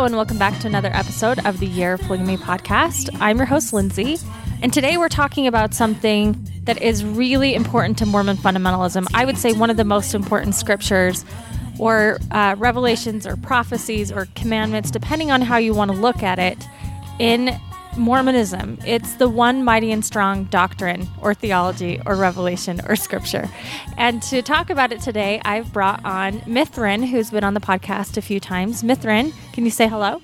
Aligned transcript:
And 0.00 0.16
welcome 0.16 0.38
back 0.38 0.58
to 0.60 0.66
another 0.66 0.88
episode 0.94 1.44
of 1.44 1.60
the 1.60 1.66
Year 1.66 1.92
of 1.92 2.00
Polygamy 2.00 2.38
podcast. 2.38 3.14
I'm 3.20 3.36
your 3.36 3.44
host, 3.44 3.74
Lindsay, 3.74 4.16
and 4.62 4.72
today 4.72 4.96
we're 4.96 5.10
talking 5.10 5.46
about 5.46 5.74
something 5.74 6.42
that 6.64 6.80
is 6.80 7.04
really 7.04 7.54
important 7.54 7.98
to 7.98 8.06
Mormon 8.06 8.38
fundamentalism. 8.38 9.06
I 9.12 9.26
would 9.26 9.36
say 9.36 9.52
one 9.52 9.68
of 9.68 9.76
the 9.76 9.84
most 9.84 10.14
important 10.14 10.54
scriptures 10.54 11.22
or 11.78 12.18
uh, 12.30 12.56
revelations 12.56 13.26
or 13.26 13.36
prophecies 13.36 14.10
or 14.10 14.26
commandments, 14.36 14.90
depending 14.90 15.30
on 15.30 15.42
how 15.42 15.58
you 15.58 15.74
want 15.74 15.90
to 15.90 15.96
look 15.96 16.22
at 16.22 16.38
it, 16.38 16.56
in 17.18 17.60
Mormonism. 17.96 18.78
It's 18.86 19.14
the 19.14 19.28
one 19.28 19.64
mighty 19.64 19.92
and 19.92 20.04
strong 20.04 20.44
doctrine 20.44 21.08
or 21.20 21.34
theology 21.34 22.00
or 22.06 22.14
revelation 22.14 22.80
or 22.88 22.96
scripture. 22.96 23.48
And 23.96 24.22
to 24.24 24.42
talk 24.42 24.70
about 24.70 24.92
it 24.92 25.00
today, 25.00 25.40
I've 25.44 25.72
brought 25.72 26.04
on 26.04 26.40
Mithryn, 26.40 27.08
who's 27.08 27.30
been 27.30 27.44
on 27.44 27.54
the 27.54 27.60
podcast 27.60 28.16
a 28.16 28.22
few 28.22 28.40
times. 28.40 28.82
Mithryn, 28.82 29.32
can 29.52 29.64
you 29.64 29.70
say 29.70 29.88
hello? 29.88 30.20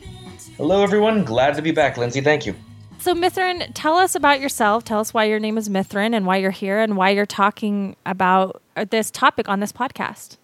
Hello, 0.56 0.82
everyone. 0.82 1.24
Glad 1.24 1.54
to 1.56 1.62
be 1.62 1.72
back, 1.72 1.96
Lindsay. 1.96 2.20
Thank 2.20 2.46
you. 2.46 2.54
So, 2.98 3.14
Mithryn, 3.14 3.70
tell 3.74 3.96
us 3.96 4.14
about 4.14 4.40
yourself. 4.40 4.84
Tell 4.84 5.00
us 5.00 5.12
why 5.12 5.24
your 5.24 5.38
name 5.38 5.58
is 5.58 5.68
Mithryn 5.68 6.14
and 6.14 6.26
why 6.26 6.38
you're 6.38 6.50
here 6.50 6.80
and 6.80 6.96
why 6.96 7.10
you're 7.10 7.26
talking 7.26 7.94
about 8.06 8.62
this 8.90 9.10
topic 9.10 9.48
on 9.48 9.60
this 9.60 9.72
podcast. 9.72 10.38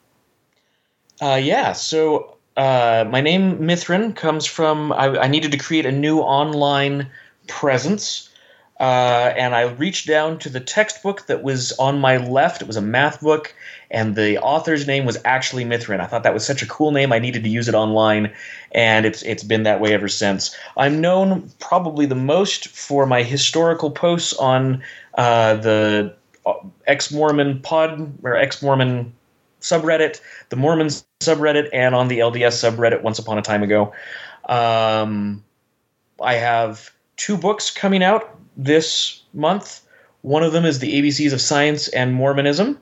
Uh, 1.20 1.40
yeah. 1.42 1.72
So, 1.72 2.36
uh, 2.56 3.04
my 3.08 3.20
name 3.20 3.58
Mithryn 3.58 4.14
comes 4.14 4.46
from 4.46 4.92
I, 4.92 5.06
I, 5.18 5.28
needed 5.28 5.52
to 5.52 5.58
create 5.58 5.86
a 5.86 5.92
new 5.92 6.18
online 6.20 7.08
presence, 7.46 8.28
uh, 8.78 9.32
and 9.36 9.54
I 9.54 9.62
reached 9.62 10.06
down 10.06 10.38
to 10.40 10.50
the 10.50 10.60
textbook 10.60 11.26
that 11.26 11.42
was 11.42 11.72
on 11.72 11.98
my 11.98 12.18
left. 12.18 12.60
It 12.60 12.66
was 12.66 12.76
a 12.76 12.82
math 12.82 13.22
book, 13.22 13.54
and 13.90 14.16
the 14.16 14.38
author's 14.38 14.86
name 14.86 15.06
was 15.06 15.16
actually 15.24 15.64
Mithryn. 15.64 16.00
I 16.00 16.06
thought 16.06 16.24
that 16.24 16.34
was 16.34 16.44
such 16.44 16.62
a 16.62 16.66
cool 16.66 16.90
name. 16.90 17.10
I 17.10 17.18
needed 17.18 17.42
to 17.44 17.48
use 17.48 17.68
it 17.68 17.74
online, 17.74 18.32
and 18.72 19.06
it's 19.06 19.22
it's 19.22 19.44
been 19.44 19.62
that 19.62 19.80
way 19.80 19.94
ever 19.94 20.08
since. 20.08 20.54
I'm 20.76 21.00
known 21.00 21.50
probably 21.58 22.04
the 22.04 22.14
most 22.14 22.68
for 22.68 23.06
my 23.06 23.22
historical 23.22 23.90
posts 23.90 24.34
on 24.34 24.82
uh, 25.14 25.54
the 25.54 26.14
uh, 26.44 26.54
ex 26.86 27.10
Mormon 27.10 27.60
pod 27.60 28.12
or 28.22 28.36
ex 28.36 28.62
Mormon 28.62 29.14
subreddit, 29.62 30.20
the 30.50 30.56
Mormons 30.56 31.06
subreddit, 31.20 31.68
and 31.72 31.94
on 31.94 32.08
the 32.08 32.18
LDS 32.18 32.62
subreddit 32.62 33.02
once 33.02 33.18
upon 33.18 33.38
a 33.38 33.42
time 33.42 33.62
ago. 33.62 33.92
Um, 34.48 35.42
I 36.20 36.34
have 36.34 36.92
two 37.16 37.36
books 37.36 37.70
coming 37.70 38.02
out 38.02 38.38
this 38.56 39.22
month. 39.32 39.80
One 40.22 40.42
of 40.42 40.52
them 40.52 40.64
is 40.64 40.78
the 40.78 41.00
ABCs 41.00 41.32
of 41.32 41.40
Science 41.40 41.88
and 41.88 42.14
Mormonism, 42.14 42.78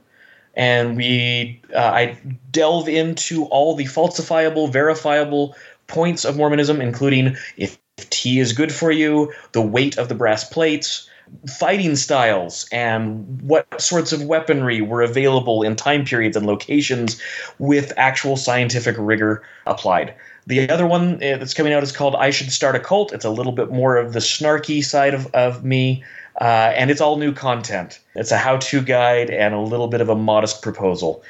and 0.55 0.97
we 0.97 1.61
uh, 1.75 1.79
I 1.79 2.19
delve 2.51 2.89
into 2.89 3.45
all 3.47 3.75
the 3.75 3.85
falsifiable, 3.85 4.71
verifiable 4.71 5.57
points 5.87 6.25
of 6.25 6.37
Mormonism, 6.37 6.81
including 6.81 7.37
if, 7.57 7.79
if 7.99 8.09
tea 8.11 8.39
is 8.39 8.53
good 8.53 8.73
for 8.73 8.91
you, 8.91 9.33
the 9.53 9.63
weight 9.63 9.99
of 9.99 10.09
the 10.09 10.15
brass 10.15 10.45
plates, 10.45 11.10
fighting 11.49 11.97
styles 11.97 12.69
and 12.71 13.41
what 13.43 13.81
sorts 13.81 14.13
of 14.13 14.25
weaponry 14.25 14.81
were 14.81 15.03
available 15.03 15.63
in 15.63 15.77
time 15.77 16.05
periods 16.05 16.37
and 16.37 16.47
locations 16.47 17.21
with 17.59 17.93
actual 17.97 18.37
scientific 18.37 18.97
rigor 18.99 19.43
applied. 19.67 20.15
The 20.47 20.69
other 20.69 20.87
one 20.87 21.15
uh, 21.15 21.37
that's 21.37 21.55
coming 21.55 21.73
out 21.73 21.83
is 21.83 21.93
called 21.93 22.15
I 22.17 22.31
Should 22.31 22.53
Start 22.53 22.75
a 22.75 22.81
Cult. 22.81 23.13
It's 23.13 23.25
a 23.25 23.31
little 23.31 23.53
bit 23.53 23.71
more 23.71 23.97
of 23.97 24.13
the 24.13 24.19
snarky 24.19 24.85
side 24.85 25.15
of, 25.15 25.27
of 25.35 25.65
me, 25.65 26.05
uh, 26.41 26.73
and 26.75 26.91
it's 26.91 27.01
all 27.01 27.17
new 27.17 27.33
content. 27.33 28.01
It's 28.15 28.33
a 28.33 28.37
how 28.37 28.57
to 28.57 28.83
guide 28.83 29.31
and 29.31 29.55
a 29.55 29.61
little 29.61 29.89
bit 29.89 30.01
of 30.01 30.09
a 30.09 30.17
modest 30.17 30.63
proposal. 30.63 31.23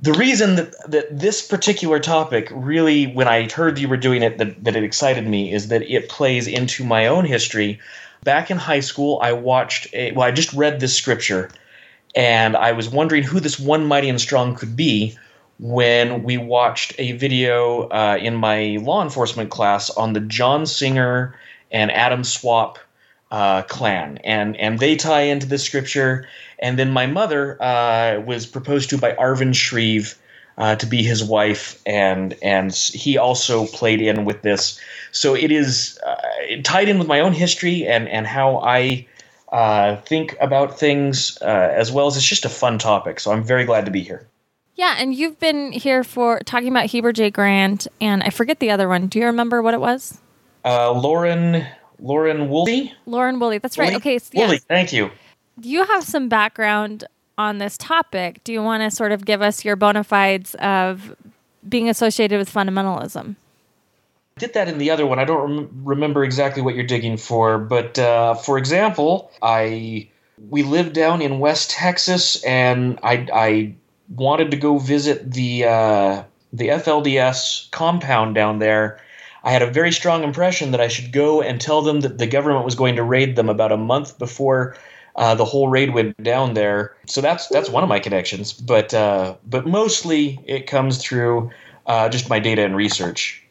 The 0.00 0.12
reason 0.14 0.56
that, 0.56 0.90
that 0.90 1.16
this 1.16 1.46
particular 1.46 2.00
topic 2.00 2.48
really, 2.50 3.06
when 3.06 3.28
I 3.28 3.48
heard 3.48 3.78
you 3.78 3.88
were 3.88 3.96
doing 3.96 4.22
it, 4.22 4.38
that, 4.38 4.64
that 4.64 4.74
it 4.74 4.82
excited 4.82 5.28
me 5.28 5.52
is 5.52 5.68
that 5.68 5.82
it 5.82 6.08
plays 6.08 6.48
into 6.48 6.84
my 6.84 7.06
own 7.06 7.24
history 7.24 7.78
back 8.24 8.50
in 8.50 8.56
high 8.56 8.80
school, 8.80 9.18
I 9.22 9.32
watched 9.32 9.92
a, 9.92 10.12
well, 10.12 10.26
I 10.26 10.30
just 10.30 10.52
read 10.52 10.80
this 10.80 10.96
scripture 10.96 11.50
and 12.14 12.56
I 12.56 12.72
was 12.72 12.88
wondering 12.88 13.22
who 13.22 13.40
this 13.40 13.58
one 13.58 13.86
mighty 13.86 14.08
and 14.08 14.20
strong 14.20 14.54
could 14.54 14.76
be 14.76 15.16
when 15.58 16.22
we 16.22 16.36
watched 16.38 16.94
a 16.98 17.12
video 17.12 17.88
uh, 17.88 18.18
in 18.20 18.34
my 18.34 18.78
law 18.82 19.02
enforcement 19.02 19.50
class 19.50 19.90
on 19.90 20.12
the 20.12 20.20
John 20.20 20.66
Singer 20.66 21.38
and 21.70 21.90
Addam 21.90 22.26
Swapp 22.26 22.78
uh, 23.30 23.62
clan, 23.62 24.18
and 24.24 24.56
and 24.56 24.78
they 24.78 24.94
tie 24.96 25.22
into 25.22 25.46
this 25.46 25.64
scripture. 25.64 26.26
And 26.58 26.78
then 26.78 26.90
my 26.90 27.06
mother 27.06 27.60
uh, 27.62 28.20
was 28.20 28.46
proposed 28.46 28.90
to 28.90 28.98
by 28.98 29.12
Arvin 29.12 29.54
Shreve 29.54 30.16
uh, 30.62 30.76
to 30.76 30.86
be 30.86 31.02
his 31.02 31.24
wife, 31.24 31.82
and 31.86 32.36
and 32.40 32.72
he 32.72 33.18
also 33.18 33.66
played 33.66 34.00
in 34.00 34.24
with 34.24 34.42
this. 34.42 34.78
So 35.10 35.34
it 35.34 35.50
is 35.50 35.98
uh, 36.06 36.14
tied 36.62 36.88
in 36.88 37.00
with 37.00 37.08
my 37.08 37.18
own 37.18 37.32
history 37.32 37.84
and 37.84 38.08
and 38.08 38.28
how 38.28 38.58
I 38.58 39.04
uh, 39.50 39.96
think 40.02 40.36
about 40.40 40.78
things, 40.78 41.36
uh, 41.42 41.46
as 41.46 41.90
well 41.90 42.06
as 42.06 42.16
it's 42.16 42.24
just 42.24 42.44
a 42.44 42.48
fun 42.48 42.78
topic. 42.78 43.18
So 43.18 43.32
I'm 43.32 43.42
very 43.42 43.64
glad 43.64 43.84
to 43.86 43.90
be 43.90 44.04
here. 44.04 44.24
Yeah, 44.76 44.94
and 44.98 45.12
you've 45.12 45.40
been 45.40 45.72
here 45.72 46.04
for 46.04 46.38
talking 46.46 46.68
about 46.68 46.86
Heber 46.86 47.12
J. 47.12 47.30
Grant, 47.30 47.88
and 48.00 48.22
I 48.22 48.30
forget 48.30 48.60
the 48.60 48.70
other 48.70 48.88
one. 48.88 49.08
Do 49.08 49.18
you 49.18 49.26
remember 49.26 49.62
what 49.62 49.74
it 49.74 49.80
was? 49.80 50.20
Uh, 50.64 50.92
Lorin 50.92 51.66
Lorin 51.98 52.48
Woolley. 52.48 52.92
Lorin 53.06 53.40
Woolley. 53.40 53.58
That's 53.58 53.78
right. 53.78 53.94
Okay. 53.96 54.20
So, 54.20 54.30
yeah. 54.32 54.46
Woolley. 54.46 54.58
Thank 54.58 54.92
you. 54.92 55.10
You 55.60 55.84
have 55.86 56.04
some 56.04 56.28
background 56.28 57.04
on 57.38 57.58
this 57.58 57.76
topic? 57.78 58.42
Do 58.44 58.52
you 58.52 58.62
want 58.62 58.82
to 58.82 58.90
sort 58.90 59.12
of 59.12 59.24
give 59.24 59.42
us 59.42 59.64
your 59.64 59.76
bona 59.76 60.04
fides 60.04 60.54
of 60.56 61.16
being 61.68 61.88
associated 61.88 62.38
with 62.38 62.52
fundamentalism? 62.52 63.36
I 64.36 64.40
did 64.40 64.54
that 64.54 64.68
in 64.68 64.78
the 64.78 64.90
other 64.90 65.06
one. 65.06 65.18
I 65.18 65.24
don't 65.24 65.56
rem- 65.56 65.70
remember 65.84 66.24
exactly 66.24 66.62
what 66.62 66.74
you're 66.74 66.86
digging 66.86 67.16
for, 67.16 67.58
but 67.58 67.98
uh, 67.98 68.34
for 68.34 68.58
example, 68.58 69.30
I 69.42 70.08
we 70.50 70.62
lived 70.62 70.94
down 70.94 71.22
in 71.22 71.38
West 71.38 71.70
Texas, 71.70 72.42
and 72.44 72.98
I 73.02 73.28
I 73.32 73.74
wanted 74.08 74.50
to 74.50 74.56
go 74.56 74.78
visit 74.78 75.32
the 75.32 75.64
uh, 75.64 76.22
the 76.52 76.68
FLDS 76.68 77.70
compound 77.70 78.34
down 78.34 78.58
there. 78.58 79.00
I 79.44 79.50
had 79.50 79.62
a 79.62 79.70
very 79.70 79.92
strong 79.92 80.22
impression 80.22 80.70
that 80.70 80.80
I 80.80 80.88
should 80.88 81.12
go 81.12 81.42
and 81.42 81.60
tell 81.60 81.82
them 81.82 82.00
that 82.00 82.18
the 82.18 82.26
government 82.26 82.64
was 82.64 82.76
going 82.76 82.96
to 82.96 83.02
raid 83.02 83.34
them 83.34 83.48
about 83.48 83.72
a 83.72 83.76
month 83.76 84.18
before 84.18 84.76
uh, 85.16 85.34
the 85.34 85.44
whole 85.44 85.68
raid 85.68 85.94
went 85.94 86.22
down 86.22 86.54
there. 86.54 86.96
So 87.06 87.20
that's 87.20 87.48
that's 87.48 87.68
one 87.68 87.82
of 87.82 87.88
my 87.88 88.00
connections, 88.00 88.52
but 88.52 88.94
uh, 88.94 89.36
but 89.46 89.66
mostly 89.66 90.40
it 90.46 90.66
comes 90.66 90.98
through 90.98 91.50
uh, 91.86 92.08
just 92.08 92.28
my 92.30 92.38
data 92.38 92.64
and 92.64 92.76
research. 92.76 93.42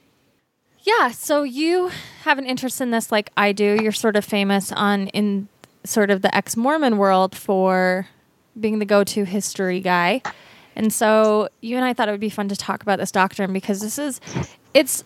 Yeah, 0.84 1.12
so 1.12 1.44
you 1.44 1.92
have 2.24 2.40
an 2.40 2.46
interest 2.46 2.82
in 2.82 2.92
this 2.92 3.12
like 3.12 3.32
I 3.38 3.52
do. 3.52 3.78
You're 3.82 3.92
sort 3.92 4.16
of 4.16 4.26
famous 4.26 4.72
on 4.72 5.08
in 5.08 5.48
sort 5.84 6.10
of 6.12 6.22
the 6.22 6.36
ex-Mormon 6.36 6.98
world 6.98 7.36
for 7.36 8.08
being 8.60 8.80
the 8.80 8.86
go-to 8.86 9.24
history 9.24 9.80
guy. 9.80 10.22
And 10.76 10.94
so 10.94 11.50
you 11.62 11.76
and 11.76 11.86
I 11.86 11.94
thought 11.94 12.08
it 12.08 12.12
would 12.12 12.20
be 12.20 12.30
fun 12.30 12.48
to 12.50 12.56
talk 12.56 12.82
about 12.82 13.00
this 13.00 13.12
doctrine 13.12 13.54
because 13.54 13.82
this 13.82 13.98
is 13.98 14.22
it's 14.74 15.04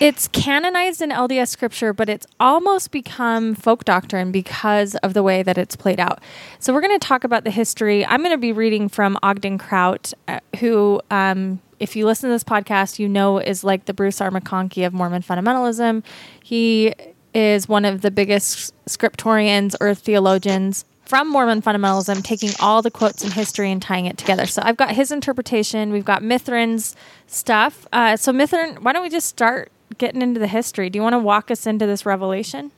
it's 0.00 0.28
canonized 0.28 1.02
in 1.02 1.10
LDS 1.10 1.48
scripture, 1.48 1.92
but 1.92 2.08
it's 2.08 2.26
almost 2.38 2.90
become 2.90 3.54
folk 3.54 3.84
doctrine 3.84 4.30
because 4.30 4.94
of 4.96 5.14
the 5.14 5.22
way 5.22 5.42
that 5.42 5.58
it's 5.58 5.76
played 5.76 5.98
out. 5.98 6.20
So 6.58 6.72
we're 6.72 6.80
going 6.80 6.98
to 6.98 7.06
talk 7.06 7.24
about 7.24 7.44
the 7.44 7.50
history. 7.50 8.06
I'm 8.06 8.20
going 8.20 8.32
to 8.32 8.38
be 8.38 8.52
reading 8.52 8.88
from 8.88 9.18
Ogden 9.22 9.58
Kraut, 9.58 10.12
uh, 10.28 10.40
who 10.60 11.00
um, 11.10 11.60
if 11.80 11.96
you 11.96 12.06
listen 12.06 12.28
to 12.28 12.34
this 12.34 12.44
podcast, 12.44 12.98
you 12.98 13.08
know 13.08 13.38
is 13.38 13.64
like 13.64 13.86
the 13.86 13.94
Bruce 13.94 14.20
R. 14.20 14.30
McConkie 14.30 14.86
of 14.86 14.92
Mormon 14.92 15.22
fundamentalism. 15.22 16.04
He 16.42 16.94
is 17.34 17.68
one 17.68 17.84
of 17.84 18.02
the 18.02 18.10
biggest 18.10 18.72
scriptorians 18.86 19.74
or 19.80 19.94
theologians 19.94 20.84
from 21.04 21.30
Mormon 21.30 21.62
fundamentalism, 21.62 22.22
taking 22.22 22.50
all 22.60 22.82
the 22.82 22.90
quotes 22.90 23.24
in 23.24 23.30
history 23.30 23.72
and 23.72 23.80
tying 23.80 24.06
it 24.06 24.18
together. 24.18 24.46
So 24.46 24.60
I've 24.62 24.76
got 24.76 24.90
his 24.90 25.10
interpretation. 25.10 25.90
We've 25.90 26.04
got 26.04 26.22
Mithryn's 26.22 26.94
stuff. 27.26 27.86
Uh, 27.92 28.16
so 28.16 28.32
Mithryn, 28.32 28.80
why 28.80 28.92
don't 28.92 29.02
we 29.02 29.08
just 29.08 29.26
start 29.26 29.72
getting 29.96 30.22
into 30.22 30.38
the 30.40 30.46
history? 30.46 30.90
Do 30.90 30.98
you 30.98 31.02
want 31.02 31.14
to 31.14 31.18
walk 31.18 31.50
us 31.50 31.66
into 31.66 31.86
this 31.86 32.04
revelation? 32.04 32.72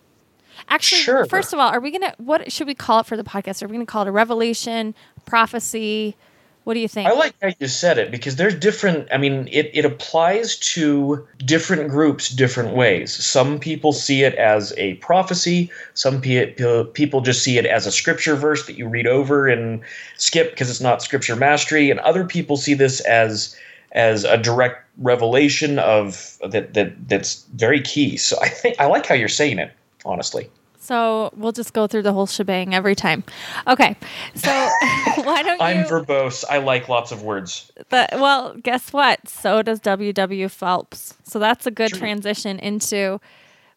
Actually, 0.68 1.00
sure. 1.00 1.26
first 1.26 1.52
of 1.52 1.58
all, 1.58 1.68
are 1.68 1.80
we 1.80 1.90
gonna 1.90 2.14
what 2.18 2.52
should 2.52 2.66
we 2.66 2.74
call 2.74 3.00
it 3.00 3.06
for 3.06 3.16
the 3.16 3.24
podcast? 3.24 3.62
Are 3.62 3.66
we 3.66 3.72
gonna 3.72 3.86
call 3.86 4.02
it 4.02 4.08
a 4.08 4.12
revelation, 4.12 4.94
prophecy? 5.26 6.16
What 6.64 6.74
do 6.74 6.80
you 6.80 6.88
think? 6.88 7.08
I 7.08 7.14
like 7.14 7.34
how 7.40 7.50
you 7.58 7.66
said 7.66 7.96
it 7.96 8.10
because 8.10 8.36
there's 8.36 8.54
different. 8.54 9.08
I 9.10 9.16
mean, 9.16 9.48
it, 9.50 9.70
it 9.72 9.86
applies 9.86 10.56
to 10.74 11.26
different 11.38 11.88
groups 11.88 12.28
different 12.28 12.76
ways. 12.76 13.12
Some 13.12 13.58
people 13.58 13.92
see 13.92 14.22
it 14.22 14.34
as 14.34 14.74
a 14.76 14.94
prophecy. 14.94 15.70
Some 15.94 16.20
pe- 16.20 16.52
people 16.92 17.22
just 17.22 17.42
see 17.42 17.56
it 17.56 17.64
as 17.64 17.86
a 17.86 17.92
scripture 17.92 18.36
verse 18.36 18.66
that 18.66 18.76
you 18.76 18.88
read 18.88 19.06
over 19.06 19.48
and 19.48 19.80
skip 20.18 20.50
because 20.50 20.68
it's 20.68 20.82
not 20.82 21.02
scripture 21.02 21.34
mastery. 21.34 21.90
And 21.90 21.98
other 22.00 22.24
people 22.24 22.58
see 22.58 22.74
this 22.74 23.00
as 23.00 23.56
as 23.92 24.24
a 24.24 24.36
direct 24.36 24.86
revelation 24.98 25.78
of 25.78 26.38
that 26.48 26.74
that 26.74 27.08
that's 27.08 27.44
very 27.54 27.80
key. 27.80 28.16
So 28.16 28.38
I 28.40 28.48
think 28.48 28.76
I 28.78 28.86
like 28.86 29.06
how 29.06 29.14
you're 29.14 29.28
saying 29.28 29.58
it. 29.58 29.72
Honestly. 30.04 30.50
So 30.82 31.30
we'll 31.36 31.52
just 31.52 31.74
go 31.74 31.86
through 31.86 32.02
the 32.02 32.12
whole 32.12 32.26
shebang 32.26 32.74
every 32.74 32.94
time. 32.94 33.22
Okay. 33.66 33.96
So 34.34 34.50
why 35.22 35.42
don't 35.42 35.60
you? 35.60 35.64
I'm 35.64 35.84
verbose. 35.84 36.42
I 36.48 36.58
like 36.58 36.88
lots 36.88 37.12
of 37.12 37.22
words. 37.22 37.70
The, 37.90 38.08
well, 38.14 38.54
guess 38.54 38.90
what? 38.92 39.28
So 39.28 39.62
does 39.62 39.78
W.W. 39.80 40.48
Phelps. 40.48 41.14
So 41.22 41.38
that's 41.38 41.66
a 41.66 41.70
good 41.70 41.90
True. 41.90 41.98
transition 41.98 42.58
into. 42.58 43.20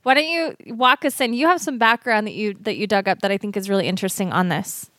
Why 0.04 0.14
don't 0.16 0.28
you 0.28 0.56
walk 0.76 1.06
us 1.06 1.20
in? 1.22 1.34
You 1.34 1.48
have 1.48 1.62
some 1.62 1.78
background 1.78 2.26
that 2.28 2.34
you 2.34 2.56
that 2.62 2.78
you 2.78 2.88
dug 2.88 3.08
up 3.08 3.20
that 3.22 3.32
I 3.32 3.38
think 3.38 3.56
is 3.58 3.70
really 3.70 3.88
interesting 3.88 4.32
on 4.34 4.50
this. 4.50 4.90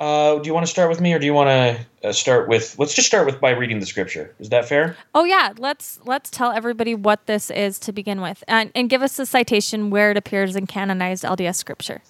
Uh, 0.00 0.38
do 0.38 0.46
you 0.46 0.54
want 0.54 0.64
to 0.64 0.70
start 0.70 0.88
with 0.88 0.98
me, 0.98 1.12
or 1.12 1.18
do 1.18 1.26
you 1.26 1.34
want 1.34 1.48
to 1.48 2.08
uh, 2.08 2.12
start 2.12 2.48
with? 2.48 2.74
Let's 2.78 2.94
just 2.94 3.06
start 3.06 3.26
with 3.26 3.38
by 3.38 3.50
reading 3.50 3.80
the 3.80 3.86
scripture. 3.86 4.34
Is 4.40 4.48
that 4.48 4.66
fair? 4.66 4.96
Oh 5.14 5.24
yeah, 5.24 5.52
let's 5.58 6.00
let's 6.06 6.30
tell 6.30 6.52
everybody 6.52 6.94
what 6.94 7.26
this 7.26 7.50
is 7.50 7.78
to 7.80 7.92
begin 7.92 8.22
with, 8.22 8.42
and 8.48 8.72
and 8.74 8.88
give 8.88 9.02
us 9.02 9.18
a 9.18 9.26
citation 9.26 9.90
where 9.90 10.10
it 10.10 10.16
appears 10.16 10.56
in 10.56 10.66
canonized 10.66 11.22
LDS 11.22 11.56
scripture. 11.56 12.00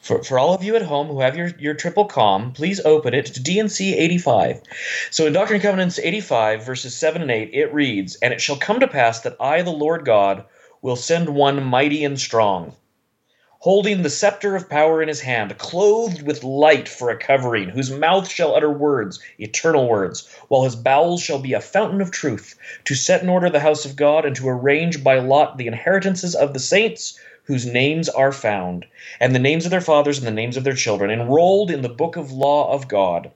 For, 0.00 0.22
for 0.22 0.38
all 0.38 0.54
of 0.54 0.62
you 0.62 0.76
at 0.76 0.82
home 0.82 1.08
who 1.08 1.20
have 1.20 1.36
your, 1.36 1.48
your 1.58 1.74
triple 1.74 2.04
com, 2.04 2.52
please 2.52 2.80
open 2.84 3.12
it 3.12 3.26
to 3.26 3.42
D&C 3.42 3.96
85. 3.96 4.62
So 5.10 5.26
in 5.26 5.32
Doctrine 5.32 5.56
and 5.56 5.62
Covenants 5.64 5.98
85, 5.98 6.64
verses 6.64 6.94
7 6.94 7.22
and 7.22 7.30
8, 7.30 7.50
it 7.52 7.74
reads, 7.74 8.14
And 8.22 8.32
it 8.32 8.40
shall 8.40 8.56
come 8.56 8.78
to 8.78 8.86
pass 8.86 9.22
that 9.22 9.36
I, 9.40 9.62
the 9.62 9.72
Lord 9.72 10.04
God, 10.04 10.44
will 10.80 10.94
send 10.94 11.30
one 11.30 11.64
mighty 11.64 12.04
and 12.04 12.20
strong, 12.20 12.76
holding 13.66 14.02
the 14.02 14.10
scepter 14.10 14.54
of 14.54 14.70
power 14.70 15.02
in 15.02 15.08
his 15.08 15.22
hand, 15.22 15.58
clothed 15.58 16.22
with 16.22 16.44
light 16.44 16.88
for 16.88 17.10
a 17.10 17.18
covering, 17.18 17.68
whose 17.68 17.90
mouth 17.90 18.30
shall 18.30 18.54
utter 18.54 18.70
words, 18.70 19.18
eternal 19.40 19.88
words, 19.88 20.28
while 20.46 20.62
his 20.62 20.76
bowels 20.76 21.20
shall 21.20 21.40
be 21.40 21.52
a 21.52 21.60
fountain 21.60 22.00
of 22.00 22.12
truth, 22.12 22.56
to 22.84 22.94
set 22.94 23.24
in 23.24 23.28
order 23.28 23.50
the 23.50 23.58
house 23.58 23.84
of 23.84 23.96
God, 23.96 24.24
and 24.24 24.36
to 24.36 24.48
arrange 24.48 25.02
by 25.02 25.18
lot 25.18 25.58
the 25.58 25.66
inheritances 25.66 26.36
of 26.36 26.52
the 26.52 26.60
saints 26.60 27.18
whose 27.42 27.66
names 27.66 28.08
are 28.08 28.30
found, 28.30 28.86
and 29.18 29.34
the 29.34 29.40
names 29.40 29.64
of 29.64 29.72
their 29.72 29.80
fathers 29.80 30.16
and 30.16 30.28
the 30.28 30.30
names 30.30 30.56
of 30.56 30.62
their 30.62 30.72
children, 30.72 31.10
enrolled 31.10 31.68
in 31.68 31.82
the 31.82 31.88
book 31.88 32.14
of 32.14 32.30
law 32.30 32.72
of 32.72 32.86
God. 32.86 33.32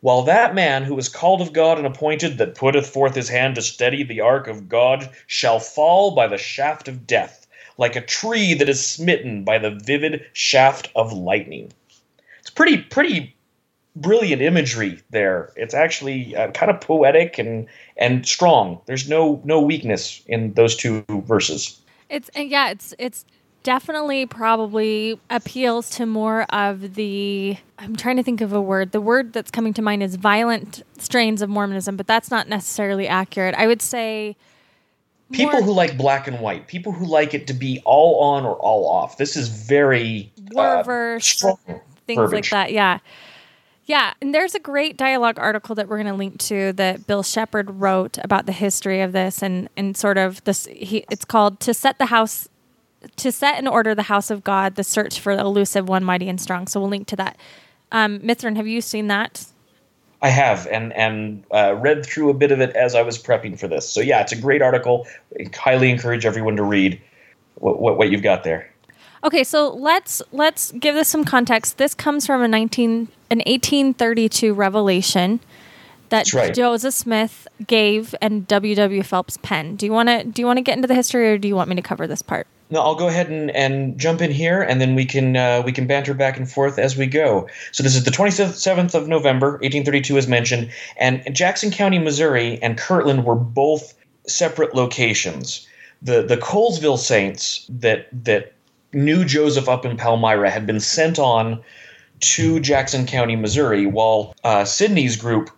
While 0.00 0.22
that 0.22 0.54
man 0.54 0.84
who 0.84 0.96
is 0.96 1.10
called 1.10 1.42
of 1.42 1.52
God 1.52 1.76
and 1.76 1.86
appointed, 1.86 2.38
that 2.38 2.54
putteth 2.54 2.88
forth 2.88 3.14
his 3.14 3.28
hand 3.28 3.56
to 3.56 3.60
steady 3.60 4.02
the 4.02 4.22
ark 4.22 4.48
of 4.48 4.66
God, 4.66 5.10
shall 5.26 5.60
fall 5.60 6.12
by 6.12 6.26
the 6.26 6.38
shaft 6.38 6.88
of 6.88 7.06
death, 7.06 7.43
like 7.78 7.96
a 7.96 8.00
tree 8.00 8.54
that 8.54 8.68
is 8.68 8.84
smitten 8.84 9.44
by 9.44 9.58
the 9.58 9.70
vivid 9.70 10.24
shaft 10.32 10.90
of 10.94 11.12
lightning. 11.12 11.72
It's 12.40 12.50
pretty, 12.50 12.78
pretty 12.78 13.34
brilliant 13.96 14.42
imagery 14.42 15.00
there. 15.10 15.52
It's 15.56 15.74
actually 15.74 16.34
uh, 16.36 16.50
kind 16.52 16.70
of 16.70 16.80
poetic 16.80 17.38
and 17.38 17.66
and 17.96 18.26
strong. 18.26 18.80
There's 18.86 19.08
no 19.08 19.40
no 19.44 19.60
weakness 19.60 20.22
in 20.26 20.54
those 20.54 20.76
two 20.76 21.04
verses. 21.08 21.80
It's 22.08 22.30
yeah, 22.36 22.70
it's 22.70 22.94
it's 22.98 23.24
definitely 23.62 24.26
probably 24.26 25.18
appeals 25.30 25.88
to 25.90 26.06
more 26.06 26.42
of 26.50 26.94
the 26.94 27.56
I'm 27.78 27.96
trying 27.96 28.16
to 28.16 28.22
think 28.22 28.40
of 28.40 28.52
a 28.52 28.60
word. 28.60 28.92
The 28.92 29.00
word 29.00 29.32
that's 29.32 29.50
coming 29.50 29.72
to 29.74 29.82
mind 29.82 30.02
is 30.02 30.16
violent 30.16 30.82
strains 30.98 31.42
of 31.42 31.48
Mormonism, 31.48 31.96
but 31.96 32.06
that's 32.06 32.30
not 32.30 32.48
necessarily 32.48 33.08
accurate. 33.08 33.54
I 33.56 33.66
would 33.66 33.82
say 33.82 34.36
People 35.34 35.62
who 35.62 35.72
like 35.72 35.96
black 35.96 36.26
and 36.26 36.40
white, 36.40 36.66
people 36.66 36.92
who 36.92 37.06
like 37.06 37.34
it 37.34 37.46
to 37.48 37.54
be 37.54 37.80
all 37.84 38.20
on 38.20 38.44
or 38.44 38.56
all 38.56 38.88
off. 38.88 39.18
This 39.18 39.36
is 39.36 39.48
very 39.48 40.32
war 40.52 41.16
uh, 41.16 41.18
strong 41.20 41.58
things 42.06 42.32
like 42.32 42.50
that. 42.50 42.72
Yeah. 42.72 42.98
Yeah, 43.86 44.14
and 44.22 44.34
there's 44.34 44.54
a 44.54 44.60
great 44.60 44.96
dialogue 44.96 45.38
article 45.38 45.74
that 45.74 45.88
we're 45.88 45.98
going 45.98 46.06
to 46.06 46.14
link 46.14 46.38
to 46.44 46.72
that 46.72 47.06
Bill 47.06 47.22
Shepard 47.22 47.68
wrote 47.70 48.16
about 48.24 48.46
the 48.46 48.52
history 48.52 49.02
of 49.02 49.12
this 49.12 49.42
and 49.42 49.68
and 49.76 49.94
sort 49.94 50.16
of 50.16 50.42
this 50.44 50.64
he 50.66 51.04
it's 51.10 51.26
called 51.26 51.60
to 51.60 51.74
set 51.74 51.98
the 51.98 52.06
house 52.06 52.48
to 53.16 53.30
set 53.30 53.58
in 53.58 53.66
order 53.66 53.94
the 53.94 54.04
house 54.04 54.30
of 54.30 54.42
God, 54.42 54.76
the 54.76 54.84
search 54.84 55.20
for 55.20 55.36
the 55.36 55.42
elusive 55.42 55.86
one 55.86 56.02
mighty 56.02 56.30
and 56.30 56.40
strong. 56.40 56.66
So 56.66 56.80
we'll 56.80 56.88
link 56.88 57.06
to 57.08 57.16
that. 57.16 57.36
Um, 57.92 58.20
Mithryn, 58.20 58.56
have 58.56 58.66
you 58.66 58.80
seen 58.80 59.08
that? 59.08 59.44
I 60.22 60.28
have 60.28 60.66
and 60.68 60.92
and 60.94 61.44
uh, 61.50 61.74
read 61.74 62.06
through 62.06 62.30
a 62.30 62.34
bit 62.34 62.50
of 62.50 62.60
it 62.60 62.74
as 62.76 62.94
I 62.94 63.02
was 63.02 63.22
prepping 63.22 63.58
for 63.58 63.68
this. 63.68 63.88
So 63.88 64.00
yeah, 64.00 64.20
it's 64.20 64.32
a 64.32 64.40
great 64.40 64.62
article. 64.62 65.06
I 65.38 65.50
highly 65.54 65.90
encourage 65.90 66.24
everyone 66.24 66.56
to 66.56 66.62
read 66.62 67.00
what 67.56 67.80
what, 67.80 67.98
what 67.98 68.10
you've 68.10 68.22
got 68.22 68.44
there. 68.44 68.70
Okay, 69.22 69.44
so 69.44 69.70
let's 69.70 70.22
let's 70.32 70.72
give 70.72 70.94
this 70.94 71.08
some 71.08 71.24
context. 71.24 71.78
This 71.78 71.94
comes 71.94 72.26
from 72.26 72.42
a 72.42 72.48
19 72.48 73.08
an 73.30 73.38
1832 73.38 74.52
revelation 74.54 75.40
that 76.10 76.32
right. 76.32 76.54
Joseph 76.54 76.94
Smith 76.94 77.48
gave 77.66 78.14
and 78.20 78.46
W.W. 78.46 79.02
Phelps 79.02 79.38
penned. 79.38 79.78
Do 79.78 79.86
you 79.86 79.92
want 79.92 80.08
to 80.08 80.24
do 80.24 80.42
you 80.42 80.46
want 80.46 80.58
to 80.58 80.62
get 80.62 80.76
into 80.76 80.88
the 80.88 80.94
history 80.94 81.28
or 81.28 81.38
do 81.38 81.48
you 81.48 81.56
want 81.56 81.68
me 81.68 81.76
to 81.76 81.82
cover 81.82 82.06
this 82.06 82.22
part? 82.22 82.46
No, 82.70 82.80
I'll 82.80 82.94
go 82.94 83.08
ahead 83.08 83.28
and, 83.28 83.50
and 83.50 83.98
jump 83.98 84.22
in 84.22 84.30
here, 84.30 84.62
and 84.62 84.80
then 84.80 84.94
we 84.94 85.04
can 85.04 85.36
uh, 85.36 85.62
we 85.64 85.72
can 85.72 85.86
banter 85.86 86.14
back 86.14 86.36
and 86.36 86.50
forth 86.50 86.78
as 86.78 86.96
we 86.96 87.06
go. 87.06 87.46
So 87.72 87.82
this 87.82 87.94
is 87.94 88.04
the 88.04 88.10
27th 88.10 88.94
of 88.94 89.06
November, 89.06 89.52
1832, 89.52 90.16
as 90.16 90.26
mentioned, 90.26 90.70
and 90.96 91.22
Jackson 91.34 91.70
County, 91.70 91.98
Missouri, 91.98 92.58
and 92.62 92.78
Kirtland 92.78 93.24
were 93.24 93.34
both 93.34 93.94
separate 94.26 94.74
locations. 94.74 95.66
The 96.00 96.22
the 96.22 96.36
Colesville 96.36 96.98
Saints 96.98 97.66
that 97.68 98.08
that 98.24 98.54
knew 98.92 99.24
Joseph 99.24 99.68
up 99.68 99.84
in 99.84 99.96
Palmyra 99.96 100.50
had 100.50 100.66
been 100.66 100.80
sent 100.80 101.18
on 101.18 101.62
to 102.20 102.60
Jackson 102.60 103.06
County, 103.06 103.36
Missouri, 103.36 103.86
while 103.86 104.34
uh, 104.44 104.64
Sidney's 104.64 105.16
group 105.16 105.50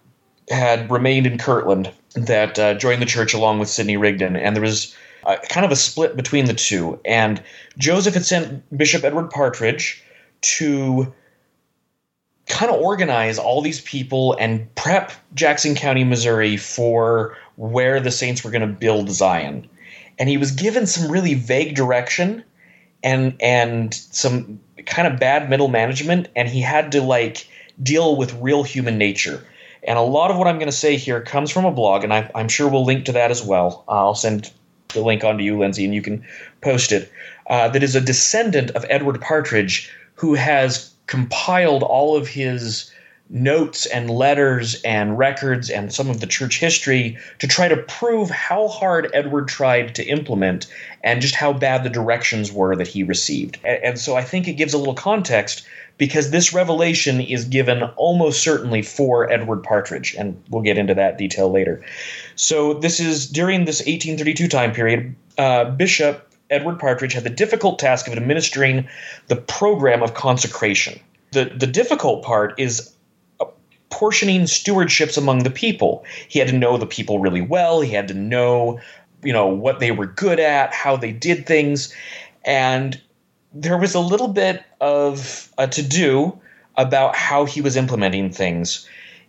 had 0.50 0.90
remained 0.90 1.26
in 1.26 1.38
Kirtland 1.38 1.92
that 2.14 2.58
uh, 2.58 2.74
joined 2.74 3.02
the 3.02 3.06
church 3.06 3.34
along 3.34 3.58
with 3.58 3.68
Sidney 3.68 3.96
Rigdon, 3.96 4.36
and 4.36 4.56
there 4.56 4.62
was 4.62 4.94
uh, 5.26 5.36
kind 5.48 5.66
of 5.66 5.72
a 5.72 5.76
split 5.76 6.16
between 6.16 6.46
the 6.46 6.54
two. 6.54 7.00
And 7.04 7.42
Joseph 7.76 8.14
had 8.14 8.24
sent 8.24 8.76
Bishop 8.76 9.04
Edward 9.04 9.30
Partridge 9.30 10.02
to 10.42 11.12
kind 12.46 12.72
of 12.72 12.80
organize 12.80 13.38
all 13.38 13.60
these 13.60 13.80
people 13.80 14.36
and 14.38 14.72
prep 14.76 15.12
Jackson 15.34 15.74
County, 15.74 16.04
Missouri 16.04 16.56
for 16.56 17.36
where 17.56 17.98
the 17.98 18.10
Saints 18.10 18.44
were 18.44 18.50
going 18.50 18.60
to 18.60 18.68
build 18.68 19.10
Zion. 19.10 19.68
And 20.18 20.28
he 20.28 20.36
was 20.36 20.52
given 20.52 20.86
some 20.86 21.10
really 21.10 21.34
vague 21.34 21.74
direction 21.74 22.44
and 23.02 23.36
and 23.40 23.92
some 23.92 24.60
kind 24.86 25.12
of 25.12 25.18
bad 25.18 25.50
middle 25.50 25.68
management 25.68 26.28
and 26.36 26.48
he 26.48 26.60
had 26.60 26.92
to 26.92 27.02
like 27.02 27.48
deal 27.82 28.16
with 28.16 28.32
real 28.34 28.62
human 28.62 28.96
nature. 28.96 29.44
And 29.82 29.98
a 29.98 30.02
lot 30.02 30.30
of 30.30 30.36
what 30.36 30.48
I'm 30.48 30.56
going 30.56 30.70
to 30.70 30.72
say 30.72 30.96
here 30.96 31.20
comes 31.20 31.50
from 31.50 31.64
a 31.64 31.70
blog, 31.70 32.02
and 32.02 32.12
I, 32.12 32.28
I'm 32.34 32.48
sure 32.48 32.68
we'll 32.68 32.84
link 32.84 33.04
to 33.04 33.12
that 33.12 33.30
as 33.30 33.42
well. 33.42 33.84
Uh, 33.86 33.92
I'll 33.92 34.16
send 34.16 34.50
the 34.96 35.02
link 35.02 35.22
on 35.22 35.38
to 35.38 35.44
you, 35.44 35.56
Lindsay, 35.56 35.84
and 35.84 35.94
you 35.94 36.02
can 36.02 36.24
post 36.60 36.90
it. 36.90 37.12
Uh, 37.48 37.68
that 37.68 37.82
is 37.84 37.94
a 37.94 38.00
descendant 38.00 38.70
of 38.72 38.84
Edward 38.90 39.20
Partridge 39.20 39.90
who 40.14 40.34
has 40.34 40.92
compiled 41.06 41.84
all 41.84 42.16
of 42.16 42.26
his 42.26 42.90
notes 43.28 43.86
and 43.86 44.08
letters 44.08 44.80
and 44.82 45.18
records 45.18 45.68
and 45.68 45.92
some 45.92 46.08
of 46.08 46.20
the 46.20 46.26
church 46.26 46.58
history 46.58 47.18
to 47.38 47.46
try 47.46 47.66
to 47.66 47.76
prove 47.76 48.30
how 48.30 48.68
hard 48.68 49.10
Edward 49.12 49.48
tried 49.48 49.94
to 49.96 50.04
implement 50.04 50.66
and 51.02 51.20
just 51.20 51.34
how 51.34 51.52
bad 51.52 51.82
the 51.82 51.90
directions 51.90 52.52
were 52.52 52.76
that 52.76 52.86
he 52.86 53.02
received. 53.02 53.58
And 53.64 53.98
so 53.98 54.16
I 54.16 54.22
think 54.22 54.46
it 54.46 54.54
gives 54.54 54.74
a 54.74 54.78
little 54.78 54.94
context 54.94 55.66
because 55.98 56.30
this 56.30 56.52
revelation 56.52 57.20
is 57.20 57.44
given 57.44 57.82
almost 57.96 58.42
certainly 58.42 58.82
for 58.82 59.30
Edward 59.30 59.62
Partridge, 59.62 60.14
and 60.14 60.40
we'll 60.50 60.62
get 60.62 60.78
into 60.78 60.94
that 60.94 61.18
detail 61.18 61.50
later. 61.50 61.82
So 62.36 62.74
this 62.74 63.00
is 63.00 63.26
during 63.26 63.64
this 63.64 63.80
1832 63.80 64.48
time 64.48 64.72
period. 64.72 65.14
Uh, 65.38 65.70
Bishop 65.70 66.32
Edward 66.50 66.78
Partridge 66.78 67.12
had 67.12 67.24
the 67.24 67.30
difficult 67.30 67.78
task 67.78 68.06
of 68.06 68.12
administering 68.12 68.86
the 69.28 69.36
program 69.36 70.02
of 70.02 70.14
consecration. 70.14 71.00
The 71.32 71.46
the 71.46 71.66
difficult 71.66 72.24
part 72.24 72.54
is 72.58 72.92
portioning 73.90 74.42
stewardships 74.42 75.16
among 75.16 75.40
the 75.40 75.50
people. 75.50 76.04
He 76.28 76.38
had 76.38 76.48
to 76.48 76.56
know 76.56 76.76
the 76.76 76.86
people 76.86 77.18
really 77.18 77.40
well. 77.40 77.80
He 77.80 77.92
had 77.92 78.08
to 78.08 78.14
know, 78.14 78.80
you 79.22 79.32
know, 79.32 79.46
what 79.46 79.80
they 79.80 79.90
were 79.90 80.06
good 80.06 80.38
at, 80.38 80.72
how 80.72 80.96
they 80.96 81.12
did 81.12 81.46
things, 81.46 81.94
and 82.44 83.00
there 83.54 83.78
was 83.78 83.94
a 83.94 84.00
little 84.00 84.28
bit 84.28 84.62
of 84.80 85.50
a 85.56 85.66
to 85.68 85.82
do 85.82 86.38
about 86.76 87.16
how 87.16 87.46
he 87.46 87.60
was 87.60 87.76
implementing 87.76 88.30
things. 88.30 88.86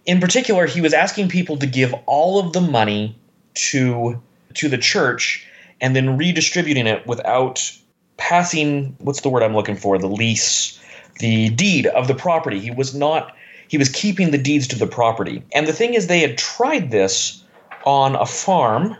In 0.07 0.21
particular, 0.21 0.65
he 0.65 0.81
was 0.81 0.93
asking 0.93 1.27
people 1.27 1.57
to 1.57 1.67
give 1.67 1.93
all 2.05 2.39
of 2.39 2.53
the 2.53 2.61
money 2.61 3.15
to 3.53 4.21
to 4.55 4.69
the 4.69 4.77
church 4.77 5.45
and 5.79 5.95
then 5.95 6.17
redistributing 6.17 6.87
it 6.87 7.05
without 7.05 7.71
passing 8.15 8.95
what's 8.99 9.21
the 9.21 9.29
word 9.29 9.43
I'm 9.43 9.53
looking 9.53 9.75
for? 9.75 9.99
The 9.99 10.07
lease 10.07 10.79
the 11.19 11.49
deed 11.49 11.87
of 11.87 12.07
the 12.07 12.15
property. 12.15 12.59
He 12.59 12.71
was 12.71 12.95
not 12.95 13.35
he 13.67 13.77
was 13.77 13.89
keeping 13.89 14.31
the 14.31 14.37
deeds 14.37 14.67
to 14.69 14.77
the 14.77 14.87
property. 14.87 15.43
And 15.51 15.67
the 15.67 15.73
thing 15.73 15.93
is 15.93 16.07
they 16.07 16.21
had 16.21 16.37
tried 16.37 16.89
this 16.89 17.43
on 17.85 18.15
a 18.15 18.25
farm 18.25 18.95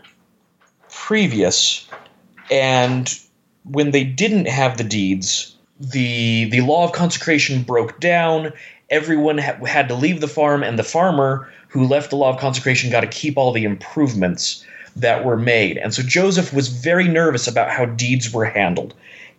previous 0.90 1.88
and 2.50 3.18
when 3.64 3.90
they 3.90 4.04
didn't 4.04 4.46
have 4.46 4.76
the 4.76 4.84
deeds 4.84 5.54
the 5.80 6.44
the 6.50 6.60
law 6.60 6.84
of 6.84 6.92
consecration 6.92 7.62
broke 7.62 8.00
down 8.00 8.52
everyone 8.90 9.38
ha- 9.38 9.64
had 9.66 9.88
to 9.88 9.94
leave 9.94 10.20
the 10.20 10.28
farm 10.28 10.62
and 10.62 10.78
the 10.78 10.84
farmer 10.84 11.48
who 11.68 11.86
left 11.86 12.10
the 12.10 12.16
law 12.16 12.30
of 12.30 12.40
consecration 12.40 12.90
got 12.90 13.00
to 13.02 13.06
keep 13.06 13.36
all 13.36 13.52
the 13.52 13.64
improvements 13.64 14.64
that 14.96 15.24
were 15.24 15.36
made 15.36 15.76
and 15.78 15.94
so 15.94 16.02
joseph 16.02 16.52
was 16.52 16.68
very 16.68 17.06
nervous 17.08 17.46
about 17.46 17.70
how 17.70 17.84
deeds 17.84 18.32
were 18.32 18.46
handled 18.46 18.94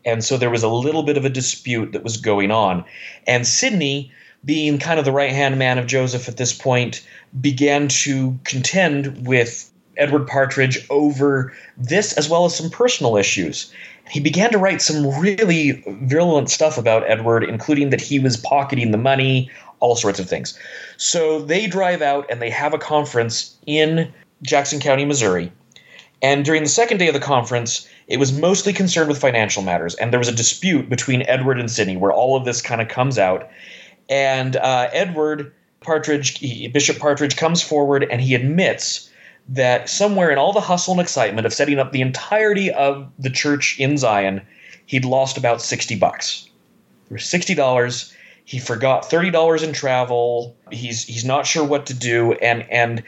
And 0.06 0.24
so 0.24 0.38
there 0.38 0.50
was 0.50 0.64
a 0.64 0.70
little 0.70 1.04
bit 1.04 1.18
of 1.18 1.26
a 1.26 1.30
dispute 1.30 1.92
that 1.92 2.04
was 2.04 2.18
going 2.18 2.52
on. 2.52 2.86
And 3.28 3.46
Sidney, 3.46 4.12
being 4.46 4.80
kind 4.80 5.00
of 5.00 5.06
the 5.06 5.12
right 5.12 5.32
hand 5.32 5.60
man 5.60 5.78
of 5.78 5.88
Joseph 5.88 6.30
at 6.30 6.38
this 6.38 6.54
point, 6.54 7.06
began 7.42 7.88
to 7.90 8.40
contend 8.46 9.28
with 9.28 9.70
Edward 9.98 10.28
Partridge 10.28 10.86
over 10.90 11.54
this 11.78 12.14
as 12.14 12.30
well 12.30 12.46
as 12.46 12.56
some 12.56 12.70
personal 12.70 13.18
issues. 13.18 13.72
He 14.10 14.20
began 14.20 14.52
to 14.52 14.58
write 14.58 14.82
some 14.82 15.20
really 15.20 15.84
virulent 15.88 16.50
stuff 16.50 16.78
about 16.78 17.10
Edward, 17.10 17.44
including 17.44 17.90
that 17.92 18.02
he 18.02 18.20
was 18.20 18.38
pocketing 18.38 18.92
the 18.92 18.98
money, 18.98 19.50
all 19.80 19.96
sorts 19.96 20.20
of 20.20 20.28
things. 20.28 20.58
So 20.98 21.42
they 21.42 21.68
drive 21.68 22.02
out 22.02 22.26
and 22.30 22.42
they 22.42 22.50
have 22.50 22.74
a 22.74 22.78
conference 22.78 23.56
in 23.66 24.12
Jackson 24.42 24.80
County, 24.80 25.06
Missouri. 25.06 25.52
And 26.22 26.44
during 26.44 26.64
the 26.64 26.70
second 26.70 26.98
day 26.98 27.08
of 27.08 27.14
the 27.14 27.20
conference, 27.20 27.88
it 28.08 28.18
was 28.18 28.38
mostly 28.38 28.74
concerned 28.74 29.10
with 29.10 29.22
financial 29.22 29.64
matters. 29.64 29.96
And 29.96 30.12
there 30.12 30.20
was 30.20 30.28
a 30.28 30.36
dispute 30.36 30.90
between 30.90 31.22
Edward 31.24 31.60
and 31.60 31.72
Sidney 31.72 31.96
where 31.96 32.12
all 32.12 32.36
of 32.36 32.46
this 32.46 32.62
kind 32.62 32.82
of 32.82 32.88
comes 32.88 33.18
out. 33.18 33.50
And 34.10 34.56
uh, 34.58 34.90
Edward 34.92 35.54
Partridge, 35.82 36.40
he, 36.40 36.68
Bishop 36.68 37.00
Partridge, 37.00 37.38
comes 37.38 37.62
forward 37.62 38.06
and 38.10 38.20
he 38.20 38.36
admits 38.36 39.09
that 39.50 39.90
somewhere 39.90 40.30
in 40.30 40.38
all 40.38 40.54
the 40.54 40.62
hustle 40.62 40.94
and 40.94 41.02
excitement 41.02 41.46
of 41.46 41.54
setting 41.54 41.80
up 41.80 41.92
the 41.92 42.02
entirety 42.02 42.72
of 42.72 43.12
the 43.18 43.30
church 43.30 43.80
in 43.80 43.98
Zion, 43.98 44.42
he'd 44.86 45.06
lost 45.06 45.38
about 45.38 45.62
60 45.62 45.96
bucks. 45.96 46.48
There 47.10 47.16
was 47.16 47.24
$60. 47.24 48.14
He 48.46 48.60
forgot 48.60 49.10
$30 49.10 49.64
in 49.64 49.74
travel. 49.74 50.56
He's 50.72 51.04
he's 51.04 51.26
not 51.26 51.46
sure 51.46 51.64
what 51.64 51.86
to 51.88 51.94
do 51.94 52.34
and 52.34 52.66
and 52.72 53.04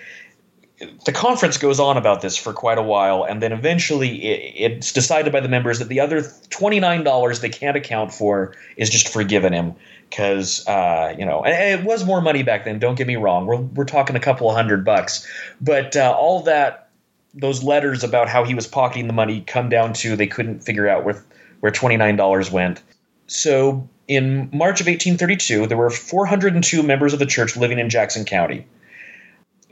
the 1.06 1.12
conference 1.12 1.58
goes 1.58 1.80
on 1.80 1.98
about 1.98 2.22
this 2.22 2.36
for 2.38 2.54
quite 2.54 2.78
a 2.78 2.82
while, 2.82 3.24
and 3.24 3.42
then 3.42 3.52
eventually 3.52 4.24
it, 4.24 4.54
it's 4.56 4.92
decided 4.92 5.32
by 5.32 5.40
the 5.40 5.50
members 5.50 5.80
that 5.80 5.88
the 5.88 6.00
other 6.00 6.22
$29 6.22 7.42
they 7.42 7.50
can't 7.50 7.78
account 7.78 8.14
for 8.14 8.56
is 8.78 8.90
just 8.90 9.10
forgiven 9.10 9.54
him 9.54 9.76
because 10.10 10.68
uh, 10.68 11.16
you 11.18 11.26
know 11.26 11.44
it 11.46 11.84
was 11.84 12.06
more 12.06 12.22
money 12.22 12.44
back 12.44 12.66
then. 12.66 12.80
Don't 12.80 12.96
get 12.96 13.08
me 13.08 13.16
wrong. 13.16 13.46
We're 13.46 13.58
we're 13.58 13.86
talking 13.86 14.16
a 14.16 14.20
couple 14.20 14.50
of 14.50 14.56
hundred 14.56 14.84
bucks, 14.84 15.28
but 15.60 15.96
uh, 15.96 16.16
all 16.18 16.44
that 16.44 16.90
those 17.34 17.64
letters 17.64 18.04
about 18.04 18.28
how 18.28 18.44
he 18.44 18.54
was 18.54 18.68
pocketing 18.68 19.08
the 19.08 19.14
money 19.14 19.42
come 19.42 19.70
down 19.70 19.94
to 19.94 20.16
they 20.16 20.28
couldn't 20.28 20.60
figure 20.60 20.88
out 20.88 21.06
where 21.06 21.24
where 21.62 21.72
twenty 21.72 21.98
nine 21.98 22.16
dollars 22.16 22.52
went. 22.52 22.82
So 23.28 23.88
in 24.08 24.50
March 24.52 24.82
of 24.82 24.88
1832, 24.88 25.68
there 25.68 25.78
were 25.78 25.90
402 25.90 26.84
members 26.84 27.14
of 27.14 27.20
the 27.20 27.26
church 27.26 27.56
living 27.56 27.80
in 27.80 27.90
Jackson 27.90 28.26
County. 28.26 28.66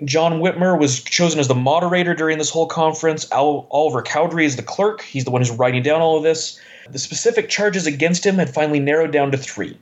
John 0.06 0.40
Whitmer 0.40 0.80
was 0.80 1.02
chosen 1.02 1.40
as 1.40 1.48
the 1.48 1.56
moderator 1.56 2.14
during 2.14 2.38
this 2.38 2.50
whole 2.50 2.68
conference. 2.68 3.30
Al- 3.32 3.68
Oliver 3.70 4.02
Cowdery 4.02 4.46
is 4.46 4.56
the 4.56 4.64
clerk. 4.64 5.02
He's 5.02 5.26
the 5.26 5.32
one 5.32 5.42
who's 5.42 5.52
writing 5.52 5.84
down 5.84 6.02
all 6.02 6.18
of 6.18 6.24
this. 6.24 6.60
The 6.90 7.00
specific 7.00 7.50
charges 7.50 7.86
against 7.86 8.26
him 8.26 8.38
had 8.38 8.54
finally 8.54 8.80
narrowed 8.80 9.12
down 9.12 9.32
to 9.32 9.38
three. 9.38 9.78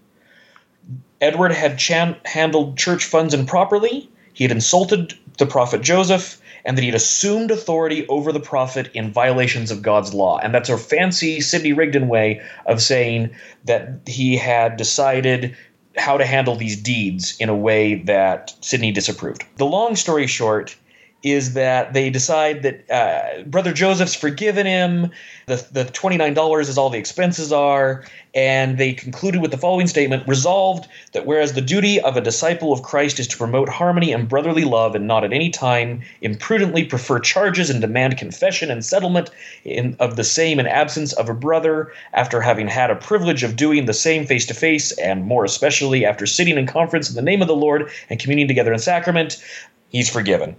Edward 1.21 1.51
had 1.51 1.77
chan- 1.77 2.17
handled 2.25 2.77
church 2.77 3.03
funds 3.03 3.33
improperly, 3.33 4.09
he 4.33 4.43
had 4.43 4.51
insulted 4.51 5.15
the 5.39 5.47
prophet 5.47 5.81
Joseph, 5.81 6.39
and 6.63 6.77
that 6.77 6.81
he 6.83 6.89
had 6.89 6.95
assumed 6.95 7.49
authority 7.49 8.07
over 8.07 8.31
the 8.31 8.39
prophet 8.39 8.89
in 8.93 9.11
violations 9.11 9.71
of 9.71 9.81
God's 9.81 10.13
law. 10.13 10.37
And 10.37 10.53
that's 10.53 10.69
a 10.69 10.77
fancy 10.77 11.41
Sidney 11.41 11.73
Rigdon 11.73 12.07
way 12.07 12.41
of 12.67 12.81
saying 12.81 13.31
that 13.65 13.89
he 14.05 14.37
had 14.37 14.77
decided 14.77 15.55
how 15.97 16.17
to 16.17 16.25
handle 16.25 16.55
these 16.55 16.81
deeds 16.81 17.35
in 17.39 17.49
a 17.49 17.55
way 17.55 17.95
that 17.95 18.55
Sidney 18.61 18.91
disapproved. 18.91 19.43
The 19.57 19.65
long 19.65 19.95
story 19.95 20.27
short 20.27 20.75
is 21.23 21.53
that 21.53 21.93
they 21.93 22.09
decide 22.09 22.61
that 22.63 22.89
uh, 22.91 23.43
Brother 23.43 23.73
Joseph's 23.73 24.15
forgiven 24.15 24.65
him. 24.65 25.11
The, 25.47 25.67
the 25.71 25.85
$29 25.85 26.61
is 26.61 26.77
all 26.77 26.89
the 26.89 26.99
expenses 26.99 27.51
are. 27.51 28.03
And 28.35 28.77
they 28.77 28.93
concluded 28.93 29.41
with 29.41 29.49
the 29.49 29.57
following 29.57 29.87
statement 29.87 30.27
Resolved 30.27 30.87
that 31.13 31.25
whereas 31.25 31.53
the 31.53 31.61
duty 31.61 31.99
of 31.99 32.17
a 32.17 32.21
disciple 32.21 32.71
of 32.71 32.83
Christ 32.83 33.19
is 33.19 33.27
to 33.29 33.37
promote 33.37 33.67
harmony 33.67 34.11
and 34.11 34.29
brotherly 34.29 34.63
love 34.63 34.93
and 34.93 35.07
not 35.07 35.23
at 35.23 35.33
any 35.33 35.49
time 35.49 36.03
imprudently 36.21 36.83
prefer 36.83 37.19
charges 37.19 37.71
and 37.71 37.81
demand 37.81 38.17
confession 38.17 38.69
and 38.69 38.85
settlement 38.85 39.31
in, 39.63 39.95
of 39.99 40.17
the 40.17 40.23
same 40.23 40.59
in 40.59 40.67
absence 40.67 41.13
of 41.13 41.29
a 41.29 41.33
brother, 41.33 41.91
after 42.13 42.41
having 42.41 42.67
had 42.67 42.91
a 42.91 42.95
privilege 42.95 43.43
of 43.43 43.55
doing 43.55 43.85
the 43.85 43.93
same 43.93 44.25
face 44.25 44.45
to 44.45 44.53
face, 44.53 44.91
and 44.99 45.23
more 45.23 45.43
especially 45.43 46.05
after 46.05 46.27
sitting 46.27 46.57
in 46.57 46.67
conference 46.67 47.09
in 47.09 47.15
the 47.15 47.21
name 47.21 47.41
of 47.41 47.47
the 47.47 47.55
Lord 47.55 47.89
and 48.09 48.19
communing 48.19 48.47
together 48.47 48.71
in 48.71 48.79
sacrament, 48.79 49.43
he's 49.89 50.09
forgiven. 50.09 50.55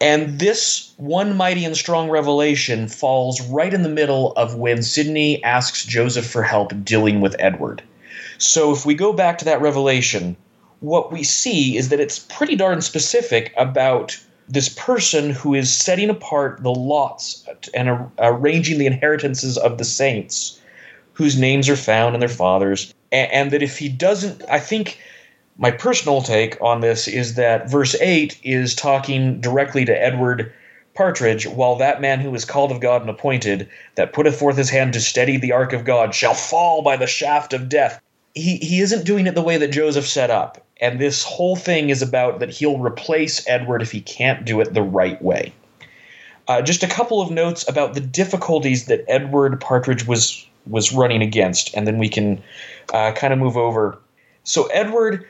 And 0.00 0.38
this 0.38 0.92
one 0.96 1.36
mighty 1.36 1.64
and 1.64 1.76
strong 1.76 2.08
revelation 2.08 2.86
falls 2.88 3.40
right 3.40 3.74
in 3.74 3.82
the 3.82 3.88
middle 3.88 4.32
of 4.32 4.54
when 4.54 4.82
Sidney 4.82 5.42
asks 5.42 5.84
Joseph 5.84 6.26
for 6.26 6.42
help 6.42 6.72
dealing 6.84 7.20
with 7.20 7.34
Edward. 7.38 7.82
So 8.38 8.72
if 8.72 8.86
we 8.86 8.94
go 8.94 9.12
back 9.12 9.38
to 9.38 9.44
that 9.46 9.60
revelation, 9.60 10.36
what 10.80 11.10
we 11.10 11.24
see 11.24 11.76
is 11.76 11.88
that 11.88 11.98
it's 11.98 12.20
pretty 12.20 12.54
darn 12.54 12.80
specific 12.80 13.52
about 13.56 14.16
this 14.48 14.68
person 14.68 15.30
who 15.30 15.54
is 15.54 15.72
setting 15.72 16.08
apart 16.08 16.62
the 16.62 16.72
lots 16.72 17.44
and 17.74 18.08
arranging 18.18 18.78
the 18.78 18.86
inheritances 18.86 19.58
of 19.58 19.78
the 19.78 19.84
saints 19.84 20.60
whose 21.12 21.36
names 21.36 21.68
are 21.68 21.76
found 21.76 22.14
in 22.14 22.20
their 22.20 22.28
fathers. 22.28 22.94
And, 23.10 23.50
that 23.50 23.62
if 23.62 23.78
he 23.78 23.88
doesn't, 23.88 24.42
I 24.48 24.60
think 24.60 25.00
my 25.58 25.72
personal 25.72 26.22
take 26.22 26.56
on 26.62 26.80
this 26.80 27.08
is 27.08 27.34
that 27.34 27.68
verse 27.68 27.96
8 28.00 28.38
is 28.44 28.74
talking 28.74 29.40
directly 29.40 29.84
to 29.84 30.02
Edward 30.02 30.52
Partridge, 30.94 31.46
while 31.46 31.76
that 31.76 32.00
man 32.00 32.20
who 32.20 32.34
is 32.34 32.44
called 32.44 32.70
of 32.70 32.80
God 32.80 33.02
and 33.02 33.10
appointed, 33.10 33.68
that 33.96 34.12
putteth 34.12 34.38
forth 34.38 34.56
his 34.56 34.70
hand 34.70 34.92
to 34.92 35.00
steady 35.00 35.36
the 35.36 35.52
ark 35.52 35.72
of 35.72 35.84
God, 35.84 36.14
shall 36.14 36.34
fall 36.34 36.82
by 36.82 36.96
the 36.96 37.06
shaft 37.06 37.52
of 37.52 37.68
death. 37.68 38.00
He, 38.34 38.56
he 38.58 38.80
isn't 38.80 39.04
doing 39.04 39.26
it 39.26 39.34
the 39.34 39.42
way 39.42 39.56
that 39.58 39.68
Joseph 39.68 40.06
set 40.06 40.30
up. 40.30 40.64
And 40.80 41.00
this 41.00 41.24
whole 41.24 41.56
thing 41.56 41.90
is 41.90 42.02
about 42.02 42.38
that 42.38 42.50
he'll 42.50 42.78
replace 42.78 43.46
Edward 43.48 43.82
if 43.82 43.90
he 43.90 44.00
can't 44.00 44.44
do 44.44 44.60
it 44.60 44.74
the 44.74 44.82
right 44.82 45.20
way. 45.20 45.52
Uh, 46.46 46.62
just 46.62 46.84
a 46.84 46.88
couple 46.88 47.20
of 47.20 47.30
notes 47.30 47.68
about 47.68 47.94
the 47.94 48.00
difficulties 48.00 48.86
that 48.86 49.04
Edward 49.08 49.60
Partridge 49.60 50.06
was 50.06 50.46
was 50.66 50.92
running 50.92 51.22
against, 51.22 51.74
and 51.74 51.86
then 51.86 51.98
we 51.98 52.08
can 52.08 52.42
uh, 52.92 53.12
kind 53.12 53.32
of 53.32 53.38
move 53.38 53.56
over. 53.56 53.98
So 54.44 54.66
Edward 54.66 55.26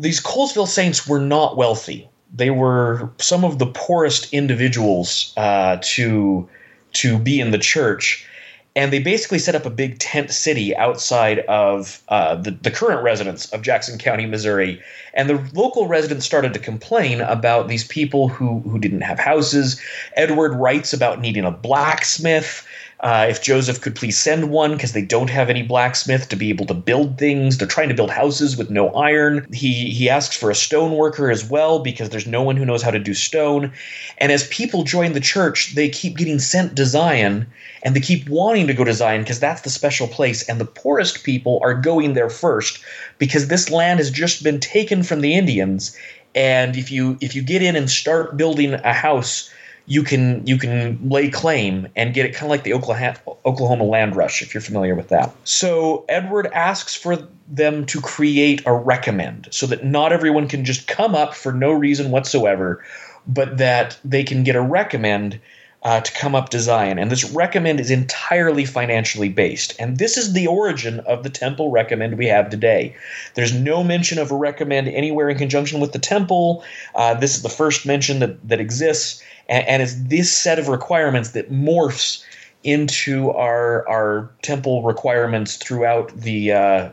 these 0.00 0.20
Colesville 0.20 0.68
Saints 0.68 1.06
were 1.06 1.20
not 1.20 1.56
wealthy. 1.56 2.08
They 2.34 2.50
were 2.50 3.10
some 3.18 3.44
of 3.44 3.58
the 3.58 3.66
poorest 3.66 4.32
individuals 4.32 5.32
uh, 5.36 5.78
to 5.82 6.48
to 6.92 7.18
be 7.18 7.40
in 7.40 7.50
the 7.50 7.58
church, 7.58 8.26
and 8.74 8.92
they 8.92 8.98
basically 8.98 9.38
set 9.38 9.54
up 9.54 9.66
a 9.66 9.70
big 9.70 9.98
tent 9.98 10.30
city 10.30 10.74
outside 10.76 11.40
of 11.40 12.02
uh, 12.08 12.36
the, 12.36 12.52
the 12.52 12.70
current 12.70 13.02
residents 13.02 13.46
of 13.52 13.62
Jackson 13.62 13.98
County, 13.98 14.26
Missouri. 14.26 14.80
And 15.14 15.28
the 15.28 15.50
local 15.54 15.86
residents 15.86 16.24
started 16.24 16.52
to 16.54 16.60
complain 16.60 17.20
about 17.20 17.68
these 17.68 17.84
people 17.84 18.28
who 18.28 18.60
who 18.60 18.78
didn't 18.78 19.02
have 19.02 19.18
houses. 19.18 19.80
Edward 20.16 20.54
writes 20.54 20.92
about 20.92 21.20
needing 21.20 21.44
a 21.44 21.50
blacksmith. 21.50 22.66
Uh, 23.02 23.26
if 23.30 23.42
Joseph 23.42 23.80
could 23.80 23.94
please 23.94 24.18
send 24.18 24.50
one, 24.50 24.72
because 24.72 24.92
they 24.92 25.02
don't 25.02 25.30
have 25.30 25.48
any 25.48 25.62
blacksmith 25.62 26.28
to 26.28 26.36
be 26.36 26.50
able 26.50 26.66
to 26.66 26.74
build 26.74 27.16
things. 27.16 27.56
They're 27.56 27.66
trying 27.66 27.88
to 27.88 27.94
build 27.94 28.10
houses 28.10 28.58
with 28.58 28.68
no 28.68 28.90
iron. 28.90 29.46
He 29.52 29.88
he 29.90 30.10
asks 30.10 30.36
for 30.36 30.50
a 30.50 30.54
stone 30.54 30.92
worker 30.92 31.30
as 31.30 31.48
well 31.48 31.78
because 31.78 32.10
there's 32.10 32.26
no 32.26 32.42
one 32.42 32.56
who 32.56 32.66
knows 32.66 32.82
how 32.82 32.90
to 32.90 32.98
do 32.98 33.14
stone. 33.14 33.72
And 34.18 34.30
as 34.30 34.46
people 34.48 34.84
join 34.84 35.14
the 35.14 35.20
church, 35.20 35.74
they 35.74 35.88
keep 35.88 36.18
getting 36.18 36.38
sent 36.38 36.76
to 36.76 36.84
Zion, 36.84 37.46
and 37.82 37.96
they 37.96 38.00
keep 38.00 38.28
wanting 38.28 38.66
to 38.66 38.74
go 38.74 38.84
to 38.84 38.92
Zion 38.92 39.22
because 39.22 39.40
that's 39.40 39.62
the 39.62 39.70
special 39.70 40.06
place. 40.06 40.46
And 40.46 40.60
the 40.60 40.66
poorest 40.66 41.24
people 41.24 41.58
are 41.62 41.74
going 41.74 42.12
there 42.12 42.30
first 42.30 42.80
because 43.16 43.48
this 43.48 43.70
land 43.70 43.98
has 43.98 44.10
just 44.10 44.44
been 44.44 44.60
taken 44.60 45.02
from 45.02 45.22
the 45.22 45.34
Indians. 45.34 45.96
And 46.34 46.76
if 46.76 46.90
you 46.90 47.16
if 47.22 47.34
you 47.34 47.40
get 47.42 47.62
in 47.62 47.76
and 47.76 47.90
start 47.90 48.36
building 48.36 48.74
a 48.74 48.92
house 48.92 49.50
you 49.86 50.02
can 50.02 50.46
you 50.46 50.58
can 50.58 50.98
lay 51.08 51.28
claim 51.28 51.88
and 51.96 52.14
get 52.14 52.26
it 52.26 52.32
kind 52.32 52.44
of 52.44 52.50
like 52.50 52.64
the 52.64 52.72
Oklahoma, 52.72 53.18
Oklahoma 53.44 53.84
land 53.84 54.16
rush 54.16 54.42
if 54.42 54.54
you're 54.54 54.60
familiar 54.60 54.94
with 54.94 55.08
that. 55.08 55.34
So 55.44 56.04
Edward 56.08 56.46
asks 56.52 56.94
for 56.94 57.28
them 57.48 57.84
to 57.86 58.00
create 58.00 58.62
a 58.66 58.72
recommend 58.72 59.48
so 59.50 59.66
that 59.66 59.84
not 59.84 60.12
everyone 60.12 60.48
can 60.48 60.64
just 60.64 60.86
come 60.86 61.14
up 61.14 61.34
for 61.34 61.52
no 61.52 61.72
reason 61.72 62.10
whatsoever, 62.10 62.84
but 63.26 63.58
that 63.58 63.98
they 64.04 64.22
can 64.22 64.44
get 64.44 64.56
a 64.56 64.62
recommend 64.62 65.40
uh, 65.82 66.00
to 66.00 66.12
come 66.12 66.34
up 66.34 66.50
Zion. 66.60 66.98
And 66.98 67.10
this 67.10 67.24
recommend 67.30 67.80
is 67.80 67.90
entirely 67.90 68.64
financially 68.64 69.28
based. 69.28 69.74
And 69.78 69.98
this 69.98 70.16
is 70.16 70.32
the 70.32 70.46
origin 70.46 71.00
of 71.00 71.22
the 71.22 71.30
temple 71.30 71.70
recommend 71.70 72.18
we 72.18 72.26
have 72.26 72.50
today. 72.50 72.94
There's 73.34 73.54
no 73.54 73.82
mention 73.82 74.18
of 74.18 74.30
a 74.30 74.36
recommend 74.36 74.88
anywhere 74.88 75.30
in 75.30 75.38
conjunction 75.38 75.80
with 75.80 75.92
the 75.92 75.98
temple. 75.98 76.62
Uh, 76.94 77.14
this 77.14 77.34
is 77.34 77.42
the 77.42 77.48
first 77.48 77.86
mention 77.86 78.18
that, 78.18 78.46
that 78.48 78.60
exists 78.60 79.22
and, 79.50 79.66
and 79.66 79.82
it's 79.82 79.94
this 79.94 80.32
set 80.32 80.58
of 80.58 80.68
requirements 80.68 81.30
that 81.30 81.50
morphs 81.50 82.24
into 82.62 83.30
our 83.30 83.86
our 83.88 84.30
temple 84.42 84.82
requirements 84.82 85.56
throughout 85.56 86.14
the 86.16 86.52
uh, 86.52 86.90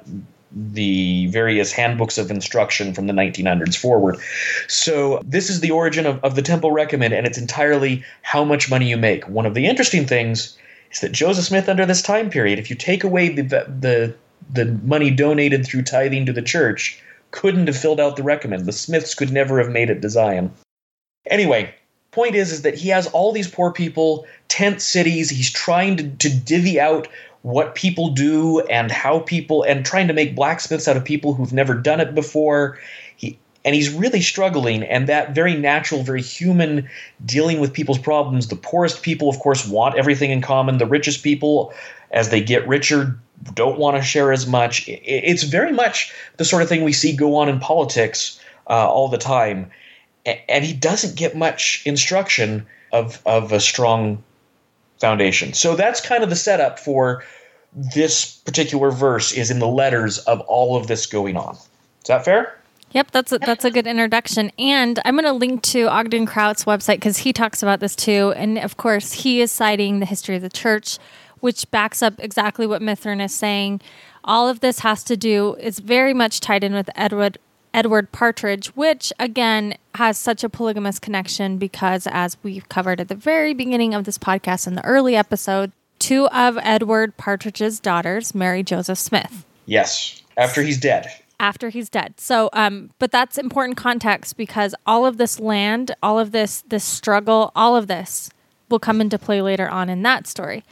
the 0.51 1.27
various 1.27 1.71
handbooks 1.71 2.17
of 2.17 2.31
instruction 2.31 2.93
from 2.93 3.07
the 3.07 3.13
1900s 3.13 3.75
forward. 3.75 4.17
So 4.67 5.21
this 5.25 5.49
is 5.49 5.59
the 5.59 5.71
origin 5.71 6.05
of, 6.05 6.23
of 6.23 6.35
the 6.35 6.41
temple 6.41 6.71
recommend, 6.71 7.13
and 7.13 7.27
it's 7.27 7.37
entirely 7.37 8.03
how 8.21 8.43
much 8.43 8.69
money 8.69 8.89
you 8.89 8.97
make. 8.97 9.27
One 9.27 9.45
of 9.45 9.53
the 9.53 9.65
interesting 9.65 10.05
things 10.05 10.57
is 10.91 11.01
that 11.01 11.11
Joseph 11.11 11.45
Smith, 11.45 11.69
under 11.69 11.85
this 11.85 12.01
time 12.01 12.29
period, 12.29 12.59
if 12.59 12.69
you 12.69 12.75
take 12.75 13.03
away 13.03 13.29
the 13.29 13.43
the 13.43 14.15
the 14.53 14.65
money 14.83 15.11
donated 15.11 15.65
through 15.65 15.81
tithing 15.83 16.25
to 16.25 16.33
the 16.33 16.41
church, 16.41 17.01
couldn't 17.31 17.67
have 17.67 17.77
filled 17.77 17.99
out 17.99 18.15
the 18.15 18.23
recommend. 18.23 18.65
The 18.65 18.71
Smiths 18.71 19.13
could 19.13 19.31
never 19.31 19.59
have 19.59 19.69
made 19.69 19.89
it 19.89 20.01
to 20.01 20.09
Zion. 20.09 20.51
Anyway, 21.29 21.73
point 22.11 22.35
is 22.35 22.51
is 22.51 22.61
that 22.61 22.75
he 22.75 22.89
has 22.89 23.07
all 23.07 23.31
these 23.31 23.49
poor 23.49 23.71
people, 23.71 24.25
tent 24.47 24.81
cities. 24.81 25.29
He's 25.29 25.51
trying 25.51 25.97
to, 25.97 26.09
to 26.09 26.29
divvy 26.29 26.79
out 26.79 27.07
what 27.47 27.75
people 27.75 28.09
do 28.09 28.59
and 28.69 28.91
how 28.91 29.19
people 29.19 29.63
and 29.63 29.85
trying 29.85 30.09
to 30.09 30.13
make 30.13 30.35
blacksmiths 30.35 30.85
out 30.85 30.97
of 30.97 31.05
people 31.05 31.33
who've 31.33 31.53
never 31.53 31.73
done 31.73 32.01
it 32.01 32.13
before. 32.13 32.77
He 33.15 33.39
and 33.63 33.73
he's 33.73 33.89
really 33.89 34.21
struggling 34.21 34.83
and 34.83 35.07
that 35.07 35.33
very 35.33 35.55
natural 35.55 36.03
very 36.03 36.21
human 36.21 36.89
dealing 37.25 37.61
with 37.61 37.71
people's 37.71 37.99
problems. 37.99 38.49
The 38.49 38.57
poorest 38.57 39.01
people 39.01 39.29
of 39.29 39.39
course 39.39 39.65
want 39.65 39.97
everything 39.97 40.29
in 40.29 40.41
common. 40.41 40.77
The 40.77 40.85
richest 40.85 41.23
people 41.23 41.73
as 42.11 42.29
they 42.29 42.41
get 42.41 42.67
richer 42.67 43.17
don't 43.53 43.79
want 43.79 43.95
to 43.95 44.03
share 44.03 44.33
as 44.33 44.45
much. 44.45 44.83
It's 44.89 45.43
very 45.43 45.71
much 45.71 46.13
the 46.35 46.43
sort 46.43 46.63
of 46.63 46.67
thing 46.67 46.83
we 46.83 46.91
see 46.91 47.15
go 47.15 47.37
on 47.37 47.47
in 47.47 47.59
politics 47.59 48.41
uh, 48.69 48.89
all 48.89 49.07
the 49.07 49.17
time. 49.17 49.71
And 50.25 50.65
he 50.65 50.73
doesn't 50.73 51.15
get 51.15 51.37
much 51.37 51.81
instruction 51.85 52.65
of 52.91 53.21
of 53.25 53.53
a 53.53 53.61
strong 53.61 54.21
foundation. 54.99 55.53
So 55.53 55.75
that's 55.75 56.01
kind 56.01 56.23
of 56.23 56.29
the 56.29 56.35
setup 56.35 56.79
for 56.79 57.23
this 57.77 58.37
particular 58.37 58.89
verse 58.89 59.31
is 59.31 59.51
in 59.51 59.59
the 59.59 59.67
letters 59.67 60.17
of 60.19 60.41
all 60.41 60.75
of 60.75 60.87
this 60.87 61.05
going 61.05 61.37
on 61.37 61.55
is 61.55 62.07
that 62.07 62.25
fair 62.25 62.57
Yep, 62.91 63.11
that's 63.11 63.31
a, 63.33 63.39
that's 63.39 63.65
a 63.65 63.71
good 63.71 63.85
introduction. 63.85 64.51
And 64.57 64.99
I'm 65.03 65.15
going 65.15 65.25
to 65.25 65.33
link 65.33 65.61
to 65.63 65.87
Ogden 65.87 66.25
Kraut's 66.25 66.65
website 66.65 66.95
because 66.95 67.17
he 67.17 67.33
talks 67.33 67.61
about 67.61 67.79
this 67.79 67.95
too. 67.95 68.33
And 68.35 68.57
of 68.57 68.77
course, 68.77 69.11
he 69.11 69.41
is 69.41 69.51
citing 69.51 69.99
the 69.99 70.05
history 70.05 70.37
of 70.37 70.41
the 70.41 70.49
church, 70.49 70.97
which 71.41 71.69
backs 71.69 72.01
up 72.01 72.13
exactly 72.17 72.65
what 72.65 72.81
Mithryn 72.81 73.23
is 73.23 73.35
saying. 73.35 73.81
All 74.23 74.47
of 74.47 74.61
this 74.61 74.79
has 74.79 75.03
to 75.05 75.17
do, 75.17 75.57
it's 75.59 75.79
very 75.79 76.13
much 76.13 76.39
tied 76.39 76.63
in 76.63 76.73
with 76.73 76.89
Edward 76.95 77.37
Edward 77.73 78.11
Partridge, 78.11 78.67
which 78.69 79.13
again 79.19 79.75
has 79.95 80.17
such 80.17 80.43
a 80.43 80.49
polygamous 80.49 80.97
connection 80.97 81.57
because, 81.57 82.07
as 82.09 82.37
we've 82.41 82.67
covered 82.69 82.99
at 82.99 83.07
the 83.07 83.15
very 83.15 83.53
beginning 83.53 83.93
of 83.93 84.05
this 84.05 84.17
podcast 84.17 84.65
in 84.65 84.75
the 84.75 84.83
early 84.83 85.15
episode, 85.15 85.71
two 85.99 86.27
of 86.27 86.57
Edward 86.61 87.17
Partridge's 87.17 87.79
daughters 87.79 88.35
marry 88.35 88.63
Joseph 88.63 88.97
Smith. 88.99 89.45
Yes, 89.65 90.21
after 90.37 90.61
he's 90.61 90.77
dead 90.77 91.11
after 91.39 91.69
he's 91.69 91.89
dead. 91.89 92.19
So, 92.19 92.49
um, 92.53 92.89
but 92.99 93.11
that's 93.11 93.37
important 93.37 93.77
context 93.77 94.37
because 94.37 94.73
all 94.85 95.05
of 95.05 95.17
this 95.17 95.39
land, 95.39 95.95
all 96.01 96.17
of 96.19 96.31
this, 96.31 96.63
this 96.67 96.83
struggle, 96.83 97.51
all 97.55 97.75
of 97.75 97.87
this 97.87 98.29
will 98.69 98.79
come 98.79 99.01
into 99.01 99.17
play 99.17 99.41
later 99.41 99.69
on 99.69 99.89
in 99.89 100.01
that 100.03 100.27
story. 100.27 100.63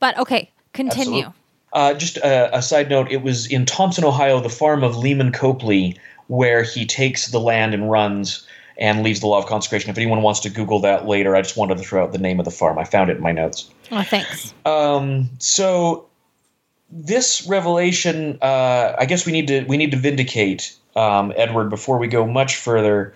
But 0.00 0.18
okay, 0.18 0.50
continue. 0.72 1.32
Uh, 1.72 1.94
just 1.94 2.16
a, 2.18 2.56
a, 2.56 2.62
side 2.62 2.88
note: 2.88 3.10
it 3.10 3.22
was 3.22 3.46
in 3.46 3.66
Thompson, 3.66 4.04
Ohio, 4.04 4.40
the 4.40 4.48
farm 4.48 4.82
of 4.82 4.96
Leman 4.96 5.32
Copley, 5.32 5.96
where 6.28 6.62
he 6.62 6.86
takes 6.86 7.28
the 7.28 7.40
land 7.40 7.74
and 7.74 7.90
runs 7.90 8.46
and 8.78 9.02
leaves 9.02 9.20
the 9.20 9.26
law 9.26 9.38
of 9.38 9.46
consecration. 9.46 9.90
If 9.90 9.98
anyone 9.98 10.22
wants 10.22 10.40
to 10.40 10.50
Google 10.50 10.80
that 10.80 11.06
later, 11.06 11.34
I 11.36 11.42
just 11.42 11.56
wanted 11.56 11.78
to 11.78 11.84
throw 11.84 12.04
out 12.04 12.12
the 12.12 12.18
name 12.18 12.38
of 12.38 12.44
the 12.44 12.50
farm. 12.50 12.78
I 12.78 12.84
found 12.84 13.10
it 13.10 13.16
in 13.16 13.22
my 13.22 13.32
notes. 13.32 13.70
Oh, 13.90 14.02
thanks. 14.02 14.54
Um, 14.64 15.30
so 15.38 16.06
this 16.90 17.46
revelation, 17.46 18.38
uh, 18.40 18.94
I 18.98 19.06
guess 19.06 19.26
we 19.26 19.32
need 19.32 19.48
to 19.48 19.64
we 19.64 19.76
need 19.76 19.90
to 19.90 19.96
vindicate 19.96 20.76
um, 20.96 21.32
Edward 21.36 21.70
before 21.70 21.98
we 21.98 22.08
go 22.08 22.26
much 22.26 22.56
further. 22.56 23.14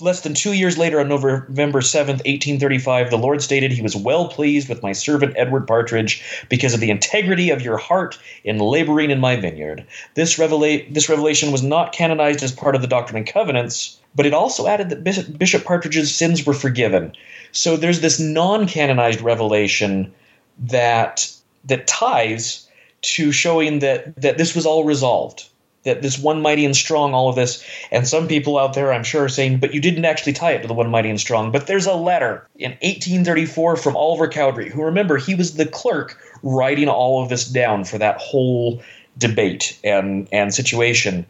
Less 0.00 0.20
than 0.20 0.34
two 0.34 0.52
years 0.52 0.78
later, 0.78 1.00
on 1.00 1.08
November 1.08 1.80
7th, 1.80 2.22
1835, 2.22 3.10
the 3.10 3.18
Lord 3.18 3.42
stated 3.42 3.72
he 3.72 3.82
was 3.82 3.96
well 3.96 4.28
pleased 4.28 4.68
with 4.68 4.80
my 4.80 4.92
servant 4.92 5.34
Edward 5.36 5.66
Partridge 5.66 6.46
because 6.48 6.72
of 6.72 6.78
the 6.78 6.90
integrity 6.90 7.50
of 7.50 7.62
your 7.62 7.78
heart 7.78 8.16
in 8.44 8.58
laboring 8.58 9.10
in 9.10 9.18
my 9.18 9.34
vineyard. 9.34 9.84
This, 10.14 10.38
revela- 10.38 10.94
this 10.94 11.08
revelation 11.08 11.50
was 11.50 11.64
not 11.64 11.90
canonized 11.90 12.44
as 12.44 12.52
part 12.52 12.76
of 12.76 12.80
the 12.80 12.86
Doctrine 12.86 13.16
and 13.16 13.26
Covenants, 13.26 13.97
but 14.14 14.26
it 14.26 14.34
also 14.34 14.66
added 14.66 14.90
that 14.90 15.04
Bishop, 15.38 15.64
Partridge's 15.64 16.14
sins 16.14 16.44
were 16.46 16.54
forgiven. 16.54 17.12
So 17.52 17.76
there's 17.76 18.00
this 18.00 18.18
non 18.18 18.66
canonized 18.66 19.20
revelation 19.20 20.12
that, 20.58 21.30
that 21.64 21.86
ties 21.86 22.68
to 23.00 23.32
showing 23.32 23.78
that 23.78 24.20
that 24.20 24.38
this 24.38 24.54
was 24.54 24.66
all 24.66 24.84
resolved 24.84 25.48
that 25.84 26.02
this 26.02 26.18
one 26.18 26.42
mighty 26.42 26.64
and 26.64 26.76
strong 26.76 27.14
all 27.14 27.28
of 27.28 27.36
this 27.36 27.64
and 27.90 28.06
some 28.06 28.26
people 28.26 28.58
out 28.58 28.74
there 28.74 28.92
i'm 28.92 29.04
sure 29.04 29.24
are 29.24 29.28
saying 29.28 29.58
but 29.58 29.72
you 29.72 29.80
didn't 29.80 30.04
actually 30.04 30.32
tie 30.32 30.52
it 30.52 30.62
to 30.62 30.68
the 30.68 30.74
one 30.74 30.90
mighty 30.90 31.08
and 31.08 31.20
strong 31.20 31.52
but 31.52 31.66
there's 31.66 31.86
a 31.86 31.94
letter 31.94 32.46
in 32.56 32.72
1834 32.72 33.76
from 33.76 33.96
oliver 33.96 34.28
cowdery 34.28 34.68
who 34.68 34.82
remember 34.82 35.16
he 35.16 35.34
was 35.34 35.54
the 35.54 35.66
clerk 35.66 36.18
writing 36.42 36.88
all 36.88 37.22
of 37.22 37.28
this 37.28 37.46
down 37.46 37.84
for 37.84 37.98
that 37.98 38.18
whole 38.18 38.82
debate 39.16 39.78
and 39.84 40.28
and 40.32 40.52
situation 40.54 41.24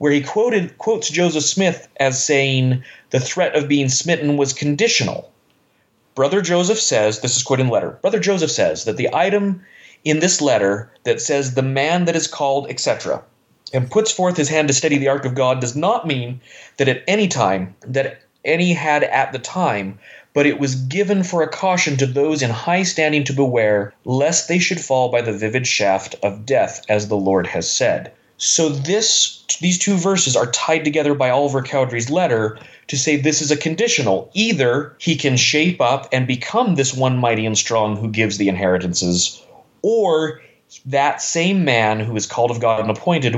where 0.00 0.12
he 0.12 0.20
quoted 0.20 0.76
quotes 0.78 1.08
joseph 1.08 1.44
smith 1.44 1.88
as 1.98 2.24
saying 2.24 2.82
the 3.10 3.20
threat 3.20 3.54
of 3.54 3.68
being 3.68 3.88
smitten 3.88 4.36
was 4.36 4.52
conditional 4.52 5.30
brother 6.14 6.42
joseph 6.42 6.80
says 6.80 7.20
this 7.20 7.36
is 7.36 7.42
quoted 7.42 7.62
quoting 7.66 7.72
letter 7.72 7.98
brother 8.02 8.18
joseph 8.18 8.50
says 8.50 8.84
that 8.84 8.96
the 8.96 9.14
item 9.14 9.62
in 10.04 10.20
this 10.20 10.40
letter 10.40 10.90
that 11.04 11.20
says 11.20 11.54
the 11.54 11.62
man 11.62 12.06
that 12.06 12.16
is 12.16 12.26
called, 12.26 12.68
etc., 12.70 13.22
and 13.72 13.90
puts 13.90 14.10
forth 14.10 14.36
his 14.36 14.48
hand 14.48 14.68
to 14.68 14.74
steady 14.74 14.98
the 14.98 15.08
ark 15.08 15.24
of 15.24 15.34
God 15.34 15.60
does 15.60 15.76
not 15.76 16.06
mean 16.06 16.40
that 16.78 16.88
at 16.88 17.04
any 17.06 17.28
time, 17.28 17.74
that 17.82 18.22
any 18.44 18.72
had 18.72 19.04
at 19.04 19.32
the 19.32 19.38
time, 19.38 19.98
but 20.32 20.46
it 20.46 20.58
was 20.58 20.74
given 20.74 21.22
for 21.22 21.42
a 21.42 21.48
caution 21.48 21.96
to 21.98 22.06
those 22.06 22.42
in 22.42 22.50
high 22.50 22.82
standing 22.82 23.24
to 23.24 23.32
beware, 23.32 23.92
lest 24.04 24.48
they 24.48 24.58
should 24.58 24.80
fall 24.80 25.10
by 25.10 25.20
the 25.20 25.32
vivid 25.32 25.66
shaft 25.66 26.16
of 26.22 26.46
death, 26.46 26.82
as 26.88 27.08
the 27.08 27.16
Lord 27.16 27.46
has 27.46 27.70
said. 27.70 28.10
So 28.40 28.70
this 28.70 29.44
these 29.60 29.78
two 29.78 29.96
verses 29.96 30.34
are 30.34 30.50
tied 30.50 30.82
together 30.84 31.14
by 31.14 31.28
Oliver 31.28 31.60
Cowdery's 31.60 32.10
letter 32.10 32.58
to 32.88 32.96
say 32.96 33.16
this 33.16 33.42
is 33.42 33.50
a 33.50 33.56
conditional. 33.56 34.30
Either 34.32 34.96
he 34.98 35.14
can 35.14 35.36
shape 35.36 35.80
up 35.80 36.08
and 36.10 36.26
become 36.26 36.74
this 36.74 36.94
one 36.94 37.18
mighty 37.18 37.44
and 37.44 37.56
strong 37.56 37.96
who 37.96 38.08
gives 38.08 38.38
the 38.38 38.48
inheritances, 38.48 39.44
or 39.82 40.40
that 40.86 41.20
same 41.20 41.64
man 41.66 42.00
who 42.00 42.16
is 42.16 42.26
called 42.26 42.50
of 42.50 42.60
God 42.60 42.80
and 42.80 42.90
appointed 42.90 43.36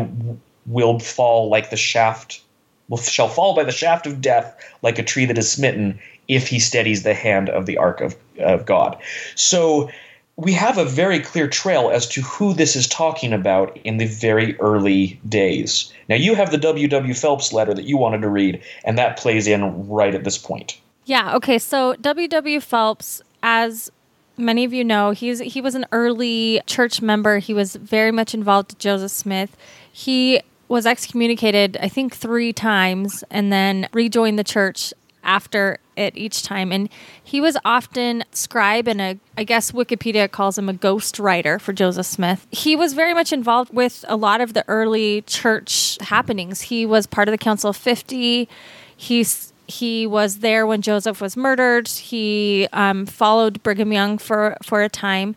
will 0.67 1.01
fall 1.01 1.49
like 1.49 1.71
the 1.71 1.77
shaft 1.77 2.41
will 2.89 2.99
shall 2.99 3.29
fall 3.29 3.57
by 3.57 3.65
the 3.65 3.73
shaft 3.73 4.07
of 4.07 4.21
death 4.21 4.55
like 4.83 4.99
a 4.99 5.03
tree 5.03 5.25
that 5.25 5.39
is 5.39 5.51
smitten 5.51 5.99
if 6.29 6.47
he 6.47 6.61
steadies 6.61 7.03
the 7.03 7.15
hand 7.15 7.49
of 7.49 7.67
the 7.67 7.77
ark 7.77 8.01
of, 8.01 8.15
of 8.39 8.67
God. 8.67 8.97
So 9.35 9.91
we 10.37 10.53
have 10.53 10.79
a 10.79 10.85
very 10.85 11.21
clear 11.21 11.47
trail 11.47 11.91
as 11.91 12.07
to 12.09 12.23
who 12.23 12.55
this 12.55 12.75
is 12.75 12.87
talking 12.87 13.33
about 13.33 13.77
in 13.85 13.99
the 13.99 14.07
very 14.07 14.59
early 14.61 15.21
days. 15.29 15.93
Now 16.09 16.17
you 16.17 16.35
have 16.35 16.51
the 16.51 16.59
W.W. 16.59 17.15
Phelps 17.15 17.53
letter 17.53 17.75
that 17.75 17.85
you 17.85 17.97
wanted 17.97 18.23
to 18.23 18.29
read, 18.29 18.63
and 18.85 18.97
that 18.99 19.19
plays 19.19 19.47
in 19.47 19.89
right 19.89 20.15
at 20.15 20.25
this 20.25 20.39
point. 20.39 20.79
Yeah, 21.05 21.35
okay. 21.37 21.59
So 21.59 21.95
W.W. 22.01 22.61
Phelps, 22.61 23.21
as 23.43 23.91
many 24.37 24.65
of 24.65 24.73
you 24.73 24.85
know, 24.85 25.11
he's 25.11 25.41
he 25.41 25.61
was 25.61 25.75
an 25.75 25.87
early 25.93 26.63
church 26.67 27.03
member. 27.03 27.39
He 27.39 27.53
was 27.53 27.77
very 27.77 28.13
much 28.13 28.33
involved 28.35 28.73
with 28.73 28.79
Joseph 28.79 29.11
Smith. 29.11 29.57
He 29.93 30.41
was 30.69 30.87
excommunicated, 30.87 31.77
I 31.83 31.89
think, 31.89 32.17
three 32.17 32.53
times, 32.53 33.23
and 33.31 33.53
then 33.53 33.89
rejoined 33.93 34.39
the 34.39 34.45
church 34.45 34.95
after 35.23 35.79
it 35.97 36.17
each 36.17 36.43
time. 36.43 36.73
And 36.73 36.89
he 37.23 37.41
was 37.41 37.57
often 37.65 38.25
scribe 38.33 38.89
and 38.89 39.01
a, 39.01 39.19
I 39.37 39.45
guess 39.45 39.73
Wikipedia 39.73 40.31
calls 40.31 40.59
him 40.59 40.69
a 40.69 40.73
ghost 40.73 41.19
writer 41.19 41.59
for 41.59 41.73
Joseph 41.73 42.07
Smith. 42.07 42.47
He 42.51 42.77
was 42.77 42.95
very 42.95 43.15
much 43.15 43.33
involved 43.33 43.73
with 43.73 44.05
a 44.09 44.17
lot 44.17 44.41
of 44.41 44.55
the 44.55 44.65
early 44.69 45.23
church 45.23 45.99
happenings. 46.01 46.63
He 46.63 46.87
was 46.87 47.07
part 47.07 47.29
of 47.29 47.33
the 47.33 47.39
Council 47.39 47.71
of 47.71 47.77
50. 47.77 48.49
He's 48.97 49.53
he 49.69 50.07
was 50.07 50.41
there 50.41 50.67
when 50.67 50.83
Joseph 50.83 51.21
was 51.21 51.37
murdered. 51.37 51.89
He 51.89 52.69
um, 52.73 53.07
followed 53.07 53.63
Brigham 53.63 53.93
Young 53.93 54.19
for, 54.19 54.57
for 54.63 54.83
a 54.83 54.89
time, 54.89 55.35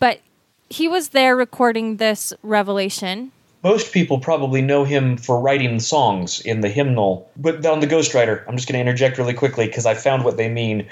but 0.00 0.20
he 0.68 0.88
was 0.88 1.10
there 1.10 1.36
recording 1.36 1.98
this 1.98 2.32
revelation. 2.42 3.32
Most 3.66 3.90
people 3.90 4.20
probably 4.20 4.62
know 4.62 4.84
him 4.84 5.16
for 5.16 5.40
writing 5.40 5.80
songs 5.80 6.38
in 6.38 6.60
the 6.60 6.68
hymnal, 6.68 7.28
but 7.36 7.66
on 7.66 7.80
the 7.80 7.88
Ghostwriter, 7.88 8.44
I'm 8.46 8.54
just 8.54 8.68
going 8.68 8.76
to 8.76 8.80
interject 8.80 9.18
really 9.18 9.34
quickly 9.34 9.66
because 9.66 9.86
I 9.86 9.94
found 9.94 10.22
what 10.22 10.36
they 10.36 10.48
mean. 10.48 10.86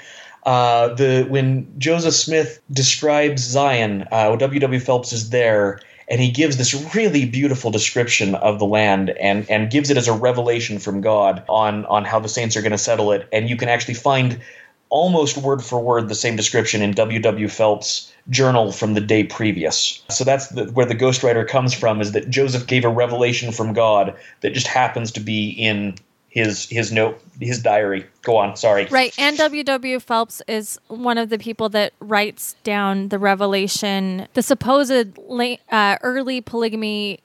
Uh, 0.45 0.93
the 0.93 1.25
when 1.29 1.73
Joseph 1.77 2.13
Smith 2.13 2.59
describes 2.69 3.41
Zion, 3.43 4.05
uh, 4.11 4.35
W. 4.35 4.59
W. 4.59 4.79
Phelps 4.81 5.13
is 5.13 5.29
there 5.29 5.79
and 6.09 6.19
he 6.19 6.29
gives 6.29 6.57
this 6.57 6.73
really 6.93 7.23
beautiful 7.23 7.71
description 7.71 8.35
of 8.35 8.59
the 8.59 8.65
land 8.65 9.11
and 9.11 9.49
and 9.49 9.71
gives 9.71 9.89
it 9.89 9.95
as 9.95 10.09
a 10.09 10.13
revelation 10.13 10.77
from 10.77 10.99
God 10.99 11.45
on 11.47 11.85
on 11.85 12.03
how 12.03 12.19
the 12.19 12.27
saints 12.27 12.57
are 12.57 12.61
going 12.61 12.73
to 12.73 12.77
settle 12.77 13.13
it 13.13 13.25
and 13.31 13.49
you 13.49 13.55
can 13.55 13.69
actually 13.69 13.93
find 13.93 14.41
almost 14.89 15.37
word 15.37 15.63
for 15.63 15.79
word 15.79 16.09
the 16.09 16.15
same 16.15 16.35
description 16.35 16.81
in 16.81 16.91
W.W. 16.91 17.47
Phelps' 17.47 18.11
journal 18.29 18.71
from 18.71 18.93
the 18.93 19.01
day 19.01 19.23
previous. 19.23 20.03
So 20.09 20.23
that's 20.23 20.47
the, 20.49 20.65
where 20.65 20.85
the 20.85 20.95
ghostwriter 20.95 21.47
comes 21.47 21.73
from 21.73 22.01
is 22.01 22.11
that 22.13 22.29
Joseph 22.29 22.67
gave 22.67 22.83
a 22.83 22.89
revelation 22.89 23.51
from 23.51 23.73
God 23.73 24.15
that 24.41 24.53
just 24.53 24.67
happens 24.67 25.11
to 25.13 25.19
be 25.19 25.49
in 25.49 25.95
his 26.29 26.67
his 26.69 26.91
note 26.91 27.21
his 27.39 27.61
diary. 27.61 28.05
Go 28.23 28.35
on, 28.37 28.57
sorry. 28.57 28.85
Right, 28.87 29.13
and 29.17 29.37
W.W. 29.37 29.99
Phelps 30.01 30.41
is 30.47 30.79
one 30.87 31.17
of 31.17 31.29
the 31.29 31.37
people 31.37 31.69
that 31.69 31.93
writes 31.99 32.55
down 32.63 33.07
the 33.07 33.17
revelation, 33.17 34.27
the 34.33 34.43
supposed 34.43 35.17
uh, 35.71 35.97
early 36.03 36.41
polygamy 36.41 37.19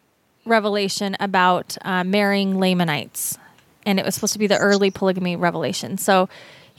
revelation 0.47 1.17
about 1.19 1.77
uh, 1.83 2.05
marrying 2.05 2.59
Lamanites, 2.59 3.37
and 3.85 3.99
it 3.99 4.05
was 4.05 4.15
supposed 4.15 4.33
to 4.35 4.39
be 4.39 4.47
the 4.47 4.59
early 4.59 4.93
polygamy 4.93 5.35
revelation. 5.35 5.99
So 5.99 6.29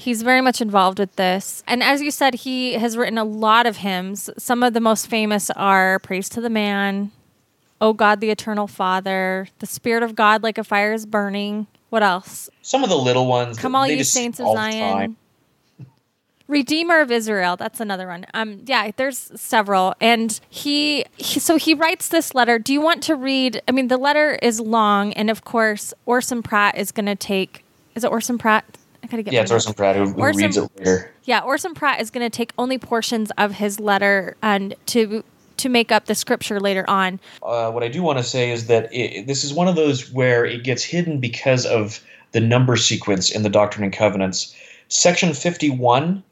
he's 0.01 0.23
very 0.23 0.41
much 0.41 0.61
involved 0.61 0.99
with 0.99 1.15
this. 1.15 1.63
And 1.67 1.83
as 1.83 2.01
you 2.01 2.11
said, 2.11 2.33
he 2.33 2.73
has 2.73 2.97
written 2.97 3.17
a 3.17 3.23
lot 3.23 3.65
of 3.65 3.77
hymns. 3.77 4.29
Some 4.37 4.63
of 4.63 4.73
the 4.73 4.81
most 4.81 5.07
famous 5.07 5.49
are 5.51 5.99
"Praise 5.99 6.27
to 6.29 6.41
the 6.41 6.49
Man," 6.49 7.11
"O 7.79 7.93
God, 7.93 8.19
the 8.19 8.31
Eternal 8.31 8.67
Father," 8.67 9.47
"The 9.59 9.67
Spirit 9.67 10.03
of 10.03 10.15
God 10.15 10.43
like 10.43 10.57
a 10.57 10.63
fire 10.63 10.93
is 10.93 11.05
burning." 11.05 11.67
What 11.89 12.03
else? 12.03 12.49
Some 12.61 12.83
of 12.83 12.89
the 12.89 12.97
little 12.97 13.27
ones. 13.27 13.57
Come 13.57 13.75
all 13.75 13.85
you 13.85 14.03
saints 14.03 14.39
of 14.39 14.47
Zion. 14.53 15.17
Redeemer 16.47 16.99
of 16.99 17.11
Israel. 17.11 17.55
That's 17.55 17.79
another 17.79 18.07
one. 18.07 18.25
Um, 18.33 18.61
yeah, 18.65 18.91
there's 18.97 19.31
several, 19.35 19.93
and 20.01 20.37
he, 20.49 21.05
he, 21.15 21.39
so 21.39 21.55
he 21.55 21.73
writes 21.73 22.09
this 22.09 22.35
letter. 22.35 22.59
Do 22.59 22.73
you 22.73 22.81
want 22.81 23.03
to 23.03 23.15
read? 23.15 23.61
I 23.69 23.71
mean, 23.71 23.87
the 23.87 23.97
letter 23.97 24.37
is 24.41 24.59
long, 24.59 25.13
and 25.13 25.29
of 25.29 25.45
course, 25.45 25.93
Orson 26.05 26.43
Pratt 26.43 26.77
is 26.77 26.91
going 26.91 27.05
to 27.05 27.15
take. 27.15 27.63
Is 27.95 28.03
it 28.03 28.11
Orson 28.11 28.37
Pratt? 28.37 28.65
I 29.03 29.07
gotta 29.07 29.23
get. 29.23 29.33
Yeah, 29.33 29.41
it's 29.41 29.51
Orson 29.51 29.73
Pratt 29.73 29.95
who, 29.95 30.05
who 30.05 30.19
Orson, 30.19 30.43
reads 30.43 30.57
it 30.57 30.71
later. 30.77 31.11
Yeah, 31.23 31.41
Orson 31.41 31.73
Pratt 31.73 32.01
is 32.01 32.09
going 32.09 32.25
to 32.25 32.35
take 32.35 32.51
only 32.57 32.77
portions 32.77 33.31
of 33.37 33.53
his 33.53 33.79
letter 33.79 34.35
and 34.41 34.75
to 34.87 35.23
to 35.57 35.69
make 35.69 35.91
up 35.91 36.05
the 36.05 36.15
scripture 36.15 36.59
later 36.59 36.83
on. 36.89 37.19
Uh, 37.43 37.71
what 37.71 37.83
I 37.83 37.87
do 37.87 38.01
want 38.01 38.17
to 38.17 38.23
say 38.23 38.51
is 38.51 38.67
that 38.67 38.91
it, 38.91 39.27
this 39.27 39.43
is 39.43 39.53
one 39.53 39.67
of 39.67 39.75
those 39.75 40.11
where 40.11 40.45
it 40.45 40.63
gets 40.63 40.83
hidden 40.83 41.19
because 41.19 41.65
of 41.65 42.03
the 42.31 42.39
number 42.39 42.75
sequence 42.75 43.29
in 43.29 43.43
the 43.43 43.49
Doctrine 43.49 43.83
and 43.83 43.93
Covenants. 43.93 44.55
Section 44.87 45.33
51 45.33 46.23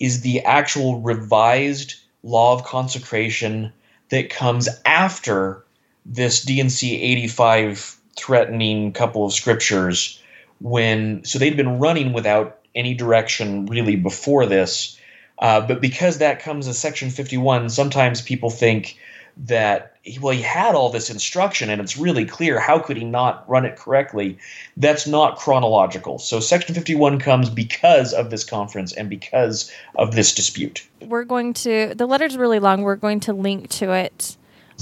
is 0.00 0.22
the 0.22 0.40
actual 0.40 1.00
revised 1.00 1.94
law 2.24 2.54
of 2.54 2.64
consecration 2.64 3.72
that 4.08 4.30
comes 4.30 4.68
after 4.84 5.64
this 6.04 6.42
D&C 6.42 7.00
85 7.00 7.98
threatening 8.16 8.92
couple 8.92 9.24
of 9.24 9.32
scriptures 9.32 10.20
when 10.62 11.24
so 11.24 11.38
they'd 11.38 11.56
been 11.56 11.78
running 11.78 12.12
without 12.12 12.58
any 12.74 12.94
direction 12.94 13.66
really 13.66 13.96
before 13.96 14.46
this. 14.46 14.98
Uh, 15.38 15.60
but 15.60 15.80
because 15.80 16.18
that 16.18 16.40
comes 16.40 16.68
as 16.68 16.78
section 16.78 17.10
51 17.10 17.68
sometimes 17.68 18.22
people 18.22 18.48
think 18.48 18.96
that 19.36 19.96
well 20.20 20.34
he 20.34 20.42
had 20.42 20.74
all 20.74 20.90
this 20.90 21.10
instruction 21.10 21.68
and 21.70 21.80
it's 21.80 21.96
really 21.96 22.24
clear. 22.24 22.60
How 22.60 22.78
could 22.78 22.96
he 22.96 23.04
not 23.04 23.48
run 23.48 23.64
it 23.64 23.76
correctly? 23.76 24.38
That's 24.76 25.06
not 25.06 25.38
chronological. 25.38 26.18
So 26.18 26.38
section 26.38 26.74
51 26.74 27.18
comes 27.18 27.50
because 27.50 28.12
of 28.12 28.30
this 28.30 28.44
conference 28.44 28.92
and 28.92 29.08
because 29.10 29.70
of 29.96 30.14
this 30.14 30.34
dispute. 30.34 30.86
We're 31.00 31.24
going 31.24 31.54
to 31.54 31.94
the 31.94 32.06
letter's 32.06 32.36
really 32.36 32.58
long. 32.58 32.82
We're 32.82 32.96
going 32.96 33.20
to 33.20 33.32
link 33.32 33.68
to 33.70 33.92
it 33.92 34.36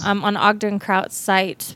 um, 0.04 0.24
on 0.24 0.36
ogden 0.36 0.78
kraut's 0.78 1.16
site 1.16 1.74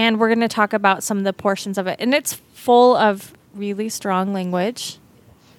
and 0.00 0.18
we're 0.18 0.28
going 0.28 0.40
to 0.40 0.48
talk 0.48 0.72
about 0.72 1.02
some 1.04 1.18
of 1.18 1.24
the 1.24 1.32
portions 1.32 1.76
of 1.76 1.86
it 1.86 1.96
and 2.00 2.14
it's 2.14 2.34
full 2.54 2.96
of 2.96 3.34
really 3.54 3.88
strong 3.88 4.32
language 4.32 4.98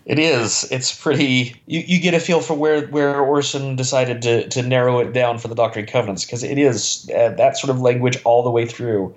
it 0.06 0.18
is. 0.18 0.70
It's 0.72 1.00
pretty. 1.00 1.62
You, 1.68 1.82
you 1.86 2.00
get 2.00 2.16
a 2.16 2.20
feel 2.20 2.42
for 2.42 2.56
where, 2.56 2.88
where 2.88 3.22
Orson 3.22 3.76
decided 3.76 4.24
to, 4.24 4.50
to 4.50 4.64
narrow 4.64 5.00
it 5.00 5.14
down 5.14 5.38
for 5.38 5.48
the 5.48 5.56
Doctrine 5.56 5.86
and 5.86 5.92
Covenants 5.92 6.26
because 6.26 6.44
it 6.44 6.58
is 6.58 7.10
uh, 7.16 7.30
that 7.38 7.58
sort 7.58 7.70
of 7.70 7.82
language 7.82 8.18
all 8.24 8.42
the 8.42 8.50
way 8.50 8.66
through. 8.66 9.16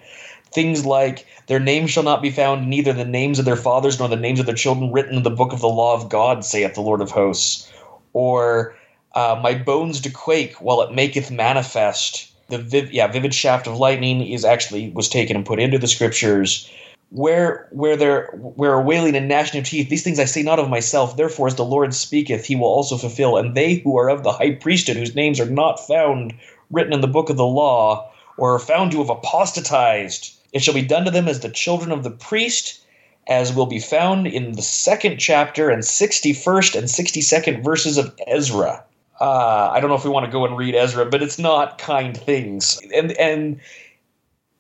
Things 0.52 0.84
like 0.84 1.26
their 1.46 1.58
names 1.58 1.90
shall 1.90 2.02
not 2.02 2.20
be 2.20 2.30
found, 2.30 2.68
neither 2.68 2.92
the 2.92 3.04
names 3.04 3.38
of 3.38 3.46
their 3.46 3.56
fathers 3.56 3.98
nor 3.98 4.08
the 4.08 4.16
names 4.16 4.40
of 4.40 4.46
their 4.46 4.54
children 4.54 4.92
written 4.92 5.16
in 5.16 5.22
the 5.22 5.30
book 5.30 5.52
of 5.54 5.60
the 5.60 5.68
law 5.68 5.94
of 5.94 6.10
God, 6.10 6.44
saith 6.44 6.74
the 6.74 6.82
Lord 6.82 7.00
of 7.00 7.10
hosts. 7.10 7.72
Or 8.12 8.76
uh, 9.14 9.40
my 9.42 9.54
bones 9.54 10.00
do 10.00 10.10
quake 10.10 10.54
while 10.60 10.82
it 10.82 10.92
maketh 10.92 11.30
manifest. 11.30 12.30
The 12.48 12.59
viv- 12.59 12.92
yeah 12.92 13.07
vivid 13.07 13.35
shaft 13.35 13.66
of 13.66 13.78
lightning 13.78 14.26
is 14.26 14.44
actually 14.44 14.90
was 14.90 15.09
taken 15.09 15.37
and 15.37 15.46
put 15.46 15.61
into 15.61 15.78
the 15.78 15.88
scriptures 15.88 16.68
where 17.14 17.68
where 17.70 17.96
there 17.96 18.26
where 18.35 18.80
wailing 18.80 19.14
and 19.14 19.28
gnashing 19.28 19.61
of 19.61 19.66
teeth, 19.66 19.88
these 19.88 20.02
things 20.02 20.18
I 20.18 20.24
say 20.24 20.42
not 20.42 20.59
of 20.59 20.68
myself, 20.68 21.16
therefore 21.16 21.46
as 21.46 21.54
the 21.54 21.64
Lord 21.64 21.94
speaketh, 21.94 22.44
he 22.44 22.57
will 22.57 22.66
also 22.66 22.96
fulfill. 22.96 23.37
And 23.37 23.54
they 23.54 23.74
who 23.74 23.96
are 23.96 24.09
of 24.11 24.24
the 24.24 24.33
high 24.33 24.52
priesthood, 24.52 24.96
whose 24.96 25.14
names 25.14 25.38
are 25.38 25.48
not 25.48 25.87
found 25.87 26.35
written 26.72 26.92
in 26.92 27.02
the 27.02 27.07
book 27.07 27.30
of 27.30 27.37
the 27.37 27.46
law, 27.46 28.11
or 28.37 28.54
are 28.54 28.59
found 28.59 28.90
to 28.90 28.98
have 28.98 29.11
apostatized, 29.11 30.35
it 30.52 30.61
shall 30.62 30.74
be 30.74 30.83
done 30.83 31.04
to 31.04 31.11
them 31.12 31.28
as 31.28 31.40
the 31.40 31.48
children 31.48 31.92
of 31.92 32.02
the 32.02 32.11
priest, 32.11 32.80
as 33.28 33.54
will 33.54 33.66
be 33.66 33.78
found 33.78 34.26
in 34.26 34.52
the 34.52 34.62
second 34.62 35.18
chapter 35.18 35.70
and 35.70 35.85
sixty 35.85 36.33
first 36.33 36.74
and 36.74 36.90
sixty 36.90 37.20
second 37.20 37.62
verses 37.62 37.96
of 37.96 38.12
Ezra. 38.26 38.83
Uh, 39.20 39.70
I 39.72 39.81
don't 39.81 39.90
know 39.90 39.96
if 39.96 40.05
we 40.05 40.11
want 40.11 40.27
to 40.27 40.33
go 40.33 40.44
and 40.44 40.57
read 40.57 40.74
Ezra, 40.74 41.07
but 41.07 41.22
it's 41.22 41.38
not 41.38 41.79
kind 41.79 42.16
things. 42.16 42.81
And 42.94 43.12
and 43.12 43.61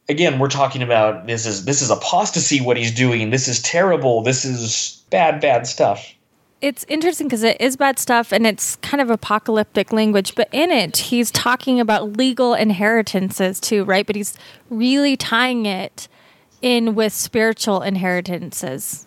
again, 0.08 0.38
we're 0.38 0.48
talking 0.48 0.82
about 0.82 1.26
this 1.26 1.46
is 1.46 1.64
this 1.64 1.82
is 1.82 1.90
apostasy. 1.90 2.60
What 2.60 2.76
he's 2.76 2.94
doing. 2.94 3.30
This 3.30 3.48
is 3.48 3.60
terrible. 3.62 4.22
This 4.22 4.44
is 4.44 5.02
bad, 5.10 5.40
bad 5.40 5.66
stuff. 5.66 6.14
It's 6.60 6.84
interesting 6.88 7.26
because 7.26 7.42
it 7.42 7.60
is 7.60 7.76
bad 7.76 7.98
stuff 7.98 8.32
and 8.32 8.46
it's 8.46 8.76
kind 8.76 9.02
of 9.02 9.10
apocalyptic 9.10 9.92
language, 9.92 10.34
but 10.34 10.48
in 10.50 10.70
it, 10.70 10.96
he's 10.96 11.30
talking 11.30 11.78
about 11.78 12.16
legal 12.16 12.54
inheritances 12.54 13.60
too, 13.60 13.84
right? 13.84 14.06
But 14.06 14.16
he's 14.16 14.34
really 14.70 15.14
tying 15.14 15.66
it 15.66 16.08
in 16.62 16.94
with 16.94 17.12
spiritual 17.12 17.82
inheritances. 17.82 19.06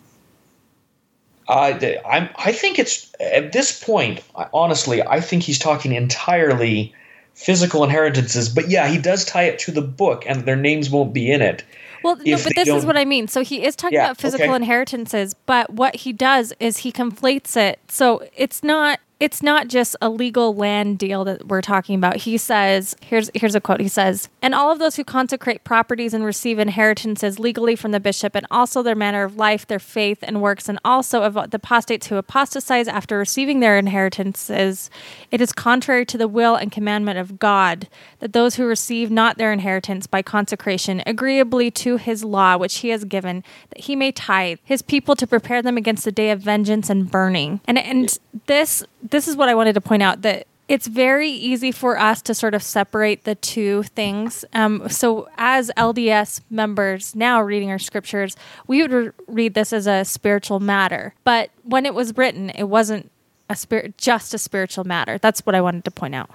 Uh, 1.48 1.78
I'm, 2.06 2.28
I 2.36 2.52
think 2.52 2.78
it's 2.78 3.10
at 3.20 3.52
this 3.52 3.82
point, 3.82 4.20
honestly, 4.52 5.02
I 5.02 5.20
think 5.20 5.42
he's 5.42 5.58
talking 5.58 5.92
entirely 5.92 6.94
physical 7.34 7.84
inheritances. 7.84 8.48
But 8.48 8.68
yeah, 8.68 8.88
he 8.88 8.98
does 8.98 9.24
tie 9.24 9.44
it 9.44 9.58
to 9.60 9.72
the 9.72 9.80
book, 9.80 10.24
and 10.26 10.44
their 10.44 10.56
names 10.56 10.90
won't 10.90 11.14
be 11.14 11.30
in 11.30 11.40
it. 11.40 11.64
Well, 12.04 12.16
no, 12.16 12.36
but 12.36 12.54
this 12.54 12.68
is 12.68 12.84
what 12.84 12.96
I 12.96 13.04
mean. 13.04 13.28
So 13.28 13.42
he 13.42 13.64
is 13.64 13.74
talking 13.74 13.96
yeah, 13.96 14.06
about 14.06 14.18
physical 14.18 14.46
okay. 14.46 14.56
inheritances, 14.56 15.34
but 15.46 15.70
what 15.70 15.96
he 15.96 16.12
does 16.12 16.52
is 16.60 16.78
he 16.78 16.92
conflates 16.92 17.56
it. 17.56 17.80
So 17.88 18.28
it's 18.36 18.62
not 18.62 19.00
it's 19.20 19.42
not 19.42 19.66
just 19.66 19.96
a 20.00 20.08
legal 20.08 20.54
land 20.54 20.96
deal 20.96 21.24
that 21.24 21.48
we're 21.48 21.60
talking 21.60 21.96
about. 21.96 22.18
He 22.18 22.38
says, 22.38 22.94
here's 23.00 23.30
here's 23.34 23.56
a 23.56 23.60
quote. 23.60 23.80
He 23.80 23.88
says, 23.88 24.28
"And 24.40 24.54
all 24.54 24.70
of 24.70 24.78
those 24.78 24.94
who 24.94 25.02
consecrate 25.02 25.64
properties 25.64 26.14
and 26.14 26.24
receive 26.24 26.58
inheritances 26.60 27.40
legally 27.40 27.74
from 27.74 27.90
the 27.90 27.98
bishop, 27.98 28.36
and 28.36 28.46
also 28.50 28.80
their 28.80 28.94
manner 28.94 29.24
of 29.24 29.36
life, 29.36 29.66
their 29.66 29.80
faith 29.80 30.18
and 30.22 30.40
works, 30.40 30.68
and 30.68 30.78
also 30.84 31.22
of 31.22 31.34
the 31.34 31.56
apostates 31.56 32.06
who 32.06 32.16
apostatize 32.16 32.86
after 32.86 33.18
receiving 33.18 33.58
their 33.58 33.76
inheritances, 33.76 34.88
it 35.32 35.40
is 35.40 35.52
contrary 35.52 36.06
to 36.06 36.18
the 36.18 36.28
will 36.28 36.54
and 36.54 36.70
commandment 36.70 37.18
of 37.18 37.40
God 37.40 37.88
that 38.20 38.32
those 38.32 38.54
who 38.54 38.66
receive 38.66 39.10
not 39.10 39.36
their 39.36 39.52
inheritance 39.52 40.06
by 40.06 40.22
consecration, 40.22 41.02
agreeably 41.06 41.72
to 41.72 41.96
His 41.96 42.22
law 42.22 42.56
which 42.56 42.78
He 42.78 42.90
has 42.90 43.04
given, 43.04 43.42
that 43.70 43.84
He 43.84 43.96
may 43.96 44.12
tithe 44.12 44.58
His 44.62 44.80
people 44.80 45.16
to 45.16 45.26
prepare 45.26 45.60
them 45.60 45.76
against 45.76 46.04
the 46.04 46.12
day 46.12 46.30
of 46.30 46.40
vengeance 46.40 46.88
and 46.88 47.10
burning." 47.10 47.60
And 47.66 47.78
and 47.78 48.16
this 48.46 48.84
this 49.02 49.28
is 49.28 49.36
what 49.36 49.48
I 49.48 49.54
wanted 49.54 49.74
to 49.74 49.80
point 49.80 50.02
out 50.02 50.22
that 50.22 50.46
it's 50.68 50.86
very 50.86 51.30
easy 51.30 51.72
for 51.72 51.98
us 51.98 52.20
to 52.22 52.34
sort 52.34 52.54
of 52.54 52.62
separate 52.62 53.24
the 53.24 53.34
two 53.34 53.84
things. 53.84 54.44
Um, 54.52 54.88
so, 54.90 55.28
as 55.38 55.70
LDS 55.76 56.42
members 56.50 57.14
now 57.16 57.40
reading 57.40 57.70
our 57.70 57.78
scriptures, 57.78 58.36
we 58.66 58.82
would 58.82 58.92
re- 58.92 59.10
read 59.26 59.54
this 59.54 59.72
as 59.72 59.86
a 59.86 60.04
spiritual 60.04 60.60
matter. 60.60 61.14
But 61.24 61.50
when 61.62 61.86
it 61.86 61.94
was 61.94 62.16
written, 62.16 62.50
it 62.50 62.64
wasn't 62.64 63.10
a 63.48 63.56
spirit, 63.56 63.96
just 63.96 64.34
a 64.34 64.38
spiritual 64.38 64.84
matter. 64.84 65.16
That's 65.16 65.44
what 65.46 65.54
I 65.54 65.62
wanted 65.62 65.86
to 65.86 65.90
point 65.90 66.14
out. 66.14 66.30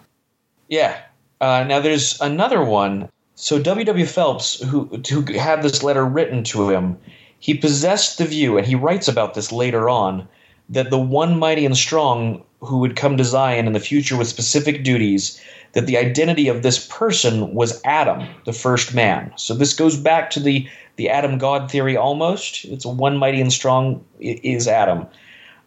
Yeah. 0.68 1.00
Uh, 1.40 1.64
now, 1.68 1.80
there's 1.80 2.20
another 2.20 2.64
one. 2.64 3.10
So, 3.36 3.62
W.W. 3.62 4.06
Phelps, 4.06 4.60
who, 4.64 4.86
who 5.10 5.22
had 5.34 5.62
this 5.62 5.84
letter 5.84 6.06
written 6.06 6.44
to 6.46 6.70
him, 6.70 6.98
he 7.40 7.54
possessed 7.54 8.18
the 8.18 8.26
view, 8.26 8.58
and 8.58 8.66
he 8.66 8.74
writes 8.74 9.08
about 9.08 9.36
this 9.36 9.52
later 9.52 9.90
on, 9.90 10.28
that 10.70 10.90
the 10.90 11.00
one 11.00 11.38
mighty 11.38 11.66
and 11.66 11.78
strong 11.78 12.42
who 12.66 12.78
would 12.80 12.96
come 12.96 13.18
to 13.18 13.24
Zion 13.24 13.68
in 13.68 13.74
the 13.74 13.80
future 13.80 14.18
with 14.18 14.28
specific 14.28 14.84
duties, 14.84 15.40
that 15.74 15.88
the 15.88 15.98
identity 15.98 16.48
of 16.48 16.62
this 16.62 16.86
person 16.88 17.54
was 17.54 17.82
Adam, 17.84 18.28
the 18.46 18.54
first 18.54 18.94
man. 18.94 19.32
So 19.36 19.54
this 19.54 19.74
goes 19.74 19.98
back 19.98 20.30
to 20.32 20.40
the, 20.40 20.68
the 20.96 21.10
Adam 21.10 21.38
God 21.38 21.70
theory 21.70 21.98
almost. 21.98 22.66
It's 22.66 22.86
one 22.86 23.18
mighty 23.18 23.42
and 23.42 23.52
strong 23.52 24.04
is 24.20 24.68
Adam. 24.68 25.08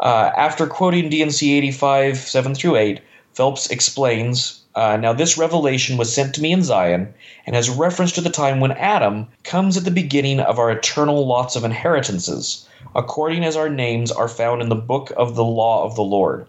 Uh, 0.01 0.31
after 0.37 0.67
quoting 0.67 1.09
D&C 1.09 1.57
85, 1.57 2.19
7 2.19 2.55
through 2.55 2.77
8, 2.77 3.01
Phelps 3.33 3.69
explains 3.71 4.61
uh, 4.75 4.97
Now 4.97 5.13
this 5.13 5.37
revelation 5.37 5.97
was 5.97 6.15
sent 6.15 6.35
to 6.35 6.43
me 6.43 6.53
in 6.53 6.63
Zion 6.63 7.13
and 7.47 7.57
has 7.57 7.69
reference 7.69 8.13
to 8.13 8.21
the 8.21 8.31
time 8.31 8.61
when 8.61 8.73
Adam 8.73 9.27
comes 9.43 9.77
at 9.77 9.85
the 9.85 9.91
beginning 9.91 10.41
of 10.41 10.59
our 10.59 10.71
eternal 10.71 11.27
lots 11.27 11.57
of 11.57 11.65
inheritances, 11.65 12.67
according 12.95 13.45
as 13.45 13.57
our 13.57 13.69
names 13.69 14.13
are 14.13 14.29
found 14.29 14.63
in 14.63 14.69
the 14.69 14.75
book 14.75 15.13
of 15.17 15.35
the 15.35 15.45
law 15.45 15.85
of 15.85 15.97
the 15.97 16.05
Lord 16.05 16.47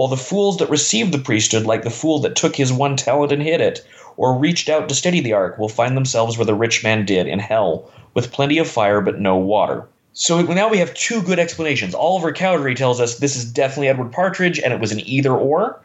while 0.00 0.08
the 0.08 0.16
fools 0.16 0.56
that 0.56 0.70
received 0.70 1.12
the 1.12 1.18
priesthood, 1.18 1.66
like 1.66 1.82
the 1.82 1.90
fool 1.90 2.20
that 2.20 2.34
took 2.34 2.56
his 2.56 2.72
one 2.72 2.96
talent 2.96 3.32
and 3.32 3.42
hid 3.42 3.60
it, 3.60 3.86
or 4.16 4.34
reached 4.34 4.70
out 4.70 4.88
to 4.88 4.94
steady 4.94 5.20
the 5.20 5.34
ark, 5.34 5.58
will 5.58 5.68
find 5.68 5.94
themselves 5.94 6.38
where 6.38 6.46
the 6.46 6.54
rich 6.54 6.82
man 6.82 7.04
did, 7.04 7.26
in 7.26 7.38
hell, 7.38 7.90
with 8.14 8.32
plenty 8.32 8.56
of 8.56 8.66
fire 8.66 9.02
but 9.02 9.20
no 9.20 9.36
water. 9.36 9.86
So 10.14 10.40
now 10.40 10.70
we 10.70 10.78
have 10.78 10.94
two 10.94 11.20
good 11.20 11.38
explanations. 11.38 11.94
Oliver 11.94 12.32
Cowdery 12.32 12.74
tells 12.74 12.98
us 12.98 13.18
this 13.18 13.36
is 13.36 13.44
definitely 13.44 13.88
Edward 13.88 14.10
Partridge 14.10 14.58
and 14.58 14.72
it 14.72 14.80
was 14.80 14.90
an 14.90 15.00
either 15.00 15.34
or. 15.34 15.78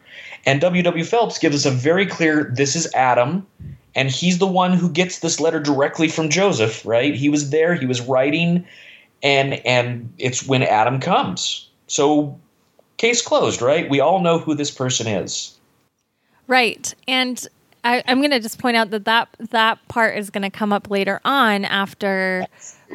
And 0.45 0.61
W.W. 0.61 1.03
Phelps 1.03 1.37
gives 1.37 1.65
us 1.65 1.65
a 1.65 1.75
very 1.75 2.05
clear 2.05 2.53
this 2.55 2.77
is 2.77 2.89
Adam, 2.95 3.45
and 3.95 4.09
he's 4.09 4.37
the 4.37 4.47
one 4.47 4.71
who 4.71 4.89
gets 4.89 5.19
this 5.19 5.41
letter 5.41 5.59
directly 5.59 6.07
from 6.07 6.29
Joseph, 6.29 6.85
right? 6.85 7.13
He 7.13 7.27
was 7.27 7.49
there, 7.49 7.75
he 7.75 7.85
was 7.85 7.99
writing, 7.99 8.65
and 9.21 9.55
and 9.65 10.13
it's 10.17 10.47
when 10.47 10.63
Adam 10.63 11.01
comes. 11.01 11.67
So 11.87 12.39
case 12.97 13.21
closed, 13.21 13.61
right? 13.61 13.89
We 13.89 13.99
all 13.99 14.19
know 14.19 14.39
who 14.39 14.55
this 14.55 14.71
person 14.71 15.07
is. 15.07 15.57
Right. 16.47 16.93
And 17.07 17.47
I, 17.85 18.03
am 18.07 18.17
going 18.17 18.31
to 18.31 18.39
just 18.39 18.57
point 18.57 18.75
out 18.75 18.89
that, 18.89 19.05
that 19.05 19.29
that 19.51 19.87
part 19.87 20.17
is 20.17 20.31
going 20.31 20.41
to 20.41 20.49
come 20.49 20.73
up 20.73 20.89
later 20.89 21.21
on 21.23 21.65
after 21.65 22.47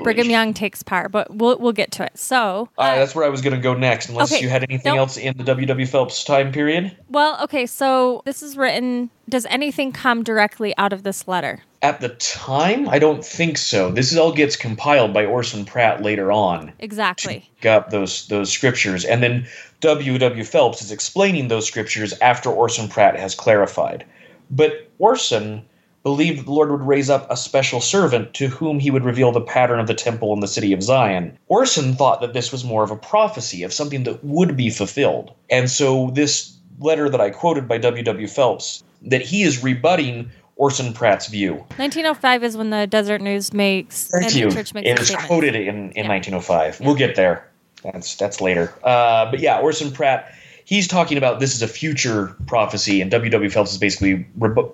Brigham 0.03 0.29
Young 0.29 0.53
takes 0.53 0.83
power, 0.83 1.09
but 1.09 1.33
we'll 1.35 1.59
we'll 1.59 1.73
get 1.73 1.93
to 1.93 2.05
it. 2.05 2.19
So 2.19 2.69
uh, 2.77 2.97
that's 2.97 3.15
where 3.15 3.25
I 3.25 3.29
was 3.29 3.41
going 3.41 3.55
to 3.55 3.63
go 3.63 3.75
next, 3.75 4.09
unless 4.09 4.33
okay, 4.33 4.43
you 4.43 4.49
had 4.49 4.65
anything 4.65 4.93
nope. 4.93 4.99
else 4.99 5.17
in 5.17 5.37
the 5.37 5.45
W.W. 5.45 5.87
Phelps 5.87 6.25
time 6.25 6.51
period. 6.51 6.97
Well, 7.09 7.39
okay, 7.45 7.67
so 7.67 8.23
this 8.25 8.43
is 8.43 8.57
written. 8.57 9.11
Does 9.29 9.47
anything 9.47 9.93
come 9.93 10.25
directly 10.25 10.77
out 10.77 10.93
of 10.93 11.05
this 11.05 11.29
letter? 11.29 11.63
At 11.83 12.01
the 12.01 12.11
time, 12.11 12.89
I 12.89 12.99
don't 12.99 13.25
think 13.25 13.59
so. 13.59 13.91
This 13.91 14.15
all 14.17 14.33
gets 14.33 14.57
compiled 14.57 15.15
by 15.15 15.25
Orson 15.25 15.65
Pratt 15.65 16.03
later 16.03 16.33
on. 16.33 16.73
Exactly. 16.81 17.49
Got 17.61 17.91
those 17.91 18.27
those 18.27 18.51
scriptures, 18.51 19.05
and 19.05 19.23
then 19.23 19.47
W. 19.81 20.19
W. 20.19 20.45
Phelps 20.45 20.83
is 20.83 20.93
explaining 20.93 21.49
those 21.49 21.67
scriptures 21.67 22.13
after 22.21 22.51
Orson 22.51 22.89
Pratt 22.89 23.19
has 23.19 23.35
clarified. 23.35 24.05
But 24.51 24.91
Orson 24.99 25.65
believed 26.03 26.47
the 26.47 26.53
Lord 26.53 26.71
would 26.71 26.87
raise 26.87 27.11
up 27.11 27.31
a 27.31 27.37
special 27.37 27.81
servant 27.81 28.33
to 28.35 28.49
whom 28.49 28.79
he 28.79 28.91
would 28.91 29.05
reveal 29.05 29.33
the 29.33 29.41
pattern 29.41 29.79
of 29.79 29.87
the 29.87 29.95
temple 29.95 30.33
in 30.33 30.41
the 30.41 30.49
city 30.49 30.73
of 30.73 30.83
Zion. 30.83 31.37
Orson 31.49 31.95
thought 31.95 32.21
that 32.21 32.33
this 32.33 32.53
was 32.53 32.65
more 32.65 32.83
of 32.83 32.91
a 32.91 32.97
prophecy 32.97 33.63
of 33.63 33.73
something 33.73 34.05
that 34.05 34.25
would 34.25 34.57
be 34.57 34.71
fulfilled. 34.71 35.33
And 35.51 35.71
so 35.71 36.11
this 36.15 36.57
letter 36.79 37.11
that 37.11 37.21
I 37.21 37.31
quoted 37.31 37.69
by 37.69 37.79
W. 37.79 38.03
W. 38.03 38.27
Phelps, 38.27 38.83
that 39.03 39.23
he 39.23 39.43
is 39.43 39.63
rebutting 39.63 40.31
Orson 40.57 40.93
Pratt's 40.93 41.27
view. 41.27 41.55
1905 41.77 42.45
is 42.45 42.57
when 42.57 42.71
the 42.71 42.87
Deseret 42.87 43.23
News 43.23 43.53
makes 43.53 44.09
Thank 44.09 44.35
you. 44.35 44.47
Makes 44.47 44.73
it 44.75 45.01
is 45.01 45.17
quoted 45.27 45.55
in, 45.55 45.93
in 45.93 46.05
yeah. 46.05 46.09
1905. 46.09 46.81
We'll 46.81 46.95
get 46.95 47.17
there. 47.17 47.50
That's 47.83 48.17
that's 48.17 48.41
later. 48.41 48.75
Uh, 48.83 49.31
but 49.31 49.41
yeah, 49.41 49.61
Orson 49.61 49.91
Pratt 49.91 50.33
he's 50.71 50.87
talking 50.87 51.19
about 51.19 51.41
this 51.41 51.55
is 51.55 51.61
a 51.61 51.69
future 51.69 52.35
prophecy, 52.47 53.03
and 53.03 53.11
W.W. 53.11 53.51
Phelps 53.51 53.73
is 53.73 53.79
basically 53.79 54.27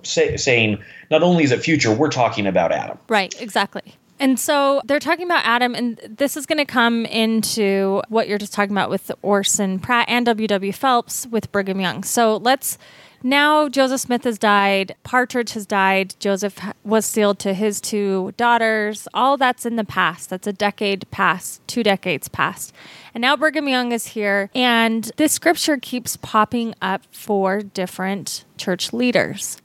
say, 0.05 0.37
saying 0.37 0.83
not 1.11 1.23
only 1.25 1.43
is 1.43 1.51
it 1.51 1.61
future, 1.61 1.93
we're 1.93 2.11
talking 2.11 2.47
about 2.47 2.71
Adam. 2.71 2.99
Right, 3.09 3.35
exactly. 3.41 3.97
And 4.21 4.39
so 4.39 4.81
they're 4.85 5.01
talking 5.01 5.25
about 5.25 5.45
Adam, 5.45 5.75
and 5.75 5.99
this 6.09 6.37
is 6.37 6.47
going 6.47 6.59
to 6.59 6.65
come 6.65 7.05
into 7.07 8.03
what 8.09 8.29
you're 8.29 8.39
just 8.39 8.53
talking 8.53 8.73
about 8.73 8.89
with 8.89 9.11
Orson 9.23 9.79
Pratt 9.79 10.07
and 10.09 10.25
W.W. 10.27 10.73
Phelps 10.73 11.27
with 11.27 11.51
Brigham 11.51 11.81
Young. 11.81 12.03
So 12.03 12.37
let's 12.37 12.79
now 13.23 13.69
Joseph 13.69 14.01
Smith 14.01 14.25
has 14.25 14.39
died, 14.39 14.95
Partridge 15.03 15.53
has 15.53 15.67
died, 15.67 16.15
Joseph 16.19 16.59
was 16.85 17.05
sealed 17.05 17.39
to 17.41 17.55
his 17.55 17.81
two 17.81 18.33
daughters. 18.37 19.09
All 19.15 19.37
that's 19.37 19.67
in 19.67 19.77
the 19.77 19.85
past. 19.85 20.31
That's 20.31 20.47
a 20.47 20.53
decade 20.53 21.11
past, 21.11 21.67
two 21.67 21.83
decades 21.83 22.29
past. 22.29 22.73
And 23.15 23.23
now 23.23 23.37
Brigham 23.37 23.69
Young 23.69 23.93
is 23.93 24.09
here, 24.09 24.51
and 24.55 25.11
this 25.17 25.33
scripture 25.33 25.77
keeps 25.77 26.17
popping 26.17 26.75
up 26.83 27.03
for 27.11 27.61
different 27.61 28.45
church 28.57 28.93
leaders. 28.93 29.59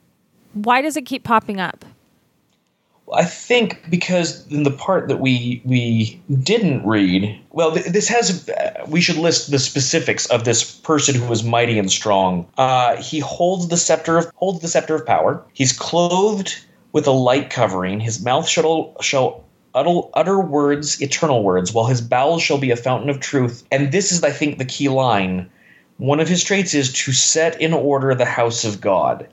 Why 0.54 0.82
does 0.82 0.98
it 0.98 1.06
keep 1.06 1.24
popping 1.24 1.60
up? 1.60 1.86
I 3.14 3.26
think 3.26 3.90
because 3.90 4.48
in 4.48 4.64
the 4.64 4.72
part 4.72 5.08
that 5.08 5.20
we 5.20 5.62
we 5.66 6.22
didn't 6.44 6.86
read, 6.86 7.40
well, 7.52 7.74
th- 7.74 7.88
this 7.88 8.08
has. 8.08 8.50
We 8.88 9.02
should 9.02 9.18
list 9.18 9.52
the 9.52 9.60
specifics 9.60 10.26
of 10.28 10.46
this 10.46 10.64
person 10.64 11.16
who 11.16 11.32
is 11.32 11.44
mighty 11.44 11.78
and 11.78 11.92
strong. 11.92 12.48
Uh, 12.58 13.02
he 13.02 13.20
holds 13.20 13.68
the 13.68 13.78
scepter 13.78 14.18
of 14.18 14.32
holds 14.36 14.62
the 14.62 14.68
scepter 14.68 14.96
of 14.96 15.06
power. 15.06 15.44
He's 15.54 15.74
clothed 15.74 16.56
with 16.94 17.08
a 17.08 17.12
light 17.12 17.50
covering. 17.50 18.00
His 18.00 18.24
mouth 18.24 18.48
shall 18.48 18.96
shall 19.02 19.44
utter, 19.74 20.02
utter 20.14 20.40
words, 20.40 21.02
eternal 21.02 21.44
words, 21.44 21.74
while 21.74 21.86
his 21.86 22.02
bowels 22.02 22.42
shall 22.42 22.58
be 22.58 22.72
a 22.72 22.76
fountain 22.76 23.10
of 23.10 23.20
truth. 23.20 23.64
And 23.72 23.92
this 23.92 24.12
is, 24.12 24.24
I 24.24 24.32
think, 24.32 24.58
the 24.58 24.66
key 24.66 24.90
line. 24.90 25.50
One 25.98 26.20
of 26.20 26.28
his 26.28 26.44
traits 26.44 26.74
is 26.74 26.92
to 26.94 27.12
set 27.12 27.62
in 27.62 27.74
order 27.74 28.16
the 28.16 28.26
house 28.26 28.64
of 28.66 28.82
God. 28.82 29.28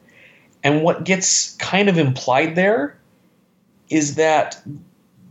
And 0.62 0.82
what 0.82 1.04
gets 1.04 1.54
kind 1.56 1.88
of 1.88 1.98
implied 1.98 2.56
there 2.56 2.97
is 3.90 4.16
that 4.16 4.60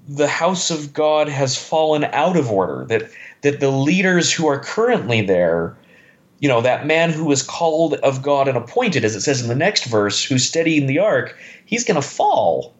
the 0.08 0.28
house 0.28 0.72
of 0.72 0.94
God 0.94 1.28
has 1.28 1.58
fallen 1.58 2.06
out 2.06 2.38
of 2.38 2.52
order, 2.52 2.86
that 2.86 3.10
that 3.42 3.60
the 3.60 3.72
leaders 3.72 4.32
who 4.32 4.48
are 4.48 4.60
currently 4.60 5.22
there, 5.22 5.76
you 6.40 6.48
know, 6.48 6.62
that 6.62 6.88
man 6.88 7.12
who 7.12 7.26
was 7.26 7.44
called 7.44 7.96
of 7.96 8.22
God 8.22 8.48
and 8.48 8.58
appointed, 8.58 9.06
as 9.06 9.16
it 9.16 9.22
says 9.22 9.42
in 9.42 9.48
the 9.48 9.56
next 9.56 9.86
verse, 9.86 10.24
who's 10.24 10.46
steadying 10.46 10.88
the 10.88 11.00
ark, 11.00 11.38
he's 11.66 11.84
going 11.84 12.02
to 12.02 12.08
fall. 12.08 12.74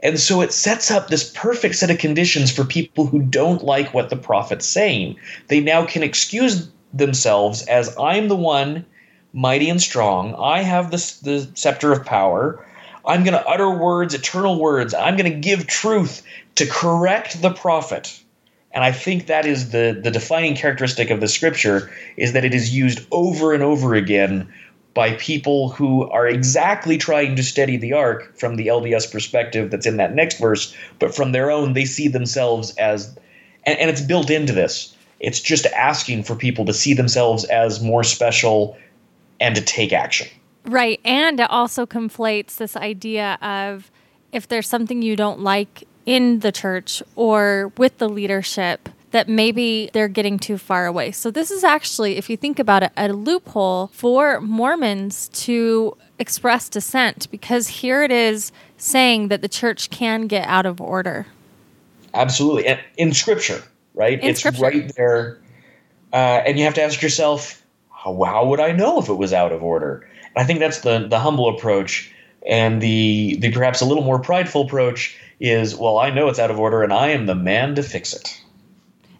And 0.00 0.20
so 0.20 0.42
it 0.42 0.52
sets 0.52 0.90
up 0.90 1.08
this 1.08 1.30
perfect 1.34 1.76
set 1.76 1.90
of 1.90 1.98
conditions 1.98 2.52
for 2.52 2.64
people 2.64 3.06
who 3.06 3.22
don't 3.22 3.64
like 3.64 3.94
what 3.94 4.10
the 4.10 4.16
prophet's 4.16 4.66
saying. 4.66 5.16
They 5.48 5.60
now 5.60 5.86
can 5.86 6.02
excuse 6.02 6.68
themselves 6.92 7.62
as 7.66 7.96
I'm 7.98 8.28
the 8.28 8.36
one 8.36 8.84
mighty 9.32 9.68
and 9.70 9.80
strong. 9.80 10.34
I 10.34 10.62
have 10.62 10.90
the, 10.90 10.98
the 11.22 11.48
scepter 11.54 11.92
of 11.92 12.04
power. 12.04 12.64
I'm 13.06 13.24
going 13.24 13.34
to 13.34 13.46
utter 13.46 13.70
words, 13.70 14.14
eternal 14.14 14.58
words. 14.58 14.94
I'm 14.94 15.16
going 15.16 15.30
to 15.32 15.38
give 15.38 15.66
truth 15.66 16.22
to 16.56 16.66
correct 16.66 17.40
the 17.40 17.52
prophet. 17.52 18.20
And 18.72 18.84
I 18.84 18.92
think 18.92 19.26
that 19.26 19.46
is 19.46 19.70
the, 19.70 19.98
the 20.02 20.10
defining 20.10 20.54
characteristic 20.54 21.10
of 21.10 21.20
the 21.20 21.28
scripture 21.28 21.90
is 22.16 22.32
that 22.32 22.44
it 22.44 22.54
is 22.54 22.74
used 22.74 23.06
over 23.10 23.54
and 23.54 23.62
over 23.62 23.94
again 23.94 24.52
by 24.92 25.12
people 25.14 25.68
who 25.70 26.08
are 26.10 26.26
exactly 26.26 26.96
trying 26.96 27.36
to 27.36 27.42
steady 27.42 27.76
the 27.76 27.92
ark 27.92 28.36
from 28.36 28.56
the 28.56 28.68
LDS 28.68 29.12
perspective 29.12 29.70
that's 29.70 29.86
in 29.86 29.98
that 29.98 30.14
next 30.14 30.38
verse, 30.38 30.74
but 30.98 31.14
from 31.14 31.32
their 31.32 31.50
own, 31.50 31.74
they 31.74 31.84
see 31.84 32.08
themselves 32.08 32.74
as, 32.76 33.14
and, 33.64 33.78
and 33.78 33.90
it's 33.90 34.00
built 34.00 34.30
into 34.30 34.54
this. 34.54 34.96
It's 35.20 35.40
just 35.40 35.66
asking 35.66 36.24
for 36.24 36.34
people 36.34 36.64
to 36.64 36.72
see 36.72 36.94
themselves 36.94 37.44
as 37.44 37.82
more 37.82 38.04
special 38.04 38.76
and 39.38 39.54
to 39.54 39.62
take 39.62 39.92
action. 39.92 40.28
Right. 40.66 41.00
And 41.04 41.40
it 41.40 41.50
also 41.50 41.86
conflates 41.86 42.56
this 42.56 42.76
idea 42.76 43.38
of 43.40 43.90
if 44.32 44.48
there's 44.48 44.68
something 44.68 45.02
you 45.02 45.16
don't 45.16 45.40
like 45.40 45.84
in 46.04 46.40
the 46.40 46.52
church 46.52 47.02
or 47.14 47.72
with 47.76 47.98
the 47.98 48.08
leadership, 48.08 48.88
that 49.12 49.28
maybe 49.28 49.88
they're 49.92 50.08
getting 50.08 50.38
too 50.38 50.58
far 50.58 50.86
away. 50.86 51.10
So, 51.10 51.30
this 51.30 51.50
is 51.50 51.64
actually, 51.64 52.16
if 52.16 52.28
you 52.28 52.36
think 52.36 52.58
about 52.58 52.82
it, 52.82 52.92
a 52.96 53.08
loophole 53.08 53.88
for 53.88 54.40
Mormons 54.40 55.28
to 55.44 55.96
express 56.18 56.68
dissent 56.68 57.30
because 57.30 57.68
here 57.68 58.02
it 58.02 58.10
is 58.10 58.52
saying 58.76 59.28
that 59.28 59.42
the 59.42 59.48
church 59.48 59.90
can 59.90 60.26
get 60.26 60.46
out 60.48 60.66
of 60.66 60.80
order. 60.80 61.26
Absolutely. 62.14 62.66
And 62.66 62.80
in 62.96 63.12
scripture, 63.12 63.62
right? 63.94 64.20
In 64.20 64.30
it's 64.30 64.40
scripture. 64.40 64.62
right 64.62 64.92
there. 64.96 65.38
Uh, 66.12 66.42
and 66.46 66.58
you 66.58 66.64
have 66.64 66.74
to 66.74 66.82
ask 66.82 67.02
yourself, 67.02 67.64
how, 67.90 68.22
how 68.24 68.46
would 68.46 68.60
I 68.60 68.72
know 68.72 68.98
if 68.98 69.08
it 69.08 69.14
was 69.14 69.32
out 69.32 69.52
of 69.52 69.62
order? 69.62 70.08
I 70.36 70.44
think 70.44 70.60
that's 70.60 70.80
the 70.80 71.06
the 71.08 71.18
humble 71.18 71.48
approach, 71.48 72.12
and 72.46 72.80
the 72.80 73.36
the 73.40 73.50
perhaps 73.50 73.80
a 73.80 73.84
little 73.84 74.04
more 74.04 74.18
prideful 74.18 74.62
approach 74.62 75.18
is, 75.40 75.76
well, 75.76 75.98
I 75.98 76.10
know 76.10 76.28
it's 76.28 76.38
out 76.38 76.50
of 76.50 76.58
order, 76.58 76.82
and 76.82 76.92
I 76.92 77.08
am 77.08 77.26
the 77.26 77.34
man 77.34 77.74
to 77.74 77.82
fix 77.82 78.12
it. 78.12 78.40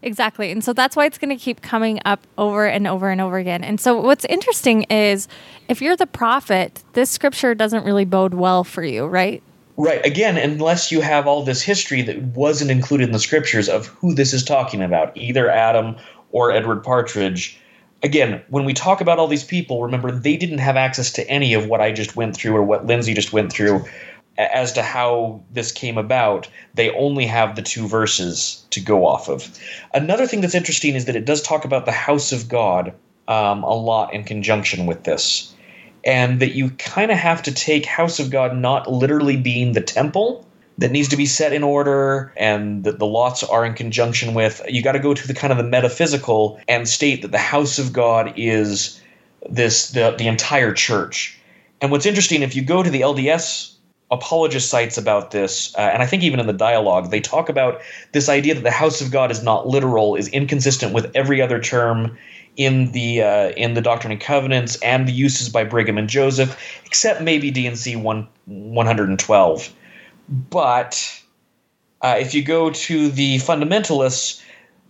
Exactly. 0.03 0.53
And 0.53 0.63
so 0.63 0.73
that's 0.73 0.95
why 0.95 1.07
it's 1.07 1.19
going 1.19 1.37
to 1.37 1.43
keep 1.43 1.63
coming 1.63 1.99
up 2.05 2.27
over 2.39 2.67
and 2.67 2.87
over 2.87 3.11
and 3.11 3.21
over 3.21 3.39
again. 3.39 3.65
And 3.65 3.81
so 3.81 4.01
what's 4.01 4.25
interesting 4.27 4.85
is 4.85 5.27
if 5.69 5.83
you're 5.83 5.97
the 5.97 6.07
prophet, 6.07 6.85
this 6.93 7.11
scripture 7.11 7.57
doesn't 7.57 7.85
really 7.85 8.05
bode 8.05 8.35
well 8.35 8.63
for 8.63 8.85
you, 8.85 9.07
right? 9.07 9.43
Right. 9.77 10.05
Again, 10.07 10.37
unless 10.39 10.93
you 10.93 11.01
have 11.01 11.27
all 11.27 11.43
this 11.43 11.61
history 11.61 12.03
that 12.03 12.23
wasn't 12.23 12.71
included 12.71 13.09
in 13.09 13.13
the 13.13 13.19
scriptures 13.19 13.69
of 13.69 13.87
who 13.89 14.15
this 14.15 14.33
is 14.33 14.45
talking 14.45 14.81
about, 14.81 15.15
either 15.17 15.51
Adam 15.51 15.97
or 16.31 16.53
Edward 16.53 16.85
Partridge, 16.85 17.59
again, 18.03 18.43
when 18.49 18.65
we 18.65 18.73
talk 18.73 19.01
about 19.01 19.19
all 19.19 19.29
these 19.29 19.45
people, 19.45 19.83
remember 19.83 20.11
they 20.11 20.37
didn't 20.37 20.59
have 20.59 20.77
access 20.77 21.13
to 21.13 21.29
any 21.29 21.55
of 21.55 21.67
what 21.67 21.81
I 21.81 21.93
just 21.93 22.17
went 22.17 22.37
through 22.37 22.57
or 22.57 22.63
what 22.63 22.87
Lindsay 22.87 23.15
just 23.15 23.33
went 23.33 23.53
through 23.53 23.85
as 24.39 24.73
to 24.75 24.83
how 24.83 25.41
this 25.53 25.73
came 25.73 25.99
about. 25.99 26.49
They 26.75 26.91
only 26.91 27.27
have 27.27 27.57
the 27.57 27.63
two 27.63 27.87
verses 27.89 28.65
to 28.71 28.81
go 28.81 29.07
off 29.07 29.29
of. 29.29 29.59
Another 29.95 30.27
thing 30.27 30.41
that's 30.41 30.55
interesting 30.55 30.95
is 30.95 31.07
that 31.07 31.17
it 31.17 31.25
does 31.25 31.43
talk 31.43 31.65
about 31.65 31.87
the 31.87 31.93
house 31.93 32.33
of 32.33 32.49
God 32.49 32.93
um, 33.29 33.63
a 33.63 33.75
lot 33.75 34.13
in 34.13 34.25
conjunction 34.25 34.87
with 34.87 35.05
this. 35.05 35.53
And 36.05 36.39
that 36.41 36.55
you 36.55 36.71
kind 36.71 37.11
of 37.11 37.19
have 37.19 37.43
to 37.45 37.53
take 37.53 37.85
house 37.85 38.21
of 38.21 38.31
God 38.31 38.57
not 38.57 38.91
literally 38.91 39.37
being 39.37 39.73
the 39.73 39.81
temple, 39.81 40.46
that 40.79 40.91
needs 40.91 41.09
to 41.09 41.17
be 41.17 41.27
set 41.27 41.53
in 41.53 41.63
order 41.63 42.33
and 42.37 42.85
that 42.85 42.99
the 42.99 43.07
lots 43.07 43.43
are 43.43 43.65
in 43.65 43.75
conjunction 43.75 44.35
with 44.35 44.61
you 44.69 44.83
got 44.83 44.93
to 44.93 44.99
go 44.99 45.15
to 45.15 45.27
the 45.27 45.35
kind 45.35 45.53
of 45.53 45.59
the 45.59 45.65
metaphysical 45.65 46.61
and 46.69 46.89
state 46.89 47.23
that 47.23 47.33
the 47.33 47.39
house 47.39 47.79
of 47.79 47.93
god 47.93 48.33
is 48.37 49.01
this 49.49 49.91
the, 49.91 50.15
the 50.19 50.27
entire 50.27 50.73
church 50.73 51.39
and 51.81 51.91
what's 51.91 52.07
interesting 52.07 52.43
if 52.43 52.55
you 52.55 52.63
go 52.63 52.83
to 52.83 52.91
the 52.91 53.01
lds 53.01 53.77
apologist 54.11 54.71
sites 54.71 54.97
about 54.97 55.31
this, 55.31 55.75
uh, 55.77 55.81
and 55.81 56.03
I 56.03 56.07
think 56.07 56.23
even 56.23 56.39
in 56.39 56.47
the 56.47 56.53
dialogue, 56.53 57.11
they 57.11 57.21
talk 57.21 57.49
about 57.49 57.81
this 58.13 58.29
idea 58.29 58.55
that 58.55 58.63
the 58.63 58.71
house 58.71 59.01
of 59.01 59.11
God 59.11 59.31
is 59.31 59.43
not 59.43 59.67
literal, 59.67 60.15
is 60.15 60.29
inconsistent 60.29 60.93
with 60.93 61.11
every 61.15 61.43
other 61.43 61.61
term 61.61 62.17
in 62.57 62.93
the 62.93 63.23
uh, 63.23 63.51
in 63.51 63.75
the 63.75 63.83
Doctrine 63.83 64.13
and 64.13 64.21
Covenants 64.21 64.81
and 64.81 65.07
the 65.07 65.13
uses 65.13 65.49
by 65.49 65.65
Brigham 65.65 65.99
and 65.99 66.09
Joseph, 66.09 66.57
except 66.87 67.21
maybe 67.21 67.51
D&C 67.51 67.97
one 67.97 68.29
one 68.47 68.87
hundred 68.87 69.09
and 69.09 69.19
twelve. 69.19 69.71
But 70.29 71.23
uh, 72.03 72.17
if 72.19 72.35
you 72.35 72.43
go 72.43 72.71
to 72.71 73.09
the 73.09 73.37
fundamentalists. 73.39 74.43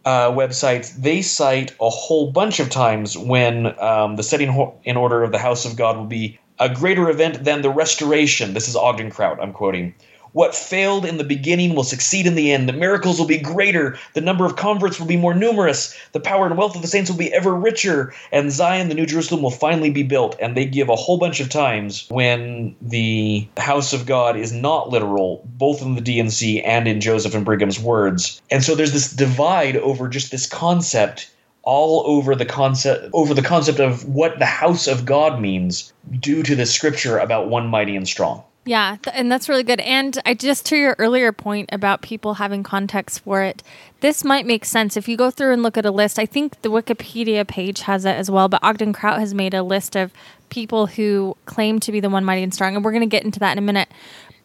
Uh, 0.05 0.31
websites 0.31 0.95
they 0.95 1.21
cite 1.21 1.75
a 1.81 1.91
whole 1.91 2.31
bunch 2.31 2.61
of 2.61 2.71
times 2.71 3.19
when 3.19 3.77
um, 3.81 4.15
the 4.15 4.23
setting 4.23 4.73
in 4.85 4.97
order 4.97 5.25
of 5.25 5.33
the 5.33 5.39
house 5.39 5.65
of 5.65 5.75
God 5.75 5.97
will 5.97 6.07
be 6.07 6.39
a 6.61 6.69
greater 6.69 7.11
event 7.11 7.43
than 7.43 7.63
the 7.63 7.71
restoration. 7.71 8.55
This 8.55 8.69
is 8.69 8.77
Ogden 8.77 9.11
Kraut, 9.11 9.41
I'm 9.43 9.53
quoting. 9.53 9.97
What 10.37 10.55
failed 10.55 11.07
in 11.07 11.17
the 11.17 11.25
beginning 11.25 11.75
will 11.75 11.83
succeed 11.83 12.27
in 12.27 12.35
the 12.35 12.53
end. 12.53 12.69
The 12.69 12.75
miracles 12.75 13.19
will 13.19 13.27
be 13.27 13.39
greater. 13.39 13.99
The 14.13 14.21
number 14.21 14.45
of 14.45 14.57
converts 14.57 15.01
will 15.01 15.07
be 15.07 15.17
more 15.17 15.33
numerous. 15.33 15.99
The 16.13 16.21
power 16.21 16.45
and 16.45 16.59
wealth 16.59 16.77
of 16.77 16.83
the 16.83 16.89
saints 16.89 17.11
will 17.11 17.17
be 17.17 17.33
ever 17.33 17.55
richer. 17.55 18.13
And 18.31 18.53
Zion, 18.53 18.91
the 18.91 18.95
New 18.95 19.07
Jerusalem, 19.07 19.41
will 19.41 19.51
finally 19.51 19.89
be 19.89 20.03
built. 20.03 20.37
And 20.39 20.55
they 20.55 20.67
give 20.67 20.91
a 20.91 20.95
whole 20.95 21.17
bunch 21.17 21.41
of 21.41 21.49
times 21.49 22.05
when 22.11 22.77
the 22.83 23.49
house 23.57 23.95
of 23.95 24.05
God 24.05 24.37
is 24.37 24.53
not 24.53 24.91
literal, 24.91 25.43
both 25.55 25.81
in 25.81 25.95
the 25.95 26.03
D&C 26.03 26.61
and 26.61 26.87
in 26.87 27.01
Joseph 27.01 27.35
and 27.35 27.47
Brigham's 27.47 27.81
words. 27.81 28.43
And 28.51 28.63
so 28.63 28.75
there's 28.75 28.93
this 28.93 29.11
divide 29.11 29.79
over 29.79 30.07
just 30.07 30.33
this 30.33 30.47
concept 30.47 31.31
all 31.63 32.05
over 32.07 32.35
the 32.35 32.45
concept 32.45 33.09
over 33.15 33.33
the 33.33 33.41
concept 33.41 33.81
of 33.81 34.07
what 34.07 34.39
the 34.39 34.45
house 34.45 34.87
of 34.87 35.07
God 35.07 35.41
means 35.41 35.95
due 36.21 36.43
to 36.43 36.55
the 36.55 36.67
scripture 36.67 37.17
about 37.17 37.49
one 37.49 37.69
mighty 37.69 37.97
and 37.97 38.07
strong. 38.07 38.45
Yeah, 38.67 38.97
th- 39.01 39.15
and 39.17 39.31
that's 39.31 39.49
really 39.49 39.63
good. 39.63 39.79
And 39.81 40.19
I 40.27 40.35
just 40.35 40.67
to 40.67 40.77
your 40.77 40.97
earlier 40.99 41.31
point 41.31 41.69
about 41.73 42.03
people 42.03 42.35
having 42.35 42.65
context 42.65 43.21
for 43.21 43.43
it, 43.43 43.63
this 44.01 44.25
might 44.25 44.45
make 44.45 44.65
sense 44.65 44.97
if 44.97 45.09
you 45.09 45.17
go 45.17 45.31
through 45.31 45.53
and 45.53 45.63
look 45.63 45.79
at 45.79 45.87
a 45.87 45.93
list. 45.93 46.19
I 46.19 46.27
think 46.27 46.61
the 46.63 46.69
Wikipedia 46.69 47.47
page 47.47 47.83
has 47.83 48.05
it 48.05 48.17
as 48.17 48.29
well, 48.29 48.49
but 48.49 48.63
Ogden 48.65 48.93
Kraut 48.93 49.21
has 49.21 49.33
made 49.33 49.55
a 49.55 49.63
list 49.63 49.95
of 49.95 50.13
people 50.49 50.87
who 50.87 51.37
claim 51.47 51.79
to 51.79 51.93
be 51.93 52.01
the 52.01 52.11
one 52.11 52.25
mighty 52.25 52.43
and 52.43 52.53
strong, 52.53 52.75
and 52.75 52.85
we're 52.85 52.91
going 52.91 53.03
to 53.03 53.07
get 53.07 53.25
into 53.25 53.39
that 53.39 53.53
in 53.53 53.59
a 53.59 53.63
minute. 53.63 53.89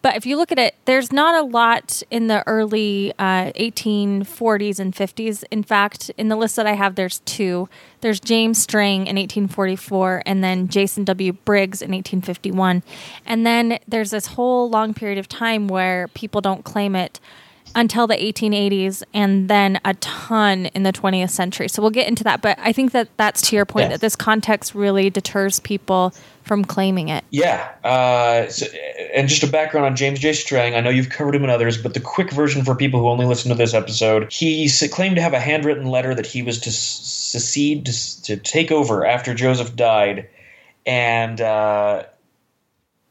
But 0.01 0.15
if 0.15 0.25
you 0.25 0.35
look 0.37 0.51
at 0.51 0.57
it, 0.57 0.75
there's 0.85 1.11
not 1.11 1.35
a 1.35 1.45
lot 1.45 2.01
in 2.09 2.27
the 2.27 2.43
early 2.47 3.13
uh, 3.19 3.51
1840s 3.53 4.79
and 4.79 4.95
50s. 4.95 5.43
In 5.51 5.63
fact, 5.63 6.09
in 6.17 6.27
the 6.27 6.35
list 6.35 6.55
that 6.55 6.65
I 6.65 6.73
have, 6.73 6.95
there's 6.95 7.19
two. 7.19 7.69
There's 8.01 8.19
James 8.19 8.57
Strang 8.57 9.01
in 9.01 9.15
1844, 9.15 10.23
and 10.25 10.43
then 10.43 10.67
Jason 10.67 11.03
W. 11.03 11.33
Briggs 11.33 11.81
in 11.81 11.91
1851. 11.91 12.81
And 13.27 13.45
then 13.45 13.77
there's 13.87 14.09
this 14.09 14.27
whole 14.27 14.69
long 14.69 14.95
period 14.95 15.19
of 15.19 15.29
time 15.29 15.67
where 15.67 16.07
people 16.09 16.41
don't 16.41 16.65
claim 16.65 16.95
it 16.95 17.19
until 17.75 18.07
the 18.07 18.15
1880s 18.15 19.03
and 19.13 19.49
then 19.49 19.79
a 19.85 19.93
ton 19.95 20.67
in 20.67 20.83
the 20.83 20.91
20th 20.93 21.29
century. 21.29 21.67
So 21.67 21.81
we'll 21.81 21.91
get 21.91 22.07
into 22.07 22.23
that. 22.25 22.41
But 22.41 22.57
I 22.59 22.71
think 22.71 22.91
that 22.91 23.07
that's 23.17 23.41
to 23.49 23.55
your 23.55 23.65
point 23.65 23.85
Yes. 23.85 23.93
that 23.93 24.01
this 24.01 24.15
context 24.15 24.75
really 24.75 25.09
deters 25.09 25.59
people 25.59 26.13
from 26.43 26.65
claiming 26.65 27.09
it. 27.09 27.23
Yeah, 27.29 27.69
uh, 27.83 28.49
so, 28.49 28.65
and 29.13 29.29
just 29.29 29.43
a 29.43 29.47
background 29.47 29.85
on 29.85 29.95
James 29.95 30.19
J. 30.19 30.33
Strang. 30.33 30.73
I 30.75 30.81
know 30.81 30.89
you've 30.89 31.09
covered 31.09 31.35
him 31.35 31.43
in 31.43 31.49
others, 31.51 31.77
but 31.77 31.93
the 31.93 31.99
quick 31.99 32.31
version 32.31 32.63
for 32.65 32.75
people 32.75 32.99
who 32.99 33.07
only 33.07 33.25
listen 33.27 33.49
to 33.49 33.55
this 33.55 33.73
episode, 33.75 34.31
he 34.33 34.65
s- 34.65 34.87
claimed 34.91 35.15
to 35.17 35.21
have 35.21 35.33
a 35.33 35.39
handwritten 35.39 35.85
letter 35.85 36.15
that 36.15 36.25
he 36.25 36.41
was 36.41 36.59
to 36.61 36.69
s- 36.69 36.75
secede 36.75 37.85
to, 37.85 37.91
s- 37.91 38.15
to 38.23 38.37
take 38.37 38.71
over 38.71 39.05
after 39.05 39.33
Joseph 39.35 39.75
died, 39.75 40.27
and 40.85 41.39
uh, 41.39 42.03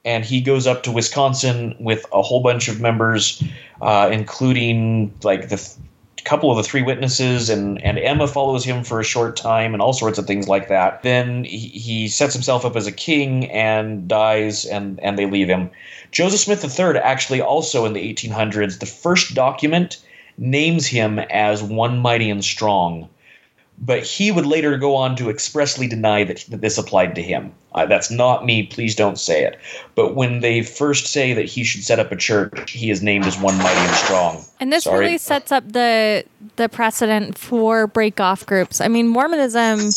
and 0.05 0.25
he 0.25 0.41
goes 0.41 0.67
up 0.67 0.83
to 0.85 0.93
Wisconsin 0.93 1.77
with 1.79 2.07
a 2.13 2.23
whole 2.23 2.43
bunch 2.43 2.69
of 2.69 2.81
members, 2.81 3.43
uh, 3.81 4.09
including 4.13 5.15
like 5.23 5.49
the. 5.49 5.57
Th- 5.57 5.77
couple 6.25 6.51
of 6.51 6.57
the 6.57 6.63
three 6.63 6.83
witnesses 6.83 7.49
and, 7.49 7.83
and 7.83 7.99
Emma 7.99 8.29
follows 8.29 8.65
him 8.65 8.85
for 8.85 9.01
a 9.01 9.05
short 9.05 9.37
time 9.37 9.73
and 9.73 9.83
all 9.83 9.93
sorts 9.93 10.19
of 10.19 10.27
things 10.27 10.49
like 10.49 10.69
that. 10.69 11.03
Then 11.03 11.45
he, 11.45 11.57
he 11.57 12.09
sets 12.09 12.35
himself 12.35 12.65
up 12.65 12.77
as 12.77 12.87
a 12.87 12.93
king 12.93 13.51
and 13.51 14.07
dies 14.07 14.65
and, 14.65 15.01
and 15.01 15.19
they 15.19 15.27
leave 15.27 15.49
him. 15.49 15.71
Joseph 16.13 16.41
Smith 16.41 16.79
III 16.79 16.99
actually 16.99 17.41
also 17.41 17.85
in 17.85 17.95
the 17.95 18.15
1800s, 18.15 18.79
the 18.79 18.87
first 18.87 19.35
document 19.35 19.99
names 20.39 20.87
him 20.87 21.19
as 21.19 21.63
one 21.63 21.99
mighty 21.99 22.31
and 22.31 22.45
strong. 22.45 23.09
But 23.81 24.03
he 24.03 24.31
would 24.31 24.47
later 24.47 24.77
go 24.77 24.95
on 24.95 25.17
to 25.17 25.31
expressly 25.31 25.87
deny 25.87 26.25
that, 26.25 26.45
that 26.49 26.61
this 26.61 26.77
applied 26.77 27.15
to 27.15 27.23
him. 27.23 27.53
Uh, 27.73 27.87
that's 27.87 28.11
not 28.11 28.45
me, 28.45 28.65
please 28.65 28.95
don't 28.95 29.19
say 29.19 29.45
it. 29.45 29.59
But 29.95 30.15
when 30.15 30.41
they 30.41 30.63
first 30.63 31.07
say 31.07 31.33
that 31.33 31.47
he 31.47 31.65
should 31.65 31.83
set 31.83 31.99
up 31.99 32.13
a 32.13 32.17
church, 32.17 32.71
he 32.73 32.91
is 32.91 33.03
named 33.03 33.25
as 33.25 33.39
one 33.39 33.57
mighty 33.59 33.81
and 33.81 33.97
strong. 33.97 34.45
And 34.59 34.73
this 34.73 34.85
Sorry. 34.85 35.01
really 35.01 35.19
sets 35.19 35.51
up 35.51 35.65
the 35.73 36.25
the 36.57 36.69
precedent 36.69 37.39
for 37.39 37.87
break 37.87 38.21
off 38.21 38.45
groups. 38.45 38.81
I 38.81 38.89
mean, 38.89 39.09
Mormonism. 39.09 39.93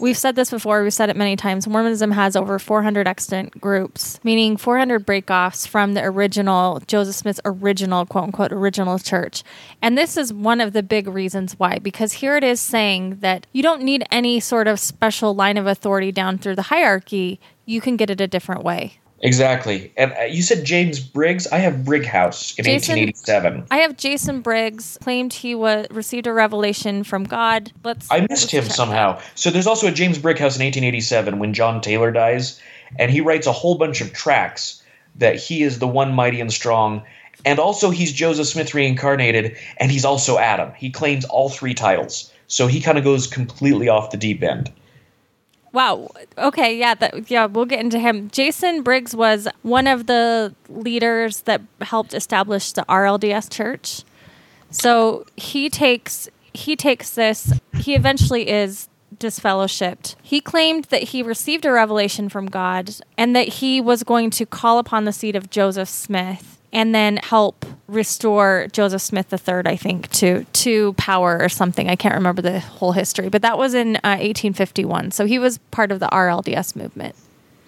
We've 0.00 0.18
said 0.18 0.34
this 0.34 0.50
before. 0.50 0.82
We've 0.82 0.92
said 0.92 1.08
it 1.08 1.16
many 1.16 1.36
times. 1.36 1.68
Mormonism 1.68 2.10
has 2.10 2.34
over 2.34 2.58
400 2.58 3.06
extant 3.06 3.60
groups, 3.60 4.18
meaning 4.24 4.56
400 4.56 5.06
breakoffs 5.06 5.68
from 5.68 5.94
the 5.94 6.02
original 6.02 6.80
Joseph 6.88 7.14
Smith's 7.14 7.40
original 7.44 8.04
quote 8.04 8.24
unquote 8.24 8.52
original 8.52 8.98
church. 8.98 9.44
And 9.80 9.96
this 9.96 10.16
is 10.16 10.32
one 10.32 10.60
of 10.60 10.72
the 10.72 10.82
big 10.82 11.06
reasons 11.06 11.56
why, 11.60 11.78
because 11.78 12.14
here 12.14 12.36
it 12.36 12.42
is 12.42 12.60
saying 12.60 13.18
that 13.20 13.46
you 13.52 13.62
don't 13.62 13.82
need 13.82 14.04
any 14.10 14.40
sort 14.40 14.66
of 14.66 14.80
special 14.80 15.32
line 15.32 15.56
of 15.56 15.68
authority 15.68 16.10
down 16.10 16.38
through 16.38 16.56
the 16.56 16.62
hierarchy. 16.62 17.38
You 17.64 17.80
can 17.80 17.96
get 17.96 18.10
it 18.10 18.20
a 18.20 18.26
different 18.26 18.64
way. 18.64 18.98
Exactly. 19.20 19.92
And 19.96 20.12
uh, 20.12 20.24
you 20.24 20.42
said 20.42 20.64
James 20.64 21.00
Briggs. 21.00 21.46
I 21.46 21.58
have 21.58 21.84
Brighouse 21.84 22.58
in 22.58 22.64
Jason- 22.64 22.96
1887. 22.98 23.66
I 23.70 23.78
have 23.78 23.96
Jason 23.96 24.42
Briggs 24.42 24.98
claimed 25.02 25.32
he 25.32 25.54
was 25.54 25.86
received 25.90 26.26
a 26.26 26.32
revelation 26.32 27.04
from 27.04 27.24
God. 27.24 27.72
Let's 27.82 28.10
I 28.10 28.18
let's 28.18 28.30
missed 28.30 28.50
him 28.50 28.64
check 28.64 28.72
somehow. 28.72 29.20
So 29.34 29.50
there's 29.50 29.66
also 29.66 29.86
a 29.86 29.92
James 29.92 30.18
Brighouse 30.18 30.56
in 30.56 30.62
1887 30.64 31.38
when 31.38 31.54
John 31.54 31.80
Taylor 31.80 32.10
dies, 32.10 32.60
and 32.98 33.10
he 33.10 33.20
writes 33.20 33.46
a 33.46 33.52
whole 33.52 33.76
bunch 33.76 34.00
of 34.00 34.12
tracts 34.12 34.82
that 35.16 35.36
he 35.36 35.62
is 35.62 35.78
the 35.78 35.88
one 35.88 36.12
mighty 36.12 36.40
and 36.40 36.52
strong, 36.52 37.02
and 37.44 37.58
also 37.58 37.90
he's 37.90 38.12
Joseph 38.12 38.48
Smith 38.48 38.74
reincarnated, 38.74 39.56
and 39.78 39.90
he's 39.90 40.04
also 40.04 40.38
Adam. 40.38 40.72
He 40.76 40.90
claims 40.90 41.24
all 41.24 41.48
three 41.48 41.74
titles, 41.74 42.32
so 42.48 42.66
he 42.66 42.80
kind 42.80 42.98
of 42.98 43.04
goes 43.04 43.26
completely 43.26 43.88
off 43.88 44.10
the 44.10 44.16
deep 44.16 44.42
end. 44.42 44.70
Wow. 45.74 46.08
Okay. 46.38 46.78
Yeah. 46.78 46.94
That, 46.94 47.30
yeah. 47.30 47.46
We'll 47.46 47.66
get 47.66 47.80
into 47.80 47.98
him. 47.98 48.30
Jason 48.30 48.82
Briggs 48.82 49.14
was 49.14 49.48
one 49.62 49.86
of 49.86 50.06
the 50.06 50.54
leaders 50.68 51.42
that 51.42 51.60
helped 51.82 52.14
establish 52.14 52.72
the 52.72 52.82
RLDS 52.88 53.50
Church. 53.50 54.04
So 54.70 55.26
he 55.36 55.68
takes 55.68 56.28
he 56.54 56.76
takes 56.76 57.10
this. 57.10 57.52
He 57.74 57.94
eventually 57.94 58.48
is 58.48 58.88
disfellowshipped. 59.16 60.14
He 60.22 60.40
claimed 60.40 60.84
that 60.86 61.04
he 61.04 61.22
received 61.22 61.64
a 61.64 61.72
revelation 61.72 62.28
from 62.28 62.46
God 62.46 62.94
and 63.18 63.34
that 63.34 63.48
he 63.48 63.80
was 63.80 64.02
going 64.02 64.30
to 64.30 64.46
call 64.46 64.78
upon 64.78 65.04
the 65.04 65.12
seed 65.12 65.36
of 65.36 65.50
Joseph 65.50 65.88
Smith 65.88 66.53
and 66.74 66.94
then 66.94 67.16
help 67.18 67.64
restore 67.86 68.66
Joseph 68.72 69.00
Smith 69.00 69.32
III, 69.32 69.62
I 69.66 69.76
think, 69.76 70.10
to 70.12 70.44
to 70.44 70.92
power 70.94 71.38
or 71.40 71.48
something. 71.48 71.88
I 71.88 71.96
can't 71.96 72.14
remember 72.14 72.42
the 72.42 72.60
whole 72.60 72.92
history, 72.92 73.28
but 73.28 73.42
that 73.42 73.56
was 73.56 73.72
in 73.74 73.96
uh, 73.96 74.18
1851. 74.20 75.12
So 75.12 75.26
he 75.26 75.38
was 75.38 75.58
part 75.70 75.92
of 75.92 76.00
the 76.00 76.08
RLDS 76.08 76.76
movement. 76.76 77.14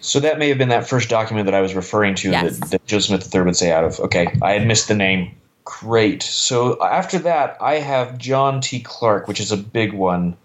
So 0.01 0.21
that 0.21 0.39
may 0.39 0.49
have 0.49 0.59
been 0.59 0.69
that 0.69 0.87
first 0.89 1.09
document 1.09 1.47
that 1.47 1.55
I 1.55 1.61
was 1.61 1.75
referring 1.75 2.15
to 2.17 2.31
Yes. 2.31 2.59
that, 2.59 2.71
that 2.71 2.87
Joseph 2.87 3.09
Smith 3.23 3.35
III 3.35 3.43
would 3.43 3.57
say 3.57 3.73
out 3.73 3.85
of. 3.85 3.99
Okay, 4.01 4.37
I 4.43 4.53
had 4.53 4.67
missed 4.67 4.89
the 4.89 4.95
name. 4.95 5.35
Great. 5.65 6.23
So 6.23 6.81
after 6.85 7.19
that, 7.21 7.57
I 7.61 7.77
have 7.77 8.19
John 8.19 8.61
T. 8.61 8.81
Clark, 8.81 9.27
which 9.27 9.41
is 9.41 9.51
a 9.51 9.57
big 9.57 9.93
one. 9.93 10.37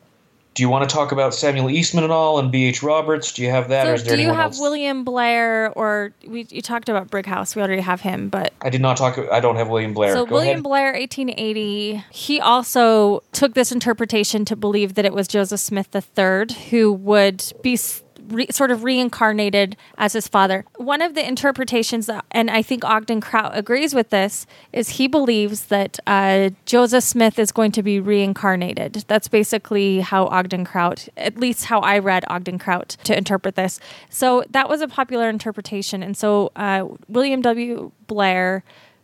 Do 0.53 0.63
you 0.63 0.69
want 0.69 0.89
to 0.89 0.93
talk 0.93 1.13
about 1.13 1.33
Samuel 1.33 1.69
Eastman 1.69 2.03
at 2.03 2.11
all 2.11 2.37
and 2.37 2.51
B.H. 2.51 2.83
Roberts? 2.83 3.31
Do 3.31 3.41
you 3.41 3.49
have 3.49 3.69
that, 3.69 3.87
or 3.87 3.93
is 3.93 4.03
there 4.03 4.17
do 4.17 4.21
you 4.21 4.33
have 4.33 4.51
else? 4.51 4.59
William 4.59 5.05
Blair 5.05 5.71
or 5.77 6.13
we 6.27 6.45
you 6.49 6.61
talked 6.61 6.89
about 6.89 7.09
Brighouse? 7.09 7.55
We 7.55 7.61
already 7.61 7.81
have 7.81 8.01
him, 8.01 8.27
but 8.27 8.51
I 8.61 8.69
did 8.69 8.81
not 8.81 8.97
talk. 8.97 9.17
I 9.31 9.39
don't 9.39 9.55
have 9.55 9.69
William 9.69 9.93
Blair. 9.93 10.13
So 10.13 10.25
Go 10.25 10.35
William 10.35 10.55
ahead. 10.55 10.63
Blair, 10.63 10.91
1880, 10.93 12.03
he 12.09 12.41
also 12.41 13.23
took 13.31 13.53
this 13.53 13.71
interpretation 13.71 14.43
to 14.45 14.55
believe 14.57 14.95
that 14.95 15.05
it 15.05 15.13
was 15.13 15.27
Joseph 15.27 15.61
Smith 15.61 15.95
III 15.95 16.53
who 16.69 16.91
would 16.91 17.43
be 17.61 17.77
re- 18.31 18.47
sort 18.49 18.71
of 18.71 18.83
reincarnated 18.83 19.77
as 19.97 20.13
his 20.13 20.27
father. 20.27 20.65
One 20.77 21.01
of 21.01 21.15
the 21.15 21.27
interpretations, 21.27 22.05
that, 22.07 22.25
and 22.31 22.49
I 22.49 22.61
think 22.61 22.83
Ogden 22.83 23.21
Kraut 23.21 23.51
agrees 23.55 23.93
with 23.93 24.09
this, 24.09 24.45
is 24.73 24.89
he 24.89 25.07
believes 25.07 25.65
that 25.65 25.99
uh, 26.07 26.51
Joseph 26.65 27.03
Smith 27.03 27.37
is 27.39 27.51
going 27.51 27.71
to 27.73 27.83
be 27.83 27.99
reincarnated. 27.99 29.05
That's 29.07 29.27
basically 29.27 29.99
how 29.99 30.25
Ogden 30.27 30.65
Kraut, 30.65 31.09
at 31.17 31.37
least 31.37 31.65
how 31.65 31.79
I 31.81 31.99
read 31.99 32.25
Ogden 32.27 32.59
Kraut 32.59 32.97
to 33.03 33.17
interpret 33.17 33.55
this. 33.55 33.79
So 34.09 34.43
that 34.49 34.69
was 34.69 34.81
a 34.81 34.87
popular 34.87 35.29
interpretation. 35.29 36.03
And 36.03 36.15
so 36.15 36.51
uh, 36.55 36.87
William 37.07 37.41
W. 37.41 37.91
Blair 38.07 38.63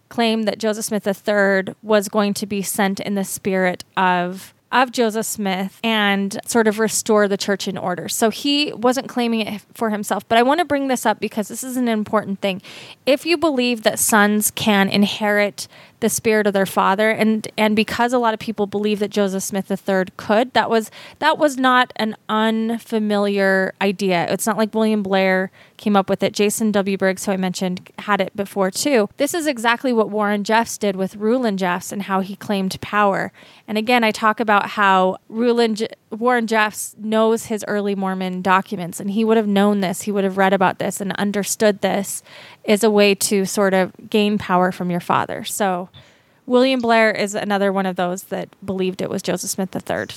claimed 0.09 0.47
that 0.47 0.57
Joseph 0.57 0.85
Smith 0.85 1.05
III 1.05 1.75
was 1.83 2.07
going 2.07 2.33
to 2.35 2.45
be 2.45 2.61
sent 2.61 2.99
in 2.99 3.15
the 3.15 3.23
spirit 3.23 3.83
of 3.95 4.53
of 4.71 4.91
Joseph 4.91 5.25
Smith 5.25 5.79
and 5.83 6.39
sort 6.45 6.67
of 6.67 6.79
restore 6.79 7.27
the 7.27 7.37
church 7.37 7.67
in 7.67 7.77
order. 7.77 8.09
So 8.09 8.29
he 8.29 8.73
wasn't 8.73 9.07
claiming 9.07 9.41
it 9.41 9.61
for 9.73 9.89
himself. 9.89 10.27
But 10.27 10.37
I 10.37 10.43
want 10.43 10.59
to 10.59 10.65
bring 10.65 10.87
this 10.87 11.05
up 11.05 11.19
because 11.19 11.47
this 11.47 11.63
is 11.63 11.77
an 11.77 11.87
important 11.87 12.41
thing. 12.41 12.61
If 13.05 13.25
you 13.25 13.37
believe 13.37 13.83
that 13.83 13.99
sons 13.99 14.51
can 14.51 14.89
inherit 14.89 15.67
the 15.99 16.09
spirit 16.09 16.45
of 16.45 16.53
their 16.53 16.65
father. 16.65 17.09
And 17.09 17.47
and 17.57 17.75
because 17.75 18.13
a 18.13 18.19
lot 18.19 18.33
of 18.33 18.39
people 18.39 18.67
believe 18.67 18.99
that 18.99 19.09
Joseph 19.09 19.43
Smith 19.43 19.71
III 19.71 20.05
could 20.15 20.53
that 20.53 20.69
was 20.69 20.91
that 21.19 21.37
was 21.37 21.57
not 21.57 21.91
an 21.95 22.15
unfamiliar 22.29 23.73
idea. 23.81 24.31
It's 24.31 24.45
not 24.45 24.57
like 24.57 24.73
William 24.73 25.01
Blair 25.03 25.51
came 25.77 25.95
up 25.95 26.09
with 26.09 26.23
it. 26.23 26.33
Jason 26.33 26.71
W. 26.71 26.97
Briggs 26.97 27.25
who 27.25 27.31
I 27.31 27.37
mentioned 27.37 27.91
had 27.99 28.21
it 28.21 28.35
before 28.35 28.71
too. 28.71 29.09
This 29.17 29.33
is 29.33 29.47
exactly 29.47 29.91
what 29.91 30.09
Warren 30.09 30.43
Jeffs 30.43 30.77
did 30.77 30.95
with 30.95 31.15
Rulon 31.15 31.57
Jeffs 31.57 31.91
and 31.91 32.03
how 32.03 32.19
he 32.21 32.35
claimed 32.35 32.79
power. 32.81 33.31
And 33.67 33.77
again 33.77 34.03
I 34.03 34.11
talk 34.11 34.39
about 34.39 34.71
how 34.71 35.17
Rulon 35.29 35.77
Warren 36.11 36.47
Jeffs 36.47 36.95
knows 36.99 37.45
his 37.45 37.65
early 37.67 37.95
Mormon 37.95 38.41
documents 38.41 38.99
and 38.99 39.11
he 39.11 39.23
would 39.25 39.37
have 39.37 39.47
known 39.47 39.81
this. 39.81 40.03
He 40.03 40.11
would 40.11 40.23
have 40.23 40.37
read 40.37 40.53
about 40.53 40.79
this 40.79 41.01
and 41.01 41.11
understood 41.13 41.81
this 41.81 42.21
is 42.63 42.83
a 42.83 42.91
way 42.91 43.15
to 43.15 43.45
sort 43.45 43.73
of 43.73 43.91
gain 44.09 44.37
power 44.37 44.71
from 44.71 44.91
your 44.91 44.99
father. 44.99 45.43
So 45.43 45.86
William 46.47 46.79
Blair 46.79 47.11
is 47.11 47.35
another 47.35 47.71
one 47.71 47.85
of 47.85 47.97
those 47.97 48.23
that 48.23 48.49
believed 48.65 49.01
it 49.01 49.09
was 49.09 49.21
Joseph 49.21 49.49
Smith 49.49 49.75
III. 49.75 50.07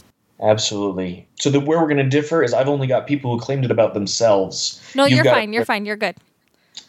Absolutely. 0.41 1.27
So 1.35 1.51
the 1.51 1.61
where 1.61 1.79
we're 1.79 1.89
going 1.89 1.99
to 1.99 2.05
differ 2.05 2.43
is 2.43 2.55
I've 2.55 2.69
only 2.69 2.87
got 2.87 3.07
people 3.07 3.35
who 3.35 3.41
claimed 3.41 3.65
it 3.65 3.71
about 3.71 3.93
themselves. 3.93 4.81
No, 4.95 5.05
You've 5.05 5.17
you're 5.17 5.25
fine. 5.25 5.53
You're 5.53 5.67
fine. 5.67 5.85
You're 5.85 5.97
good. 5.97 6.17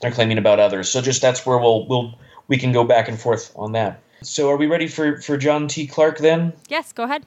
They're 0.02 0.12
claiming 0.12 0.38
about 0.38 0.60
others. 0.60 0.90
So 0.90 1.02
just 1.02 1.22
that's 1.22 1.46
where 1.46 1.58
we'll 1.58 1.86
we'll 1.88 2.14
we 2.48 2.58
can 2.58 2.72
go 2.72 2.84
back 2.86 3.10
and 3.10 3.20
forth 3.20 3.52
on 3.56 3.74
that. 3.74 4.00
So 4.22 4.50
are 4.50 4.56
we 4.56 4.68
ready 4.68 4.88
for 4.88 5.20
for 5.22 5.38
John 5.38 5.68
T. 5.68 5.86
Clark 5.86 6.20
then? 6.20 6.54
Yes, 6.70 6.94
go 6.94 7.04
ahead. 7.04 7.26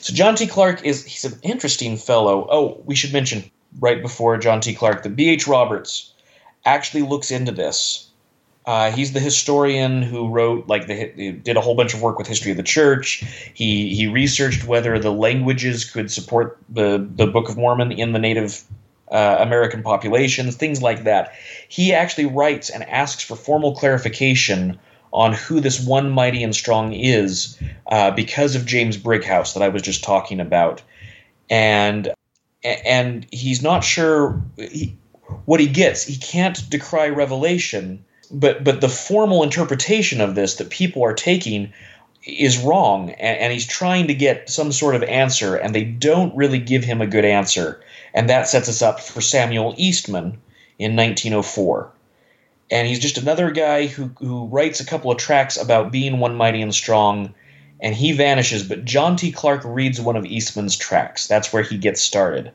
So 0.00 0.12
John 0.12 0.34
T. 0.34 0.46
Clark 0.46 0.84
is 0.84 1.04
he's 1.04 1.24
an 1.24 1.38
interesting 1.42 1.96
fellow. 1.96 2.46
Oh, 2.50 2.82
we 2.84 2.94
should 2.94 3.12
mention 3.12 3.50
right 3.78 4.02
before 4.02 4.36
John 4.36 4.60
T. 4.60 4.74
Clark, 4.74 5.04
the 5.04 5.08
B.H. 5.08 5.46
Roberts 5.46 6.12
actually 6.64 7.02
looks 7.02 7.30
into 7.30 7.52
this. 7.52 8.09
Uh, 8.66 8.90
he's 8.92 9.12
the 9.12 9.20
historian 9.20 10.02
who 10.02 10.28
wrote 10.28 10.68
like 10.68 10.86
the 10.86 11.32
did 11.32 11.56
a 11.56 11.60
whole 11.60 11.74
bunch 11.74 11.94
of 11.94 12.02
work 12.02 12.18
with 12.18 12.26
history 12.26 12.50
of 12.50 12.56
the 12.56 12.62
church. 12.62 13.24
He 13.54 13.94
he 13.94 14.06
researched 14.06 14.64
whether 14.64 14.98
the 14.98 15.12
languages 15.12 15.84
could 15.84 16.10
support 16.10 16.58
the 16.68 17.08
the 17.16 17.26
Book 17.26 17.48
of 17.48 17.56
Mormon 17.56 17.90
in 17.90 18.12
the 18.12 18.18
Native 18.18 18.62
uh, 19.10 19.38
American 19.40 19.82
populations, 19.82 20.56
things 20.56 20.82
like 20.82 21.04
that. 21.04 21.32
He 21.68 21.92
actually 21.92 22.26
writes 22.26 22.70
and 22.70 22.84
asks 22.88 23.22
for 23.24 23.34
formal 23.34 23.74
clarification 23.74 24.78
on 25.12 25.32
who 25.32 25.60
this 25.60 25.84
one 25.84 26.10
mighty 26.10 26.42
and 26.42 26.54
strong 26.54 26.92
is 26.92 27.58
uh, 27.88 28.10
because 28.12 28.54
of 28.54 28.66
James 28.66 28.96
Brighouse 28.96 29.54
that 29.54 29.62
I 29.62 29.68
was 29.68 29.82
just 29.82 30.04
talking 30.04 30.38
about, 30.38 30.82
and 31.48 32.12
and 32.62 33.26
he's 33.32 33.62
not 33.62 33.80
sure. 33.80 34.40
He, 34.56 34.96
what 35.44 35.60
he 35.60 35.66
gets. 35.66 36.04
He 36.04 36.16
can't 36.16 36.68
decry 36.68 37.08
revelation, 37.08 38.04
but 38.30 38.64
but 38.64 38.80
the 38.80 38.88
formal 38.88 39.42
interpretation 39.42 40.20
of 40.20 40.34
this 40.34 40.56
that 40.56 40.70
people 40.70 41.04
are 41.04 41.14
taking 41.14 41.72
is 42.24 42.58
wrong, 42.58 43.10
and, 43.10 43.38
and 43.38 43.52
he's 43.52 43.66
trying 43.66 44.06
to 44.08 44.14
get 44.14 44.50
some 44.50 44.72
sort 44.72 44.94
of 44.94 45.02
answer, 45.04 45.56
and 45.56 45.74
they 45.74 45.84
don't 45.84 46.34
really 46.36 46.58
give 46.58 46.84
him 46.84 47.00
a 47.00 47.06
good 47.06 47.24
answer, 47.24 47.80
and 48.14 48.28
that 48.28 48.48
sets 48.48 48.68
us 48.68 48.82
up 48.82 49.00
for 49.00 49.20
Samuel 49.20 49.74
Eastman 49.76 50.38
in 50.78 50.96
1904 50.96 51.92
and 52.72 52.88
he's 52.88 53.00
just 53.00 53.18
another 53.18 53.50
guy 53.50 53.86
who 53.86 54.10
who 54.18 54.46
writes 54.46 54.80
a 54.80 54.86
couple 54.86 55.10
of 55.10 55.18
tracks 55.18 55.58
about 55.58 55.92
being 55.92 56.20
one 56.20 56.34
mighty 56.34 56.62
and 56.62 56.74
strong 56.74 57.34
and 57.80 57.94
he 57.94 58.12
vanishes 58.12 58.62
but 58.62 58.82
john 58.86 59.14
t 59.14 59.30
clark 59.30 59.60
reads 59.62 60.00
one 60.00 60.16
of 60.16 60.24
eastman's 60.24 60.78
tracks 60.78 61.26
that's 61.26 61.52
where 61.52 61.62
he 61.62 61.76
gets 61.76 62.00
started 62.00 62.50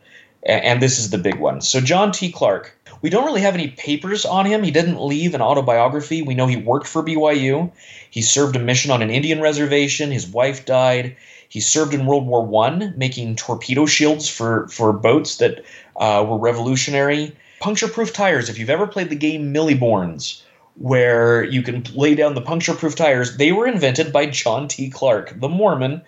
and 0.45 0.81
this 0.81 0.99
is 0.99 1.09
the 1.09 1.17
big 1.17 1.39
one. 1.39 1.61
So 1.61 1.81
John 1.81 2.11
T. 2.11 2.31
Clark, 2.31 2.74
we 3.05 3.11
don't 3.11 3.27
really 3.27 3.41
have 3.41 3.53
any 3.53 3.67
papers 3.67 4.25
on 4.25 4.47
him. 4.47 4.63
He 4.63 4.71
didn't 4.71 4.99
leave 4.99 5.35
an 5.35 5.41
autobiography. 5.43 6.23
We 6.23 6.33
know 6.33 6.47
he 6.47 6.57
worked 6.57 6.87
for 6.87 7.03
BYU. 7.03 7.71
He 8.09 8.23
served 8.23 8.55
a 8.55 8.59
mission 8.59 8.89
on 8.89 9.03
an 9.03 9.11
Indian 9.11 9.41
reservation. 9.41 10.09
His 10.09 10.25
wife 10.25 10.65
died. 10.65 11.15
He 11.47 11.59
served 11.59 11.93
in 11.93 12.07
World 12.07 12.25
War 12.25 12.43
One, 12.43 12.95
making 12.97 13.35
torpedo 13.35 13.85
shields 13.85 14.27
for 14.27 14.67
for 14.69 14.91
boats 14.91 15.35
that 15.35 15.63
uh, 15.95 16.25
were 16.27 16.39
revolutionary. 16.39 17.35
Puncture-proof 17.59 18.11
tires. 18.11 18.49
If 18.49 18.57
you've 18.57 18.71
ever 18.71 18.87
played 18.87 19.11
the 19.11 19.15
game 19.15 19.51
Mille 19.51 19.77
Bornes, 19.77 20.41
where 20.73 21.43
you 21.43 21.61
can 21.61 21.83
lay 21.93 22.15
down 22.15 22.33
the 22.33 22.41
puncture-proof 22.41 22.95
tires, 22.95 23.37
they 23.37 23.51
were 23.51 23.67
invented 23.67 24.11
by 24.11 24.25
John 24.25 24.67
T. 24.67 24.89
Clark, 24.89 25.39
the 25.39 25.47
Mormon, 25.47 26.01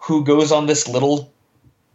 who 0.00 0.22
goes 0.22 0.52
on 0.52 0.66
this 0.66 0.86
little 0.86 1.32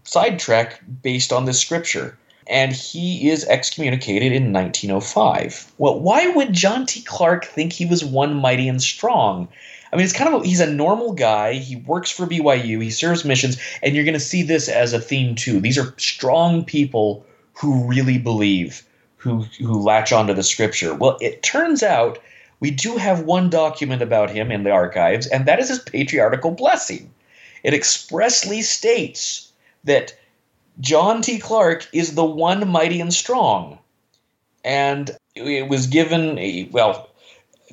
sidetrack 0.04 0.82
based 1.04 1.32
on 1.32 1.46
this 1.46 1.60
scripture. 1.60 2.18
And 2.48 2.74
he 2.74 3.30
is 3.30 3.46
excommunicated 3.46 4.32
in 4.32 4.52
1905. 4.52 5.74
Well, 5.78 6.00
why 6.00 6.28
would 6.28 6.54
John 6.54 6.86
T. 6.86 7.02
Clark 7.02 7.46
think 7.46 7.74
he 7.74 7.86
was 7.86 8.04
one 8.04 8.36
mighty 8.36 8.68
and 8.68 8.82
strong? 8.82 9.48
I 9.92 9.98
mean, 9.98 10.06
it's 10.06 10.14
kind 10.14 10.34
of 10.34 10.42
a, 10.42 10.46
he's 10.46 10.60
a 10.60 10.72
normal 10.72 11.14
guy. 11.14 11.54
He 11.54 11.76
works 11.76 12.10
for 12.10 12.26
BYU. 12.26 12.82
He 12.82 12.90
serves 12.90 13.26
missions, 13.26 13.58
and 13.84 13.94
you're 13.94 14.06
going 14.06 14.14
to 14.14 14.20
see 14.20 14.42
this 14.42 14.70
as 14.70 14.94
a 14.94 15.00
theme 15.00 15.36
too. 15.36 15.60
These 15.60 15.78
are 15.78 15.94
strong 15.98 16.64
people 16.64 17.26
who 17.54 17.86
really 17.88 18.18
believe, 18.18 18.84
who 19.18 19.46
who 19.60 19.82
latch 19.82 20.12
onto 20.12 20.34
the 20.34 20.44
scripture. 20.44 20.94
Well, 20.96 21.18
it 21.20 21.44
turns 21.44 21.84
out 21.84 22.20
we 22.62 22.72
do 22.72 22.96
have 22.96 23.24
one 23.24 23.50
document 23.50 24.02
about 24.02 24.30
him 24.30 24.52
in 24.52 24.64
the 24.64 24.72
archives, 24.72 25.28
and 25.28 25.46
that 25.46 25.60
is 25.60 25.68
his 25.68 25.80
patriarchal 25.80 26.52
blessing. 26.52 27.12
It 27.64 27.74
expressly 27.74 28.62
states 28.62 29.52
that 29.84 30.14
John 30.80 31.22
T. 31.22 31.40
Clark 31.40 31.88
is 31.94 32.16
the 32.16 32.26
one 32.26 32.68
mighty 32.68 33.02
and 33.02 33.14
strong. 33.14 33.80
And 34.64 35.12
it 35.36 35.68
was 35.68 35.88
given 35.88 36.38
a, 36.38 36.70
well, 36.72 37.10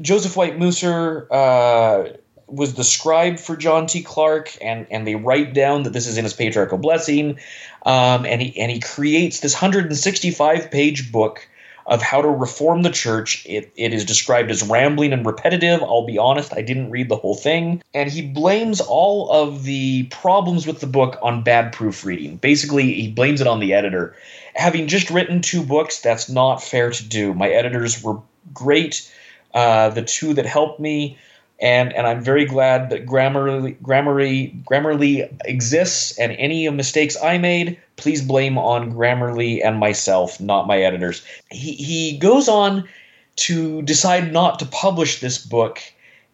Joseph 0.01 0.37
White 0.37 0.59
Musser 0.59 1.27
uh, 1.33 2.05
was 2.47 2.75
the 2.75 2.85
scribe 2.85 3.39
for 3.39 3.57
John 3.57 3.87
T. 3.87 4.03
Clark, 4.03 4.57
and, 4.61 4.87
and 4.91 5.07
they 5.07 5.15
write 5.15 5.55
down 5.55 5.83
that 5.83 5.93
this 5.93 6.07
is 6.07 6.17
in 6.19 6.25
his 6.25 6.35
patriarchal 6.35 6.79
blessing. 6.79 7.39
Um, 7.85 8.25
and, 8.27 8.41
he, 8.41 8.59
and 8.59 8.71
he 8.71 8.81
creates 8.81 9.41
this 9.41 9.55
165 9.55 10.71
page 10.71 11.13
book 11.13 11.48
of 11.89 12.03
how 12.03 12.21
to 12.21 12.29
reform 12.29 12.83
the 12.83 12.91
church. 12.91 13.45
It, 13.47 13.73
it 13.75 13.95
is 13.95 14.05
described 14.05 14.51
as 14.51 14.63
rambling 14.63 15.13
and 15.13 15.25
repetitive. 15.25 15.83
I'll 15.83 16.07
be 16.07 16.19
honest, 16.19 16.53
I 16.55 16.61
didn't 16.61 16.91
read 16.91 17.09
the 17.09 17.17
whole 17.17 17.35
thing. 17.35 17.83
And 17.95 18.11
he 18.11 18.23
blames 18.23 18.81
all 18.81 19.31
of 19.31 19.65
the 19.65 20.05
problems 20.05 20.67
with 20.67 20.81
the 20.81 20.87
book 20.87 21.19
on 21.23 21.43
bad 21.43 21.73
proofreading. 21.73 22.37
Basically, 22.37 22.93
he 22.93 23.11
blames 23.11 23.41
it 23.41 23.47
on 23.47 23.59
the 23.59 23.73
editor. 23.73 24.15
Having 24.55 24.89
just 24.89 25.11
written 25.11 25.41
two 25.41 25.63
books, 25.63 26.01
that's 26.01 26.29
not 26.29 26.63
fair 26.63 26.91
to 26.91 27.05
do. 27.09 27.33
My 27.33 27.49
editors 27.49 28.03
were 28.03 28.21
great. 28.53 29.11
Uh, 29.55 29.89
the 29.89 30.03
two 30.03 30.35
that 30.35 30.45
helped 30.45 30.79
me 30.79 31.17
and 31.61 31.93
and 31.93 32.07
I'm 32.07 32.23
very 32.23 32.45
glad 32.45 32.91
that 32.91 33.07
Grammarly 33.07 33.77
Grammarly 33.83 34.63
Grammarly 34.65 35.29
exists. 35.45 36.17
And 36.19 36.33
any 36.33 36.69
mistakes 36.71 37.17
I 37.23 37.39
made, 37.39 37.79
please 37.97 38.23
blame 38.23 38.59
on 38.59 38.93
Grammarly 38.93 39.65
and 39.65 39.79
myself, 39.79 40.41
not 40.41 40.67
my 40.67 40.79
editors. 40.79 41.25
He 41.51 41.75
he 41.75 42.19
goes 42.19 42.49
on 42.49 42.89
to 43.37 43.83
decide 43.83 44.33
not 44.33 44.59
to 44.59 44.67
publish 44.67 45.21
this 45.21 45.39
book, 45.39 45.81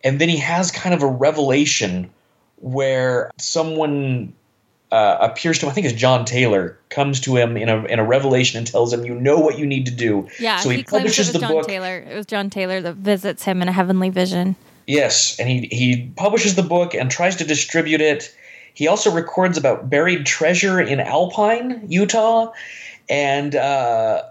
and 0.03 0.20
then 0.20 0.29
he 0.29 0.39
has 0.39 0.70
kind 0.70 0.95
of 0.95 1.03
a 1.03 1.07
revelation 1.07 2.11
where 2.57 3.31
someone 3.37 4.33
uh, 4.91 5.18
appears 5.20 5.59
to 5.59 5.66
him, 5.66 5.70
I 5.70 5.75
think 5.75 5.87
it's 5.87 5.99
John 5.99 6.25
Taylor, 6.25 6.79
comes 6.89 7.20
to 7.20 7.37
him 7.37 7.57
in 7.57 7.68
a 7.68 7.85
in 7.87 7.99
a 7.99 8.05
revelation 8.05 8.59
and 8.59 8.66
tells 8.66 8.93
him, 8.93 9.05
"You 9.05 9.14
know 9.14 9.39
what 9.39 9.59
you 9.59 9.66
need 9.66 9.87
to 9.87 9.93
do." 9.93 10.29
Yeah, 10.39 10.61
so 10.61 10.68
he, 10.68 10.79
he 10.79 10.83
publishes 10.85 11.33
the 11.33 11.41
John 11.41 11.53
book. 11.53 11.66
Taylor. 11.66 11.99
It 11.99 12.14
was 12.14 12.27
John 12.27 12.49
Taylor 12.51 12.81
that 12.83 12.97
visits 12.97 13.45
him 13.45 13.61
in 13.62 13.68
a 13.68 13.72
heavenly 13.72 14.11
vision. 14.11 14.57
Yes, 14.87 15.39
and 15.39 15.49
he 15.49 15.68
he 15.70 16.12
publishes 16.16 16.55
the 16.55 16.62
book 16.62 16.95
and 16.95 17.11
tries 17.11 17.37
to 17.37 17.45
distribute 17.45 18.01
it. 18.01 18.35
He 18.74 18.89
also 18.89 19.11
records 19.11 19.57
about 19.57 19.89
buried 19.89 20.26
treasure 20.26 20.80
in 20.80 21.01
Alpine, 21.01 21.85
Utah, 21.89 22.53
and 23.09 23.55
uh, 23.55 24.24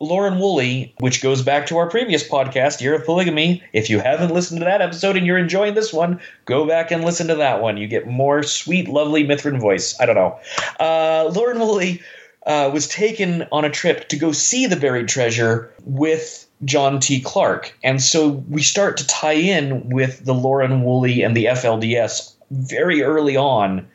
Lorin 0.00 0.38
Woolley, 0.38 0.94
which 1.00 1.22
goes 1.22 1.42
back 1.42 1.66
to 1.66 1.78
our 1.78 1.88
previous 1.88 2.26
podcast, 2.26 2.80
Year 2.80 2.94
of 2.94 3.04
Polygamy. 3.04 3.62
If 3.72 3.90
you 3.90 3.98
haven't 3.98 4.32
listened 4.32 4.60
to 4.60 4.64
that 4.64 4.82
episode 4.82 5.16
and 5.16 5.26
you're 5.26 5.38
enjoying 5.38 5.74
this 5.74 5.92
one, 5.92 6.20
go 6.44 6.66
back 6.66 6.90
and 6.90 7.04
listen 7.04 7.26
to 7.28 7.34
that 7.36 7.62
one. 7.62 7.76
You 7.76 7.88
get 7.88 8.06
more 8.06 8.42
sweet, 8.42 8.88
lovely 8.88 9.24
Mithryn 9.24 9.58
voice. 9.58 9.98
I 9.98 10.06
don't 10.06 10.14
know. 10.14 10.38
Uh, 10.78 11.30
Lorin 11.34 11.58
Woolley 11.58 12.00
uh, 12.46 12.70
was 12.72 12.86
taken 12.86 13.46
on 13.50 13.64
a 13.64 13.70
trip 13.70 14.08
to 14.08 14.16
go 14.16 14.32
see 14.32 14.66
the 14.66 14.76
buried 14.76 15.08
treasure 15.08 15.72
with 15.84 16.47
John 16.64 17.00
T. 17.00 17.20
Clark. 17.20 17.76
And 17.82 18.02
so 18.02 18.44
we 18.48 18.62
start 18.62 18.96
to 18.96 19.06
tie 19.06 19.32
in 19.32 19.88
with 19.90 20.24
the 20.24 20.34
Lorin 20.34 20.82
Woolley 20.82 21.22
and 21.22 21.36
the 21.36 21.46
FLDS 21.46 22.32
very 22.50 23.02
early 23.02 23.36
on 23.36 23.86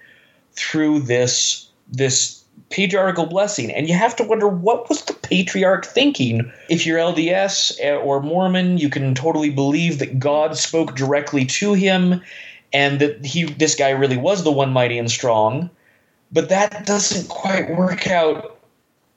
through 0.53 1.01
this 1.01 1.67
this 1.91 2.43
patriarchal 2.69 3.25
blessing. 3.25 3.71
And 3.71 3.87
you 3.87 3.95
have 3.95 4.15
to 4.15 4.23
wonder 4.23 4.47
what 4.47 4.89
was 4.89 5.03
the 5.03 5.13
patriarch 5.13 5.85
thinking? 5.85 6.51
If 6.69 6.85
you're 6.85 6.97
LDS 6.97 7.79
or 8.03 8.21
Mormon, 8.21 8.77
you 8.77 8.89
can 8.89 9.13
totally 9.13 9.49
believe 9.49 9.99
that 9.99 10.19
God 10.19 10.57
spoke 10.57 10.95
directly 10.95 11.45
to 11.45 11.73
him 11.73 12.21
and 12.71 12.99
that 12.99 13.23
he 13.25 13.43
this 13.43 13.75
guy 13.75 13.91
really 13.91 14.17
was 14.17 14.43
the 14.43 14.51
one 14.51 14.71
mighty 14.71 14.97
and 14.97 15.09
strong, 15.09 15.69
but 16.31 16.49
that 16.49 16.85
doesn't 16.85 17.29
quite 17.29 17.75
work 17.77 18.07
out 18.07 18.57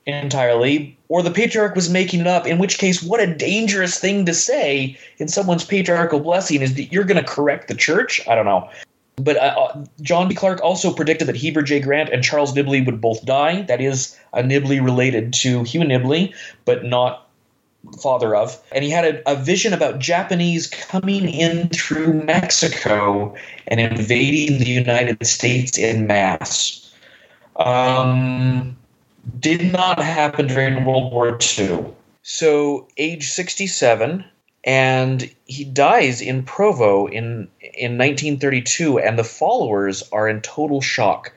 entirely. 0.07 0.97
Or 1.09 1.23
the 1.23 1.31
patriarch 1.31 1.75
was 1.75 1.91
making 1.91 2.21
it 2.21 2.27
up, 2.27 2.47
in 2.47 2.59
which 2.59 2.79
case, 2.79 3.03
what 3.03 3.21
a 3.21 3.33
dangerous 3.33 3.99
thing 3.99 4.25
to 4.27 4.35
say 4.35 4.99
in 5.19 5.29
someone's 5.29 5.65
patriarchal 5.65 6.21
blessing 6.21 6.63
is 6.63 6.75
that 6.75 6.93
you're 6.93 7.05
going 7.05 7.23
to 7.23 7.29
correct 7.29 7.69
the 7.69 7.75
church. 7.75 8.21
I 8.29 8.35
don't 8.35 8.47
know. 8.47 8.69
But 9.17 9.37
uh, 9.37 9.41
uh 9.41 9.85
John 10.03 10.29
B. 10.29 10.35
Clark 10.35 10.63
also 10.63 10.93
predicted 10.93 11.29
that 11.29 11.37
Heber 11.37 11.63
J. 11.63 11.81
Grant 11.81 12.11
and 12.11 12.23
Charles 12.23 12.55
Nibley 12.55 12.85
would 12.85 13.01
both 13.01 13.25
die. 13.25 13.63
That 13.63 13.81
is 13.81 14.17
a 14.33 14.43
Nibley 14.43 14.83
related 14.83 15.33
to 15.35 15.63
Hugh 15.63 15.81
Nibley, 15.81 16.35
but 16.65 16.85
not 16.85 17.29
father 18.03 18.35
of. 18.35 18.61
And 18.73 18.85
he 18.85 18.91
had 18.91 19.05
a, 19.05 19.31
a 19.31 19.37
vision 19.37 19.73
about 19.73 19.99
Japanese 20.01 20.67
coming 20.67 21.29
in 21.29 21.69
through 21.69 22.13
Mexico 22.25 23.35
and 23.69 23.81
invading 23.81 24.59
the 24.59 24.67
United 24.67 25.25
States 25.25 25.79
in 25.79 26.07
mass. 26.07 26.83
Um, 27.57 28.77
did 29.39 29.73
not 29.73 29.99
happen 29.99 30.47
during 30.47 30.85
World 30.85 31.13
War 31.13 31.39
II. 31.59 31.85
So, 32.23 32.89
age 32.97 33.29
67, 33.29 34.25
and 34.65 35.31
he 35.45 35.65
dies 35.65 36.21
in 36.21 36.43
Provo 36.43 37.07
in, 37.07 37.49
in 37.61 37.99
1932, 37.99 38.99
and 38.99 39.19
the 39.19 39.25
followers 39.25 40.03
are 40.13 40.29
in 40.29 40.41
total 40.41 40.81
shock. 40.81 41.33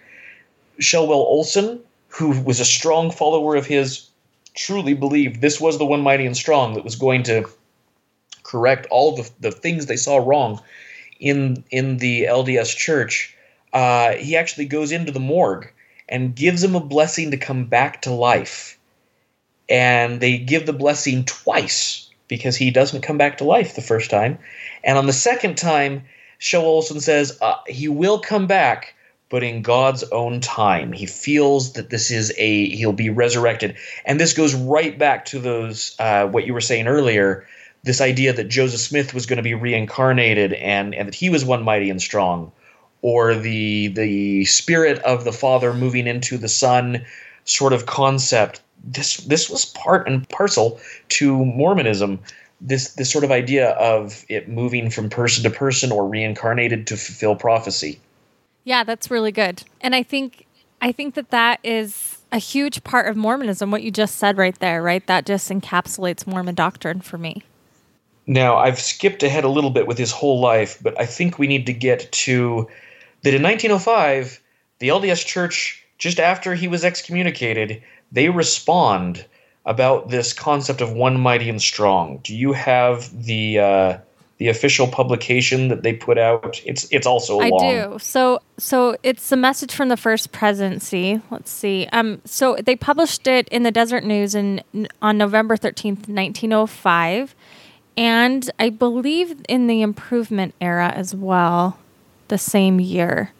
Shelwell 0.79 1.25
Olson, 1.25 1.79
who 2.07 2.31
was 2.41 2.59
a 2.59 2.65
strong 2.65 3.11
follower 3.11 3.55
of 3.55 3.65
his, 3.65 4.07
truly 4.55 4.93
believed 4.93 5.41
this 5.41 5.59
was 5.59 5.77
the 5.77 5.85
one 5.85 6.01
mighty 6.01 6.25
and 6.25 6.35
strong 6.35 6.73
that 6.73 6.83
was 6.83 6.95
going 6.95 7.23
to 7.23 7.47
correct 8.43 8.87
all 8.89 9.15
the, 9.15 9.29
the 9.39 9.51
things 9.51 9.85
they 9.85 9.97
saw 9.97 10.17
wrong 10.17 10.59
in 11.19 11.63
in 11.69 11.97
the 11.97 12.23
LDS 12.23 12.75
church, 12.75 13.35
uh, 13.73 14.13
he 14.13 14.35
actually 14.35 14.65
goes 14.65 14.91
into 14.91 15.11
the 15.11 15.19
morgue 15.19 15.71
and 16.09 16.35
gives 16.35 16.63
him 16.63 16.75
a 16.75 16.79
blessing 16.81 17.31
to 17.31 17.37
come 17.37 17.65
back 17.65 18.01
to 18.01 18.11
life. 18.11 18.77
And 19.69 20.19
they 20.19 20.37
give 20.37 20.65
the 20.65 20.73
blessing 20.73 21.23
twice 21.25 22.09
because 22.27 22.55
he 22.55 22.71
doesn't 22.71 23.01
come 23.01 23.17
back 23.17 23.37
to 23.37 23.43
life 23.43 23.75
the 23.75 23.81
first 23.81 24.09
time. 24.09 24.39
And 24.83 24.97
on 24.97 25.05
the 25.05 25.13
second 25.13 25.57
time, 25.57 26.03
Shelwell 26.39 26.65
Olson 26.65 27.01
says 27.01 27.37
uh, 27.41 27.55
he 27.67 27.87
will 27.87 28.19
come 28.19 28.47
back, 28.47 28.95
but 29.29 29.43
in 29.43 29.61
God's 29.61 30.03
own 30.05 30.39
time. 30.39 30.91
He 30.93 31.05
feels 31.05 31.73
that 31.73 31.89
this 31.89 32.09
is 32.11 32.33
a 32.37 32.69
he'll 32.69 32.93
be 32.93 33.09
resurrected, 33.09 33.75
and 34.05 34.19
this 34.19 34.33
goes 34.33 34.55
right 34.55 34.97
back 34.97 35.25
to 35.25 35.39
those 35.39 35.95
uh, 35.99 36.27
what 36.27 36.47
you 36.47 36.53
were 36.53 36.61
saying 36.61 36.87
earlier. 36.87 37.45
This 37.83 38.01
idea 38.01 38.33
that 38.33 38.49
Joseph 38.49 38.79
Smith 38.79 39.13
was 39.13 39.25
going 39.25 39.37
to 39.37 39.43
be 39.43 39.53
reincarnated 39.53 40.53
and 40.53 40.95
and 40.95 41.07
that 41.07 41.15
he 41.15 41.29
was 41.29 41.45
one 41.45 41.63
mighty 41.63 41.89
and 41.89 42.01
strong, 42.01 42.51
or 43.01 43.35
the 43.35 43.87
the 43.87 44.45
spirit 44.45 44.99
of 44.99 45.23
the 45.23 45.31
Father 45.31 45.73
moving 45.73 46.07
into 46.07 46.37
the 46.37 46.49
Son, 46.49 47.05
sort 47.45 47.73
of 47.73 47.85
concept. 47.85 48.61
This 48.83 49.17
this 49.17 49.49
was 49.49 49.65
part 49.65 50.07
and 50.07 50.27
parcel 50.29 50.79
to 51.09 51.45
Mormonism. 51.45 52.19
This 52.61 52.93
this 52.93 53.11
sort 53.11 53.23
of 53.23 53.31
idea 53.31 53.71
of 53.71 54.25
it 54.29 54.49
moving 54.49 54.89
from 54.89 55.09
person 55.09 55.43
to 55.43 55.49
person 55.49 55.91
or 55.91 56.07
reincarnated 56.07 56.87
to 56.87 56.97
fulfill 56.97 57.35
prophecy. 57.35 57.99
Yeah, 58.63 58.83
that's 58.83 59.09
really 59.09 59.31
good. 59.31 59.63
And 59.81 59.95
I 59.95 60.03
think 60.03 60.45
I 60.81 60.91
think 60.91 61.15
that 61.15 61.31
that 61.31 61.59
is 61.63 62.19
a 62.31 62.37
huge 62.37 62.83
part 62.83 63.07
of 63.07 63.17
Mormonism 63.17 63.71
what 63.71 63.81
you 63.81 63.91
just 63.91 64.15
said 64.15 64.37
right 64.37 64.57
there, 64.59 64.81
right? 64.81 65.05
That 65.07 65.25
just 65.25 65.49
encapsulates 65.49 66.27
Mormon 66.27 66.55
doctrine 66.55 67.01
for 67.01 67.17
me. 67.17 67.43
Now, 68.27 68.57
I've 68.57 68.79
skipped 68.79 69.23
ahead 69.23 69.43
a 69.43 69.49
little 69.49 69.71
bit 69.71 69.87
with 69.87 69.97
his 69.97 70.11
whole 70.11 70.39
life, 70.39 70.77
but 70.83 70.99
I 70.99 71.05
think 71.07 71.39
we 71.39 71.47
need 71.47 71.65
to 71.65 71.73
get 71.73 72.11
to 72.11 72.67
that 73.23 73.33
in 73.33 73.43
1905, 73.43 74.41
the 74.79 74.89
LDS 74.89 75.25
Church 75.25 75.85
just 75.97 76.19
after 76.19 76.55
he 76.55 76.67
was 76.67 76.85
excommunicated, 76.85 77.83
they 78.11 78.29
respond 78.29 79.25
about 79.65 80.09
this 80.09 80.33
concept 80.33 80.81
of 80.81 80.93
one 80.93 81.19
mighty 81.19 81.49
and 81.49 81.61
strong. 81.61 82.19
Do 82.23 82.35
you 82.35 82.53
have 82.53 83.25
the 83.25 83.59
uh, 83.59 83.97
the 84.39 84.47
official 84.47 84.87
publication 84.87 85.67
that 85.67 85.83
they 85.83 85.93
put 85.93 86.17
out. 86.17 86.61
It's 86.65 86.87
it's 86.91 87.05
also 87.05 87.39
I 87.39 87.49
long. 87.49 87.59
do. 87.59 87.99
So 87.99 88.39
so 88.57 88.95
it's 89.03 89.29
the 89.29 89.35
message 89.35 89.73
from 89.73 89.89
the 89.89 89.97
first 89.97 90.31
presidency. 90.31 91.21
Let's 91.29 91.51
see. 91.51 91.87
Um 91.91 92.21
so 92.25 92.55
they 92.55 92.75
published 92.75 93.27
it 93.27 93.47
in 93.49 93.63
the 93.63 93.71
Deseret 93.71 94.05
News 94.05 94.33
in 94.35 94.63
on 95.01 95.17
November 95.17 95.57
13th, 95.57 96.07
1905 96.07 97.35
and 97.97 98.49
I 98.57 98.69
believe 98.69 99.41
in 99.49 99.67
the 99.67 99.81
improvement 99.81 100.55
era 100.61 100.87
as 100.87 101.13
well 101.13 101.77
the 102.29 102.37
same 102.37 102.79
year. 102.79 103.31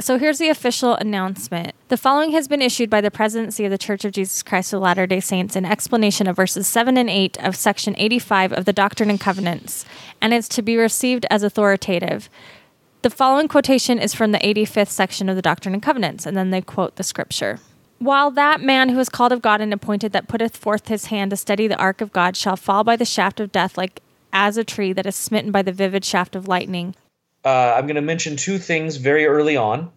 So 0.00 0.18
here's 0.18 0.38
the 0.38 0.48
official 0.48 0.94
announcement. 0.94 1.74
The 1.88 1.96
following 1.96 2.32
has 2.32 2.48
been 2.48 2.62
issued 2.62 2.88
by 2.88 3.02
the 3.02 3.10
Presidency 3.10 3.66
of 3.66 3.70
the 3.70 3.78
Church 3.78 4.04
of 4.04 4.12
Jesus 4.12 4.42
Christ 4.42 4.72
of 4.72 4.80
Latter 4.80 5.06
day 5.06 5.20
Saints 5.20 5.54
in 5.54 5.66
explanation 5.66 6.26
of 6.26 6.36
verses 6.36 6.66
7 6.66 6.96
and 6.96 7.10
8 7.10 7.38
of 7.44 7.54
Section 7.54 7.94
85 7.98 8.52
of 8.54 8.64
the 8.64 8.72
Doctrine 8.72 9.10
and 9.10 9.20
Covenants, 9.20 9.84
and 10.20 10.32
is 10.32 10.48
to 10.48 10.62
be 10.62 10.76
received 10.76 11.26
as 11.30 11.42
authoritative. 11.42 12.30
The 13.02 13.10
following 13.10 13.48
quotation 13.48 13.98
is 13.98 14.14
from 14.14 14.32
the 14.32 14.38
85th 14.38 14.88
section 14.88 15.28
of 15.28 15.36
the 15.36 15.42
Doctrine 15.42 15.74
and 15.74 15.82
Covenants, 15.82 16.24
and 16.24 16.36
then 16.36 16.50
they 16.50 16.62
quote 16.62 16.96
the 16.96 17.02
scripture. 17.02 17.58
While 17.98 18.30
that 18.32 18.60
man 18.60 18.88
who 18.88 18.98
is 18.98 19.08
called 19.08 19.32
of 19.32 19.42
God 19.42 19.60
and 19.60 19.72
appointed 19.72 20.12
that 20.12 20.26
putteth 20.26 20.56
forth 20.56 20.88
his 20.88 21.06
hand 21.06 21.30
to 21.30 21.36
steady 21.36 21.68
the 21.68 21.78
ark 21.78 22.00
of 22.00 22.12
God 22.12 22.36
shall 22.36 22.56
fall 22.56 22.82
by 22.82 22.96
the 22.96 23.04
shaft 23.04 23.40
of 23.40 23.52
death 23.52 23.76
like 23.76 24.00
as 24.32 24.56
a 24.56 24.64
tree 24.64 24.92
that 24.92 25.06
is 25.06 25.14
smitten 25.14 25.52
by 25.52 25.62
the 25.62 25.72
vivid 25.72 26.04
shaft 26.04 26.34
of 26.34 26.48
lightning, 26.48 26.94
uh, 27.44 27.74
I'm 27.76 27.86
going 27.86 27.96
to 27.96 28.02
mention 28.02 28.36
two 28.36 28.58
things 28.58 28.96
very 28.96 29.26
early 29.26 29.56
on 29.56 29.90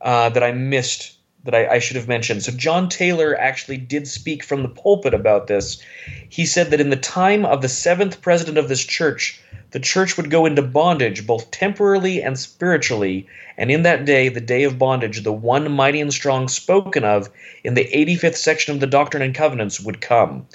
uh, 0.00 0.30
that 0.30 0.42
I 0.42 0.52
missed 0.52 1.16
that 1.44 1.54
I, 1.54 1.74
I, 1.74 1.78
should 1.78 1.96
have 1.96 2.08
mentioned. 2.08 2.42
So, 2.42 2.50
John 2.52 2.88
Taylor 2.88 3.38
actually 3.38 3.76
did 3.76 4.08
speak 4.08 4.42
from 4.42 4.62
the 4.62 4.68
pulpit 4.68 5.14
about 5.14 5.46
this. 5.46 5.80
He 6.28 6.44
said 6.44 6.70
that 6.70 6.80
in 6.80 6.90
the 6.90 6.96
time 6.96 7.44
of 7.44 7.62
the 7.62 7.68
seventh 7.68 8.20
president 8.20 8.58
of 8.58 8.68
this 8.68 8.84
church, 8.84 9.40
the 9.70 9.78
church 9.78 10.16
would 10.16 10.30
go 10.30 10.44
into 10.44 10.62
bondage, 10.62 11.26
both 11.26 11.50
temporarily 11.52 12.20
and 12.20 12.36
spiritually. 12.36 13.26
And 13.56 13.70
in 13.70 13.82
that 13.82 14.04
day, 14.04 14.28
the 14.28 14.40
day 14.40 14.64
of 14.64 14.78
bondage, 14.78 15.22
the 15.22 15.32
one 15.32 15.70
mighty 15.70 16.00
and 16.00 16.12
strong 16.12 16.48
spoken 16.48 17.04
of 17.04 17.30
in 17.62 17.74
the 17.74 17.88
85th 17.94 18.36
section 18.36 18.74
of 18.74 18.80
the 18.80 18.86
Doctrine 18.86 19.22
and 19.22 19.34
Covenants 19.34 19.80
would 19.80 20.00
come. 20.00 20.46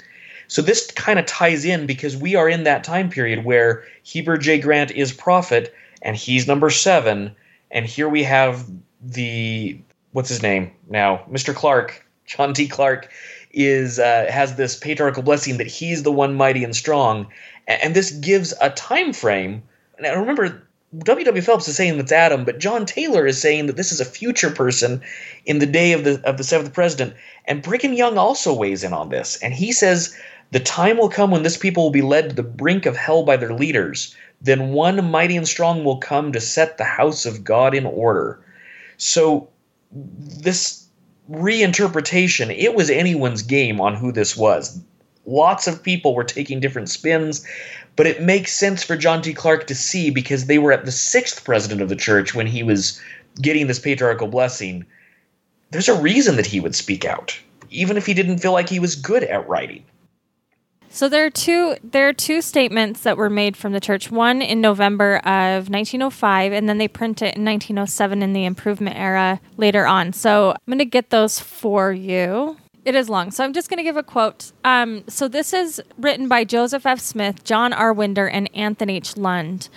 So, 0.46 0.60
this 0.60 0.90
kind 0.90 1.18
of 1.18 1.24
ties 1.24 1.64
in 1.64 1.86
because 1.86 2.16
we 2.18 2.34
are 2.34 2.48
in 2.48 2.64
that 2.64 2.84
time 2.84 3.08
period 3.08 3.46
where 3.46 3.84
Heber 4.02 4.36
J. 4.36 4.58
Grant 4.58 4.90
is 4.90 5.10
prophet 5.10 5.74
and 6.02 6.16
he's 6.16 6.46
number 6.46 6.68
seven. 6.68 7.34
And 7.70 7.86
here 7.86 8.08
we 8.08 8.22
have 8.24 8.66
the 9.00 9.80
what's 10.12 10.28
his 10.28 10.42
name 10.42 10.70
now, 10.88 11.24
Mr. 11.30 11.54
Clark, 11.54 12.06
John 12.26 12.52
T. 12.54 12.68
Clark, 12.68 13.10
is 13.52 13.98
uh, 13.98 14.26
has 14.28 14.56
this 14.56 14.76
patriarchal 14.76 15.22
blessing 15.22 15.56
that 15.58 15.66
he's 15.66 16.02
the 16.02 16.12
one 16.12 16.34
mighty 16.34 16.64
and 16.64 16.76
strong, 16.76 17.28
and, 17.66 17.82
and 17.82 17.94
this 17.94 18.10
gives 18.10 18.52
a 18.60 18.70
time 18.70 19.12
frame. 19.12 19.62
Now 19.98 20.18
remember, 20.18 20.62
W. 20.98 21.24
W. 21.24 21.42
Phelps 21.42 21.68
is 21.68 21.76
saying 21.76 21.96
that's 21.96 22.12
Adam, 22.12 22.44
but 22.44 22.58
John 22.58 22.84
Taylor 22.84 23.26
is 23.26 23.40
saying 23.40 23.66
that 23.66 23.76
this 23.76 23.92
is 23.92 24.00
a 24.00 24.04
future 24.04 24.50
person 24.50 25.00
in 25.46 25.58
the 25.58 25.66
day 25.66 25.92
of 25.92 26.04
the 26.04 26.20
of 26.24 26.36
the 26.36 26.44
seventh 26.44 26.72
president, 26.72 27.14
and 27.46 27.62
Brigham 27.62 27.92
Young 27.92 28.18
also 28.18 28.54
weighs 28.54 28.84
in 28.84 28.92
on 28.92 29.08
this, 29.08 29.38
and 29.42 29.54
he 29.54 29.72
says 29.72 30.16
the 30.50 30.60
time 30.60 30.98
will 30.98 31.08
come 31.08 31.30
when 31.30 31.42
this 31.42 31.56
people 31.56 31.84
will 31.84 31.90
be 31.90 32.02
led 32.02 32.28
to 32.28 32.34
the 32.34 32.42
brink 32.42 32.84
of 32.84 32.96
hell 32.96 33.22
by 33.22 33.38
their 33.38 33.54
leaders. 33.54 34.14
Then 34.42 34.70
one 34.70 35.10
mighty 35.10 35.36
and 35.36 35.46
strong 35.46 35.84
will 35.84 35.98
come 35.98 36.32
to 36.32 36.40
set 36.40 36.76
the 36.76 36.84
house 36.84 37.26
of 37.26 37.44
God 37.44 37.74
in 37.74 37.86
order. 37.86 38.44
So 38.96 39.48
this 39.92 40.86
reinterpretation, 41.30 42.56
it 42.56 42.74
was 42.74 42.90
anyone's 42.90 43.42
game 43.42 43.80
on 43.80 43.94
who 43.94 44.10
this 44.10 44.36
was. 44.36 44.80
Lots 45.24 45.68
of 45.68 45.82
people 45.82 46.14
were 46.14 46.24
taking 46.24 46.58
different 46.58 46.88
spins, 46.88 47.46
but 47.94 48.06
it 48.06 48.22
makes 48.22 48.52
sense 48.52 48.82
for 48.82 48.96
John 48.96 49.22
T. 49.22 49.32
Clark 49.32 49.68
to 49.68 49.74
see 49.74 50.10
because 50.10 50.46
they 50.46 50.58
were 50.58 50.72
at 50.72 50.84
the 50.84 50.92
sixth 50.92 51.44
president 51.44 51.80
of 51.80 51.88
the 51.88 51.96
church 51.96 52.34
when 52.34 52.48
he 52.48 52.64
was 52.64 53.00
getting 53.40 53.68
this 53.68 53.78
patriarchal 53.78 54.26
blessing. 54.26 54.84
There's 55.70 55.88
a 55.88 56.00
reason 56.00 56.36
that 56.36 56.46
he 56.46 56.58
would 56.58 56.74
speak 56.74 57.04
out, 57.04 57.38
even 57.70 57.96
if 57.96 58.06
he 58.06 58.14
didn't 58.14 58.38
feel 58.38 58.52
like 58.52 58.68
he 58.68 58.80
was 58.80 58.96
good 58.96 59.22
at 59.22 59.48
writing. 59.48 59.84
So 60.94 61.08
there 61.08 61.24
are 61.24 61.30
two 61.30 61.76
there 61.82 62.06
are 62.06 62.12
two 62.12 62.42
statements 62.42 63.00
that 63.00 63.16
were 63.16 63.30
made 63.30 63.56
from 63.56 63.72
the 63.72 63.80
church. 63.80 64.10
One 64.10 64.42
in 64.42 64.60
November 64.60 65.16
of 65.24 65.70
1905, 65.70 66.52
and 66.52 66.68
then 66.68 66.76
they 66.76 66.86
print 66.86 67.22
it 67.22 67.34
in 67.34 67.46
1907 67.46 68.22
in 68.22 68.34
the 68.34 68.44
Improvement 68.44 68.96
era 68.96 69.40
later 69.56 69.86
on. 69.86 70.12
So 70.12 70.50
I'm 70.50 70.58
going 70.66 70.78
to 70.78 70.84
get 70.84 71.08
those 71.08 71.40
for 71.40 71.92
you. 71.92 72.58
It 72.84 72.94
is 72.94 73.08
long, 73.08 73.30
so 73.30 73.42
I'm 73.42 73.54
just 73.54 73.70
going 73.70 73.78
to 73.78 73.82
give 73.82 73.96
a 73.96 74.02
quote. 74.02 74.52
Um, 74.64 75.04
so 75.08 75.28
this 75.28 75.54
is 75.54 75.80
written 75.96 76.28
by 76.28 76.44
Joseph 76.44 76.84
F. 76.84 77.00
Smith, 77.00 77.42
John 77.42 77.72
R. 77.72 77.94
Winder, 77.94 78.28
and 78.28 78.50
Anthony 78.54 78.96
H. 78.96 79.16
Lund. 79.16 79.70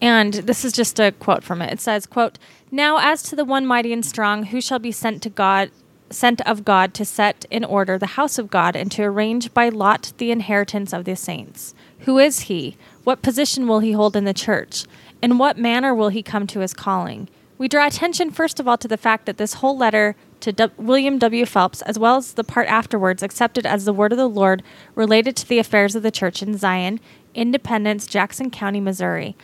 And 0.00 0.32
this 0.34 0.64
is 0.64 0.72
just 0.72 0.98
a 0.98 1.12
quote 1.12 1.44
from 1.44 1.60
it. 1.60 1.72
It 1.74 1.80
says, 1.80 2.06
quote, 2.06 2.38
Now 2.70 2.98
as 3.00 3.22
to 3.24 3.36
the 3.36 3.44
one 3.44 3.66
mighty 3.66 3.92
and 3.92 4.04
strong, 4.04 4.44
who 4.44 4.62
shall 4.62 4.78
be 4.78 4.92
sent 4.92 5.20
to 5.22 5.30
God 5.30 5.70
sent 6.10 6.40
of 6.42 6.64
God 6.64 6.94
to 6.94 7.04
set 7.04 7.44
in 7.50 7.64
order 7.64 7.98
the 7.98 8.06
house 8.06 8.38
of 8.38 8.50
God 8.50 8.76
and 8.76 8.90
to 8.92 9.02
arrange 9.02 9.52
by 9.54 9.68
lot 9.68 10.12
the 10.18 10.30
inheritance 10.30 10.92
of 10.92 11.04
the 11.04 11.16
saints. 11.16 11.74
Who 12.00 12.18
is 12.18 12.40
he? 12.40 12.76
What 13.04 13.22
position 13.22 13.66
will 13.66 13.80
he 13.80 13.92
hold 13.92 14.16
in 14.16 14.24
the 14.24 14.34
church? 14.34 14.84
In 15.22 15.38
what 15.38 15.58
manner 15.58 15.94
will 15.94 16.10
he 16.10 16.22
come 16.22 16.46
to 16.48 16.60
his 16.60 16.74
calling? 16.74 17.28
We 17.56 17.68
draw 17.68 17.86
attention 17.86 18.30
first 18.30 18.60
of 18.60 18.68
all 18.68 18.76
to 18.78 18.88
the 18.88 18.96
fact 18.96 19.26
that 19.26 19.36
this 19.36 19.54
whole 19.54 19.76
letter 19.76 20.16
to 20.40 20.70
William 20.76 21.18
W. 21.18 21.46
Phelps, 21.46 21.80
as 21.82 21.98
well 21.98 22.16
as 22.16 22.34
the 22.34 22.44
part 22.44 22.66
afterwards 22.68 23.22
accepted 23.22 23.64
as 23.64 23.84
the 23.84 23.92
word 23.92 24.12
of 24.12 24.18
the 24.18 24.28
Lord 24.28 24.62
related 24.94 25.36
to 25.36 25.48
the 25.48 25.58
affairs 25.58 25.94
of 25.94 26.02
the 26.02 26.10
church 26.10 26.42
in 26.42 26.58
Zion, 26.58 27.00
Independence, 27.34 28.06
Jackson 28.06 28.50
County, 28.50 28.80
Missouri. 28.80 29.36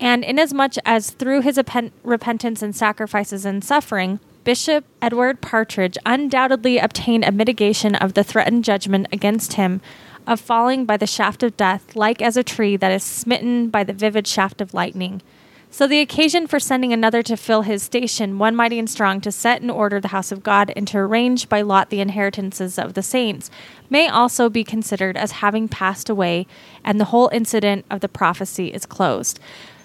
And 0.00 0.24
inasmuch 0.24 0.74
as 0.84 1.10
through 1.10 1.42
his 1.42 1.58
repentance 2.02 2.60
and 2.60 2.76
sacrifices 2.76 3.46
and 3.46 3.64
suffering, 3.64 4.20
Bishop 4.44 4.84
Edward 5.00 5.40
Partridge 5.40 5.96
undoubtedly 6.04 6.76
obtained 6.76 7.24
a 7.24 7.32
mitigation 7.32 7.94
of 7.94 8.12
the 8.12 8.22
threatened 8.22 8.62
judgment 8.62 9.06
against 9.10 9.54
him 9.54 9.80
of 10.26 10.38
falling 10.38 10.84
by 10.84 10.98
the 10.98 11.06
shaft 11.06 11.42
of 11.42 11.56
death, 11.56 11.96
like 11.96 12.20
as 12.20 12.36
a 12.36 12.42
tree 12.42 12.76
that 12.76 12.92
is 12.92 13.02
smitten 13.02 13.70
by 13.70 13.82
the 13.82 13.94
vivid 13.94 14.26
shaft 14.26 14.60
of 14.60 14.74
lightning. 14.74 15.22
So 15.70 15.86
the 15.86 16.00
occasion 16.00 16.46
for 16.46 16.60
sending 16.60 16.92
another 16.92 17.22
to 17.22 17.38
fill 17.38 17.62
his 17.62 17.82
station, 17.82 18.38
one 18.38 18.54
mighty 18.54 18.78
and 18.78 18.88
strong, 18.88 19.22
to 19.22 19.32
set 19.32 19.62
in 19.62 19.70
order 19.70 19.98
the 19.98 20.08
house 20.08 20.30
of 20.30 20.42
God 20.42 20.70
and 20.76 20.86
to 20.88 20.98
arrange 20.98 21.48
by 21.48 21.62
lot 21.62 21.88
the 21.88 22.00
inheritances 22.00 22.78
of 22.78 22.92
the 22.92 23.02
saints, 23.02 23.50
may 23.88 24.08
also 24.08 24.50
be 24.50 24.62
considered 24.62 25.16
as 25.16 25.32
having 25.32 25.68
passed 25.68 26.10
away, 26.10 26.46
and 26.84 27.00
the 27.00 27.06
whole 27.06 27.30
incident 27.32 27.86
of 27.90 28.00
the 28.00 28.08
prophecy 28.08 28.68
is 28.68 28.84
closed. 28.84 29.40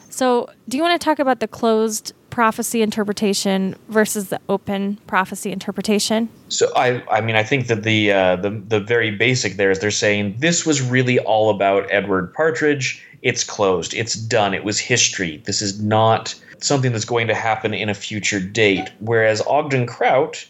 So, 0.10 0.50
do 0.68 0.76
you 0.76 0.84
want 0.84 1.00
to 1.00 1.04
talk 1.04 1.20
about 1.20 1.40
the 1.40 1.48
closed 1.48 2.14
prophecy 2.30 2.82
interpretation 2.82 3.76
versus 3.90 4.30
the 4.30 4.40
open 4.50 4.98
prophecy 5.08 5.52
interpretation? 5.52 6.30
So 6.50 6.72
I, 6.76 7.04
I 7.10 7.22
mean, 7.22 7.36
I 7.36 7.44
think 7.44 7.68
that 7.68 7.84
the 7.84 8.12
uh, 8.12 8.36
the 8.38 8.50
the 8.50 8.80
very 8.80 9.12
basic 9.12 9.58
there 9.58 9.72
is 9.72 9.80
they're 9.80 9.92
saying 9.92 10.36
this 10.40 10.66
was 10.66 10.82
really 10.82 11.20
all 11.20 11.50
about 11.50 11.88
Edward 11.92 12.34
Partridge. 12.34 13.06
It's 13.22 13.44
closed. 13.44 13.94
It's 13.94 14.16
done. 14.16 14.54
It 14.54 14.64
was 14.64 14.80
history. 14.80 15.42
This 15.46 15.62
is 15.62 15.82
not 15.82 16.34
something 16.60 16.92
that's 16.92 17.06
going 17.06 17.28
to 17.28 17.36
happen 17.36 17.74
in 17.74 17.90
a 17.90 17.94
future 17.94 18.40
date. 18.40 18.90
Whereas 19.00 19.42
Ogden 19.42 19.86
Kraut 19.88 20.46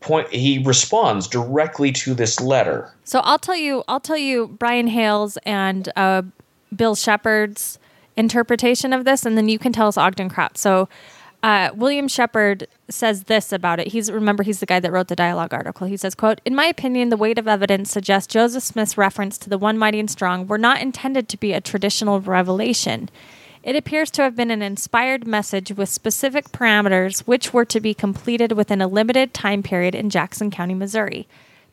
point 0.00 0.28
he 0.28 0.62
responds 0.64 1.26
directly 1.26 1.92
to 1.92 2.14
this 2.14 2.40
letter. 2.40 2.92
So 3.04 3.20
I'll 3.20 3.38
tell 3.38 3.56
you, 3.56 3.84
I'll 3.88 4.00
tell 4.00 4.16
you 4.16 4.48
Brian 4.48 4.86
Hales 4.86 5.38
and 5.44 5.88
uh, 5.96 6.22
Bill 6.74 6.94
Shepard's 6.94 7.78
interpretation 8.18 8.92
of 8.92 9.04
this, 9.04 9.24
and 9.24 9.38
then 9.38 9.48
you 9.48 9.58
can 9.58 9.72
tell 9.72 9.88
us 9.88 9.96
Ogden 9.96 10.28
Kraut. 10.28 10.58
So 10.58 10.88
uh, 11.42 11.70
William 11.74 12.08
Shepard 12.08 12.66
says 12.88 13.24
this 13.24 13.52
about 13.52 13.78
it. 13.78 13.88
He's 13.88 14.10
remember 14.10 14.42
he's 14.42 14.60
the 14.60 14.66
guy 14.66 14.80
that 14.80 14.90
wrote 14.90 15.08
the 15.08 15.16
dialogue 15.16 15.54
article. 15.54 15.86
He 15.86 15.96
says, 15.96 16.14
"quote 16.14 16.40
In 16.44 16.54
my 16.54 16.66
opinion, 16.66 17.10
the 17.10 17.16
weight 17.16 17.38
of 17.38 17.46
evidence 17.46 17.90
suggests 17.90 18.32
Joseph 18.32 18.64
Smith's 18.64 18.98
reference 18.98 19.38
to 19.38 19.48
the 19.48 19.58
one 19.58 19.78
mighty 19.78 20.00
and 20.00 20.10
strong 20.10 20.46
were 20.46 20.58
not 20.58 20.82
intended 20.82 21.28
to 21.28 21.36
be 21.36 21.52
a 21.52 21.60
traditional 21.60 22.20
revelation." 22.20 23.08
It 23.62 23.76
appears 23.76 24.10
to 24.12 24.22
have 24.22 24.36
been 24.36 24.50
an 24.50 24.62
inspired 24.62 25.26
message 25.26 25.72
with 25.72 25.88
specific 25.88 26.50
parameters 26.52 27.20
which 27.20 27.52
were 27.52 27.64
to 27.66 27.80
be 27.80 27.92
completed 27.92 28.52
within 28.52 28.80
a 28.80 28.88
limited 28.88 29.34
time 29.34 29.62
period 29.62 29.94
in 29.94 30.10
Jackson 30.10 30.50
County, 30.50 30.74
Missouri. 30.74 31.26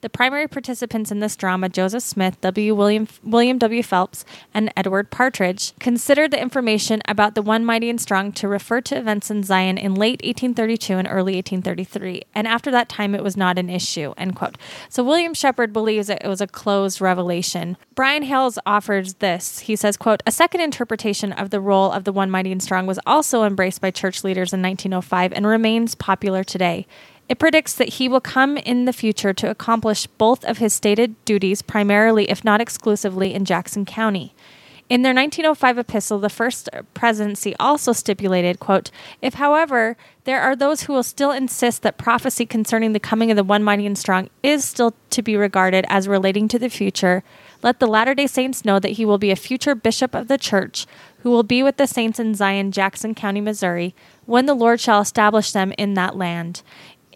The 0.06 0.10
primary 0.10 0.48
participants 0.48 1.12
in 1.12 1.20
this 1.20 1.36
drama, 1.36 1.68
Joseph 1.68 2.04
Smith, 2.04 2.40
W. 2.42 2.76
William, 2.76 3.08
William 3.24 3.58
W. 3.58 3.82
Phelps, 3.82 4.24
and 4.54 4.72
Edward 4.78 5.10
Partridge, 5.10 5.74
considered 5.80 6.30
the 6.30 6.40
information 6.40 7.02
about 7.08 7.34
the 7.34 7.42
One 7.42 7.66
Mighty 7.66 7.90
and 7.90 8.00
Strong 8.00 8.34
to 8.34 8.48
refer 8.48 8.82
to 8.82 8.96
events 9.00 9.32
in 9.32 9.42
Zion 9.42 9.80
in 9.80 9.96
late 9.96 10.22
1832 10.24 10.94
and 10.94 11.08
early 11.08 11.34
1833, 11.38 12.22
and 12.36 12.48
after 12.48 12.70
that 12.70 12.88
time 12.88 13.16
it 13.16 13.24
was 13.24 13.36
not 13.36 13.58
an 13.58 13.68
issue. 13.68 14.14
End 14.16 14.36
quote. 14.36 14.60
So 14.90 15.04
William 15.04 15.34
Shepard 15.34 15.74
believes 15.74 16.06
that 16.06 16.24
it 16.24 16.28
was 16.28 16.40
a 16.40 16.46
closed 16.46 17.02
revelation. 17.02 17.76
Brian 17.96 18.22
Hales 18.22 18.60
offers 18.64 19.16
this. 19.16 19.62
He 19.62 19.76
says, 19.76 19.98
quote, 19.98 20.22
a 20.28 20.32
second 20.32 20.62
interpretation 20.62 21.34
of 21.34 21.50
the 21.50 21.60
role 21.60 21.92
of 21.92 22.04
the 22.04 22.14
One 22.14 22.30
Mighty 22.30 22.52
and 22.52 22.62
Strong 22.62 22.86
was 22.86 23.00
also 23.08 23.44
embraced 23.44 23.82
by 23.82 23.90
church 23.90 24.24
leaders 24.24 24.54
in 24.54 24.62
1905 24.62 25.34
and 25.34 25.48
remains 25.48 25.96
popular 25.96 26.44
today. 26.44 26.86
It 27.28 27.40
predicts 27.40 27.74
that 27.74 27.96
he 27.96 28.08
will 28.08 28.22
come 28.22 28.58
in 28.58 28.86
the 28.86 28.94
future 28.94 29.34
to 29.34 29.50
accomplish 29.50 30.06
both 30.06 30.46
of 30.46 30.60
his 30.60 30.74
stated 30.74 31.16
duties, 31.26 31.62
primarily, 31.62 32.30
if 32.30 32.44
not 32.44 32.62
exclusively, 32.62 33.34
in 33.34 33.46
Jackson 33.46 33.86
County. 33.86 34.36
In 34.88 35.02
their 35.02 35.16
1905 35.16 35.80
epistle, 35.80 36.20
the 36.20 36.30
First 36.30 36.70
Presidency 36.94 37.56
also 37.60 37.92
stipulated, 37.92 38.60
quote, 38.60 38.92
If, 39.20 39.34
however, 39.34 39.98
there 40.26 40.40
are 40.40 40.56
those 40.56 40.84
who 40.84 40.94
will 40.94 41.02
still 41.02 41.32
insist 41.32 41.82
that 41.82 41.98
prophecy 41.98 42.46
concerning 42.46 42.94
the 42.94 43.00
coming 43.00 43.32
of 43.32 43.38
the 43.38 43.44
One 43.44 43.64
Mighty 43.64 43.88
and 43.88 43.98
Strong 43.98 44.30
is 44.44 44.64
still 44.64 44.94
to 45.10 45.24
be 45.24 45.36
regarded 45.36 45.88
as 45.90 46.08
relating 46.08 46.48
to 46.50 46.60
the 46.60 46.70
future, 46.70 47.24
let 47.64 47.80
the 47.80 47.88
Latter 47.88 48.14
day 48.14 48.28
Saints 48.28 48.64
know 48.64 48.78
that 48.78 48.90
he 48.90 49.06
will 49.06 49.18
be 49.18 49.32
a 49.32 49.36
future 49.36 49.74
bishop 49.74 50.14
of 50.14 50.28
the 50.28 50.38
church 50.38 50.86
who 51.26 51.32
will 51.32 51.42
be 51.42 51.64
with 51.64 51.78
the 51.78 51.88
saints 51.88 52.20
in 52.20 52.36
Zion, 52.36 52.72
Jackson 52.72 53.16
County, 53.16 53.42
Missouri, 53.42 53.96
when 54.28 54.46
the 54.46 54.54
Lord 54.54 54.80
shall 54.80 55.02
establish 55.02 55.52
them 55.52 55.74
in 55.76 55.96
that 55.96 56.16
land. 56.16 56.62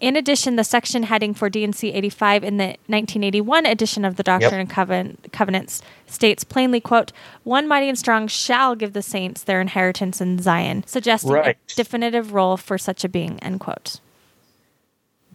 In 0.00 0.16
addition, 0.16 0.56
the 0.56 0.64
section 0.64 1.02
heading 1.02 1.34
for 1.34 1.50
D&C 1.50 1.92
85 1.92 2.42
in 2.42 2.56
the 2.56 2.64
1981 2.86 3.66
edition 3.66 4.06
of 4.06 4.16
the 4.16 4.22
Doctrine 4.22 4.52
yep. 4.52 4.60
and 4.60 4.70
Coven- 4.70 5.18
Covenants 5.30 5.82
states 6.06 6.42
plainly, 6.42 6.80
quote, 6.80 7.12
one 7.44 7.68
mighty 7.68 7.86
and 7.88 7.98
strong 7.98 8.26
shall 8.26 8.74
give 8.74 8.94
the 8.94 9.02
saints 9.02 9.42
their 9.42 9.60
inheritance 9.60 10.20
in 10.22 10.38
Zion, 10.38 10.84
suggesting 10.86 11.32
right. 11.32 11.56
a 11.70 11.74
definitive 11.74 12.32
role 12.32 12.56
for 12.56 12.78
such 12.78 13.04
a 13.04 13.10
being, 13.10 13.38
end 13.40 13.60
quote. 13.60 14.00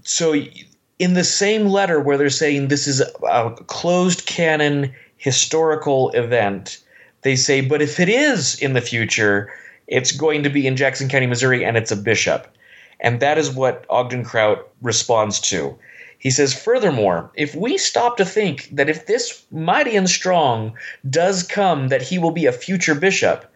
So 0.03 0.33
in 0.97 1.13
the 1.13 1.23
same 1.23 1.67
letter 1.67 1.99
where 1.99 2.17
they're 2.17 2.29
saying 2.31 2.67
this 2.67 2.87
is 2.87 3.01
a 3.01 3.51
closed 3.67 4.25
canon 4.25 4.93
historical 5.17 6.09
event, 6.11 6.79
they 7.21 7.35
say, 7.35 7.61
but 7.61 7.83
if 7.83 7.99
it 7.99 8.09
is 8.09 8.59
in 8.59 8.73
the 8.73 8.81
future, 8.81 9.53
it's 9.87 10.11
going 10.11 10.41
to 10.41 10.49
be 10.49 10.65
in 10.65 10.75
Jackson 10.75 11.07
County, 11.07 11.27
Missouri, 11.27 11.63
and 11.63 11.77
it's 11.77 11.91
a 11.91 11.95
bishop. 11.95 12.47
And 12.99 13.19
that 13.19 13.37
is 13.37 13.51
what 13.51 13.85
Ogden 13.89 14.23
Kraut 14.23 14.69
responds 14.81 15.39
to. 15.41 15.77
He 16.17 16.31
says, 16.31 16.53
Furthermore, 16.53 17.29
if 17.35 17.53
we 17.53 17.77
stop 17.77 18.17
to 18.17 18.25
think 18.25 18.69
that 18.71 18.89
if 18.89 19.05
this 19.05 19.43
mighty 19.51 19.95
and 19.95 20.09
strong 20.09 20.73
does 21.07 21.43
come, 21.43 21.89
that 21.89 22.01
he 22.01 22.17
will 22.17 22.31
be 22.31 22.45
a 22.45 22.51
future 22.51 22.95
bishop, 22.95 23.51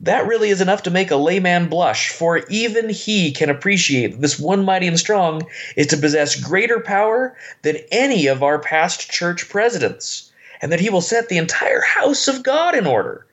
that 0.00 0.26
really 0.26 0.50
is 0.50 0.60
enough 0.60 0.82
to 0.84 0.90
make 0.90 1.10
a 1.10 1.16
layman 1.16 1.68
blush, 1.68 2.10
for 2.10 2.38
even 2.48 2.88
he 2.88 3.32
can 3.32 3.48
appreciate 3.48 4.12
that 4.12 4.20
this 4.20 4.38
one 4.38 4.64
mighty 4.64 4.86
and 4.86 4.98
strong 4.98 5.46
is 5.76 5.86
to 5.88 5.96
possess 5.96 6.40
greater 6.40 6.78
power 6.78 7.36
than 7.62 7.78
any 7.90 8.26
of 8.26 8.42
our 8.42 8.58
past 8.58 9.10
church 9.10 9.48
presidents, 9.48 10.30
and 10.60 10.70
that 10.70 10.80
he 10.80 10.90
will 10.90 11.00
set 11.00 11.28
the 11.28 11.38
entire 11.38 11.80
house 11.80 12.28
of 12.28 12.42
God 12.42 12.74
in 12.74 12.86
order. 12.86 13.26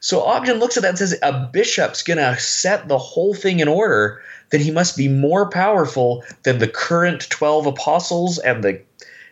So 0.00 0.22
Ogden 0.22 0.58
looks 0.58 0.76
at 0.76 0.82
that 0.82 0.90
and 0.90 0.98
says, 0.98 1.18
A 1.22 1.48
bishop's 1.52 2.02
going 2.02 2.18
to 2.18 2.38
set 2.38 2.88
the 2.88 2.98
whole 2.98 3.34
thing 3.34 3.60
in 3.60 3.68
order 3.68 4.20
then 4.50 4.60
he 4.60 4.70
must 4.70 4.96
be 4.96 5.08
more 5.08 5.48
powerful 5.50 6.24
than 6.42 6.58
the 6.58 6.68
current 6.68 7.28
12 7.30 7.66
apostles 7.66 8.38
and 8.38 8.64
the 8.64 8.80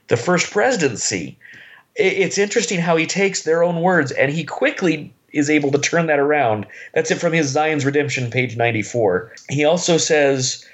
the 0.09 0.17
first 0.17 0.53
presidency. 0.53 1.37
It's 1.97 2.39
interesting 2.39 2.79
how 2.79 2.97
he 2.97 3.07
takes 3.07 3.43
their 3.43 3.65
own 3.65 3.81
words 3.81 4.13
and 4.13 4.31
he 4.31 4.45
quickly 4.45 5.13
is 5.33 5.51
able 5.51 5.71
to 5.73 5.79
turn 5.79 6.07
that 6.07 6.19
around. 6.19 6.67
That's 6.95 7.11
it 7.11 7.19
from 7.19 7.33
his 7.33 7.49
Zion's 7.49 7.85
Redemption, 7.85 8.31
page 8.31 8.57
94. 8.57 9.33
He 9.49 9.65
also 9.65 9.99
says, 9.99 10.65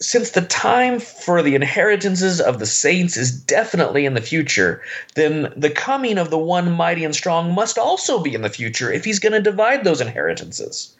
since 0.00 0.30
the 0.30 0.42
time 0.42 0.98
for 0.98 1.42
the 1.42 1.54
inheritances 1.54 2.40
of 2.40 2.58
the 2.58 2.66
saints 2.66 3.16
is 3.16 3.32
definitely 3.32 4.06
in 4.06 4.14
the 4.14 4.22
future, 4.22 4.80
then 5.14 5.52
the 5.56 5.70
coming 5.70 6.16
of 6.16 6.30
the 6.30 6.38
one 6.38 6.72
mighty 6.72 7.04
and 7.04 7.14
strong 7.14 7.54
must 7.54 7.76
also 7.76 8.18
be 8.18 8.34
in 8.34 8.42
the 8.42 8.48
future 8.48 8.90
if 8.90 9.04
he's 9.04 9.18
going 9.18 9.32
to 9.32 9.40
divide 9.40 9.84
those 9.84 10.00
inheritances. 10.00 10.94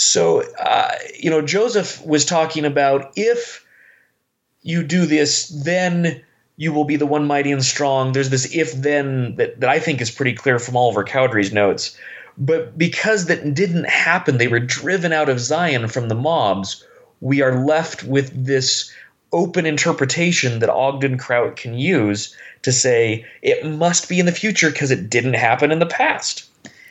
So, 0.00 0.42
uh, 0.60 0.92
you 1.18 1.28
know, 1.28 1.42
Joseph 1.42 2.00
was 2.06 2.24
talking 2.24 2.64
about 2.64 3.10
if 3.16 3.66
you 4.62 4.84
do 4.84 5.06
this, 5.06 5.48
then 5.48 6.22
you 6.56 6.72
will 6.72 6.84
be 6.84 6.94
the 6.94 7.04
one 7.04 7.26
mighty 7.26 7.50
and 7.50 7.64
strong. 7.64 8.12
There's 8.12 8.30
this 8.30 8.54
if 8.54 8.72
then 8.74 9.34
that, 9.34 9.58
that 9.58 9.68
I 9.68 9.80
think 9.80 10.00
is 10.00 10.12
pretty 10.12 10.34
clear 10.34 10.60
from 10.60 10.76
Oliver 10.76 11.02
Cowdery's 11.02 11.52
notes. 11.52 11.98
But 12.36 12.78
because 12.78 13.26
that 13.26 13.54
didn't 13.54 13.88
happen, 13.88 14.38
they 14.38 14.46
were 14.46 14.60
driven 14.60 15.12
out 15.12 15.28
of 15.28 15.40
Zion 15.40 15.88
from 15.88 16.08
the 16.08 16.14
mobs. 16.14 16.86
We 17.20 17.42
are 17.42 17.64
left 17.66 18.04
with 18.04 18.46
this 18.46 18.92
open 19.32 19.66
interpretation 19.66 20.60
that 20.60 20.70
Ogden 20.70 21.18
Kraut 21.18 21.56
can 21.56 21.76
use 21.76 22.36
to 22.62 22.70
say 22.70 23.26
it 23.42 23.66
must 23.66 24.08
be 24.08 24.20
in 24.20 24.26
the 24.26 24.32
future 24.32 24.70
because 24.70 24.92
it 24.92 25.10
didn't 25.10 25.34
happen 25.34 25.72
in 25.72 25.80
the 25.80 25.86
past. 25.86 26.47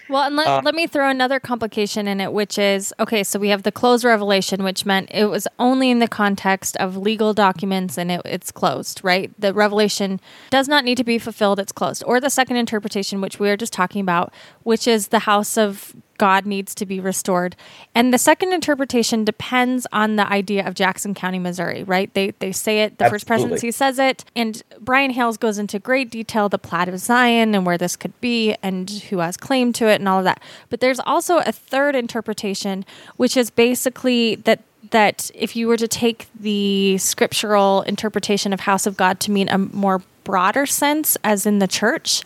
Well, 0.09 0.23
and 0.23 0.35
let, 0.35 0.47
uh, 0.47 0.61
let 0.63 0.73
me 0.73 0.87
throw 0.87 1.09
another 1.09 1.39
complication 1.39 2.07
in 2.07 2.21
it, 2.21 2.31
which 2.31 2.57
is 2.57 2.93
okay, 2.99 3.23
so 3.23 3.39
we 3.39 3.49
have 3.49 3.63
the 3.63 3.71
closed 3.71 4.03
revelation, 4.03 4.63
which 4.63 4.85
meant 4.85 5.09
it 5.11 5.25
was 5.25 5.47
only 5.59 5.89
in 5.89 5.99
the 5.99 6.07
context 6.07 6.77
of 6.77 6.95
legal 6.95 7.33
documents 7.33 7.97
and 7.97 8.11
it, 8.11 8.21
it's 8.23 8.51
closed, 8.51 9.01
right? 9.03 9.31
The 9.39 9.53
revelation 9.53 10.19
does 10.49 10.67
not 10.67 10.85
need 10.85 10.95
to 10.95 11.03
be 11.03 11.17
fulfilled, 11.19 11.59
it's 11.59 11.71
closed. 11.71 12.03
Or 12.05 12.19
the 12.19 12.29
second 12.29 12.55
interpretation, 12.55 13.21
which 13.21 13.39
we 13.39 13.47
were 13.47 13.57
just 13.57 13.73
talking 13.73 14.01
about, 14.01 14.33
which 14.63 14.87
is 14.87 15.09
the 15.09 15.19
house 15.19 15.57
of 15.57 15.95
God 16.17 16.45
needs 16.45 16.73
to 16.75 16.85
be 16.85 16.99
restored. 16.99 17.55
And 17.95 18.13
the 18.13 18.17
second 18.17 18.53
interpretation 18.53 19.23
depends 19.23 19.87
on 19.91 20.15
the 20.15 20.27
idea 20.31 20.67
of 20.67 20.73
Jackson 20.73 21.13
County, 21.13 21.39
Missouri, 21.39 21.83
right? 21.83 22.13
They 22.13 22.31
they 22.39 22.51
say 22.51 22.81
it, 22.81 22.97
the 22.97 23.05
Absolutely. 23.05 23.15
first 23.15 23.27
presidency 23.27 23.71
says 23.71 23.99
it, 23.99 24.25
and 24.35 24.61
Brian 24.79 25.11
Hales 25.11 25.37
goes 25.37 25.57
into 25.57 25.79
great 25.79 26.09
detail 26.09 26.49
the 26.49 26.57
Plat 26.57 26.87
of 26.89 26.99
Zion 26.99 27.55
and 27.55 27.65
where 27.65 27.77
this 27.77 27.95
could 27.95 28.19
be 28.21 28.55
and 28.63 28.89
who 29.09 29.19
has 29.19 29.37
claim 29.37 29.73
to 29.73 29.87
it 29.87 29.95
and 29.95 30.07
all 30.07 30.19
of 30.19 30.25
that. 30.25 30.41
But 30.69 30.79
there's 30.79 30.99
also 30.99 31.37
a 31.37 31.51
third 31.51 31.95
interpretation, 31.95 32.85
which 33.17 33.37
is 33.37 33.49
basically 33.49 34.35
that 34.35 34.61
that 34.91 35.29
if 35.33 35.55
you 35.55 35.67
were 35.67 35.77
to 35.77 35.87
take 35.87 36.27
the 36.39 36.97
scriptural 36.97 37.81
interpretation 37.81 38.53
of 38.53 38.61
house 38.61 38.85
of 38.85 38.95
God 38.95 39.19
to 39.21 39.31
mean 39.31 39.49
a 39.49 39.57
more 39.57 40.01
broader 40.23 40.65
sense, 40.65 41.17
as 41.23 41.45
in 41.45 41.59
the 41.59 41.67
church, 41.67 42.21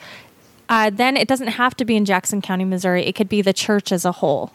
uh, 0.72 0.90
then 0.90 1.18
it 1.18 1.28
doesn't 1.28 1.50
have 1.50 1.76
to 1.76 1.84
be 1.84 1.98
in 1.98 2.06
Jackson 2.06 2.42
County, 2.42 2.64
Missouri. 2.64 3.06
It 3.06 3.14
could 3.14 3.28
be 3.28 3.42
the 3.42 3.52
church 3.52 3.92
as 3.92 4.06
a 4.06 4.14
whole. 4.14 4.54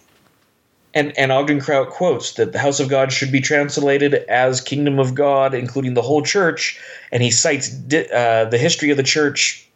And, 0.95 1.17
and 1.19 1.31
Ogden 1.31 1.61
Kraut 1.61 1.91
quotes 1.91 2.33
that 2.33 2.53
the 2.53 2.59
house 2.59 2.81
of 2.81 2.89
God 2.89 3.13
should 3.13 3.31
be 3.31 3.43
translated 3.43 4.15
as 4.15 4.63
kingdom 4.63 4.99
of 4.99 5.15
God, 5.15 5.53
including 5.53 5.93
the 5.93 6.01
whole 6.01 6.23
church. 6.23 6.81
And 7.13 7.23
he 7.23 7.31
cites 7.31 7.69
di- 7.69 8.09
uh, 8.09 8.47
the 8.47 8.57
history 8.57 8.89
of 8.89 8.97
the 8.97 9.03
church, 9.03 9.69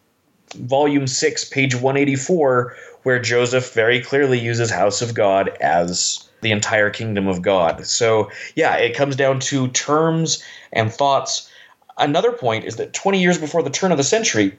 volume 0.54 1.06
6, 1.06 1.44
page 1.50 1.74
184, 1.74 2.74
where 3.02 3.18
Joseph 3.18 3.74
very 3.74 4.00
clearly 4.00 4.38
uses 4.38 4.70
house 4.70 5.02
of 5.02 5.12
God 5.12 5.50
as 5.60 6.26
the 6.40 6.52
entire 6.52 6.88
kingdom 6.88 7.28
of 7.28 7.42
God. 7.42 7.86
So, 7.86 8.30
yeah, 8.54 8.76
it 8.76 8.96
comes 8.96 9.14
down 9.14 9.40
to 9.40 9.68
terms 9.68 10.42
and 10.72 10.90
thoughts. 10.90 11.50
Another 11.98 12.32
point 12.32 12.64
is 12.64 12.76
that 12.76 12.94
20 12.94 13.20
years 13.20 13.36
before 13.36 13.62
the 13.62 13.68
turn 13.68 13.92
of 13.92 13.98
the 13.98 14.04
century, 14.04 14.58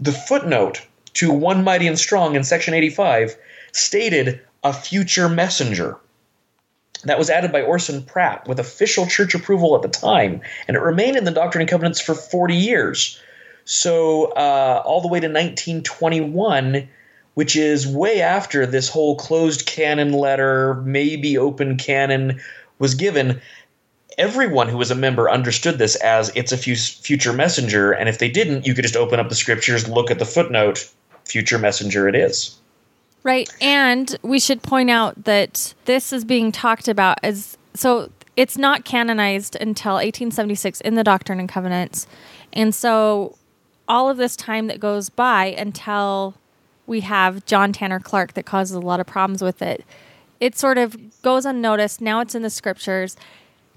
the 0.00 0.10
footnote 0.10 0.84
to 1.14 1.32
One 1.32 1.64
Mighty 1.64 1.86
and 1.86 1.98
Strong 1.98 2.36
in 2.36 2.44
section 2.44 2.74
85 2.74 3.36
stated 3.72 4.40
a 4.62 4.72
future 4.72 5.28
messenger. 5.28 5.96
That 7.04 7.18
was 7.18 7.28
added 7.28 7.52
by 7.52 7.62
Orson 7.62 8.02
Pratt 8.02 8.48
with 8.48 8.58
official 8.58 9.06
church 9.06 9.34
approval 9.34 9.76
at 9.76 9.82
the 9.82 9.88
time, 9.88 10.40
and 10.66 10.76
it 10.76 10.80
remained 10.80 11.16
in 11.16 11.24
the 11.24 11.30
Doctrine 11.30 11.60
and 11.60 11.70
Covenants 11.70 12.00
for 12.00 12.14
40 12.14 12.54
years. 12.54 13.20
So, 13.66 14.32
uh, 14.32 14.82
all 14.84 15.00
the 15.00 15.08
way 15.08 15.20
to 15.20 15.26
1921, 15.26 16.88
which 17.34 17.56
is 17.56 17.86
way 17.86 18.22
after 18.22 18.64
this 18.64 18.88
whole 18.88 19.16
closed 19.16 19.66
canon 19.66 20.12
letter, 20.12 20.74
maybe 20.84 21.36
open 21.36 21.76
canon, 21.76 22.40
was 22.78 22.94
given 22.94 23.40
everyone 24.18 24.68
who 24.68 24.76
was 24.76 24.90
a 24.90 24.94
member 24.94 25.30
understood 25.30 25.78
this 25.78 25.96
as 25.96 26.30
it's 26.34 26.52
a 26.52 26.56
future 26.56 27.32
messenger 27.32 27.92
and 27.92 28.08
if 28.08 28.18
they 28.18 28.30
didn't 28.30 28.66
you 28.66 28.74
could 28.74 28.84
just 28.84 28.96
open 28.96 29.18
up 29.18 29.28
the 29.28 29.34
scriptures 29.34 29.88
look 29.88 30.10
at 30.10 30.18
the 30.18 30.24
footnote 30.24 30.88
future 31.24 31.58
messenger 31.58 32.08
it 32.08 32.14
is. 32.14 32.58
Right. 33.22 33.48
And 33.60 34.16
we 34.22 34.38
should 34.38 34.62
point 34.62 34.90
out 34.90 35.24
that 35.24 35.74
this 35.86 36.12
is 36.12 36.24
being 36.24 36.52
talked 36.52 36.88
about 36.88 37.18
as 37.22 37.56
so 37.74 38.10
it's 38.36 38.58
not 38.58 38.84
canonized 38.84 39.56
until 39.56 39.94
1876 39.94 40.80
in 40.82 40.94
the 40.94 41.04
Doctrine 41.04 41.40
and 41.40 41.48
Covenants. 41.48 42.06
And 42.52 42.74
so 42.74 43.36
all 43.88 44.08
of 44.08 44.16
this 44.16 44.36
time 44.36 44.66
that 44.66 44.80
goes 44.80 45.08
by 45.08 45.46
until 45.46 46.34
we 46.86 47.00
have 47.00 47.44
John 47.46 47.72
Tanner 47.72 48.00
Clark 48.00 48.34
that 48.34 48.44
causes 48.44 48.76
a 48.76 48.80
lot 48.80 49.00
of 49.00 49.06
problems 49.06 49.42
with 49.42 49.62
it, 49.62 49.84
it 50.40 50.58
sort 50.58 50.78
of 50.78 50.96
goes 51.22 51.46
unnoticed. 51.46 52.00
Now 52.00 52.20
it's 52.20 52.34
in 52.34 52.42
the 52.42 52.50
scriptures. 52.50 53.16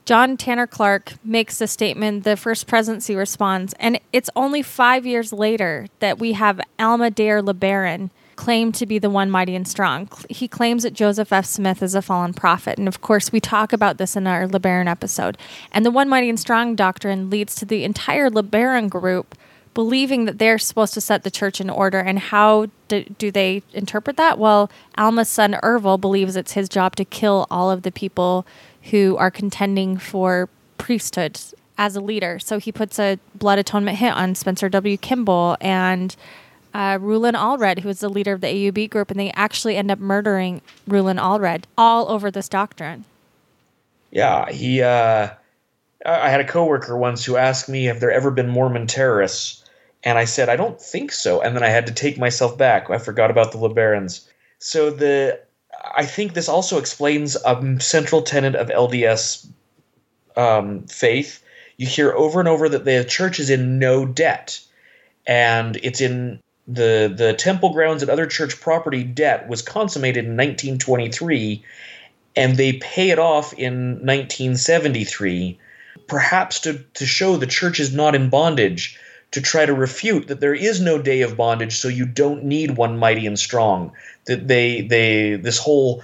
John 0.08 0.38
Tanner 0.38 0.68
Clark 0.68 1.16
makes 1.22 1.60
a 1.60 1.68
statement, 1.68 2.24
the 2.24 2.38
first 2.38 2.66
presidency 2.66 3.14
responds, 3.14 3.74
and 3.78 4.00
it's 4.14 4.30
only 4.38 4.62
five 4.62 5.06
years 5.06 5.34
later 5.34 5.88
that 6.00 6.18
we 6.18 6.32
have 6.32 6.62
Alma 6.80 7.12
Dare 7.12 7.44
LeBaron 7.44 8.10
claim 8.38 8.72
to 8.72 8.86
be 8.86 9.00
the 9.00 9.10
one 9.10 9.30
mighty 9.30 9.54
and 9.54 9.68
strong. 9.68 10.08
He 10.30 10.48
claims 10.48 10.84
that 10.84 10.94
Joseph 10.94 11.34
F. 11.34 11.46
Smith 11.46 11.84
is 11.84 11.94
a 11.94 12.02
fallen 12.02 12.34
prophet. 12.34 12.78
And 12.78 12.88
of 12.88 13.02
course, 13.02 13.34
we 13.34 13.42
talk 13.42 13.74
about 13.74 13.98
this 13.98 14.16
in 14.16 14.28
our 14.28 14.48
LeBaron 14.48 14.88
episode. 14.90 15.38
And 15.74 15.86
the 15.86 15.92
one 15.92 16.08
mighty 16.08 16.30
and 16.30 16.40
strong 16.40 16.74
doctrine 16.74 17.30
leads 17.30 17.54
to 17.56 17.66
the 17.66 17.84
entire 17.84 18.30
LeBaron 18.30 18.90
group 18.90 19.36
believing 19.74 20.26
that 20.26 20.40
they're 20.40 20.58
supposed 20.58 20.96
to 20.96 21.00
set 21.02 21.24
the 21.24 21.30
church 21.30 21.62
in 21.62 21.70
order. 21.70 22.00
And 22.00 22.18
how 22.18 22.66
do, 22.88 23.04
do 23.04 23.30
they 23.30 23.62
interpret 23.74 24.18
that? 24.18 24.40
Well, 24.40 24.72
Alma's 24.98 25.30
son 25.30 25.56
Ervil 25.62 26.02
believes 26.02 26.36
it's 26.36 26.54
his 26.54 26.68
job 26.68 26.96
to 26.96 27.06
kill 27.06 27.46
all 27.52 27.70
of 27.70 27.84
the 27.84 27.92
people 27.92 28.48
who 28.92 29.18
are 29.18 29.32
contending 29.32 29.98
for 29.98 30.50
priesthood 30.78 31.40
as 31.78 31.96
a 31.96 32.02
leader. 32.02 32.40
So 32.40 32.60
he 32.60 32.72
puts 32.72 33.00
a 33.00 33.20
blood 33.36 33.60
atonement 33.60 33.98
hit 33.98 34.14
on 34.14 34.36
Spencer 34.36 34.70
W. 34.70 34.98
Kimball 34.98 35.58
and 35.62 36.16
uh, 36.74 36.98
Rulon 37.02 37.36
Allred, 37.36 37.80
who 37.80 37.90
is 37.90 38.00
the 38.00 38.10
leader 38.10 38.34
of 38.34 38.42
the 38.42 38.48
AUB 38.48 38.90
group, 38.90 39.10
and 39.10 39.20
they 39.20 39.32
actually 39.32 39.76
end 39.76 39.90
up 39.90 40.00
murdering 40.00 40.62
Rulon 40.88 41.18
Allred 41.18 41.64
all 41.78 42.10
over 42.10 42.30
this 42.30 42.50
doctrine. 42.50 43.06
Yeah, 44.12 44.52
he. 44.52 44.82
Uh, 44.82 45.30
I 46.06 46.30
had 46.30 46.40
a 46.40 46.48
coworker 46.48 46.96
once 46.96 47.26
who 47.26 47.36
asked 47.36 47.68
me, 47.68 47.86
"Have 47.86 48.00
there 48.00 48.12
ever 48.12 48.32
been 48.32 48.50
Mormon 48.50 48.88
terrorists?" 48.88 49.64
And 50.04 50.18
I 50.18 50.26
said, 50.26 50.50
"I 50.50 50.56
don't 50.56 50.80
think 50.80 51.12
so." 51.12 51.42
And 51.42 51.56
then 51.56 51.64
I 51.64 51.70
had 51.70 51.88
to 51.88 51.94
take 51.94 52.18
myself 52.18 52.58
back. 52.58 52.90
I 52.90 53.00
forgot 53.00 53.32
about 53.32 53.52
the 53.52 53.58
LeBarons. 53.58 54.28
So 54.60 54.90
the 54.90 55.40
I 55.96 56.06
think 56.06 56.34
this 56.34 56.50
also 56.50 56.78
explains 56.78 57.36
a 57.36 57.78
central 57.80 58.22
tenet 58.22 58.56
of 58.56 58.70
LDS 58.70 59.48
um, 60.36 60.84
faith. 60.84 61.44
You 61.78 61.88
hear 61.88 62.14
over 62.14 62.40
and 62.40 62.50
over 62.50 62.70
that 62.70 62.86
the 62.86 63.06
church 63.06 63.40
is 63.40 63.50
in 63.50 63.80
no 63.80 64.06
debt, 64.06 64.60
and 65.26 65.78
it's 65.78 66.02
in 66.02 66.40
the 66.68 67.12
the 67.16 67.34
temple 67.34 67.72
grounds 67.72 68.02
and 68.02 68.12
other 68.12 68.26
church 68.26 68.60
property 68.60 69.04
debt 69.04 69.48
was 69.48 69.62
consummated 69.62 70.26
in 70.26 70.32
1923, 70.32 71.64
and 72.36 72.58
they 72.58 72.74
pay 72.74 73.10
it 73.10 73.20
off 73.20 73.54
in 73.54 74.00
1973, 74.06 75.60
perhaps 76.08 76.60
to 76.62 76.84
to 76.96 77.06
show 77.06 77.38
the 77.38 77.48
church 77.48 77.80
is 77.80 77.94
not 77.94 78.16
in 78.16 78.30
bondage 78.30 79.00
to 79.32 79.42
try 79.42 79.66
to 79.66 79.74
refute 79.74 80.28
that 80.28 80.40
there 80.40 80.54
is 80.54 80.80
no 80.80 80.98
day 80.98 81.22
of 81.22 81.36
bondage, 81.38 81.78
so 81.78 81.88
you 81.88 82.06
don't 82.06 82.44
need 82.44 82.78
one 82.78 82.98
mighty 82.98 83.28
and 83.28 83.38
strong. 83.38 83.92
That 84.28 84.48
they 84.48 84.82
they 84.82 85.36
this 85.36 85.58
whole 85.58 86.04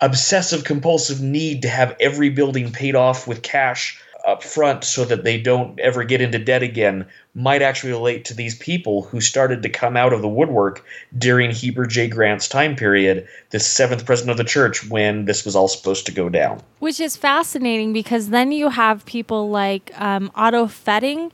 obsessive 0.00 0.64
compulsive 0.64 1.20
need 1.20 1.62
to 1.62 1.68
have 1.68 1.96
every 2.00 2.30
building 2.30 2.72
paid 2.72 2.94
off 2.94 3.26
with 3.26 3.42
cash 3.42 4.00
up 4.26 4.42
front 4.42 4.84
so 4.84 5.04
that 5.04 5.24
they 5.24 5.38
don't 5.40 5.78
ever 5.80 6.02
get 6.02 6.20
into 6.20 6.38
debt 6.38 6.62
again 6.62 7.06
might 7.34 7.62
actually 7.62 7.92
relate 7.92 8.24
to 8.24 8.34
these 8.34 8.56
people 8.56 9.02
who 9.02 9.20
started 9.20 9.62
to 9.62 9.68
come 9.68 9.96
out 9.96 10.12
of 10.12 10.22
the 10.22 10.28
woodwork 10.28 10.84
during 11.18 11.50
Heber 11.50 11.86
J. 11.86 12.08
Grant's 12.08 12.48
time 12.48 12.76
period, 12.76 13.28
the 13.50 13.60
seventh 13.60 14.06
president 14.06 14.30
of 14.30 14.36
the 14.38 14.44
church, 14.44 14.88
when 14.88 15.24
this 15.24 15.44
was 15.44 15.56
all 15.56 15.68
supposed 15.68 16.06
to 16.06 16.12
go 16.12 16.28
down. 16.28 16.62
Which 16.78 17.00
is 17.00 17.16
fascinating 17.16 17.92
because 17.92 18.30
then 18.30 18.52
you 18.52 18.70
have 18.70 19.04
people 19.04 19.50
like 19.50 19.92
um, 20.00 20.30
Otto 20.34 20.68
Fetting, 20.68 21.32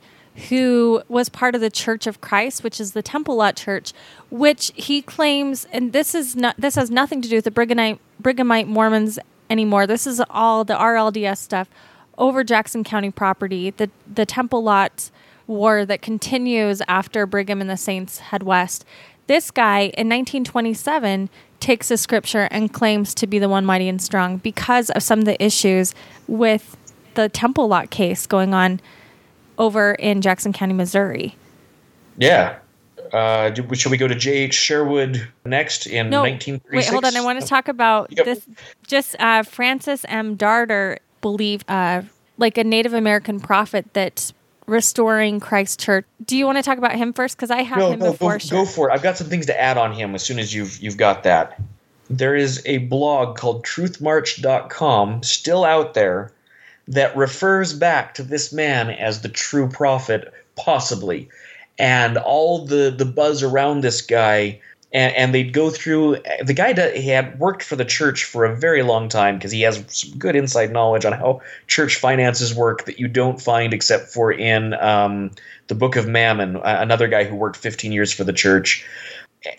who 0.49 1.03
was 1.07 1.29
part 1.29 1.55
of 1.55 1.61
the 1.61 1.69
Church 1.69 2.07
of 2.07 2.21
Christ, 2.21 2.63
which 2.63 2.79
is 2.79 2.93
the 2.93 3.01
Temple 3.01 3.35
Lot 3.35 3.55
Church, 3.55 3.93
which 4.29 4.71
he 4.75 5.01
claims, 5.01 5.65
and 5.71 5.93
this 5.93 6.15
is 6.15 6.35
not 6.35 6.55
this 6.57 6.75
has 6.75 6.89
nothing 6.89 7.21
to 7.21 7.29
do 7.29 7.35
with 7.35 7.45
the 7.45 7.51
Brighamite, 7.51 7.99
Brighamite 8.21 8.67
Mormons 8.67 9.19
anymore. 9.49 9.85
This 9.85 10.07
is 10.07 10.21
all 10.29 10.63
the 10.63 10.75
RLDS 10.75 11.37
stuff 11.37 11.69
over 12.17 12.43
Jackson 12.43 12.83
County 12.83 13.11
property. 13.11 13.71
The 13.71 13.89
the 14.11 14.25
Temple 14.25 14.63
Lot 14.63 15.11
war 15.47 15.85
that 15.85 16.01
continues 16.01 16.81
after 16.87 17.25
Brigham 17.25 17.61
and 17.61 17.69
the 17.69 17.77
Saints 17.77 18.19
head 18.19 18.43
west. 18.43 18.85
This 19.27 19.51
guy 19.51 19.81
in 19.81 20.09
1927 20.09 21.29
takes 21.59 21.91
a 21.91 21.97
scripture 21.97 22.47
and 22.51 22.73
claims 22.73 23.13
to 23.15 23.27
be 23.27 23.37
the 23.37 23.47
one 23.47 23.65
mighty 23.65 23.87
and 23.87 24.01
strong 24.01 24.37
because 24.37 24.89
of 24.89 25.03
some 25.03 25.19
of 25.19 25.25
the 25.25 25.41
issues 25.43 25.93
with 26.27 26.75
the 27.13 27.29
Temple 27.29 27.67
Lot 27.67 27.91
case 27.91 28.25
going 28.25 28.53
on 28.53 28.79
over 29.61 29.93
in 29.93 30.21
Jackson 30.21 30.51
County, 30.51 30.73
Missouri. 30.73 31.35
Yeah. 32.17 32.57
Uh, 33.13 33.53
should 33.73 33.91
we 33.91 33.97
go 33.97 34.07
to 34.07 34.15
J.H. 34.15 34.53
Sherwood 34.53 35.27
next 35.45 35.85
in 35.85 36.09
no, 36.09 36.21
1936? 36.21 36.73
Wait, 36.73 36.91
hold 36.91 37.05
on. 37.05 37.15
I 37.15 37.23
want 37.23 37.39
to 37.39 37.47
talk 37.47 37.67
about 37.67 38.11
yep. 38.11 38.25
this. 38.25 38.47
Just 38.87 39.15
uh, 39.19 39.43
Francis 39.43 40.03
M. 40.07 40.35
Darter 40.35 40.97
believed, 41.21 41.69
uh, 41.69 42.01
like 42.37 42.57
a 42.57 42.63
Native 42.63 42.93
American 42.93 43.39
prophet, 43.39 43.93
that 43.93 44.33
restoring 44.65 45.39
Christ 45.39 45.79
Church. 45.79 46.05
Do 46.25 46.35
you 46.35 46.45
want 46.45 46.57
to 46.57 46.63
talk 46.63 46.79
about 46.79 46.95
him 46.95 47.13
first? 47.13 47.37
Because 47.37 47.51
I 47.51 47.61
have 47.61 47.77
no, 47.77 47.91
him 47.91 47.99
no, 47.99 48.11
before. 48.11 48.39
Go, 48.39 48.49
go 48.49 48.65
for 48.65 48.89
it. 48.89 48.93
I've 48.93 49.03
got 49.03 49.17
some 49.17 49.27
things 49.27 49.45
to 49.45 49.61
add 49.61 49.77
on 49.77 49.91
him 49.91 50.15
as 50.15 50.23
soon 50.23 50.39
as 50.39 50.53
you've 50.55 50.81
you've 50.81 50.97
got 50.97 51.23
that. 51.23 51.61
There 52.09 52.35
is 52.35 52.61
a 52.65 52.79
blog 52.79 53.37
called 53.37 53.63
TruthMarch.com 53.63 55.23
still 55.23 55.63
out 55.63 55.93
there 55.93 56.31
that 56.91 57.15
refers 57.15 57.73
back 57.73 58.13
to 58.15 58.23
this 58.23 58.51
man 58.51 58.89
as 58.89 59.21
the 59.21 59.29
true 59.29 59.67
prophet, 59.67 60.33
possibly. 60.55 61.29
And 61.79 62.17
all 62.17 62.65
the, 62.65 62.93
the 62.95 63.05
buzz 63.05 63.43
around 63.43 63.81
this 63.81 64.01
guy, 64.01 64.59
and, 64.91 65.15
and 65.15 65.33
they'd 65.33 65.53
go 65.53 65.69
through. 65.69 66.17
The 66.43 66.53
guy 66.53 66.73
he 66.91 67.07
had 67.07 67.39
worked 67.39 67.63
for 67.63 67.77
the 67.77 67.85
church 67.85 68.25
for 68.25 68.43
a 68.43 68.55
very 68.55 68.83
long 68.83 69.07
time 69.07 69.37
because 69.37 69.51
he 69.51 69.61
has 69.61 69.83
some 69.87 70.19
good 70.19 70.35
inside 70.35 70.71
knowledge 70.71 71.05
on 71.05 71.13
how 71.13 71.41
church 71.67 71.95
finances 71.95 72.53
work 72.53 72.85
that 72.85 72.99
you 72.99 73.07
don't 73.07 73.41
find 73.41 73.73
except 73.73 74.09
for 74.09 74.31
in 74.31 74.73
um, 74.73 75.31
the 75.67 75.75
Book 75.75 75.95
of 75.95 76.07
Mammon, 76.07 76.57
another 76.57 77.07
guy 77.07 77.23
who 77.23 77.35
worked 77.35 77.55
15 77.55 77.93
years 77.93 78.11
for 78.11 78.25
the 78.25 78.33
church. 78.33 78.85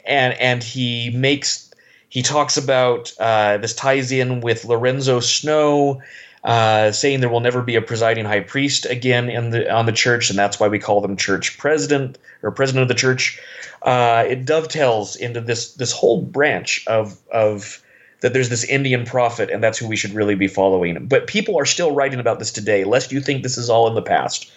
And, 0.07 0.35
and 0.35 0.63
he 0.63 1.11
makes 1.11 1.73
he 2.11 2.21
talks 2.21 2.59
about 2.59 3.11
uh, 3.19 3.57
this 3.57 3.75
ties 3.75 4.13
in 4.13 4.43
with 4.43 4.67
Lorenzo 4.67 5.19
Snow. 5.21 6.03
Uh, 6.45 6.91
saying 6.91 7.21
there 7.21 7.29
will 7.29 7.39
never 7.39 7.63
be 7.63 7.77
a 7.77 7.81
presiding 7.81 8.25
high 8.25 8.41
priest 8.41 8.85
again 8.87 9.31
in 9.31 9.51
the 9.51 9.73
on 9.73 9.87
the 9.87 9.93
church, 9.93 10.29
and 10.29 10.37
that's 10.37 10.59
why 10.59 10.67
we 10.67 10.79
call 10.79 11.01
them 11.01 11.17
church 11.17 11.57
president 11.57 12.19
or 12.43 12.51
president 12.51 12.83
of 12.83 12.89
the 12.89 12.95
church. 12.95 13.41
Uh, 13.83 14.25
it 14.29 14.45
dovetails 14.45 15.15
into 15.15 15.41
this 15.41 15.75
this 15.75 15.93
whole 15.93 16.21
branch 16.21 16.85
of 16.89 17.17
of 17.33 17.81
that 18.23 18.33
there's 18.33 18.49
this 18.49 18.65
Indian 18.65 19.05
prophet, 19.05 19.51
and 19.51 19.63
that's 19.63 19.79
who 19.79 19.87
we 19.87 19.97
should 19.97 20.15
really 20.15 20.35
be 20.35 20.49
following. 20.49 21.07
But 21.07 21.27
people 21.27 21.57
are 21.59 21.65
still 21.65 21.93
writing 21.93 22.19
about 22.19 22.39
this 22.39 22.51
today, 22.51 22.85
lest 22.85 23.13
you 23.13 23.21
think 23.21 23.43
this 23.43 23.59
is 23.59 23.69
all 23.69 23.87
in 23.87 23.95
the 23.95 24.03
past. 24.03 24.51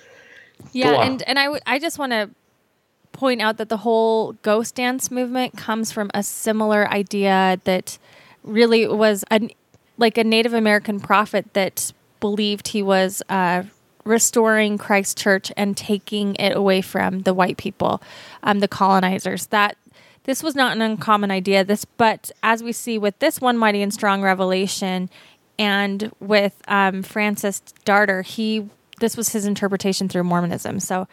Yeah, 0.71 1.01
and 1.03 1.21
and 1.23 1.37
I, 1.37 1.45
w- 1.45 1.61
I 1.65 1.79
just 1.79 1.99
want 1.99 2.13
to 2.13 2.29
point 3.11 3.41
out 3.41 3.57
that 3.57 3.69
the 3.69 3.77
whole 3.77 4.33
ghost 4.41 4.75
dance 4.75 5.09
movement 5.09 5.57
comes 5.57 5.91
from 5.91 6.11
a 6.13 6.21
similar 6.23 6.87
idea 6.91 7.59
that 7.63 7.97
really 8.43 8.87
was 8.87 9.23
a 9.31 9.49
like 9.97 10.17
a 10.17 10.23
Native 10.23 10.53
American 10.53 10.99
prophet 10.99 11.53
that 11.53 11.93
believed 12.19 12.69
he 12.69 12.81
was 12.81 13.21
uh, 13.29 13.63
restoring 14.03 14.77
Christ's 14.77 15.21
church 15.21 15.51
and 15.57 15.75
taking 15.75 16.35
it 16.35 16.55
away 16.55 16.81
from 16.81 17.21
the 17.21 17.33
white 17.33 17.57
people, 17.57 18.01
um, 18.43 18.59
the 18.59 18.67
colonizers. 18.67 19.47
That 19.47 19.77
this 20.23 20.41
was 20.41 20.55
not 20.55 20.75
an 20.75 20.81
uncommon 20.81 21.31
idea. 21.31 21.63
This, 21.63 21.85
but 21.85 22.31
as 22.43 22.63
we 22.63 22.71
see 22.71 22.97
with 22.97 23.19
this 23.19 23.41
one 23.41 23.57
mighty 23.57 23.81
and 23.81 23.93
strong 23.93 24.21
revelation, 24.21 25.09
and 25.57 26.11
with 26.19 26.61
um, 26.67 27.01
Francis 27.03 27.61
Darter, 27.85 28.21
he 28.21 28.69
this 29.05 29.15
was 29.15 29.29
his 29.29 29.45
interpretation 29.45 30.09
through 30.09 30.23
Mormonism. 30.23 30.79
So 30.79 31.07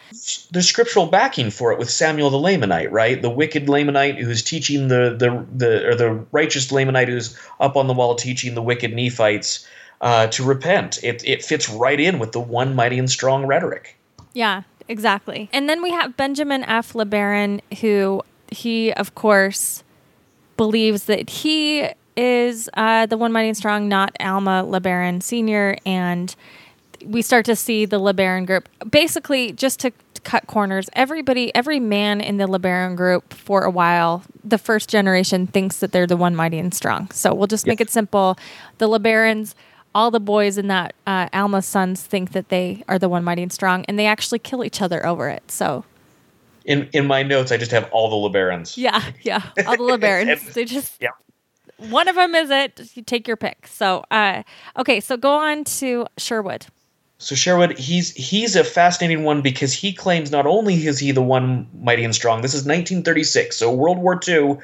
there's 0.51 0.66
scriptural 0.66 1.07
backing 1.07 1.51
for 1.51 1.72
it 1.72 1.78
with 1.78 1.90
Samuel 1.90 2.30
the 2.30 2.38
Lamanite, 2.38 2.90
right? 2.90 3.20
The 3.20 3.28
wicked 3.28 3.66
Lamanite 3.66 4.18
who's 4.18 4.43
teaching 4.43 4.88
the 4.88 5.14
the 5.18 5.47
the 5.55 5.88
or 5.88 5.95
the 5.95 6.24
righteous 6.32 6.72
Lamanite 6.72 7.09
who's 7.09 7.38
up 7.61 7.76
on 7.76 7.88
the 7.88 7.93
wall 7.93 8.14
teaching 8.14 8.55
the 8.55 8.62
wicked 8.62 8.95
Nephites 8.95 9.68
uh, 10.01 10.28
to 10.28 10.43
repent. 10.43 11.05
It 11.05 11.22
it 11.26 11.45
fits 11.45 11.68
right 11.68 12.01
in 12.01 12.18
with 12.18 12.32
the 12.32 12.40
one 12.40 12.74
mighty 12.74 12.99
and 12.99 13.11
strong 13.11 13.45
rhetoric. 13.45 13.95
Yeah, 14.32 14.62
exactly. 14.88 15.51
And 15.53 15.68
then 15.68 15.82
we 15.82 15.90
have 15.90 16.16
Benjamin 16.16 16.64
F. 16.64 16.95
LeBaron, 16.95 17.61
who 17.82 18.22
he 18.49 18.90
of 18.95 19.14
course 19.14 19.84
believes 20.57 21.05
that 21.05 21.28
he 21.28 21.90
is 22.16 22.70
uh, 22.74 23.05
the 23.05 23.18
one 23.18 23.32
mighty 23.32 23.49
and 23.49 23.57
strong, 23.57 23.86
not 23.86 24.16
Alma 24.18 24.64
LeBaron 24.66 25.22
Senior, 25.22 25.76
and 25.84 26.34
we 27.07 27.22
start 27.22 27.44
to 27.46 27.57
see 27.57 27.84
the 27.84 28.00
LeBaron 28.00 28.46
group. 28.46 28.68
Basically, 28.88 29.53
just 29.53 29.80
to, 29.80 29.90
to, 29.90 30.20
cut 30.22 30.46
corners, 30.46 30.88
everybody, 30.92 31.55
every 31.55 31.80
man 31.80 32.20
in 32.20 32.36
the 32.36 32.46
LeBaron 32.46 32.96
group 32.96 33.32
for 33.32 33.62
a 33.62 33.70
while, 33.70 34.22
the 34.44 34.59
first 34.59 34.88
generation 34.88 35.46
thinks 35.46 35.78
that 35.78 35.92
they're 35.92 36.07
the 36.07 36.16
one 36.16 36.36
mighty 36.36 36.59
and 36.59 36.72
strong. 36.72 37.11
So 37.11 37.34
we'll 37.34 37.46
just 37.46 37.66
make 37.66 37.80
it 37.80 37.90
simple. 37.90 38.38
The 38.78 38.88
LeBarons, 38.88 39.55
all 39.94 40.11
the 40.11 40.20
boys 40.20 40.59
in 40.59 40.68
that 40.68 40.94
uh, 41.07 41.28
Alma's 41.32 41.66
sons 41.66 42.03
think 42.03 42.32
that 42.32 42.48
they 42.48 42.84
are 42.88 42.98
the 42.98 43.09
one 43.09 43.24
mighty 43.24 43.42
and 43.42 43.53
strong, 43.53 43.84
and 43.86 43.98
they 43.98 44.07
actually 44.07 44.38
kill 44.38 44.64
each 44.64 44.80
other 44.80 45.05
over 45.05 45.28
it. 45.28 45.50
So. 45.50 45.84
In, 46.64 46.88
in 46.92 47.09
my 47.09 47.24
notes, 47.24 47.50
I 47.50 47.57
just 47.57 47.72
have 47.72 47.88
all 47.90 48.09
the 48.09 48.38
LeBarons. 48.38 48.76
Yeah, 48.76 49.03
yeah, 49.22 49.42
all 49.66 49.76
the 49.76 49.82
LeBarons. 49.82 50.53
they 50.55 50.64
just 50.64 50.94
yeah 51.00 51.11
one 51.90 52.09
of 52.09 52.16
them 52.16 52.34
is 52.34 52.50
it. 52.50 52.90
You 52.94 53.03
take 53.03 53.26
your 53.26 53.36
pick. 53.36 53.66
So, 53.66 54.05
uh, 54.11 54.42
okay, 54.78 55.00
so 55.00 55.16
go 55.16 55.34
on 55.34 55.64
to 55.64 56.07
Sherwood. 56.16 56.66
So 57.23 57.37
Sherwood, 57.37 57.79
he's 57.79 58.11
he's 58.14 58.57
a 58.57 58.64
fascinating 58.64 59.23
one 59.23 59.43
because 59.43 59.73
he 59.73 59.93
claims 59.93 60.33
not 60.33 60.45
only 60.45 60.75
is 60.87 60.99
he 60.99 61.12
the 61.12 61.23
one 61.23 61.68
mighty 61.73 62.03
and 62.03 62.12
strong. 62.12 62.43
This 62.43 62.53
is 62.53 62.62
1936, 62.62 63.57
so 63.57 63.73
World 63.73 63.99
War 63.99 64.18
II. 64.27 64.59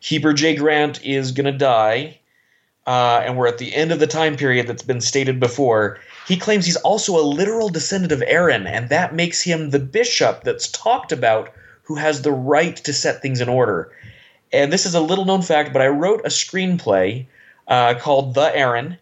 Heber 0.00 0.32
J. 0.32 0.54
Grant 0.54 1.04
is 1.04 1.32
gonna 1.32 1.52
die, 1.52 2.18
uh, 2.86 3.20
and 3.22 3.36
we're 3.36 3.46
at 3.46 3.58
the 3.58 3.74
end 3.74 3.92
of 3.92 4.00
the 4.00 4.06
time 4.06 4.36
period 4.36 4.66
that's 4.66 4.82
been 4.82 5.02
stated 5.02 5.38
before. 5.38 5.98
He 6.26 6.38
claims 6.38 6.64
he's 6.64 6.76
also 6.76 7.18
a 7.18 7.20
literal 7.20 7.68
descendant 7.68 8.12
of 8.12 8.22
Aaron, 8.26 8.66
and 8.66 8.88
that 8.88 9.14
makes 9.14 9.42
him 9.42 9.68
the 9.68 9.78
bishop 9.78 10.44
that's 10.44 10.68
talked 10.68 11.12
about 11.12 11.52
who 11.82 11.96
has 11.96 12.22
the 12.22 12.32
right 12.32 12.76
to 12.76 12.92
set 12.94 13.20
things 13.20 13.42
in 13.42 13.50
order. 13.50 13.92
And 14.50 14.72
this 14.72 14.86
is 14.86 14.94
a 14.94 15.00
little 15.00 15.26
known 15.26 15.42
fact, 15.42 15.74
but 15.74 15.82
I 15.82 15.88
wrote 15.88 16.22
a 16.24 16.30
screenplay 16.30 17.26
uh, 17.66 17.96
called 17.98 18.32
The 18.32 18.56
Aaron 18.56 18.96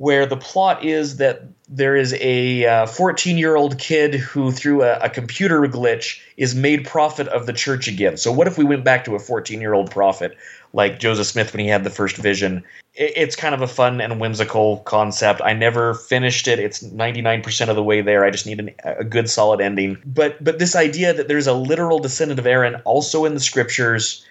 where 0.00 0.24
the 0.24 0.36
plot 0.36 0.82
is 0.82 1.18
that 1.18 1.42
there 1.68 1.94
is 1.94 2.14
a 2.14 2.86
14 2.86 3.36
uh, 3.36 3.38
year 3.38 3.54
old 3.54 3.78
kid 3.78 4.14
who, 4.14 4.50
through 4.50 4.82
a, 4.82 4.94
a, 5.00 5.10
computer 5.10 5.60
glitch, 5.60 6.18
is 6.38 6.54
made 6.54 6.86
prophet 6.86 7.28
of 7.28 7.44
the 7.44 7.52
church 7.52 7.86
again. 7.86 8.16
So, 8.16 8.32
what 8.32 8.46
if 8.46 8.56
we 8.56 8.64
went 8.64 8.82
back 8.82 9.04
to 9.04 9.14
a 9.14 9.18
14 9.18 9.60
year 9.60 9.74
old 9.74 9.90
prophet 9.90 10.38
like 10.72 11.00
Joseph 11.00 11.26
Smith 11.26 11.52
when 11.52 11.60
he 11.60 11.68
had 11.68 11.84
the 11.84 11.90
first 11.90 12.16
vision? 12.16 12.64
It, 12.94 13.12
it's 13.14 13.36
kind 13.36 13.54
of 13.54 13.60
a 13.60 13.66
fun 13.66 14.00
and 14.00 14.18
whimsical 14.18 14.78
concept. 14.78 15.42
I 15.44 15.52
never 15.52 15.92
finished 15.92 16.48
it. 16.48 16.58
It's 16.58 16.82
99% 16.82 17.68
of 17.68 17.76
the 17.76 17.84
way 17.84 18.00
there. 18.00 18.24
I 18.24 18.30
just 18.30 18.46
need 18.46 18.58
an, 18.58 18.70
a 18.82 19.04
good, 19.04 19.28
solid 19.28 19.60
ending. 19.60 19.98
But, 20.06 20.42
but 20.42 20.58
this 20.58 20.74
idea 20.74 21.12
that 21.12 21.28
there's 21.28 21.46
a 21.46 21.52
literal 21.52 21.98
descendant 21.98 22.40
of 22.40 22.46
Aaron 22.46 22.76
also 22.86 23.26
in 23.26 23.34
the 23.34 23.40
scriptures 23.40 24.24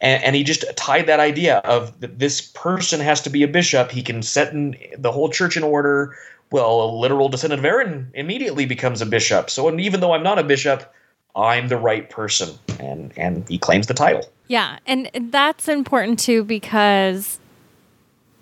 and, 0.00 0.22
and, 0.24 0.36
he 0.36 0.44
just 0.44 0.64
tied 0.76 1.06
that 1.06 1.20
idea 1.20 1.58
of 1.58 1.92
this 2.00 2.40
person 2.40 3.00
has 3.00 3.22
to 3.22 3.30
be 3.30 3.42
a 3.42 3.48
bishop. 3.48 3.90
He 3.90 4.02
can 4.02 4.22
set 4.22 4.52
in 4.52 4.76
the 4.96 5.10
whole 5.10 5.30
church 5.30 5.56
in 5.56 5.62
order. 5.62 6.16
Well, 6.50 6.82
a 6.82 6.88
literal 6.90 7.28
descendant 7.28 7.60
of 7.60 7.64
Aaron 7.64 8.10
immediately 8.14 8.66
becomes 8.66 9.00
a 9.00 9.06
bishop. 9.06 9.50
So 9.50 9.76
even 9.78 10.00
though 10.00 10.12
I'm 10.12 10.22
not 10.22 10.38
a 10.38 10.44
bishop, 10.44 10.92
I'm 11.36 11.68
the 11.68 11.76
right 11.76 12.08
person, 12.08 12.58
and 12.80 13.12
and 13.16 13.46
he 13.48 13.58
claims 13.58 13.86
the 13.86 13.94
title. 13.94 14.28
Yeah, 14.48 14.78
and 14.86 15.10
that's 15.30 15.68
important 15.68 16.18
too 16.18 16.44
because 16.44 17.38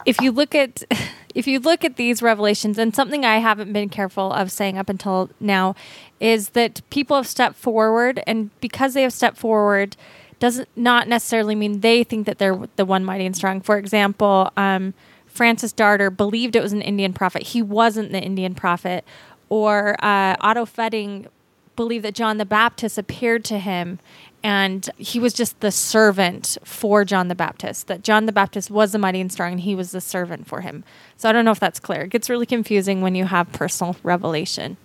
if 0.06 0.20
you 0.20 0.30
look 0.30 0.54
at 0.54 0.84
if 1.34 1.46
you 1.46 1.58
look 1.58 1.84
at 1.84 1.96
these 1.96 2.22
revelations, 2.22 2.78
and 2.78 2.94
something 2.94 3.24
I 3.24 3.38
haven't 3.38 3.72
been 3.72 3.88
careful 3.88 4.32
of 4.32 4.52
saying 4.52 4.78
up 4.78 4.88
until 4.88 5.30
now 5.40 5.74
is 6.20 6.50
that 6.50 6.80
people 6.90 7.16
have 7.16 7.26
stepped 7.26 7.56
forward, 7.56 8.22
and 8.26 8.50
because 8.60 8.94
they 8.94 9.02
have 9.02 9.12
stepped 9.12 9.38
forward 9.38 9.96
doesn't 10.44 10.68
not 10.76 11.08
necessarily 11.08 11.54
mean 11.54 11.80
they 11.80 12.04
think 12.04 12.26
that 12.26 12.36
they're 12.36 12.58
the 12.76 12.84
one 12.84 13.02
mighty 13.02 13.24
and 13.24 13.34
strong. 13.34 13.62
For 13.62 13.78
example, 13.78 14.52
um, 14.58 14.92
Francis 15.26 15.72
Darter 15.72 16.10
believed 16.10 16.54
it 16.54 16.62
was 16.62 16.74
an 16.74 16.82
Indian 16.82 17.14
prophet. 17.14 17.44
He 17.44 17.62
wasn't 17.62 18.12
the 18.12 18.20
Indian 18.20 18.54
prophet. 18.54 19.06
Or 19.48 19.96
uh, 20.04 20.36
Otto 20.40 20.66
Fetting 20.66 21.28
believed 21.76 22.04
that 22.04 22.14
John 22.14 22.36
the 22.36 22.44
Baptist 22.44 22.98
appeared 22.98 23.42
to 23.46 23.58
him 23.58 24.00
and 24.42 24.90
he 24.98 25.18
was 25.18 25.32
just 25.32 25.60
the 25.60 25.72
servant 25.72 26.58
for 26.62 27.06
John 27.06 27.28
the 27.28 27.34
Baptist. 27.34 27.86
That 27.86 28.02
John 28.02 28.26
the 28.26 28.32
Baptist 28.32 28.70
was 28.70 28.92
the 28.92 28.98
mighty 28.98 29.22
and 29.22 29.32
strong, 29.32 29.52
and 29.52 29.60
he 29.60 29.74
was 29.74 29.92
the 29.92 30.02
servant 30.02 30.46
for 30.46 30.60
him. 30.60 30.84
So 31.16 31.30
I 31.30 31.32
don't 31.32 31.46
know 31.46 31.52
if 31.52 31.60
that's 31.60 31.80
clear. 31.80 32.02
It 32.02 32.10
gets 32.10 32.28
really 32.28 32.44
confusing 32.44 33.00
when 33.00 33.14
you 33.14 33.24
have 33.24 33.50
personal 33.52 33.96
revelation. 34.02 34.76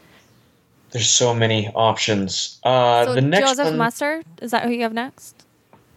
There's 0.91 1.09
so 1.09 1.35
many 1.35 1.67
options. 1.75 2.59
Uh, 2.63 3.03
so 3.03 3.15
the 3.15 3.21
next 3.21 3.49
Joseph 3.49 3.65
one, 3.65 3.77
Musser 3.77 4.23
is 4.41 4.51
that 4.51 4.63
who 4.63 4.71
you 4.71 4.83
have 4.83 4.93
next? 4.93 5.45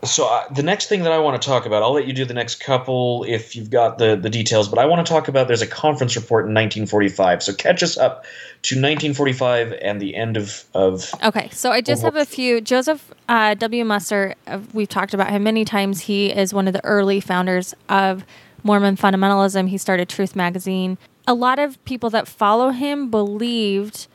So 0.04 0.26
uh, 0.26 0.48
the 0.48 0.62
next 0.64 0.88
thing 0.88 1.04
that 1.04 1.12
I 1.12 1.18
want 1.18 1.40
to 1.40 1.46
talk 1.46 1.64
about, 1.64 1.82
I'll 1.82 1.92
let 1.92 2.06
you 2.06 2.12
do 2.12 2.24
the 2.24 2.34
next 2.34 2.56
couple 2.56 3.24
if 3.24 3.54
you've 3.54 3.70
got 3.70 3.98
the 3.98 4.16
the 4.16 4.30
details. 4.30 4.68
But 4.68 4.78
I 4.80 4.86
want 4.86 5.06
to 5.06 5.12
talk 5.12 5.28
about 5.28 5.46
there's 5.46 5.62
a 5.62 5.66
conference 5.66 6.16
report 6.16 6.42
in 6.42 6.54
1945. 6.54 7.42
So 7.42 7.54
catch 7.54 7.82
us 7.82 7.96
up 7.96 8.24
to 8.62 8.74
1945 8.74 9.74
and 9.80 10.00
the 10.00 10.16
end 10.16 10.36
of 10.36 10.64
of. 10.74 11.14
Okay, 11.22 11.48
so 11.50 11.70
I 11.70 11.80
just 11.80 12.02
have 12.02 12.16
a 12.16 12.24
few. 12.24 12.60
Joseph 12.60 13.12
uh, 13.28 13.54
W. 13.54 13.84
Musser, 13.84 14.34
uh, 14.48 14.60
we've 14.72 14.88
talked 14.88 15.14
about 15.14 15.30
him 15.30 15.44
many 15.44 15.64
times. 15.64 16.00
He 16.00 16.32
is 16.32 16.52
one 16.52 16.66
of 16.66 16.72
the 16.72 16.84
early 16.84 17.20
founders 17.20 17.74
of 17.88 18.24
Mormon 18.64 18.96
fundamentalism. 18.96 19.68
He 19.68 19.78
started 19.78 20.08
Truth 20.08 20.34
Magazine. 20.34 20.98
A 21.28 21.34
lot 21.34 21.60
of 21.60 21.82
people 21.84 22.10
that 22.10 22.26
follow 22.26 22.70
him 22.70 23.08
believed 23.08 24.08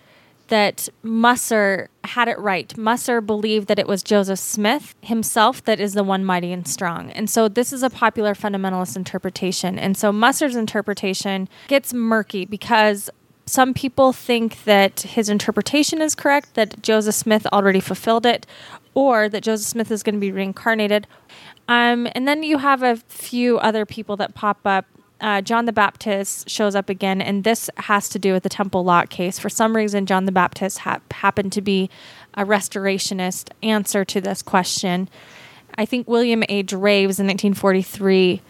that 0.47 0.89
Musser 1.03 1.89
had 2.03 2.27
it 2.27 2.39
right. 2.39 2.75
Musser 2.77 3.21
believed 3.21 3.67
that 3.67 3.79
it 3.79 3.87
was 3.87 4.03
Joseph 4.03 4.39
Smith 4.39 4.95
himself 5.01 5.63
that 5.65 5.79
is 5.79 5.93
the 5.93 6.03
one 6.03 6.23
mighty 6.23 6.51
and 6.51 6.67
strong. 6.67 7.11
And 7.11 7.29
so 7.29 7.47
this 7.47 7.73
is 7.73 7.83
a 7.83 7.89
popular 7.89 8.33
fundamentalist 8.33 8.95
interpretation. 8.95 9.77
And 9.77 9.97
so 9.97 10.11
Musser's 10.11 10.55
interpretation 10.55 11.49
gets 11.67 11.93
murky 11.93 12.45
because 12.45 13.09
some 13.45 13.73
people 13.73 14.11
think 14.11 14.63
that 14.65 15.01
his 15.01 15.29
interpretation 15.29 16.01
is 16.01 16.15
correct, 16.15 16.53
that 16.55 16.81
Joseph 16.81 17.15
Smith 17.15 17.47
already 17.47 17.79
fulfilled 17.79 18.25
it, 18.25 18.45
or 18.93 19.29
that 19.29 19.41
Joseph 19.41 19.67
Smith 19.67 19.89
is 19.89 20.03
going 20.03 20.15
to 20.15 20.19
be 20.19 20.31
reincarnated. 20.31 21.07
Um, 21.69 22.07
and 22.13 22.27
then 22.27 22.43
you 22.43 22.57
have 22.57 22.83
a 22.83 22.97
few 23.07 23.57
other 23.59 23.85
people 23.85 24.17
that 24.17 24.33
pop 24.33 24.59
up 24.65 24.85
uh, 25.19 25.41
John 25.41 25.65
the 25.65 25.73
Baptist 25.73 26.49
shows 26.49 26.75
up 26.75 26.89
again, 26.89 27.21
and 27.21 27.43
this 27.43 27.69
has 27.77 28.09
to 28.09 28.19
do 28.19 28.33
with 28.33 28.43
the 28.43 28.49
Temple 28.49 28.83
Lot 28.83 29.09
case. 29.09 29.39
For 29.39 29.49
some 29.49 29.75
reason, 29.75 30.05
John 30.05 30.25
the 30.25 30.31
Baptist 30.31 30.79
ha- 30.79 30.99
happened 31.11 31.51
to 31.53 31.61
be 31.61 31.89
a 32.35 32.45
restorationist 32.45 33.49
answer 33.63 34.05
to 34.05 34.21
this 34.21 34.41
question. 34.41 35.09
I 35.77 35.85
think 35.85 36.07
William 36.07 36.43
A. 36.49 36.61
Draves 36.61 37.19
in 37.19 37.27
1943 37.27 38.41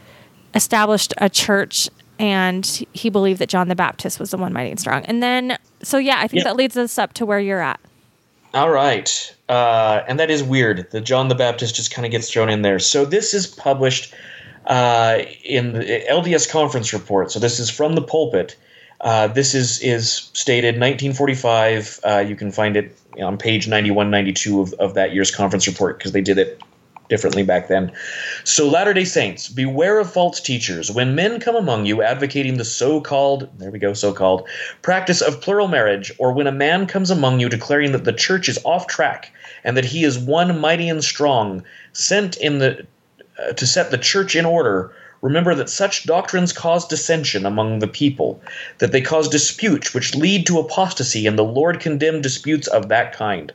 established 0.53 1.13
a 1.17 1.29
church, 1.29 1.89
and 2.19 2.65
he 2.93 3.09
believed 3.09 3.39
that 3.39 3.49
John 3.49 3.69
the 3.69 3.75
Baptist 3.75 4.19
was 4.19 4.31
the 4.31 4.37
one 4.37 4.51
mighty 4.51 4.71
and 4.71 4.79
strong. 4.79 5.05
And 5.05 5.23
then, 5.23 5.57
so 5.83 5.97
yeah, 5.97 6.19
I 6.19 6.27
think 6.27 6.43
that 6.43 6.55
leads 6.55 6.75
us 6.75 6.97
up 6.97 7.13
to 7.13 7.25
where 7.25 7.39
you're 7.39 7.61
at. 7.61 7.79
All 8.53 8.69
right. 8.69 9.35
Uh, 9.49 10.01
and 10.07 10.19
that 10.19 10.29
is 10.29 10.41
weird 10.41 10.89
that 10.91 11.01
John 11.01 11.27
the 11.27 11.35
Baptist 11.35 11.75
just 11.75 11.91
kind 11.91 12.05
of 12.05 12.11
gets 12.11 12.31
thrown 12.31 12.49
in 12.49 12.61
there. 12.61 12.79
So 12.79 13.05
this 13.05 13.33
is 13.33 13.45
published 13.45 14.13
uh, 14.67 15.19
in 15.43 15.73
the 15.73 16.03
LDS 16.09 16.49
conference 16.49 16.93
report. 16.93 17.31
So 17.31 17.39
this 17.39 17.59
is 17.59 17.69
from 17.69 17.93
the 17.93 18.01
pulpit. 18.01 18.55
Uh, 19.01 19.27
this 19.27 19.55
is 19.55 19.79
is 19.81 20.29
stated 20.33 20.75
1945. 20.75 21.99
Uh, 22.03 22.25
you 22.27 22.35
can 22.35 22.51
find 22.51 22.75
it 22.75 22.97
on 23.21 23.37
page 23.37 23.67
91, 23.67 24.11
92 24.11 24.61
of, 24.61 24.73
of 24.73 24.93
that 24.95 25.13
year's 25.13 25.31
conference 25.31 25.67
report 25.67 25.97
because 25.97 26.11
they 26.11 26.21
did 26.21 26.37
it 26.37 26.61
differently 27.07 27.43
back 27.43 27.69
then. 27.69 27.91
So, 28.43 28.67
Latter 28.67 28.93
day 28.93 29.05
Saints, 29.05 29.47
beware 29.47 29.99
of 29.99 30.11
false 30.11 30.41
teachers. 30.41 30.91
When 30.91 31.15
men 31.15 31.39
come 31.39 31.55
among 31.55 31.85
you 31.85 32.01
advocating 32.01 32.57
the 32.57 32.65
so 32.65 32.99
called, 32.99 33.47
there 33.59 33.71
we 33.71 33.79
go, 33.79 33.93
so 33.93 34.11
called, 34.11 34.47
practice 34.81 35.21
of 35.21 35.39
plural 35.39 35.69
marriage, 35.69 36.11
or 36.17 36.33
when 36.33 36.47
a 36.47 36.51
man 36.51 36.87
comes 36.87 37.09
among 37.09 37.39
you 37.39 37.47
declaring 37.47 37.93
that 37.93 38.03
the 38.03 38.11
church 38.11 38.49
is 38.49 38.59
off 38.65 38.87
track 38.87 39.31
and 39.63 39.77
that 39.77 39.85
he 39.85 40.03
is 40.03 40.19
one 40.19 40.59
mighty 40.59 40.89
and 40.89 41.03
strong, 41.03 41.63
sent 41.93 42.35
in 42.37 42.57
the 42.57 42.85
uh, 43.39 43.53
to 43.53 43.67
set 43.67 43.91
the 43.91 43.97
church 43.97 44.35
in 44.35 44.45
order, 44.45 44.93
remember 45.21 45.55
that 45.55 45.69
such 45.69 46.05
doctrines 46.05 46.53
cause 46.53 46.87
dissension 46.87 47.45
among 47.45 47.79
the 47.79 47.87
people, 47.87 48.41
that 48.79 48.91
they 48.91 49.01
cause 49.01 49.27
disputes 49.27 49.93
which 49.93 50.15
lead 50.15 50.45
to 50.45 50.59
apostasy, 50.59 51.27
and 51.27 51.37
the 51.37 51.43
Lord 51.43 51.79
condemned 51.79 52.23
disputes 52.23 52.67
of 52.67 52.89
that 52.89 53.13
kind. 53.13 53.51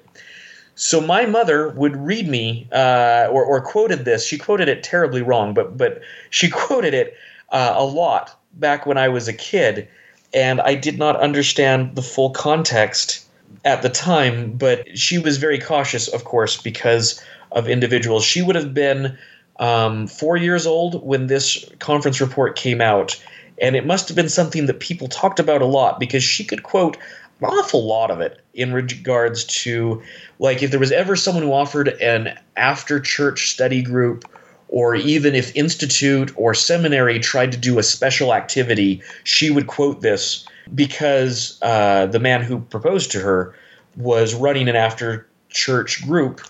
So 0.74 1.00
my 1.00 1.26
mother 1.26 1.68
would 1.70 1.96
read 1.96 2.28
me 2.28 2.66
uh, 2.72 3.28
or, 3.30 3.44
or 3.44 3.60
quoted 3.60 4.04
this. 4.04 4.26
She 4.26 4.38
quoted 4.38 4.68
it 4.68 4.82
terribly 4.82 5.22
wrong, 5.22 5.54
but 5.54 5.76
but 5.76 6.00
she 6.30 6.48
quoted 6.64 6.94
it 6.94 7.16
uh, 7.50 7.74
a 7.76 7.84
lot 7.84 8.38
back 8.54 8.86
when 8.86 8.98
I 8.98 9.08
was 9.08 9.28
a 9.28 9.32
kid, 9.32 9.88
and 10.32 10.60
I 10.60 10.74
did 10.74 10.98
not 10.98 11.16
understand 11.16 11.94
the 11.94 12.02
full 12.02 12.30
context 12.30 13.26
at 13.64 13.82
the 13.82 13.90
time. 13.90 14.52
But 14.52 14.98
she 14.98 15.18
was 15.18 15.36
very 15.36 15.58
cautious, 15.58 16.08
of 16.08 16.24
course, 16.24 16.60
because 16.60 17.22
of 17.52 17.68
individuals. 17.68 18.24
She 18.24 18.40
would 18.40 18.56
have 18.56 18.72
been 18.72 19.16
um, 19.58 20.06
four 20.06 20.36
years 20.36 20.66
old 20.66 21.04
when 21.04 21.26
this 21.26 21.64
conference 21.78 22.20
report 22.20 22.56
came 22.56 22.80
out, 22.80 23.22
and 23.60 23.76
it 23.76 23.86
must 23.86 24.08
have 24.08 24.16
been 24.16 24.28
something 24.28 24.66
that 24.66 24.80
people 24.80 25.08
talked 25.08 25.38
about 25.38 25.62
a 25.62 25.66
lot 25.66 26.00
because 26.00 26.22
she 26.22 26.44
could 26.44 26.62
quote 26.62 26.96
an 27.40 27.48
awful 27.48 27.84
lot 27.84 28.10
of 28.10 28.20
it 28.20 28.40
in 28.54 28.72
regards 28.72 29.44
to 29.44 30.02
like 30.38 30.62
if 30.62 30.70
there 30.70 30.80
was 30.80 30.92
ever 30.92 31.16
someone 31.16 31.42
who 31.42 31.52
offered 31.52 31.88
an 32.00 32.38
after 32.56 33.00
church 33.00 33.50
study 33.50 33.82
group 33.82 34.24
or 34.68 34.94
even 34.94 35.34
if 35.34 35.54
institute 35.56 36.32
or 36.36 36.54
seminary 36.54 37.18
tried 37.18 37.52
to 37.52 37.58
do 37.58 37.78
a 37.78 37.82
special 37.82 38.32
activity 38.32 39.02
she 39.24 39.50
would 39.50 39.66
quote 39.66 40.02
this 40.02 40.46
because 40.74 41.58
uh, 41.62 42.06
the 42.06 42.20
man 42.20 42.42
who 42.42 42.60
proposed 42.60 43.10
to 43.10 43.20
her 43.20 43.54
was 43.96 44.34
running 44.34 44.68
an 44.68 44.76
after 44.76 45.26
church 45.48 46.06
group 46.06 46.40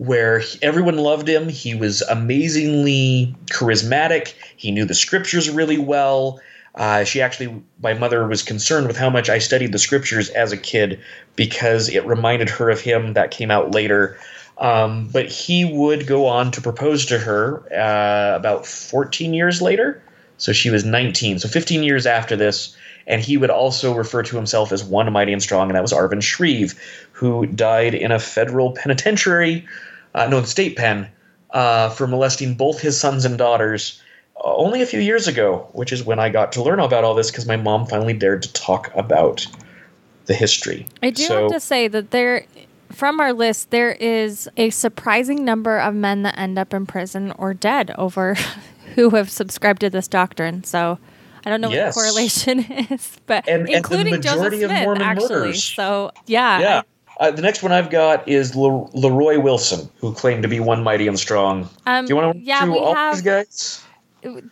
where 0.00 0.42
everyone 0.62 0.96
loved 0.96 1.28
him 1.28 1.48
he 1.48 1.74
was 1.74 2.00
amazingly 2.02 3.34
charismatic 3.46 4.32
he 4.56 4.70
knew 4.70 4.86
the 4.86 4.94
scriptures 4.94 5.50
really 5.50 5.76
well 5.76 6.40
uh, 6.74 7.04
she 7.04 7.20
actually, 7.20 7.62
my 7.82 7.94
mother 7.94 8.26
was 8.26 8.42
concerned 8.42 8.86
with 8.86 8.96
how 8.96 9.10
much 9.10 9.28
I 9.28 9.38
studied 9.38 9.72
the 9.72 9.78
scriptures 9.78 10.30
as 10.30 10.52
a 10.52 10.56
kid 10.56 11.00
because 11.36 11.88
it 11.88 12.06
reminded 12.06 12.48
her 12.48 12.70
of 12.70 12.80
him. 12.80 13.14
That 13.14 13.32
came 13.32 13.50
out 13.50 13.72
later. 13.74 14.18
Um, 14.58 15.08
but 15.12 15.26
he 15.26 15.64
would 15.64 16.06
go 16.06 16.26
on 16.26 16.50
to 16.52 16.60
propose 16.60 17.06
to 17.06 17.18
her 17.18 17.64
uh, 17.72 18.36
about 18.36 18.66
14 18.66 19.34
years 19.34 19.60
later. 19.60 20.02
So 20.36 20.52
she 20.52 20.70
was 20.70 20.84
19. 20.84 21.38
So 21.40 21.48
15 21.48 21.82
years 21.82 22.06
after 22.06 22.36
this. 22.36 22.76
And 23.06 23.20
he 23.20 23.36
would 23.36 23.50
also 23.50 23.94
refer 23.94 24.22
to 24.22 24.36
himself 24.36 24.70
as 24.70 24.84
one 24.84 25.10
mighty 25.12 25.32
and 25.32 25.42
strong, 25.42 25.68
and 25.68 25.74
that 25.74 25.82
was 25.82 25.92
Arvin 25.92 26.22
Shreve, 26.22 26.78
who 27.12 27.46
died 27.46 27.94
in 27.94 28.12
a 28.12 28.20
federal 28.20 28.72
penitentiary, 28.72 29.66
uh, 30.14 30.26
no, 30.26 30.42
state 30.42 30.76
pen, 30.76 31.08
uh, 31.50 31.90
for 31.90 32.06
molesting 32.06 32.54
both 32.54 32.80
his 32.80 32.98
sons 32.98 33.24
and 33.24 33.38
daughters 33.38 34.00
only 34.42 34.82
a 34.82 34.86
few 34.86 35.00
years 35.00 35.28
ago, 35.28 35.68
which 35.72 35.92
is 35.92 36.02
when 36.02 36.18
I 36.18 36.28
got 36.30 36.52
to 36.52 36.62
learn 36.62 36.80
about 36.80 37.04
all 37.04 37.14
this 37.14 37.30
because 37.30 37.46
my 37.46 37.56
mom 37.56 37.86
finally 37.86 38.14
dared 38.14 38.42
to 38.42 38.52
talk 38.52 38.90
about 38.94 39.46
the 40.26 40.34
history. 40.34 40.86
I 41.02 41.10
do 41.10 41.24
so, 41.24 41.42
have 41.42 41.52
to 41.52 41.60
say 41.60 41.88
that 41.88 42.10
there, 42.10 42.46
from 42.90 43.20
our 43.20 43.32
list, 43.32 43.70
there 43.70 43.92
is 43.92 44.48
a 44.56 44.70
surprising 44.70 45.44
number 45.44 45.78
of 45.78 45.94
men 45.94 46.22
that 46.22 46.38
end 46.38 46.58
up 46.58 46.72
in 46.72 46.86
prison 46.86 47.32
or 47.32 47.54
dead 47.54 47.92
over 47.98 48.34
who 48.94 49.10
have 49.10 49.30
subscribed 49.30 49.80
to 49.80 49.90
this 49.90 50.08
doctrine. 50.08 50.64
So 50.64 50.98
I 51.44 51.50
don't 51.50 51.60
know 51.60 51.70
yes. 51.70 51.96
what 51.96 52.02
the 52.02 52.08
correlation 52.08 52.58
is, 52.90 53.18
but 53.26 53.48
and, 53.48 53.68
including 53.68 54.14
and 54.14 54.22
Joseph 54.22 54.54
Smith, 54.54 54.70
actually. 54.70 55.28
Murders. 55.28 55.64
So 55.64 56.12
yeah. 56.26 56.60
Yeah. 56.60 56.78
I, 56.78 56.82
uh, 57.20 57.30
the 57.30 57.42
next 57.42 57.62
one 57.62 57.70
I've 57.70 57.90
got 57.90 58.26
is 58.26 58.56
Le- 58.56 58.90
Leroy 58.92 59.38
Wilson, 59.38 59.88
who 59.98 60.12
claimed 60.12 60.42
to 60.42 60.48
be 60.48 60.58
one 60.58 60.82
mighty 60.82 61.06
and 61.06 61.18
strong. 61.18 61.68
Um, 61.86 62.06
Do 62.06 62.10
you 62.10 62.16
want 62.16 62.36
to 62.36 62.42
yeah, 62.42 62.64
through 62.64 62.78
all 62.78 62.94
have, 62.94 63.14
these 63.14 63.22
guys? 63.22 63.84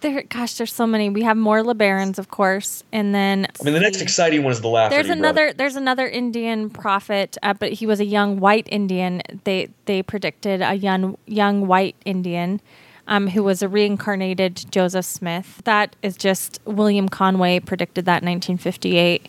there 0.00 0.22
gosh 0.22 0.54
there's 0.54 0.72
so 0.72 0.86
many. 0.86 1.10
We 1.10 1.22
have 1.22 1.36
more 1.36 1.62
lebarons 1.62 2.18
of 2.18 2.28
course 2.30 2.82
and 2.92 3.14
then 3.14 3.46
i 3.60 3.64
mean 3.64 3.74
the 3.74 3.80
next 3.80 4.00
exciting 4.00 4.42
one 4.42 4.52
is 4.52 4.60
the 4.60 4.68
last 4.68 4.90
there's 4.90 5.10
another 5.10 5.52
there's 5.52 5.76
another 5.76 6.08
indian 6.08 6.70
prophet 6.70 7.36
uh, 7.42 7.52
but 7.52 7.72
he 7.72 7.86
was 7.86 8.00
a 8.00 8.04
young 8.04 8.40
white 8.40 8.66
indian. 8.70 9.22
They 9.44 9.68
they 9.84 10.02
predicted 10.02 10.62
a 10.62 10.74
young 10.74 11.18
young 11.26 11.66
white 11.66 11.96
indian 12.04 12.60
um, 13.06 13.28
who 13.28 13.42
was 13.42 13.62
a 13.62 13.68
reincarnated 13.68 14.64
joseph 14.70 15.04
smith. 15.04 15.60
That 15.64 15.96
is 16.02 16.16
just 16.16 16.60
william 16.64 17.08
conway 17.08 17.60
predicted 17.60 18.04
that 18.06 18.22
in 18.22 18.28
1958 18.28 19.28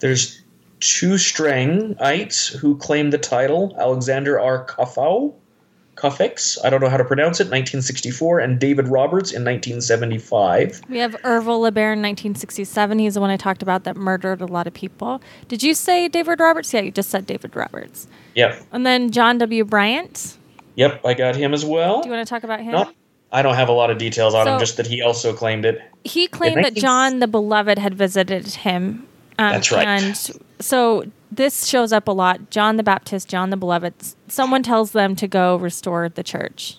there's 0.00 0.41
two 0.82 1.12
Strangites 1.14 2.54
who 2.54 2.76
claim 2.76 3.10
the 3.10 3.18
title 3.18 3.74
alexander 3.78 4.38
r 4.38 4.66
Kafau 4.66 5.32
I 6.04 6.70
don't 6.70 6.80
know 6.80 6.88
how 6.88 6.96
to 6.96 7.04
pronounce 7.04 7.38
it, 7.38 7.44
1964, 7.44 8.40
and 8.40 8.58
David 8.58 8.88
Roberts 8.88 9.30
in 9.30 9.44
1975. 9.44 10.82
We 10.88 10.98
have 10.98 11.12
Ervil 11.22 11.60
LeBaron, 11.60 12.02
1967. 12.02 12.98
He's 12.98 13.14
the 13.14 13.20
one 13.20 13.30
I 13.30 13.36
talked 13.36 13.62
about 13.62 13.84
that 13.84 13.96
murdered 13.96 14.40
a 14.40 14.46
lot 14.46 14.66
of 14.66 14.74
people. 14.74 15.22
Did 15.46 15.62
you 15.62 15.74
say 15.74 16.08
David 16.08 16.40
Roberts? 16.40 16.74
Yeah, 16.74 16.80
you 16.80 16.90
just 16.90 17.10
said 17.10 17.26
David 17.26 17.54
Roberts. 17.54 18.08
Yep. 18.34 18.66
And 18.72 18.84
then 18.84 19.12
John 19.12 19.38
W. 19.38 19.64
Bryant. 19.64 20.38
Yep, 20.74 21.04
I 21.04 21.14
got 21.14 21.36
him 21.36 21.54
as 21.54 21.64
well. 21.64 22.02
Do 22.02 22.08
you 22.08 22.14
want 22.14 22.26
to 22.26 22.34
talk 22.34 22.42
about 22.42 22.60
him? 22.60 22.72
Not, 22.72 22.94
I 23.30 23.42
don't 23.42 23.54
have 23.54 23.68
a 23.68 23.72
lot 23.72 23.90
of 23.90 23.98
details 23.98 24.34
on 24.34 24.46
so, 24.46 24.54
him, 24.54 24.58
just 24.58 24.78
that 24.78 24.86
he 24.86 25.02
also 25.02 25.32
claimed 25.32 25.64
it. 25.64 25.80
He 26.02 26.26
claimed 26.26 26.64
that 26.64 26.74
John 26.74 27.20
the 27.20 27.28
Beloved 27.28 27.78
had 27.78 27.94
visited 27.94 28.46
him. 28.48 29.06
Um, 29.38 29.52
That's 29.52 29.70
right. 29.70 29.86
And 29.86 30.30
so 30.62 31.04
this 31.30 31.66
shows 31.66 31.92
up 31.92 32.08
a 32.08 32.12
lot. 32.12 32.50
John 32.50 32.76
the 32.76 32.82
Baptist, 32.82 33.28
John 33.28 33.50
the 33.50 33.56
Beloved. 33.56 33.94
Someone 34.28 34.62
tells 34.62 34.92
them 34.92 35.16
to 35.16 35.26
go 35.26 35.56
restore 35.56 36.08
the 36.08 36.22
church. 36.22 36.78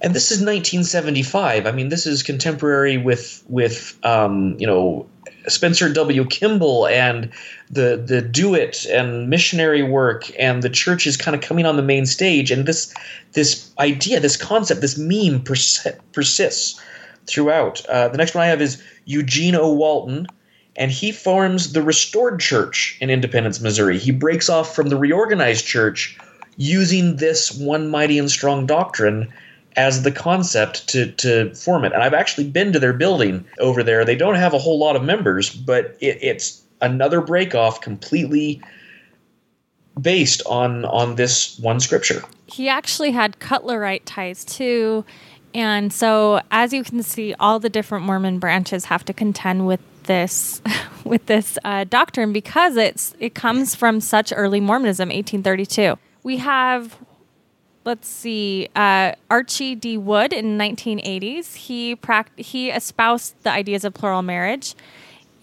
And 0.00 0.14
this 0.14 0.30
is 0.30 0.38
1975. 0.38 1.66
I 1.66 1.72
mean, 1.72 1.88
this 1.88 2.06
is 2.06 2.22
contemporary 2.22 2.98
with 2.98 3.42
with 3.48 3.98
um, 4.04 4.56
you 4.58 4.66
know 4.66 5.06
Spencer 5.48 5.92
W. 5.92 6.24
Kimball 6.24 6.86
and 6.86 7.30
the 7.70 8.02
the 8.04 8.22
do 8.22 8.54
it 8.54 8.86
and 8.86 9.28
missionary 9.28 9.82
work 9.82 10.30
and 10.38 10.62
the 10.62 10.70
church 10.70 11.06
is 11.06 11.16
kind 11.16 11.34
of 11.34 11.40
coming 11.40 11.66
on 11.66 11.76
the 11.76 11.82
main 11.82 12.06
stage 12.06 12.50
and 12.50 12.66
this 12.66 12.94
this 13.32 13.70
idea 13.78 14.20
this 14.20 14.36
concept 14.36 14.80
this 14.80 14.96
meme 14.96 15.42
persists 15.42 16.80
throughout. 17.26 17.84
Uh, 17.86 18.08
the 18.08 18.16
next 18.16 18.34
one 18.34 18.44
I 18.44 18.46
have 18.46 18.62
is 18.62 18.82
Eugene 19.04 19.54
O. 19.54 19.72
Walton 19.72 20.28
and 20.78 20.92
he 20.92 21.10
forms 21.10 21.72
the 21.72 21.82
Restored 21.82 22.38
Church 22.38 22.96
in 23.00 23.10
Independence, 23.10 23.60
Missouri. 23.60 23.98
He 23.98 24.12
breaks 24.12 24.48
off 24.48 24.74
from 24.74 24.88
the 24.88 24.96
reorganized 24.96 25.66
church 25.66 26.16
using 26.56 27.16
this 27.16 27.52
one 27.52 27.88
mighty 27.88 28.18
and 28.18 28.30
strong 28.30 28.64
doctrine 28.64 29.30
as 29.76 30.02
the 30.02 30.12
concept 30.12 30.88
to, 30.88 31.10
to 31.12 31.52
form 31.54 31.84
it. 31.84 31.92
And 31.92 32.02
I've 32.02 32.14
actually 32.14 32.48
been 32.48 32.72
to 32.72 32.78
their 32.78 32.92
building 32.92 33.44
over 33.58 33.82
there. 33.82 34.04
They 34.04 34.16
don't 34.16 34.36
have 34.36 34.54
a 34.54 34.58
whole 34.58 34.78
lot 34.78 34.96
of 34.96 35.02
members, 35.02 35.50
but 35.50 35.96
it, 36.00 36.18
it's 36.22 36.62
another 36.80 37.20
break 37.20 37.54
off 37.54 37.80
completely 37.80 38.62
based 40.00 40.42
on 40.46 40.84
on 40.84 41.16
this 41.16 41.58
one 41.58 41.80
scripture. 41.80 42.22
He 42.46 42.68
actually 42.68 43.10
had 43.10 43.40
Cutlerite 43.40 44.02
ties 44.04 44.44
too. 44.44 45.04
And 45.54 45.92
so 45.92 46.40
as 46.52 46.72
you 46.72 46.84
can 46.84 47.02
see, 47.02 47.34
all 47.40 47.58
the 47.58 47.68
different 47.68 48.04
Mormon 48.04 48.38
branches 48.38 48.84
have 48.86 49.04
to 49.06 49.12
contend 49.12 49.66
with 49.66 49.80
this 50.08 50.60
with 51.04 51.26
this 51.26 51.56
uh, 51.62 51.84
doctrine 51.84 52.32
because 52.32 52.76
it's 52.76 53.14
it 53.20 53.36
comes 53.36 53.76
from 53.76 54.00
such 54.00 54.32
early 54.34 54.58
Mormonism, 54.58 55.10
1832. 55.10 55.96
We 56.24 56.38
have 56.38 56.98
let's 57.84 58.08
see, 58.08 58.68
uh, 58.76 59.12
Archie 59.30 59.74
D. 59.74 59.96
Wood 59.96 60.34
in 60.34 60.58
1980s. 60.58 61.54
He 61.54 61.96
pract- 61.96 62.38
he 62.38 62.70
espoused 62.70 63.34
the 63.44 63.50
ideas 63.50 63.84
of 63.84 63.94
plural 63.94 64.22
marriage, 64.22 64.74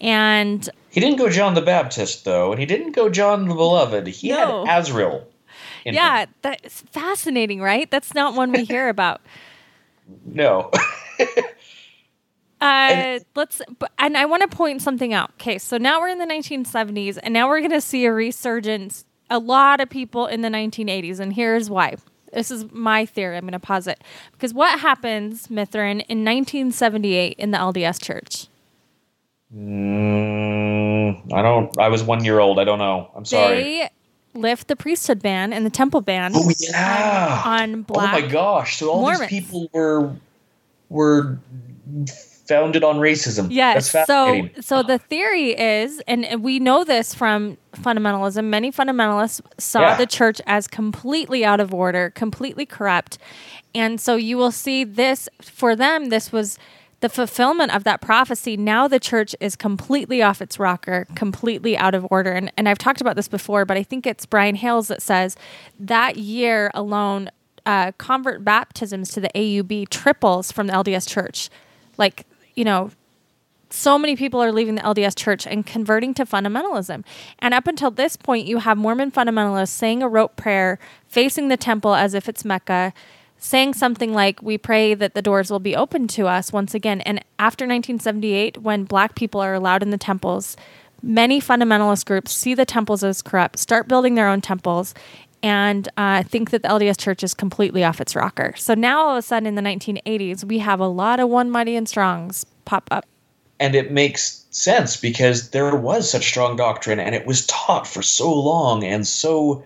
and 0.00 0.68
he 0.90 1.00
didn't 1.00 1.18
go 1.18 1.28
John 1.28 1.54
the 1.54 1.62
Baptist 1.62 2.24
though, 2.24 2.52
and 2.52 2.60
he 2.60 2.66
didn't 2.66 2.92
go 2.92 3.08
John 3.08 3.48
the 3.48 3.54
Beloved. 3.54 4.06
He 4.06 4.28
no. 4.28 4.66
had 4.66 4.80
Azrael. 4.80 5.26
Yeah, 5.84 6.22
him. 6.22 6.28
that's 6.42 6.82
fascinating, 6.82 7.60
right? 7.60 7.90
That's 7.90 8.14
not 8.14 8.34
one 8.34 8.52
we 8.52 8.64
hear 8.64 8.88
about. 8.88 9.20
no. 10.26 10.70
Uh, 12.60 13.20
let's, 13.34 13.60
and 13.98 14.16
I 14.16 14.24
want 14.24 14.48
to 14.48 14.56
point 14.56 14.82
something 14.82 15.12
out. 15.12 15.30
Okay, 15.34 15.58
so 15.58 15.76
now 15.76 16.00
we're 16.00 16.08
in 16.08 16.18
the 16.18 16.26
1970s, 16.26 17.18
and 17.22 17.34
now 17.34 17.48
we're 17.48 17.60
going 17.60 17.70
to 17.70 17.80
see 17.80 18.04
a 18.06 18.12
resurgence. 18.12 19.04
A 19.28 19.38
lot 19.38 19.80
of 19.80 19.90
people 19.90 20.26
in 20.26 20.42
the 20.42 20.48
1980s, 20.48 21.18
and 21.18 21.32
here's 21.32 21.68
why. 21.68 21.96
This 22.32 22.50
is 22.50 22.70
my 22.70 23.06
theory. 23.06 23.36
I'm 23.36 23.42
going 23.42 23.52
to 23.52 23.58
pause 23.58 23.86
it 23.86 24.02
because 24.32 24.54
what 24.54 24.80
happens, 24.80 25.48
Mithryn, 25.48 26.04
in 26.08 26.24
1978 26.24 27.36
in 27.38 27.50
the 27.50 27.58
LDS 27.58 28.02
Church? 28.02 28.46
Mm, 29.54 31.32
I 31.32 31.42
don't. 31.42 31.78
I 31.78 31.88
was 31.88 32.02
one 32.02 32.24
year 32.24 32.40
old. 32.40 32.58
I 32.58 32.64
don't 32.64 32.78
know. 32.78 33.10
I'm 33.14 33.24
sorry. 33.24 33.56
They 33.56 33.90
lift 34.34 34.68
the 34.68 34.76
priesthood 34.76 35.22
ban 35.22 35.52
and 35.52 35.64
the 35.64 35.70
temple 35.70 36.00
ban. 36.00 36.32
Oh 36.34 36.50
yeah. 36.58 37.42
On 37.44 37.82
black. 37.82 38.14
Oh 38.14 38.20
my 38.20 38.26
gosh! 38.26 38.78
So 38.78 38.90
all 38.90 39.00
Mormons. 39.02 39.30
these 39.30 39.40
people 39.40 39.70
were 39.72 40.12
were 40.88 41.38
founded 42.48 42.84
on 42.84 42.96
racism. 42.96 43.48
Yes. 43.50 43.90
So, 44.06 44.48
so 44.60 44.82
the 44.82 44.98
theory 44.98 45.50
is, 45.50 46.00
and 46.06 46.42
we 46.42 46.58
know 46.58 46.84
this 46.84 47.14
from 47.14 47.56
fundamentalism. 47.74 48.44
Many 48.44 48.72
fundamentalists 48.72 49.40
saw 49.58 49.80
Yeah. 49.80 49.96
the 49.96 50.06
church 50.06 50.40
as 50.46 50.66
completely 50.68 51.44
out 51.44 51.60
of 51.60 51.74
order, 51.74 52.10
completely 52.10 52.66
corrupt, 52.66 53.18
and 53.74 54.00
so 54.00 54.16
you 54.16 54.36
will 54.36 54.52
see 54.52 54.84
this 54.84 55.28
for 55.42 55.76
them. 55.76 56.08
This 56.08 56.32
was 56.32 56.58
the 57.00 57.08
fulfillment 57.10 57.74
of 57.74 57.84
that 57.84 58.00
prophecy. 58.00 58.56
Now 58.56 58.88
the 58.88 58.98
church 58.98 59.36
is 59.38 59.54
completely 59.54 60.22
off 60.22 60.40
its 60.40 60.58
rocker, 60.58 61.06
completely 61.14 61.76
out 61.76 61.94
of 61.94 62.06
order. 62.10 62.32
And 62.32 62.50
and 62.56 62.68
I've 62.68 62.78
talked 62.78 63.02
about 63.02 63.16
this 63.16 63.28
before, 63.28 63.66
but 63.66 63.76
I 63.76 63.82
think 63.82 64.06
it's 64.06 64.24
Brian 64.24 64.54
Hales 64.54 64.88
that 64.88 65.02
says 65.02 65.36
that 65.78 66.16
year 66.16 66.70
alone. 66.74 67.30
Uh, 67.66 67.90
convert 67.98 68.44
baptisms 68.44 69.10
to 69.10 69.20
the 69.20 69.28
AUB 69.34 69.88
triples 69.88 70.52
from 70.52 70.68
the 70.68 70.72
LDS 70.72 71.04
church. 71.04 71.50
Like, 71.98 72.24
you 72.56 72.64
know, 72.64 72.90
so 73.70 73.98
many 73.98 74.16
people 74.16 74.42
are 74.42 74.52
leaving 74.52 74.74
the 74.76 74.82
LDS 74.82 75.16
church 75.16 75.46
and 75.46 75.66
converting 75.66 76.14
to 76.14 76.24
fundamentalism. 76.24 77.04
And 77.38 77.54
up 77.54 77.66
until 77.66 77.90
this 77.90 78.16
point, 78.16 78.46
you 78.46 78.58
have 78.58 78.78
Mormon 78.78 79.10
fundamentalists 79.10 79.68
saying 79.68 80.02
a 80.02 80.08
rote 80.08 80.36
prayer, 80.36 80.78
facing 81.06 81.48
the 81.48 81.56
temple 81.56 81.94
as 81.94 82.14
if 82.14 82.28
it's 82.28 82.44
Mecca, 82.44 82.92
saying 83.38 83.74
something 83.74 84.12
like, 84.12 84.42
We 84.42 84.56
pray 84.56 84.94
that 84.94 85.14
the 85.14 85.22
doors 85.22 85.50
will 85.50 85.60
be 85.60 85.76
open 85.76 86.06
to 86.08 86.26
us 86.26 86.52
once 86.52 86.74
again. 86.74 87.00
And 87.02 87.18
after 87.38 87.64
1978, 87.64 88.58
when 88.62 88.84
black 88.84 89.14
people 89.14 89.40
are 89.40 89.54
allowed 89.54 89.82
in 89.82 89.90
the 89.90 89.98
temples, 89.98 90.56
many 91.02 91.40
fundamentalist 91.40 92.06
groups 92.06 92.32
see 92.32 92.54
the 92.54 92.64
temples 92.64 93.04
as 93.04 93.22
corrupt, 93.22 93.58
start 93.58 93.88
building 93.88 94.14
their 94.14 94.28
own 94.28 94.40
temples. 94.40 94.94
And 95.46 95.88
uh, 95.96 96.24
think 96.24 96.50
that 96.50 96.62
the 96.62 96.68
LDS 96.68 96.98
church 96.98 97.22
is 97.22 97.32
completely 97.34 97.84
off 97.84 98.00
its 98.00 98.16
rocker. 98.16 98.52
So 98.56 98.74
now, 98.74 99.00
all 99.06 99.10
of 99.12 99.18
a 99.18 99.22
sudden, 99.22 99.46
in 99.46 99.54
the 99.54 99.62
1980s, 99.62 100.42
we 100.42 100.58
have 100.58 100.80
a 100.80 100.88
lot 100.88 101.20
of 101.20 101.28
one 101.28 101.50
mighty 101.52 101.76
and 101.76 101.88
strongs 101.88 102.44
pop 102.64 102.88
up. 102.90 103.04
and 103.60 103.74
it 103.76 103.92
makes 103.92 104.44
sense 104.50 104.96
because 104.96 105.50
there 105.50 105.76
was 105.76 106.10
such 106.10 106.26
strong 106.26 106.56
doctrine 106.56 106.98
and 106.98 107.14
it 107.14 107.26
was 107.26 107.46
taught 107.46 107.86
for 107.86 108.02
so 108.02 108.32
long 108.32 108.82
and 108.84 109.06
so 109.06 109.62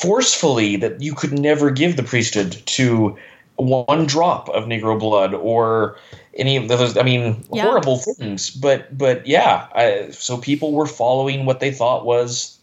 forcefully 0.00 0.76
that 0.76 1.00
you 1.02 1.14
could 1.14 1.32
never 1.38 1.70
give 1.70 1.96
the 1.96 2.02
priesthood 2.02 2.52
to 2.66 3.16
one 3.56 4.06
drop 4.06 4.48
of 4.50 4.64
negro 4.64 4.98
blood 4.98 5.32
or 5.34 5.96
any 6.34 6.56
of 6.56 6.68
those 6.68 6.96
i 6.98 7.02
mean 7.02 7.42
Yeah. 7.52 7.62
horrible 7.62 7.96
things 7.98 8.50
but 8.50 8.96
but 8.96 9.26
yeah 9.26 9.66
I, 9.74 10.10
so 10.12 10.36
people 10.38 10.72
were 10.72 10.86
following 10.86 11.46
what 11.46 11.60
they 11.60 11.72
thought 11.72 12.04
was 12.04 12.55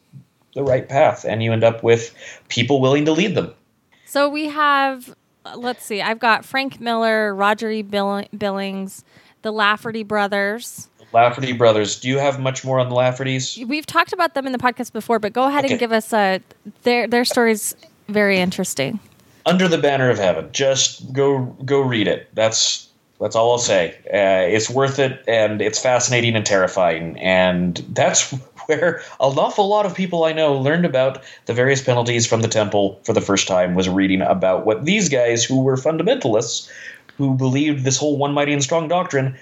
the 0.56 0.64
right 0.64 0.88
path 0.88 1.26
and 1.26 1.42
you 1.44 1.52
end 1.54 1.64
up 1.64 1.84
with 1.84 2.14
people 2.50 2.80
willing 2.82 3.06
to 3.06 3.12
lead 3.12 3.36
them 3.36 3.54
So 4.06 4.30
we 4.30 4.48
have, 4.50 5.16
let's 5.56 5.84
see, 5.84 6.02
I've 6.02 6.20
got 6.20 6.46
Frank 6.46 6.80
Miller, 6.80 7.34
Roger 7.34 7.70
E. 7.72 7.82
Bill- 7.82 8.26
Billings, 8.38 9.04
the 9.42 9.52
Lafferty 9.52 10.04
brothers. 10.04 10.88
lafferty 11.12 11.52
brothers 11.54 12.00
do 12.00 12.08
you 12.10 12.18
have 12.20 12.40
much 12.40 12.64
more 12.66 12.80
on 12.80 12.90
the 12.90 12.96
laffertys 12.96 13.64
We've 13.68 13.86
talked 13.86 14.14
about 14.14 14.34
them 14.36 14.46
in 14.46 14.52
the 14.52 14.58
podcast 14.58 14.94
before, 14.94 15.20
but 15.20 15.34
go 15.34 15.46
ahead 15.48 15.66
Okay. 15.66 15.74
and 15.74 15.80
give 15.80 15.92
us 15.92 16.14
a 16.14 16.42
their 16.84 17.08
their 17.08 17.26
story's 17.26 17.76
very 18.10 18.38
interesting. 18.40 19.00
under 19.46 19.68
the 19.68 19.78
banner 19.78 20.10
of 20.10 20.18
heaven 20.18 20.50
just 20.52 21.12
go 21.14 21.40
go 21.66 21.82
read 21.82 22.08
it 22.08 22.30
that's 22.34 22.88
that's 23.24 23.36
all 23.36 23.52
i'll 23.52 23.58
say 23.58 23.96
uh, 24.14 24.46
it's 24.54 24.70
worth 24.70 25.00
it 25.00 25.24
and 25.28 25.62
it's 25.62 25.80
fascinating 25.80 26.36
and 26.36 26.46
terrifying 26.46 27.18
and 27.20 27.78
that's 27.90 28.32
where 28.66 28.98
an 29.20 29.38
awful 29.40 29.68
lot 29.68 29.86
of 29.86 29.96
people 29.96 30.26
i 30.26 30.34
know 30.34 30.56
learned 30.60 30.86
about 30.86 31.24
the 31.46 31.54
various 31.54 31.82
penalties 31.82 32.28
from 32.28 32.42
the 32.42 32.48
temple 32.48 33.00
for 33.04 33.14
the 33.14 33.22
first 33.22 33.48
time 33.48 33.74
was 33.76 33.90
reading 33.90 34.22
about 34.22 34.66
what 34.66 34.86
these 34.86 35.10
guys 35.10 35.44
who 35.44 35.64
were 35.64 35.78
fundamentalists 35.78 36.70
who 37.18 37.36
believed 37.36 37.84
this 37.84 37.98
whole 37.98 38.18
one 38.18 38.34
mighty 38.34 38.54
and 38.54 38.64
strong 38.64 38.88
doctrine 38.88 39.38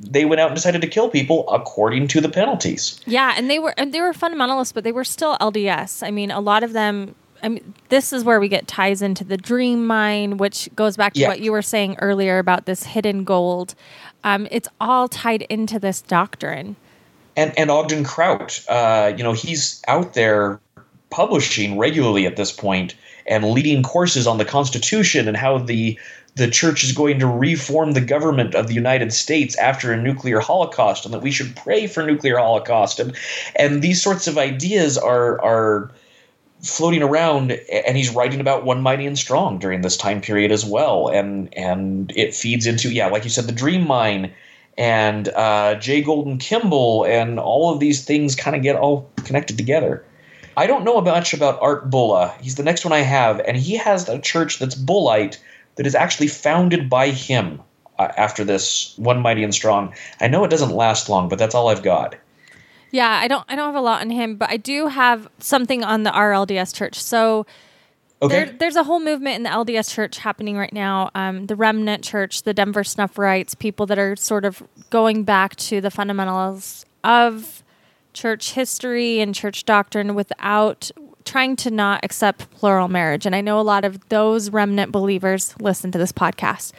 they 0.00 0.24
went 0.24 0.40
out 0.40 0.48
and 0.48 0.56
decided 0.56 0.80
to 0.80 0.88
kill 0.88 1.10
people 1.10 1.48
according 1.50 2.08
to 2.08 2.20
the 2.20 2.28
penalties 2.28 3.00
Yeah, 3.06 3.34
and 3.36 3.50
they 3.50 3.58
were 3.58 3.74
and 3.76 3.92
they 3.92 4.00
were 4.00 4.12
fundamentalists, 4.12 4.72
but 4.72 4.84
they 4.84 4.92
were 4.92 5.04
still 5.04 5.36
LDS. 5.38 6.02
I 6.06 6.10
mean, 6.10 6.30
a 6.30 6.40
lot 6.40 6.62
of 6.62 6.72
them. 6.72 7.14
I 7.42 7.48
mean, 7.48 7.74
this 7.88 8.12
is 8.12 8.24
where 8.24 8.40
we 8.40 8.48
get 8.48 8.66
ties 8.68 9.02
into 9.02 9.24
the 9.24 9.36
dream 9.36 9.86
mine, 9.86 10.36
which 10.36 10.68
goes 10.76 10.96
back 10.96 11.14
to 11.14 11.20
Yeah. 11.20 11.28
what 11.28 11.40
you 11.40 11.52
were 11.52 11.62
saying 11.62 11.96
earlier 12.00 12.38
about 12.38 12.66
this 12.66 12.84
hidden 12.84 13.24
gold. 13.24 13.74
Um, 14.24 14.46
it's 14.50 14.68
all 14.80 15.08
tied 15.08 15.42
into 15.42 15.78
this 15.78 16.00
doctrine. 16.00 16.76
and 17.36 17.52
and 17.56 17.70
Ogden 17.70 18.02
Kraut, 18.04 18.60
uh, 18.68 19.12
you 19.16 19.22
know, 19.22 19.32
he's 19.32 19.80
out 19.88 20.14
there 20.14 20.58
publishing 21.10 21.78
regularly 21.78 22.26
at 22.26 22.36
this 22.36 22.52
point 22.52 22.94
and 23.26 23.44
leading 23.50 23.82
courses 23.82 24.26
on 24.26 24.38
the 24.38 24.44
Constitution 24.44 25.28
and 25.28 25.36
how 25.36 25.56
the 25.58 25.98
the 26.36 26.48
church 26.48 26.84
is 26.84 26.92
going 26.92 27.18
to 27.18 27.26
reform 27.26 27.92
the 27.92 28.00
government 28.00 28.54
of 28.54 28.66
the 28.68 28.74
United 28.74 29.12
States 29.12 29.56
after 29.56 29.92
a 29.92 29.96
nuclear 29.96 30.38
holocaust, 30.40 31.04
and 31.04 31.12
that 31.14 31.22
we 31.22 31.30
should 31.30 31.54
pray 31.56 31.86
for 31.86 32.04
nuclear 32.04 32.36
holocaust, 32.36 33.00
and 33.00 33.16
and 33.56 33.80
these 33.80 34.02
sorts 34.02 34.26
of 34.26 34.36
ideas 34.36 34.98
are 34.98 35.40
are 35.42 35.90
floating 36.62 37.02
around 37.02 37.52
and 37.72 37.96
he's 37.96 38.14
writing 38.14 38.40
about 38.40 38.64
one 38.64 38.82
mighty 38.82 39.06
and 39.06 39.18
strong 39.18 39.58
during 39.58 39.80
this 39.80 39.96
time 39.96 40.20
period 40.20 40.52
as 40.52 40.64
well 40.64 41.08
and 41.08 41.52
and 41.56 42.12
it 42.14 42.34
feeds 42.34 42.66
into 42.66 42.92
yeah 42.92 43.06
like 43.06 43.24
you 43.24 43.30
said 43.30 43.46
the 43.46 43.52
dream 43.52 43.86
mine 43.86 44.30
and 44.80 45.28
uh, 45.28 45.74
J. 45.74 46.00
Golden 46.00 46.38
Kimball 46.38 47.04
and 47.04 47.38
all 47.38 47.70
of 47.70 47.80
these 47.80 48.04
things 48.04 48.34
kind 48.34 48.56
of 48.56 48.62
get 48.62 48.76
all 48.76 49.10
connected 49.16 49.58
together. 49.58 50.02
I 50.56 50.66
don't 50.66 50.84
know 50.84 51.00
much 51.02 51.34
about 51.34 51.60
Art 51.60 51.90
Bulla. 51.90 52.34
He's 52.40 52.54
the 52.54 52.62
next 52.62 52.84
one 52.84 52.92
I 52.92 53.00
have, 53.00 53.40
and 53.40 53.58
he 53.58 53.76
has 53.76 54.08
a 54.08 54.18
church 54.18 54.58
that's 54.58 54.74
Bullite 54.74 55.38
that 55.76 55.86
is 55.86 55.94
actually 55.94 56.28
founded 56.28 56.88
by 56.88 57.08
him 57.08 57.60
uh, 57.98 58.08
after 58.16 58.42
this 58.42 58.94
One 58.96 59.20
Mighty 59.20 59.44
and 59.44 59.54
Strong. 59.54 59.94
I 60.20 60.28
know 60.28 60.44
it 60.44 60.50
doesn't 60.50 60.74
last 60.74 61.10
long, 61.10 61.28
but 61.28 61.38
that's 61.38 61.54
all 61.54 61.68
I've 61.68 61.82
got. 61.82 62.16
Yeah, 62.90 63.08
I 63.08 63.28
don't 63.28 63.44
I 63.48 63.56
don't 63.56 63.66
have 63.66 63.74
a 63.76 63.80
lot 63.80 64.00
on 64.00 64.10
him, 64.10 64.36
but 64.36 64.50
I 64.50 64.56
do 64.56 64.88
have 64.88 65.28
something 65.38 65.84
on 65.84 66.02
the 66.02 66.10
RLDS 66.10 66.74
church. 66.74 67.00
So 67.00 67.46
Okay. 68.22 68.44
there, 68.44 68.54
there's 68.58 68.76
a 68.76 68.84
whole 68.84 69.00
movement 69.00 69.36
in 69.36 69.44
the 69.44 69.48
LDS 69.48 69.94
church 69.94 70.18
happening 70.18 70.58
right 70.58 70.72
now. 70.74 71.10
Um, 71.14 71.46
the 71.46 71.56
Remnant 71.56 72.04
Church, 72.04 72.42
the 72.42 72.52
Denver 72.52 72.84
Snuff 72.84 73.14
Snufferites, 73.14 73.58
people 73.58 73.86
that 73.86 73.98
are 73.98 74.14
sort 74.14 74.44
of 74.44 74.62
going 74.90 75.24
back 75.24 75.56
to 75.56 75.80
the 75.80 75.90
fundamentals 75.90 76.84
of 77.02 77.62
church 78.12 78.52
history 78.52 79.20
and 79.20 79.34
church 79.34 79.64
doctrine 79.64 80.14
without 80.14 80.90
trying 81.24 81.56
to 81.56 81.70
not 81.70 82.04
accept 82.04 82.50
plural 82.50 82.88
marriage. 82.88 83.24
And 83.24 83.34
I 83.34 83.40
know 83.40 83.58
a 83.58 83.62
lot 83.62 83.86
of 83.86 84.06
those 84.10 84.50
remnant 84.50 84.92
believers 84.92 85.54
listen 85.58 85.90
to 85.92 85.98
this 85.98 86.12
podcast. 86.12 86.72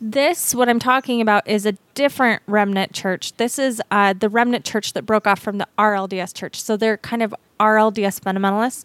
This, 0.00 0.54
what 0.54 0.68
I'm 0.68 0.78
talking 0.78 1.20
about, 1.20 1.48
is 1.48 1.66
a 1.66 1.72
different 1.94 2.42
remnant 2.46 2.92
church. 2.92 3.32
This 3.36 3.58
is 3.58 3.82
uh, 3.90 4.12
the 4.12 4.28
remnant 4.28 4.64
church 4.64 4.92
that 4.92 5.04
broke 5.04 5.26
off 5.26 5.40
from 5.40 5.58
the 5.58 5.66
RLDS 5.78 6.32
church. 6.34 6.60
So 6.60 6.76
they're 6.76 6.98
kind 6.98 7.22
of 7.22 7.34
RLDS 7.58 8.20
fundamentalists. 8.20 8.84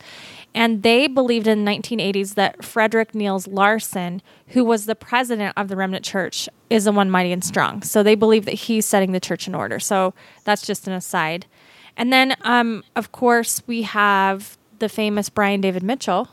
And 0.56 0.84
they 0.84 1.08
believed 1.08 1.48
in 1.48 1.66
the 1.66 1.72
1980s 1.72 2.36
that 2.36 2.64
Frederick 2.64 3.16
Niels 3.16 3.48
Larsen, 3.48 4.22
who 4.50 4.64
was 4.64 4.86
the 4.86 4.96
president 4.96 5.54
of 5.58 5.68
the 5.68 5.76
remnant 5.76 6.06
church, 6.06 6.48
is 6.70 6.86
the 6.86 6.92
one 6.92 7.10
mighty 7.10 7.32
and 7.32 7.44
strong. 7.44 7.82
So 7.82 8.04
they 8.04 8.16
believe 8.16 8.46
that 8.46 8.54
he's 8.54 8.86
setting 8.86 9.12
the 9.12 9.20
church 9.20 9.48
in 9.48 9.56
order. 9.56 9.80
So 9.80 10.14
that's 10.44 10.66
just 10.66 10.88
an 10.88 10.94
aside. 10.94 11.46
And 11.98 12.12
then, 12.12 12.36
um, 12.42 12.84
of 12.96 13.12
course, 13.12 13.62
we 13.68 13.84
have 13.84 14.58
the 14.80 14.90
famous 14.90 15.30
Brian 15.30 15.62
David 15.62 15.84
Mitchell, 15.84 16.28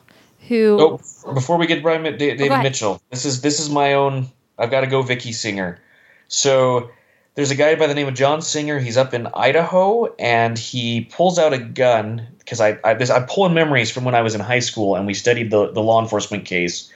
who. 0.48 0.78
Oh, 0.80 1.32
before 1.34 1.56
we 1.58 1.66
get 1.66 1.82
Brian 1.82 2.02
David 2.02 2.40
ahead. 2.40 2.62
Mitchell, 2.62 3.00
this 3.10 3.24
is 3.24 3.42
this 3.42 3.60
is 3.60 3.70
my 3.70 3.94
own. 3.94 4.28
I've 4.60 4.70
got 4.70 4.82
to 4.82 4.86
go, 4.86 5.02
Vicky 5.02 5.32
Singer. 5.32 5.80
So 6.28 6.90
there's 7.34 7.50
a 7.50 7.54
guy 7.54 7.74
by 7.74 7.86
the 7.86 7.94
name 7.94 8.06
of 8.06 8.14
John 8.14 8.42
Singer. 8.42 8.78
He's 8.78 8.96
up 8.96 9.14
in 9.14 9.26
Idaho, 9.34 10.14
and 10.18 10.58
he 10.58 11.02
pulls 11.12 11.38
out 11.38 11.52
a 11.52 11.58
gun 11.58 12.26
because 12.38 12.60
I 12.60 12.78
I, 12.84 12.94
this, 12.94 13.10
I'm 13.10 13.26
pulling 13.26 13.54
memories 13.54 13.90
from 13.90 14.04
when 14.04 14.14
I 14.14 14.22
was 14.22 14.34
in 14.34 14.40
high 14.40 14.60
school, 14.60 14.94
and 14.94 15.06
we 15.06 15.14
studied 15.14 15.50
the 15.50 15.72
the 15.72 15.82
law 15.82 16.00
enforcement 16.02 16.44
case 16.44 16.92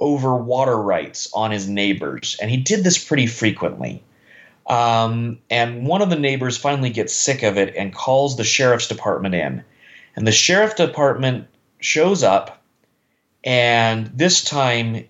over 0.00 0.34
water 0.34 0.76
rights 0.76 1.30
on 1.32 1.50
his 1.50 1.68
neighbors, 1.68 2.36
and 2.40 2.50
he 2.50 2.56
did 2.56 2.84
this 2.84 3.02
pretty 3.02 3.26
frequently. 3.26 4.02
Um, 4.66 5.38
and 5.50 5.86
one 5.86 6.02
of 6.02 6.10
the 6.10 6.18
neighbors 6.18 6.56
finally 6.56 6.90
gets 6.90 7.12
sick 7.12 7.42
of 7.42 7.58
it 7.58 7.74
and 7.76 7.92
calls 7.94 8.36
the 8.36 8.44
sheriff's 8.44 8.88
department 8.88 9.34
in. 9.34 9.62
And 10.14 10.26
the 10.26 10.32
sheriff 10.32 10.76
department 10.76 11.48
shows 11.80 12.22
up, 12.22 12.62
and 13.44 14.06
this 14.14 14.42
time 14.42 15.08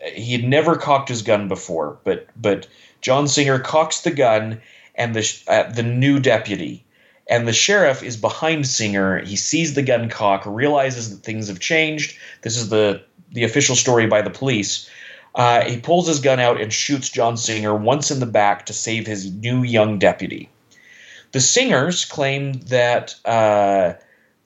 he 0.00 0.32
had 0.32 0.44
never 0.44 0.76
cocked 0.76 1.08
his 1.08 1.22
gun 1.22 1.48
before, 1.48 1.98
but 2.04 2.26
but 2.36 2.66
John 3.00 3.28
Singer 3.28 3.58
cocks 3.58 4.00
the 4.00 4.10
gun, 4.10 4.60
and 4.94 5.14
the 5.14 5.42
uh, 5.46 5.70
the 5.70 5.82
new 5.82 6.20
deputy, 6.20 6.84
and 7.28 7.46
the 7.46 7.52
sheriff 7.52 8.02
is 8.02 8.16
behind 8.16 8.66
Singer. 8.66 9.20
He 9.20 9.36
sees 9.36 9.74
the 9.74 9.82
gun 9.82 10.08
cock, 10.08 10.44
realizes 10.46 11.10
that 11.10 11.24
things 11.24 11.48
have 11.48 11.60
changed. 11.60 12.16
This 12.42 12.56
is 12.56 12.68
the 12.68 13.02
the 13.32 13.44
official 13.44 13.76
story 13.76 14.06
by 14.06 14.22
the 14.22 14.30
police. 14.30 14.88
Uh, 15.34 15.62
he 15.64 15.78
pulls 15.78 16.08
his 16.08 16.18
gun 16.18 16.40
out 16.40 16.60
and 16.60 16.72
shoots 16.72 17.08
John 17.08 17.36
Singer 17.36 17.74
once 17.74 18.10
in 18.10 18.18
the 18.18 18.26
back 18.26 18.66
to 18.66 18.72
save 18.72 19.06
his 19.06 19.32
new 19.32 19.62
young 19.62 19.98
deputy. 19.98 20.48
The 21.32 21.40
Singers 21.40 22.04
claim 22.04 22.54
that 22.66 23.14
uh, 23.24 23.94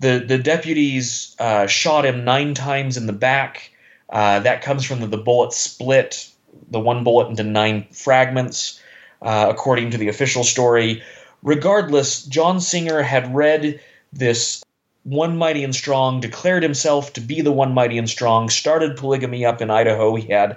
the 0.01 0.19
the 0.19 0.39
deputies 0.39 1.35
uh, 1.39 1.67
shot 1.67 2.05
him 2.05 2.25
nine 2.25 2.55
times 2.55 2.97
in 2.97 3.07
the 3.07 3.13
back. 3.13 3.71
Uh, 4.15 4.39
that 4.39 4.63
comes 4.63 4.85
from 4.85 5.01
the, 5.01 5.07
the 5.09 5.19
bullet 5.19 5.53
split 5.53 6.31
the 6.71 6.81
one 6.81 7.05
bullet 7.05 7.29
into 7.29 7.43
nine 7.43 7.87
fragments, 7.93 8.81
uh, 9.23 9.47
according 9.49 9.91
to 9.91 9.99
the 9.99 10.09
official 10.09 10.45
story. 10.45 11.03
Regardless, 11.43 12.25
John 12.25 12.61
Singer 12.61 13.03
had 13.03 13.35
read 13.35 13.81
this 14.13 14.65
one 15.03 15.37
mighty 15.37 15.63
and 15.63 15.75
strong, 15.75 16.21
declared 16.21 16.63
himself 16.63 17.13
to 17.13 17.21
be 17.21 17.41
the 17.41 17.53
one 17.53 17.75
mighty 17.75 17.99
and 17.99 18.09
strong, 18.09 18.49
started 18.49 18.97
polygamy 18.97 19.45
up 19.45 19.61
in 19.61 19.71
Idaho. 19.71 20.15
He 20.15 20.33
had 20.33 20.57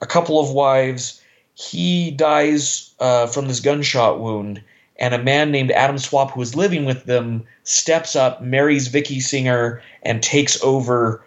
a 0.00 0.06
couple 0.06 0.38
of 0.40 0.50
wives. 0.52 1.22
He 1.54 2.10
dies 2.10 2.94
uh, 2.98 3.26
from 3.26 3.48
this 3.48 3.60
gunshot 3.60 4.20
wound, 4.20 4.62
and 4.96 5.14
a 5.14 5.22
man 5.22 5.50
named 5.50 5.70
Addam 5.70 5.98
Swapp, 5.98 6.36
was 6.36 6.56
living 6.56 6.84
with 6.84 7.04
them, 7.04 7.44
steps 7.64 8.14
up, 8.16 8.42
marries 8.42 8.88
Vicky 8.88 9.20
Singer, 9.20 9.82
and 10.02 10.22
takes 10.22 10.62
over 10.62 11.24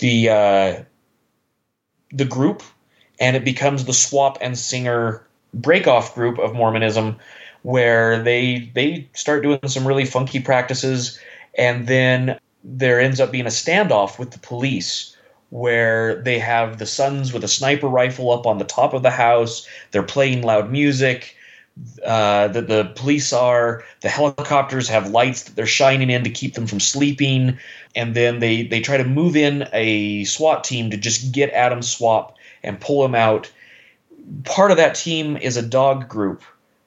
the 0.00 0.28
uh, 0.28 0.82
the 2.12 2.24
group, 2.24 2.62
and 3.20 3.36
it 3.36 3.44
becomes 3.44 3.84
the 3.84 3.92
Swapp 3.92 4.38
and 4.40 4.58
Singer 4.58 5.24
breakoff 5.56 6.14
group 6.14 6.38
of 6.38 6.54
Mormonism, 6.54 7.16
where 7.62 8.22
they 8.22 8.70
they 8.74 9.08
start 9.14 9.42
doing 9.42 9.60
some 9.66 9.86
really 9.86 10.04
funky 10.04 10.40
practices 10.40 11.18
and 11.58 11.86
then 11.86 12.38
there 12.64 13.00
ends 13.00 13.20
up 13.20 13.32
being 13.32 13.46
a 13.46 13.50
standoff 13.50 14.18
with 14.18 14.30
the 14.30 14.38
police 14.38 15.16
where 15.50 16.22
they 16.22 16.38
have 16.38 16.78
the 16.78 16.86
sons 16.86 17.32
with 17.32 17.42
a 17.42 17.48
sniper 17.48 17.88
rifle 17.88 18.30
up 18.30 18.46
on 18.46 18.58
the 18.58 18.64
top 18.64 18.92
of 18.92 19.02
the 19.02 19.10
house. 19.10 19.66
They're 19.90 20.02
playing 20.02 20.42
loud 20.42 20.70
music. 20.70 21.34
Uh, 22.04 22.48
the, 22.48 22.62
the 22.62 22.92
police 22.94 23.32
are. 23.32 23.84
The 24.00 24.08
helicopters 24.08 24.88
have 24.88 25.10
lights 25.10 25.44
that 25.44 25.56
they're 25.56 25.66
shining 25.66 26.10
in 26.10 26.24
to 26.24 26.30
keep 26.30 26.54
them 26.54 26.66
from 26.66 26.80
sleeping. 26.80 27.58
And 27.94 28.14
then 28.14 28.38
they, 28.38 28.62
they 28.62 28.80
try 28.80 28.96
to 28.96 29.04
move 29.04 29.36
in 29.36 29.68
a 29.72 30.24
SWAT 30.24 30.64
team 30.64 30.90
to 30.90 30.96
just 30.96 31.32
get 31.32 31.52
Addam 31.52 31.82
Swapp 31.82 32.36
and 32.62 32.80
pull 32.80 33.04
him 33.04 33.14
out. 33.14 33.50
Part 34.44 34.70
of 34.70 34.76
that 34.76 34.94
team 34.94 35.36
is 35.36 35.56
a 35.56 35.62
dog 35.62 36.08
group, 36.08 36.42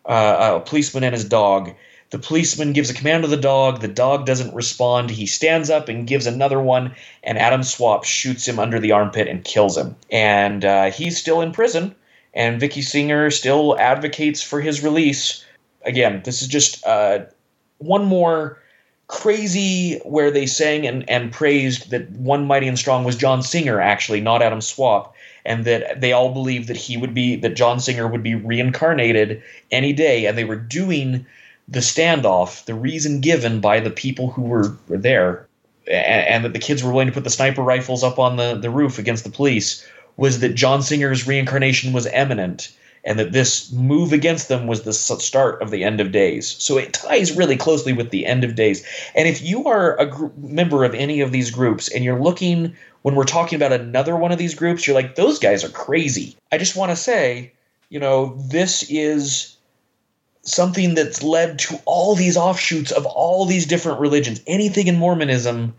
uh, 0.06 0.60
a 0.62 0.66
policeman 0.66 1.04
and 1.04 1.14
his 1.14 1.26
dog 1.26 1.74
the 2.12 2.20
policeman 2.20 2.74
gives 2.74 2.90
a 2.90 2.94
command 2.94 3.24
to 3.24 3.30
the 3.30 3.38
dog. 3.38 3.80
The 3.80 3.88
dog 3.88 4.26
doesn't 4.26 4.54
respond. 4.54 5.10
He 5.10 5.26
stands 5.26 5.70
up 5.70 5.88
and 5.88 6.06
gives 6.06 6.28
another 6.28 6.60
one, 6.60 6.94
and 7.24 7.38
Addam 7.38 7.64
Swapp 7.64 8.04
shoots 8.04 8.46
him 8.46 8.60
under 8.60 8.80
the 8.80 8.92
armpit 8.92 9.30
and 9.30 9.44
kills 9.44 9.78
him. 9.78 9.96
And 10.12 10.64
uh, 10.64 10.92
he's 10.92 11.18
still 11.18 11.42
in 11.42 11.54
prison, 11.54 11.96
and 12.34 12.60
Vicky 12.60 12.82
Singer 12.82 13.32
still 13.32 13.78
advocates 13.80 14.42
for 14.42 14.62
his 14.62 14.84
release. 14.84 15.46
Again, 15.86 16.22
this 16.24 16.42
is 16.42 16.48
just 16.48 16.86
uh, 16.86 17.20
one 17.80 18.06
more 18.06 18.58
crazy 19.08 20.00
where 20.06 20.32
they 20.32 20.46
sang 20.46 20.88
and, 20.88 21.10
and 21.10 21.32
praised 21.32 21.92
that 21.92 22.10
one 22.12 22.46
mighty 22.46 22.68
and 22.68 22.80
strong 22.80 23.04
was 23.04 23.16
John 23.16 23.42
Singer, 23.42 23.82
actually, 23.82 24.22
not 24.22 24.42
Addam 24.42 24.64
Swapp 24.64 25.14
and 25.46 25.66
that 25.66 26.02
they 26.02 26.12
all 26.12 26.34
believed 26.34 26.68
that 26.68 26.78
he 26.78 26.98
would 26.98 27.14
be 27.14 27.36
that 27.38 27.56
John 27.56 27.80
Singer 27.80 28.08
would 28.08 28.24
be 28.24 28.36
reincarnated 28.36 29.42
any 29.72 29.94
day, 29.94 30.26
and 30.26 30.38
they 30.38 30.44
were 30.44 30.56
doing 30.56 31.26
the 31.68 31.80
standoff, 31.80 32.66
the 32.66 32.74
reason 32.74 33.22
given 33.22 33.60
by 33.60 33.80
the 33.80 33.90
people 33.90 34.30
who 34.30 34.42
were, 34.42 34.76
were 34.88 34.98
there, 34.98 35.48
and, 35.88 36.28
and, 36.28 36.46
that 36.46 36.54
the 36.54 36.60
kids 36.60 36.84
were 36.84 36.92
willing 36.92 37.08
to 37.08 37.14
put 37.14 37.24
the 37.24 37.30
sniper 37.30 37.62
rifles 37.62 38.04
up 38.04 38.20
on 38.20 38.36
the, 38.36 38.56
the 38.56 38.70
roof 38.70 39.00
against 39.00 39.24
the 39.24 39.30
police, 39.30 39.88
was 40.18 40.40
that 40.40 40.56
John 40.56 40.82
Singer's 40.82 41.28
reincarnation 41.28 41.94
was 41.94 42.06
imminent, 42.06 42.76
and 43.04 43.18
that 43.18 43.32
this 43.32 43.72
move 43.72 44.14
against 44.14 44.48
them 44.48 44.68
was 44.68 44.84
the 44.84 44.94
start 44.94 45.62
of 45.62 45.72
the 45.72 45.84
end 45.84 46.00
of 46.00 46.12
days. 46.12 46.56
So 46.60 46.78
it 46.78 46.94
ties 46.94 47.36
really 47.36 47.58
closely 47.58 47.94
with 47.94 48.12
the 48.12 48.26
end 48.26 48.44
of 48.44 48.56
days. 48.56 48.86
And 49.16 49.28
if 49.28 49.42
you 49.42 49.66
are 49.66 49.98
a 49.98 50.32
member 50.38 50.84
of 50.84 50.94
any 50.94 51.22
of 51.22 51.32
these 51.32 51.50
groups 51.50 51.90
and 51.90 52.04
you're 52.04 52.22
looking 52.22 52.76
when 53.02 53.16
we're 53.16 53.24
talking 53.24 53.56
about 53.56 53.74
another 53.74 54.16
one 54.16 54.32
of 54.32 54.38
these 54.38 54.54
groups, 54.54 54.86
you're 54.86 54.96
like, 54.96 55.16
those 55.16 55.40
guys 55.40 55.64
are 55.64 55.70
crazy. 55.70 56.36
I 56.52 56.60
just 56.60 56.76
want 56.76 56.92
to 56.92 56.96
say, 56.96 57.54
you 57.90 58.00
know, 58.00 58.36
this 58.38 58.86
is 58.90 59.58
something 60.44 60.94
that's 60.94 61.24
led 61.24 61.58
to 61.60 61.82
all 61.86 62.16
these 62.16 62.38
offshoots 62.38 62.92
of 62.92 63.08
all 63.08 63.46
these 63.46 63.66
different 63.66 64.00
religions. 64.00 64.42
Anything 64.46 64.86
in 64.86 64.98
Mormonism, 64.98 65.74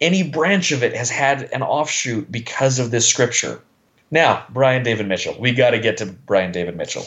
any 0.00 0.22
branch 0.22 0.72
of 0.72 0.82
it 0.82 0.94
has 0.94 1.08
had 1.08 1.44
an 1.52 1.62
offshoot 1.62 2.30
because 2.30 2.78
of 2.78 2.90
this 2.90 3.08
scripture. 3.08 3.62
Now, 4.10 4.44
Brian 4.50 4.82
David 4.82 5.08
Mitchell. 5.08 5.36
We 5.38 5.52
got 5.52 5.70
to 5.70 5.78
get 5.78 5.96
to 5.98 6.06
Brian 6.06 6.52
David 6.52 6.76
Mitchell. 6.76 7.04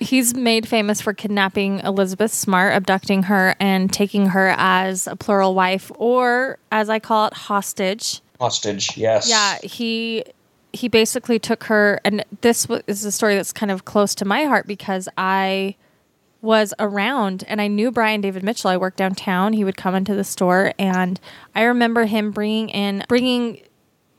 He's 0.00 0.34
made 0.34 0.66
famous 0.66 1.00
for 1.00 1.12
kidnapping 1.12 1.80
Elizabeth 1.80 2.32
Smart, 2.32 2.74
abducting 2.74 3.24
her, 3.24 3.54
and 3.60 3.92
taking 3.92 4.26
her 4.26 4.54
as 4.58 5.06
a 5.06 5.14
plural 5.14 5.54
wife, 5.54 5.90
or 5.96 6.58
as 6.72 6.90
I 6.90 6.98
call 6.98 7.28
it, 7.28 7.34
hostage. 7.34 8.20
Hostage, 8.40 8.96
yes. 8.96 9.30
Yeah, 9.30 9.58
he 9.62 10.24
he 10.72 10.88
basically 10.88 11.38
took 11.38 11.64
her, 11.64 12.00
and 12.04 12.24
this 12.40 12.66
is 12.88 13.04
a 13.04 13.12
story 13.12 13.36
that's 13.36 13.52
kind 13.52 13.70
of 13.70 13.84
close 13.84 14.16
to 14.16 14.24
my 14.24 14.44
heart 14.44 14.66
because 14.66 15.08
I 15.16 15.76
was 16.44 16.74
around 16.78 17.42
and 17.48 17.60
I 17.60 17.68
knew 17.68 17.90
Brian 17.90 18.20
David 18.20 18.42
Mitchell. 18.42 18.70
I 18.70 18.76
worked 18.76 18.98
downtown. 18.98 19.54
He 19.54 19.64
would 19.64 19.76
come 19.76 19.94
into 19.94 20.14
the 20.14 20.24
store 20.24 20.74
and 20.78 21.18
I 21.54 21.62
remember 21.62 22.04
him 22.04 22.30
bringing 22.32 22.68
in 22.68 23.02
bringing 23.08 23.62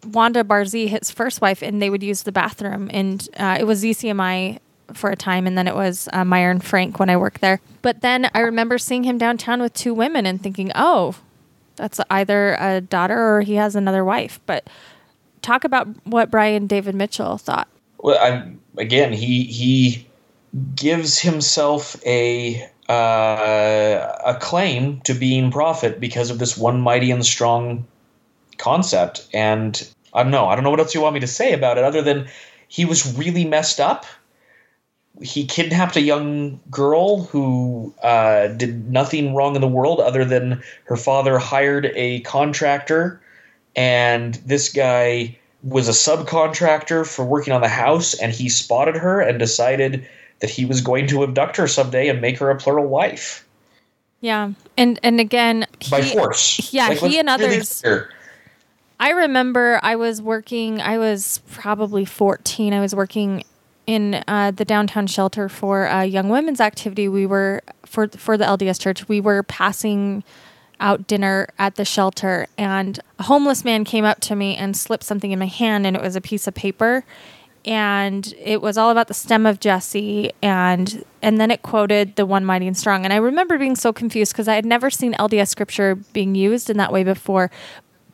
Wanda 0.06 0.44
Barzee, 0.44 0.88
his 0.88 1.12
first 1.12 1.42
wife, 1.42 1.62
and 1.62 1.82
they 1.82 1.90
would 1.90 2.04
use 2.04 2.24
the 2.24 2.32
bathroom. 2.32 2.90
And 2.94 3.28
uh, 3.38 3.58
it 3.60 3.66
was 3.66 3.84
ZCMI 3.84 4.60
for 4.94 5.10
a 5.10 5.16
time, 5.16 5.48
and 5.48 5.58
then 5.58 5.68
it 5.68 5.76
was 5.76 6.08
uh, 6.14 6.24
Meier 6.24 6.52
and 6.52 6.64
Frank 6.64 7.00
when 7.00 7.10
I 7.10 7.18
worked 7.18 7.42
there. 7.42 7.60
But 7.82 8.02
then 8.02 8.30
I 8.34 8.40
remember 8.40 8.78
seeing 8.78 9.04
him 9.04 9.18
downtown 9.18 9.62
with 9.62 9.74
two 9.74 9.94
women 9.94 10.26
and 10.26 10.42
thinking, 10.42 10.72
oh, 10.76 11.16
that's 11.76 12.00
either 12.10 12.56
a 12.60 12.82
daughter 12.82 13.18
or 13.18 13.42
he 13.42 13.56
has 13.56 13.76
another 13.76 14.06
wife. 14.06 14.40
But 14.46 14.70
talk 15.42 15.64
about 15.64 15.88
what 16.06 16.32
Brian 16.32 16.68
David 16.68 16.96
Mitchell 16.96 17.38
thought. 17.38 17.68
Well, 17.98 18.18
I'm, 18.22 18.60
again, 18.78 19.14
he 19.14 19.44
he 19.44 20.08
gives 20.76 21.20
himself 21.20 22.02
a 22.06 22.70
uh, 22.88 24.16
a 24.26 24.38
claim 24.40 25.02
to 25.02 25.14
being 25.14 25.52
prophet 25.52 26.00
because 26.00 26.30
of 26.30 26.40
this 26.40 26.58
one 26.58 26.82
mighty 26.82 27.12
and 27.12 27.26
strong 27.26 27.86
concept. 28.58 29.28
And 29.34 29.88
I 30.16 30.24
don't 30.24 30.32
know. 30.32 30.48
I 30.48 30.56
don't 30.56 30.64
know 30.64 30.72
what 30.72 30.80
else 30.80 30.96
you 30.96 31.02
want 31.02 31.14
me 31.14 31.20
to 31.20 31.28
say 31.28 31.54
about 31.54 31.78
it 31.78 31.84
other 31.84 32.02
than 32.02 32.28
he 32.68 32.86
was 32.86 33.16
really 33.18 33.46
messed 33.46 33.80
up. 33.80 34.06
He 35.22 35.46
kidnapped 35.46 35.96
a 35.96 36.02
young 36.02 36.60
girl 36.72 37.24
who 37.24 37.94
uh, 38.02 38.48
did 38.48 38.90
nothing 38.92 39.36
wrong 39.36 39.56
in 39.56 39.62
the 39.62 39.68
world 39.68 40.00
other 40.00 40.26
than 40.26 40.62
her 40.86 40.98
father 40.98 41.38
hired 41.38 41.92
a 41.96 42.22
contractor, 42.22 43.22
and 43.76 44.36
this 44.46 44.72
guy 44.72 45.38
was 45.64 45.88
a 45.88 45.92
subcontractor 45.92 47.08
for 47.08 47.24
working 47.24 47.54
on 47.54 47.62
the 47.62 47.70
house, 47.70 48.14
and 48.16 48.34
he 48.34 48.50
spotted 48.50 48.96
her 48.96 49.22
and 49.22 49.40
decided 49.40 50.06
that 50.40 50.50
he 50.50 50.66
was 50.66 50.82
going 50.82 51.08
to 51.08 51.24
abduct 51.24 51.58
her 51.58 51.68
someday 51.68 52.10
and 52.10 52.20
make 52.20 52.38
her 52.40 52.50
a 52.50 52.58
plural 52.58 52.88
wife. 52.88 53.46
Yeah, 54.22 54.52
and 54.78 55.00
and 55.04 55.20
again 55.20 55.66
by 55.90 56.02
force. 56.02 56.74
Yeah, 56.74 56.90
like, 56.90 57.00
he 57.00 57.20
and 57.20 57.30
others. 57.30 57.82
Really 57.86 58.06
I 59.00 59.12
remember 59.12 59.80
I 59.84 59.96
was 59.96 60.22
working. 60.22 60.82
I 60.82 60.98
was 60.98 61.42
probably 61.52 62.06
fourteen. 62.06 62.74
I 62.74 62.80
was 62.80 62.96
working 62.96 63.44
in 63.88 64.24
uh, 64.28 64.52
the 64.52 64.66
downtown 64.66 65.08
shelter 65.08 65.50
for 65.50 65.86
a 65.86 66.06
young 66.06 66.30
women's 66.30 66.62
activity. 66.62 67.08
We 67.08 67.26
were 67.26 67.62
for 67.86 68.08
for 68.08 68.38
the 68.38 68.46
LDS 68.46 68.80
Church. 68.80 69.08
We 69.08 69.20
were 69.20 69.44
passing 69.44 70.24
out 70.80 71.08
dinner 71.08 71.48
at 71.58 71.76
the 71.76 71.86
shelter, 71.86 72.48
and 72.58 73.00
a 73.20 73.24
homeless 73.24 73.64
man 73.64 73.84
came 73.84 74.06
up 74.06 74.20
to 74.22 74.36
me 74.36 74.56
and 74.56 74.76
slipped 74.76 75.04
something 75.04 75.32
in 75.32 75.40
my 75.40 75.46
hand, 75.46 75.86
and 75.86 75.96
it 75.96 76.02
was 76.02 76.16
a 76.16 76.22
piece 76.22 76.48
of 76.48 76.54
paper 76.54 77.04
and 77.66 78.36
it 78.38 78.62
was 78.62 78.78
all 78.78 78.92
about 78.92 79.08
the 79.08 79.14
stem 79.14 79.46
of 79.46 79.60
Jesse 79.60 80.32
and 80.42 81.04
and 81.22 81.42
then 81.42 81.50
it 81.50 81.64
quoted 81.64 82.16
the 82.16 82.26
one 82.26 82.46
mighty 82.46 82.68
and 82.68 82.78
strong 82.78 83.04
and 83.04 83.12
I 83.12 83.18
remember 83.18 83.58
being 83.58 83.76
so 83.76 83.92
confused 83.92 84.32
because 84.34 84.48
I 84.48 84.54
had 84.54 84.66
never 84.66 84.90
seen 84.90 85.14
LDS 85.14 85.48
scripture 85.48 85.96
being 85.96 86.36
used 86.36 86.70
in 86.70 86.78
that 86.78 86.94
way 86.94 87.04
before 87.04 87.50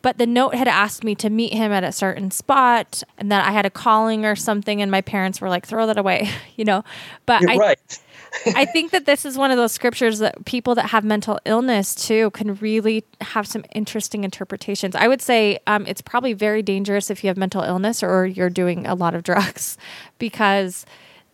but 0.01 0.17
the 0.17 0.25
note 0.25 0.55
had 0.55 0.67
asked 0.67 1.03
me 1.03 1.15
to 1.15 1.29
meet 1.29 1.53
him 1.53 1.71
at 1.71 1.83
a 1.83 1.91
certain 1.91 2.31
spot 2.31 3.03
and 3.17 3.31
that 3.31 3.47
I 3.47 3.51
had 3.51 3.65
a 3.65 3.69
calling 3.69 4.25
or 4.25 4.35
something 4.35 4.81
and 4.81 4.89
my 4.89 5.01
parents 5.01 5.41
were 5.41 5.49
like 5.49 5.65
throw 5.65 5.87
that 5.87 5.97
away 5.97 6.29
you 6.55 6.65
know 6.65 6.83
but 7.25 7.41
You're 7.41 7.51
I 7.51 7.57
right. 7.57 7.99
I 8.45 8.65
think 8.65 8.91
that 8.91 9.05
this 9.05 9.25
is 9.25 9.37
one 9.37 9.51
of 9.51 9.57
those 9.57 9.71
scriptures 9.71 10.19
that 10.19 10.45
people 10.45 10.73
that 10.75 10.87
have 10.91 11.03
mental 11.03 11.39
illness 11.45 11.93
too 11.93 12.31
can 12.31 12.55
really 12.55 13.03
have 13.19 13.45
some 13.45 13.65
interesting 13.75 14.23
interpretations. 14.23 14.95
I 14.95 15.07
would 15.07 15.21
say 15.21 15.59
um, 15.67 15.85
it's 15.85 16.01
probably 16.01 16.33
very 16.33 16.61
dangerous 16.61 17.09
if 17.09 17.23
you 17.23 17.27
have 17.27 17.35
mental 17.35 17.61
illness 17.61 18.01
or 18.01 18.25
you're 18.25 18.49
doing 18.49 18.87
a 18.87 18.95
lot 18.95 19.15
of 19.15 19.23
drugs 19.31 19.77
because 20.17 20.85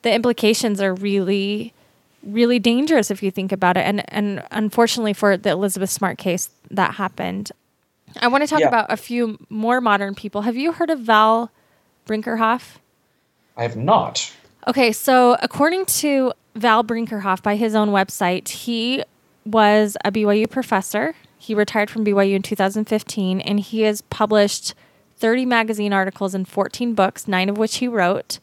the 0.01 0.11
implications 0.11 0.81
are 0.81 0.93
really 0.93 1.73
really 2.23 2.59
dangerous 2.59 3.09
if 3.11 3.21
you 3.21 3.31
think 3.31 3.51
about 3.51 3.77
it 3.77 3.81
and 3.81 4.03
and 4.11 4.43
unfortunately 4.51 5.13
for 5.13 5.37
the 5.37 5.51
Elizabeth 5.51 5.89
Smart 5.89 6.17
case 6.17 6.49
that 6.71 6.95
happened 6.95 7.51
I 8.21 8.27
want 8.27 8.43
to 8.43 8.47
talk 8.47 8.59
Yeah. 8.61 8.67
about 8.67 8.91
a 8.91 8.97
few 8.97 9.37
more 9.49 9.81
modern 9.81 10.15
people. 10.15 10.41
Have 10.43 10.55
you 10.55 10.71
heard 10.73 10.89
of 10.89 10.99
Val 10.99 11.51
Brinkerhoff? 12.05 12.77
I 13.55 13.63
have 13.63 13.75
not. 13.75 14.31
Okay, 14.67 14.91
so 14.91 15.37
according 15.41 15.85
to 15.85 16.33
Val 16.55 16.83
Brinkerhoff 16.83 17.41
by 17.43 17.55
his 17.55 17.75
own 17.75 17.89
website, 17.89 18.47
he 18.49 19.03
was 19.45 19.97
a 20.03 20.11
BYU 20.11 20.49
professor. 20.49 21.15
He 21.37 21.53
retired 21.53 21.89
from 21.89 22.03
BYU 22.03 22.35
in 22.35 22.41
2015, 22.41 23.39
and 23.41 23.59
he 23.59 23.81
has 23.81 24.01
published 24.01 24.73
30 25.17 25.45
magazine 25.45 25.93
articles 25.93 26.33
and 26.33 26.47
14 26.47 26.93
books, 26.93 27.27
nine 27.27 27.49
of 27.49 27.57
which 27.57 27.77
he 27.77 27.87
wrote. 27.87 28.39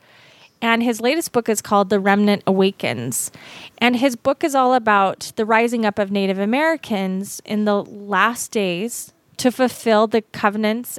And 0.62 0.82
his 0.82 1.01
latest 1.01 1.32
book 1.32 1.49
is 1.49 1.61
called 1.61 1.91
The 1.91 2.01
Remnant 2.01 2.43
Awakens. 2.47 3.31
And 3.78 3.97
his 3.97 4.16
book 4.16 4.43
is 4.43 4.55
all 4.55 4.73
about 4.73 5.32
the 5.36 5.45
rising 5.45 5.85
up 5.85 5.99
of 5.99 6.11
Native 6.11 6.39
Americans 6.39 7.43
in 7.45 7.65
the 7.66 7.82
last 7.85 8.51
days 8.51 9.12
to 9.39 9.51
fulfill 9.51 10.06
the 10.06 10.23
covenants 10.23 10.98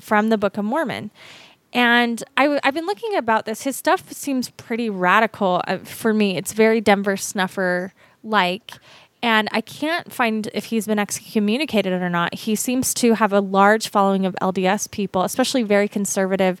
from 0.00 0.28
the 0.28 0.38
Book 0.38 0.56
of 0.56 0.64
Mormon. 0.64 1.10
And 1.72 2.22
I 2.36 2.44
w- 2.44 2.60
I've 2.64 2.74
been 2.74 2.86
looking 2.86 3.14
about 3.16 3.44
this. 3.44 3.62
His 3.62 3.76
stuff 3.76 4.12
seems 4.12 4.50
pretty 4.50 4.88
radical 4.88 5.62
uh, 5.66 5.78
for 5.78 6.14
me. 6.14 6.36
It's 6.36 6.52
very 6.52 6.80
Denver 6.80 7.16
Snuffer 7.16 7.92
like. 8.22 8.72
And 9.22 9.48
I 9.52 9.60
can't 9.60 10.12
find 10.12 10.48
if 10.54 10.66
he's 10.66 10.86
been 10.86 10.98
excommunicated 10.98 11.92
or 11.92 12.08
not. 12.08 12.34
He 12.34 12.54
seems 12.54 12.94
to 12.94 13.14
have 13.14 13.32
a 13.32 13.40
large 13.40 13.88
following 13.88 14.24
of 14.24 14.36
LDS 14.40 14.90
people, 14.90 15.22
especially 15.22 15.64
very 15.64 15.88
conservative, 15.88 16.60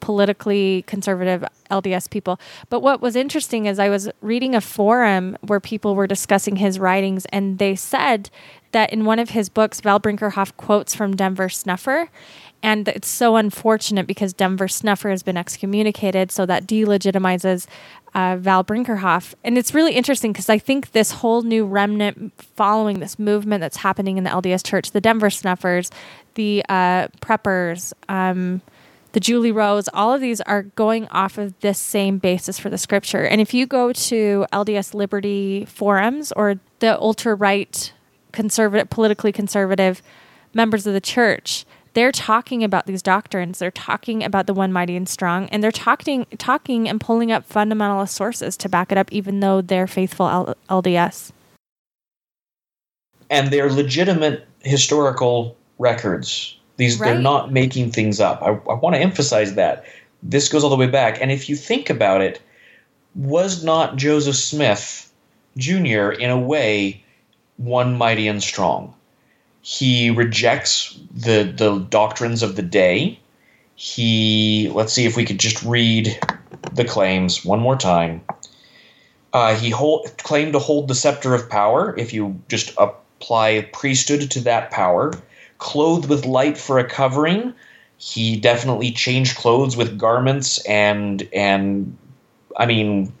politically 0.00 0.82
conservative 0.86 1.44
LDS 1.70 2.08
people. 2.10 2.40
But 2.70 2.80
what 2.80 3.02
was 3.02 3.16
interesting 3.16 3.66
is 3.66 3.78
I 3.78 3.90
was 3.90 4.08
reading 4.22 4.54
a 4.54 4.62
forum 4.62 5.36
where 5.42 5.60
people 5.60 5.94
were 5.94 6.06
discussing 6.06 6.56
his 6.56 6.78
writings, 6.78 7.26
and 7.26 7.58
they 7.58 7.76
said 7.76 8.30
that 8.72 8.92
in 8.92 9.04
one 9.04 9.18
of 9.18 9.30
his 9.30 9.48
books, 9.48 9.80
Val 9.80 10.00
Brinkerhoff 10.00 10.56
quotes 10.56 10.94
from 10.94 11.16
Denver 11.16 11.48
Snuffer. 11.48 12.08
And 12.62 12.88
it's 12.88 13.08
so 13.08 13.36
unfortunate 13.36 14.06
because 14.06 14.32
Denver 14.32 14.68
Snuffer 14.68 15.08
has 15.08 15.22
been 15.22 15.36
excommunicated, 15.36 16.30
so 16.30 16.44
that 16.46 16.66
delegitimizes 16.66 17.66
uh, 18.14 18.36
Val 18.38 18.64
Brinkerhoff. 18.64 19.34
And 19.42 19.56
it's 19.56 19.72
really 19.72 19.94
interesting 19.94 20.32
because 20.32 20.50
I 20.50 20.58
think 20.58 20.92
this 20.92 21.10
whole 21.12 21.42
new 21.42 21.64
remnant 21.64 22.32
following 22.56 23.00
this 23.00 23.18
movement 23.18 23.62
that's 23.62 23.78
happening 23.78 24.18
in 24.18 24.24
the 24.24 24.30
LDS 24.30 24.64
Church, 24.64 24.90
the 24.90 25.00
Denver 25.00 25.30
Snuffers, 25.30 25.90
the 26.34 26.62
uh, 26.68 27.08
Preppers, 27.20 27.92
um, 28.08 28.60
the 29.12 29.20
Julie 29.20 29.52
Rowes, 29.52 29.88
all 29.92 30.12
of 30.12 30.20
these 30.20 30.40
are 30.42 30.62
going 30.62 31.08
off 31.08 31.38
of 31.38 31.58
this 31.60 31.78
same 31.78 32.18
basis 32.18 32.58
for 32.58 32.70
the 32.70 32.78
scripture. 32.78 33.24
And 33.24 33.40
if 33.40 33.52
you 33.52 33.66
go 33.66 33.92
to 33.92 34.46
LDS 34.52 34.94
Liberty 34.94 35.64
forums 35.64 36.32
or 36.32 36.60
the 36.78 37.00
ultra 37.00 37.34
right, 37.34 37.92
conservative, 38.32 38.90
politically 38.90 39.32
conservative 39.32 40.02
members 40.54 40.86
of 40.86 40.92
the 40.92 41.00
church, 41.00 41.64
they're 41.94 42.12
talking 42.12 42.62
about 42.62 42.86
these 42.86 43.02
doctrines. 43.02 43.58
They're 43.58 43.70
talking 43.70 44.22
about 44.22 44.46
the 44.46 44.54
one 44.54 44.72
mighty 44.72 44.96
and 44.96 45.08
strong, 45.08 45.48
and 45.48 45.62
they're 45.62 45.72
talking, 45.72 46.26
talking 46.38 46.88
and 46.88 47.00
pulling 47.00 47.32
up 47.32 47.48
fundamentalist 47.48 48.10
sources 48.10 48.56
to 48.58 48.68
back 48.68 48.92
it 48.92 48.98
up, 48.98 49.10
even 49.12 49.40
though 49.40 49.60
they're 49.60 49.88
faithful 49.88 50.28
L- 50.28 50.56
LDS. 50.68 51.32
and 53.28 53.48
they're 53.48 53.70
legitimate 53.70 54.46
historical 54.60 55.56
records. 55.78 56.56
These 56.76 56.98
they're 56.98 57.18
not 57.18 57.52
making 57.52 57.92
things 57.92 58.20
up. 58.20 58.42
I, 58.42 58.48
I 58.48 58.74
want 58.74 58.94
to 58.94 59.00
emphasize 59.00 59.54
that 59.54 59.84
this 60.22 60.48
goes 60.48 60.64
all 60.64 60.70
the 60.70 60.76
way 60.76 60.86
back. 60.86 61.20
And 61.20 61.30
if 61.30 61.48
you 61.48 61.56
think 61.56 61.90
about 61.90 62.20
it, 62.22 62.40
was 63.14 63.64
not 63.64 63.96
Joseph 63.96 64.36
Smith 64.36 65.12
Jr. 65.56 66.10
in 66.10 66.30
a 66.30 66.38
way 66.38 67.04
one 67.60 67.96
mighty 67.96 68.26
and 68.26 68.42
strong? 68.42 68.94
He 69.62 70.10
rejects 70.10 70.98
the 71.14 71.42
the 71.44 71.78
doctrines 71.90 72.42
of 72.42 72.56
the 72.56 72.62
day. 72.62 73.18
He 73.76 74.70
let's 74.74 74.92
see 74.92 75.04
if 75.04 75.16
we 75.16 75.24
could 75.24 75.38
just 75.38 75.62
read 75.62 76.18
the 76.72 76.84
claims 76.84 77.44
one 77.44 77.60
more 77.60 77.76
time. 77.76 78.22
Uh, 79.32 79.54
he 79.54 79.70
hold, 79.70 80.10
claimed 80.18 80.54
to 80.54 80.58
hold 80.58 80.88
the 80.88 80.94
scepter 80.94 81.34
of 81.34 81.48
power. 81.48 81.94
If 81.96 82.12
you 82.12 82.40
just 82.48 82.74
apply 82.78 83.68
priesthood 83.72 84.30
to 84.32 84.40
that 84.40 84.70
power, 84.72 85.12
clothed 85.58 86.08
with 86.08 86.26
light 86.26 86.58
for 86.58 86.78
a 86.78 86.84
covering, 86.84 87.54
he 87.98 88.36
definitely 88.36 88.90
changed 88.90 89.36
clothes 89.36 89.76
with 89.76 89.98
garments 89.98 90.58
and 90.64 91.28
and 91.34 91.96
I 92.56 92.66
mean 92.66 93.12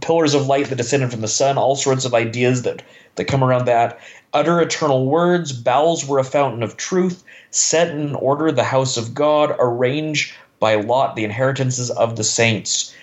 pillars 0.00 0.34
of 0.34 0.46
light 0.46 0.66
that 0.66 0.76
descended 0.76 1.10
from 1.10 1.20
the 1.20 1.28
sun. 1.28 1.58
All 1.58 1.76
sorts 1.76 2.04
of 2.04 2.14
ideas 2.14 2.62
that 2.62 2.82
that 3.16 3.26
come 3.26 3.44
around 3.44 3.66
that. 3.66 3.98
Utter 4.32 4.60
eternal 4.60 5.06
words. 5.06 5.52
Bowels 5.52 6.06
were 6.06 6.18
a 6.18 6.24
fountain 6.24 6.62
of 6.62 6.76
truth. 6.76 7.22
Set 7.50 7.90
in 7.90 8.14
order 8.16 8.50
the 8.50 8.64
house 8.64 8.96
of 8.96 9.14
God. 9.14 9.54
Arrange 9.58 10.34
by 10.58 10.74
lot 10.74 11.16
the 11.16 11.24
inheritances 11.24 11.90
of 11.90 12.16
the 12.16 12.24
saints 12.24 12.94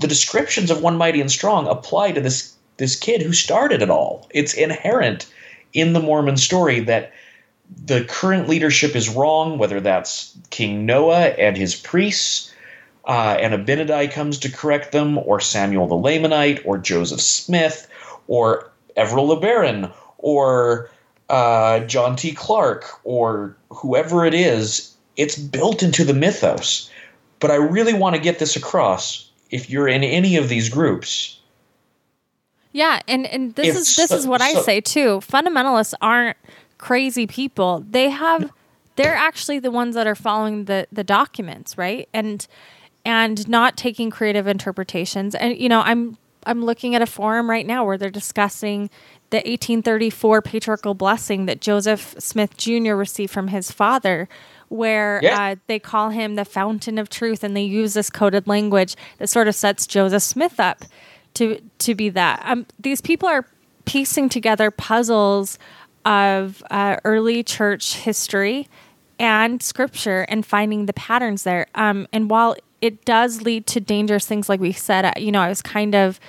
the 0.00 0.06
descriptions 0.06 0.70
of 0.70 0.82
one 0.82 0.96
mighty 0.96 1.20
and 1.20 1.30
strong 1.30 1.66
apply 1.66 2.12
to 2.12 2.20
this 2.20 2.54
this 2.76 2.96
kid 2.96 3.22
who 3.22 3.32
started 3.32 3.82
it 3.82 3.90
all. 3.90 4.26
It's 4.30 4.54
inherent 4.54 5.26
in 5.72 5.92
the 5.92 6.00
Mormon 6.00 6.36
story 6.36 6.80
that 6.80 7.12
the 7.86 8.04
current 8.04 8.48
leadership 8.48 8.96
is 8.96 9.08
wrong, 9.08 9.58
whether 9.58 9.80
that's 9.80 10.36
King 10.50 10.84
Noah 10.84 11.28
and 11.38 11.56
his 11.56 11.74
priests, 11.76 12.52
uh, 13.06 13.36
and 13.38 13.54
Abinadi 13.54 14.10
comes 14.10 14.38
to 14.40 14.50
correct 14.50 14.92
them, 14.92 15.18
or 15.18 15.40
Samuel 15.40 15.86
the 15.86 15.94
Lamanite, 15.94 16.62
or 16.64 16.78
Joseph 16.78 17.20
Smith, 17.20 17.88
or 18.28 18.70
Everett 18.96 19.24
LeBaron, 19.24 19.92
or 20.18 20.90
uh, 21.28 21.80
John 21.80 22.16
T. 22.16 22.32
Clark, 22.32 22.84
or 23.04 23.56
whoever 23.70 24.24
it 24.24 24.34
is. 24.34 24.94
It's 25.16 25.38
built 25.38 25.82
into 25.82 26.04
the 26.04 26.14
mythos. 26.14 26.90
But 27.38 27.50
I 27.50 27.56
really 27.56 27.94
want 27.94 28.16
to 28.16 28.22
get 28.22 28.38
this 28.38 28.56
across 28.56 29.30
if 29.50 29.68
you're 29.68 29.86
in 29.86 30.02
any 30.02 30.36
of 30.36 30.48
these 30.48 30.68
groups. 30.68 31.38
Yeah, 32.72 33.00
and 33.06 33.26
and 33.26 33.54
this 33.54 33.76
is 33.76 33.96
this 33.96 34.08
so- 34.08 34.16
is 34.16 34.26
what 34.26 34.40
I 34.40 34.54
say 34.62 34.80
too. 34.80 35.20
Fundamentalists 35.20 35.94
aren't 36.00 36.36
crazy 36.78 37.26
people. 37.26 37.84
They 37.88 38.10
have 38.10 38.50
they're 38.96 39.14
actually 39.14 39.58
the 39.58 39.70
ones 39.70 39.94
that 39.94 40.06
are 40.06 40.14
following 40.14 40.64
the 40.64 40.88
the 40.90 41.04
documents, 41.04 41.78
right? 41.78 42.08
And 42.12 42.46
and 43.04 43.46
not 43.48 43.76
taking 43.76 44.10
creative 44.10 44.46
interpretations. 44.46 45.34
And 45.34 45.56
you 45.58 45.68
know, 45.68 45.80
I'm 45.80 46.16
I'm 46.46 46.64
looking 46.64 46.94
at 46.94 47.00
a 47.02 47.06
forum 47.06 47.48
right 47.48 47.66
now 47.66 47.84
where 47.84 47.96
they're 47.96 48.10
discussing 48.10 48.90
the 49.30 49.38
1834 49.38 50.42
patriarchal 50.42 50.94
blessing 50.94 51.46
that 51.46 51.60
Joseph 51.60 52.14
Smith 52.18 52.56
Jr. 52.56 52.94
received 52.94 53.32
from 53.32 53.48
his 53.48 53.70
father, 53.70 54.28
where 54.68 55.20
Yeah. 55.22 55.52
uh, 55.52 55.56
they 55.66 55.78
call 55.78 56.10
him 56.10 56.34
the 56.34 56.44
fountain 56.44 56.98
of 56.98 57.08
truth, 57.08 57.42
and 57.42 57.56
they 57.56 57.62
use 57.62 57.94
this 57.94 58.10
coded 58.10 58.46
language 58.46 58.94
that 59.18 59.28
sort 59.28 59.48
of 59.48 59.54
sets 59.54 59.86
Joseph 59.86 60.22
Smith 60.22 60.60
up 60.60 60.84
to 61.34 61.60
to 61.78 61.94
be 61.94 62.10
that. 62.10 62.42
Um, 62.44 62.66
these 62.78 63.00
people 63.00 63.28
are 63.28 63.46
piecing 63.86 64.28
together 64.28 64.70
puzzles 64.70 65.58
of 66.04 66.62
uh, 66.70 66.96
early 67.04 67.42
church 67.42 67.96
history 67.96 68.68
and 69.18 69.62
scripture 69.62 70.22
and 70.28 70.44
finding 70.44 70.86
the 70.86 70.92
patterns 70.92 71.42
there. 71.44 71.66
Um, 71.74 72.06
and 72.12 72.28
while 72.28 72.56
it 72.84 73.06
does 73.06 73.40
lead 73.40 73.66
to 73.68 73.80
dangerous 73.80 74.26
things, 74.26 74.46
like 74.46 74.60
we 74.60 74.70
said, 74.70 75.10
you 75.18 75.32
know, 75.32 75.40
I 75.40 75.48
was 75.48 75.62
kind 75.62 75.94
of 75.94 76.20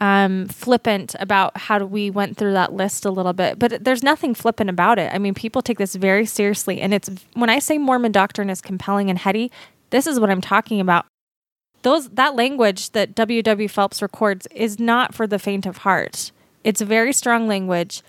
um, 0.00 0.48
flippant 0.48 1.14
about 1.20 1.54
how 1.58 1.84
we 1.84 2.08
went 2.08 2.38
through 2.38 2.54
that 2.54 2.72
list 2.72 3.04
a 3.04 3.10
little 3.10 3.34
bit, 3.34 3.58
but 3.58 3.84
there's 3.84 4.02
nothing 4.02 4.34
flippant 4.34 4.70
about 4.70 4.98
it. 4.98 5.12
I 5.12 5.18
mean, 5.18 5.34
people 5.34 5.60
take 5.60 5.76
this 5.76 5.94
very 5.94 6.24
seriously, 6.24 6.80
and 6.80 6.94
it's 6.94 7.10
when 7.34 7.50
I 7.50 7.58
say 7.58 7.76
Mormon 7.76 8.12
doctrine 8.12 8.48
is 8.48 8.62
compelling 8.62 9.10
and 9.10 9.18
heady, 9.18 9.52
this 9.90 10.06
is 10.06 10.18
what 10.18 10.30
I'm 10.30 10.40
talking 10.40 10.80
about. 10.80 11.04
Those 11.82 12.08
that 12.08 12.34
language 12.34 12.92
that 12.92 13.14
W. 13.14 13.42
W. 13.42 13.68
Phelps 13.68 14.00
records 14.00 14.46
is 14.54 14.78
not 14.80 15.14
for 15.14 15.26
the 15.26 15.38
faint 15.38 15.66
of 15.66 15.78
heart. 15.78 16.32
It's 16.64 16.80
very 16.80 17.12
strong 17.12 17.46
language. 17.46 18.02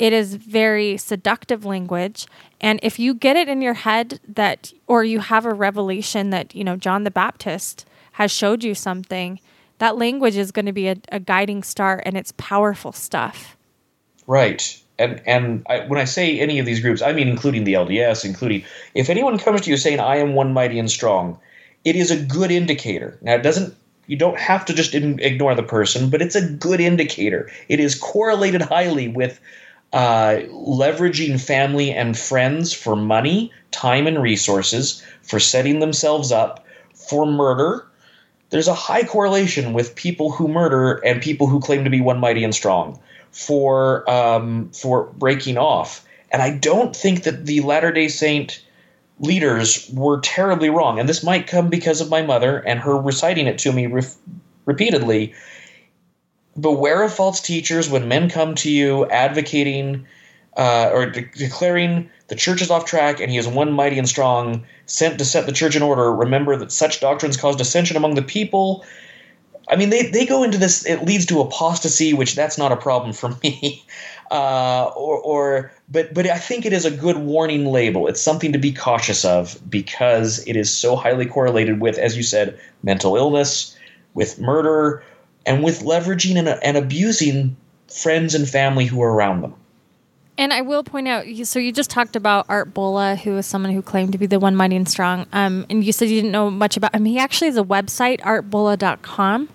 It 0.00 0.12
is 0.12 0.34
very 0.34 0.96
seductive 0.96 1.64
language, 1.64 2.26
and 2.60 2.80
if 2.82 2.98
you 2.98 3.14
get 3.14 3.36
it 3.36 3.48
in 3.48 3.60
your 3.60 3.74
head 3.74 4.20
that, 4.26 4.72
or 4.86 5.04
you 5.04 5.20
have 5.20 5.44
a 5.44 5.52
revelation 5.52 6.30
that 6.30 6.54
you 6.54 6.64
know 6.64 6.76
John 6.76 7.04
the 7.04 7.10
Baptist 7.10 7.86
has 8.12 8.30
showed 8.30 8.64
you 8.64 8.74
something, 8.74 9.40
that 9.78 9.98
language 9.98 10.36
is 10.36 10.52
going 10.52 10.66
to 10.66 10.72
be 10.72 10.88
a, 10.88 10.96
a 11.12 11.20
guiding 11.20 11.62
star, 11.62 12.02
and 12.04 12.16
it's 12.16 12.32
powerful 12.36 12.92
stuff. 12.92 13.56
Right. 14.26 14.82
And 14.98 15.20
and 15.26 15.66
I, 15.68 15.80
when 15.80 16.00
I 16.00 16.04
say 16.04 16.40
any 16.40 16.58
of 16.58 16.66
these 16.66 16.80
groups, 16.80 17.02
I 17.02 17.12
mean 17.12 17.28
including 17.28 17.64
the 17.64 17.74
LDS, 17.74 18.24
including 18.24 18.64
if 18.94 19.10
anyone 19.10 19.38
comes 19.38 19.62
to 19.62 19.70
you 19.70 19.76
saying 19.76 20.00
I 20.00 20.16
am 20.16 20.34
one 20.34 20.52
mighty 20.52 20.78
and 20.78 20.90
strong, 20.90 21.38
it 21.84 21.96
is 21.96 22.10
a 22.10 22.16
good 22.16 22.50
indicator. 22.50 23.18
Now 23.20 23.34
it 23.34 23.42
doesn't 23.42 23.76
you 24.06 24.16
don't 24.16 24.38
have 24.38 24.64
to 24.66 24.72
just 24.72 24.94
ignore 24.94 25.54
the 25.54 25.62
person, 25.62 26.10
but 26.10 26.22
it's 26.22 26.36
a 26.36 26.48
good 26.48 26.80
indicator. 26.80 27.50
It 27.68 27.80
is 27.80 27.94
correlated 27.94 28.62
highly 28.62 29.08
with 29.08 29.40
uh, 29.92 30.40
leveraging 30.50 31.40
family 31.40 31.90
and 31.90 32.18
friends 32.18 32.72
for 32.72 32.96
money, 32.96 33.52
time, 33.70 34.06
and 34.06 34.20
resources, 34.20 35.02
for 35.22 35.40
setting 35.40 35.78
themselves 35.80 36.32
up 36.32 36.64
for 36.94 37.26
murder. 37.26 37.86
There's 38.50 38.68
a 38.68 38.74
high 38.74 39.04
correlation 39.04 39.72
with 39.72 39.94
people 39.94 40.30
who 40.30 40.48
murder 40.48 40.94
and 41.04 41.20
people 41.20 41.46
who 41.46 41.60
claim 41.60 41.84
to 41.84 41.90
be 41.90 42.00
one 42.00 42.20
mighty 42.20 42.44
and 42.44 42.54
strong 42.54 42.98
for 43.32 44.08
um, 44.10 44.70
for 44.70 45.04
breaking 45.18 45.58
off. 45.58 46.04
And 46.30 46.42
I 46.42 46.56
don't 46.56 46.94
think 46.94 47.22
that 47.24 47.46
the 47.46 47.60
Latter 47.60 47.92
day 47.92 48.08
Saint 48.08 48.62
leaders 49.20 49.90
were 49.92 50.20
terribly 50.20 50.70
wrong. 50.70 50.98
And 50.98 51.08
this 51.08 51.22
might 51.22 51.46
come 51.46 51.68
because 51.68 52.00
of 52.00 52.10
my 52.10 52.22
mother 52.22 52.58
and 52.58 52.80
her 52.80 52.96
reciting 52.96 53.46
it 53.46 53.58
to 53.60 53.72
me 53.72 53.86
re- 53.86 54.02
repeatedly. 54.64 55.34
Beware 56.58 57.02
of 57.02 57.12
false 57.12 57.40
teachers 57.40 57.90
when 57.90 58.08
men 58.08 58.30
come 58.30 58.54
to 58.56 58.70
you 58.70 59.06
advocating 59.10 60.06
uh, 60.56 60.90
or 60.92 61.10
de- 61.10 61.30
declaring 61.36 62.10
the 62.28 62.34
church 62.34 62.62
is 62.62 62.70
off 62.70 62.86
track 62.86 63.20
and 63.20 63.30
he 63.30 63.36
is 63.36 63.46
one 63.46 63.72
mighty 63.72 63.98
and 63.98 64.08
strong, 64.08 64.64
sent 64.86 65.18
to 65.18 65.24
set 65.24 65.46
the 65.46 65.52
church 65.52 65.76
in 65.76 65.82
order. 65.82 66.12
Remember 66.12 66.56
that 66.56 66.72
such 66.72 67.00
doctrines 67.00 67.36
cause 67.36 67.56
dissension 67.56 67.96
among 67.96 68.14
the 68.14 68.22
people. 68.22 68.84
I 69.68 69.76
mean, 69.76 69.90
they, 69.90 70.10
they 70.10 70.24
go 70.24 70.42
into 70.42 70.58
this, 70.58 70.86
it 70.86 71.04
leads 71.04 71.26
to 71.26 71.40
apostasy, 71.40 72.14
which 72.14 72.34
that's 72.34 72.56
not 72.56 72.72
a 72.72 72.76
problem 72.76 73.12
for 73.12 73.30
me. 73.42 73.84
Uh, 74.30 74.90
or, 74.96 75.18
or, 75.18 75.72
but, 75.88 76.12
but 76.14 76.26
I 76.26 76.38
think 76.38 76.66
it 76.66 76.72
is 76.72 76.84
a 76.84 76.90
good 76.90 77.18
warning 77.18 77.66
label. 77.66 78.08
It's 78.08 78.20
something 78.20 78.52
to 78.52 78.58
be 78.58 78.72
cautious 78.72 79.24
of 79.24 79.58
because 79.68 80.44
it 80.46 80.56
is 80.56 80.72
so 80.72 80.96
highly 80.96 81.26
correlated 81.26 81.80
with, 81.80 81.98
as 81.98 82.16
you 82.16 82.22
said, 82.22 82.58
mental 82.82 83.16
illness, 83.16 83.76
with 84.14 84.40
murder, 84.40 85.02
and 85.46 85.62
with 85.62 85.80
leveraging 85.80 86.36
and, 86.36 86.48
and 86.48 86.76
abusing 86.76 87.56
friends 87.88 88.34
and 88.34 88.48
family 88.48 88.84
who 88.84 89.00
are 89.02 89.12
around 89.12 89.42
them. 89.42 89.54
And 90.38 90.52
I 90.52 90.60
will 90.60 90.84
point 90.84 91.08
out, 91.08 91.24
so 91.44 91.58
you 91.58 91.72
just 91.72 91.88
talked 91.88 92.14
about 92.14 92.44
Art 92.50 92.74
Bulla, 92.74 93.16
who 93.16 93.38
is 93.38 93.46
someone 93.46 93.72
who 93.72 93.80
claimed 93.80 94.12
to 94.12 94.18
be 94.18 94.26
the 94.26 94.38
one 94.38 94.54
mighty 94.54 94.76
and 94.76 94.86
strong. 94.86 95.26
Um, 95.32 95.64
and 95.70 95.82
you 95.82 95.92
said 95.92 96.10
you 96.10 96.16
didn't 96.16 96.32
know 96.32 96.50
much 96.50 96.76
about 96.76 96.94
him. 96.94 97.06
He 97.06 97.18
actually 97.18 97.46
has 97.46 97.56
a 97.56 97.64
website, 97.64 98.20
artbulla.com. 98.20 99.48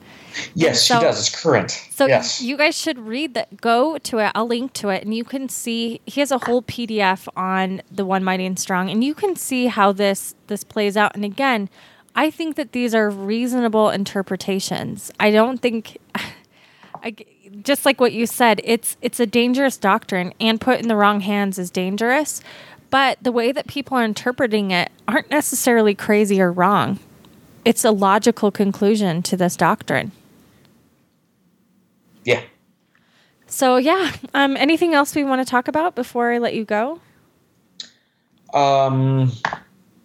Yes, 0.56 0.84
so, 0.84 0.96
he 0.96 1.02
does. 1.02 1.20
It's 1.28 1.42
current. 1.42 1.72
So 1.92 2.08
yes. 2.08 2.42
you 2.42 2.58
guys 2.58 2.76
should 2.76 2.98
read 2.98 3.34
that. 3.34 3.60
Go 3.60 3.98
to 4.00 4.20
it. 4.20 4.32
I'll 4.34 4.48
link 4.48 4.74
to 4.74 4.90
it, 4.90 5.04
and 5.04 5.14
you 5.14 5.24
can 5.24 5.50
see 5.50 6.02
he 6.06 6.22
has 6.22 6.32
a 6.32 6.40
whole 6.40 6.62
PDF 6.62 7.28
on 7.36 7.82
the 7.92 8.06
one 8.06 8.24
mighty 8.24 8.46
and 8.46 8.58
strong, 8.58 8.90
and 8.90 9.04
you 9.04 9.14
can 9.14 9.36
see 9.36 9.68
how 9.68 9.92
this 9.92 10.34
this 10.48 10.64
plays 10.64 10.96
out. 10.96 11.16
And 11.16 11.26
again, 11.26 11.70
I 12.16 12.30
think 12.30 12.56
that 12.56 12.72
these 12.72 12.94
are 12.94 13.10
reasonable 13.10 13.90
interpretations. 13.90 15.12
I 15.20 15.32
don't 15.32 15.60
think. 15.60 15.98
I, 17.04 17.16
just 17.64 17.86
like 17.86 18.00
what 18.00 18.14
you 18.14 18.26
said, 18.26 18.62
it's 18.64 18.96
it's 19.02 19.20
a 19.20 19.26
dangerous 19.26 19.78
doctrine, 19.78 20.34
and 20.40 20.62
put 20.62 20.80
in 20.80 20.88
the 20.88 20.96
wrong 20.96 21.22
hands 21.22 21.58
is 21.58 21.70
dangerous. 21.70 22.42
But 22.90 23.18
the 23.22 23.32
way 23.32 23.52
that 23.52 23.68
people 23.68 23.98
are 23.98 24.04
interpreting 24.04 24.72
it 24.72 24.92
aren't 25.08 25.30
necessarily 25.30 25.96
crazy 25.96 26.42
or 26.42 26.52
wrong. 26.52 27.00
It's 27.64 27.86
a 27.86 27.92
logical 27.92 28.52
conclusion 28.52 29.22
to 29.24 29.38
this 29.38 29.56
doctrine. 29.56 30.12
Yeah. 32.24 32.42
So 33.48 33.78
yeah, 33.78 34.12
um, 34.34 34.58
anything 34.58 34.94
else 34.94 35.16
we 35.16 35.24
want 35.24 35.46
to 35.46 35.50
talk 35.50 35.68
about 35.68 35.96
before 35.96 36.32
I 36.32 36.38
let 36.38 36.54
you 36.54 36.66
go? 36.66 37.00
Um, 38.54 39.32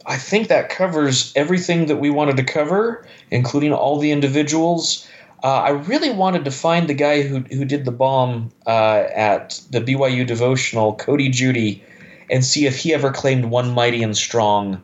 I 0.07 0.17
think 0.17 0.49
that 0.49 0.69
covers 0.69 1.33
everything 1.35 1.87
that 1.87 1.97
we 1.97 2.11
wanted 2.11 2.37
to 2.37 2.45
cover, 2.45 3.07
including 3.31 3.73
all 3.73 3.99
the 3.99 4.13
individuals. 4.13 5.07
Uh, 5.43 5.49
I 5.49 5.71
really 5.71 6.11
wanted 6.11 6.45
to 6.45 6.51
find 6.51 6.89
the 6.89 6.95
guy 6.95 7.23
who 7.23 7.41
who 7.41 7.65
did 7.65 7.85
the 7.85 7.93
bomb 7.93 8.51
uh, 8.67 9.05
at 9.15 9.61
the 9.71 9.81
BYU 9.81 10.27
devotional, 10.27 10.95
Cody 10.95 11.29
Judy, 11.29 11.83
and 12.31 12.45
see 12.45 12.67
if 12.67 12.79
he 12.79 12.95
ever 12.95 13.11
claimed 13.11 13.47
one 13.47 13.73
mighty 13.73 14.03
and 14.03 14.17
strong. 14.17 14.81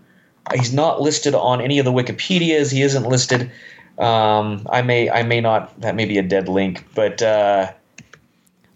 He's 0.55 0.73
not 0.73 1.01
listed 1.01 1.35
on 1.35 1.61
any 1.61 1.78
of 1.78 1.85
the 1.85 1.93
Wikipedias. 1.93 2.73
He 2.73 2.82
isn't 2.82 3.05
listed. 3.05 3.51
Um, 3.99 4.66
I 4.70 4.82
may 4.82 5.09
I 5.09 5.23
may 5.23 5.40
not. 5.40 5.81
That 5.81 5.94
may 5.94 6.05
be 6.05 6.19
a 6.19 6.23
dead 6.23 6.49
link, 6.49 6.85
but. 6.94 7.23
Uh, 7.23 7.73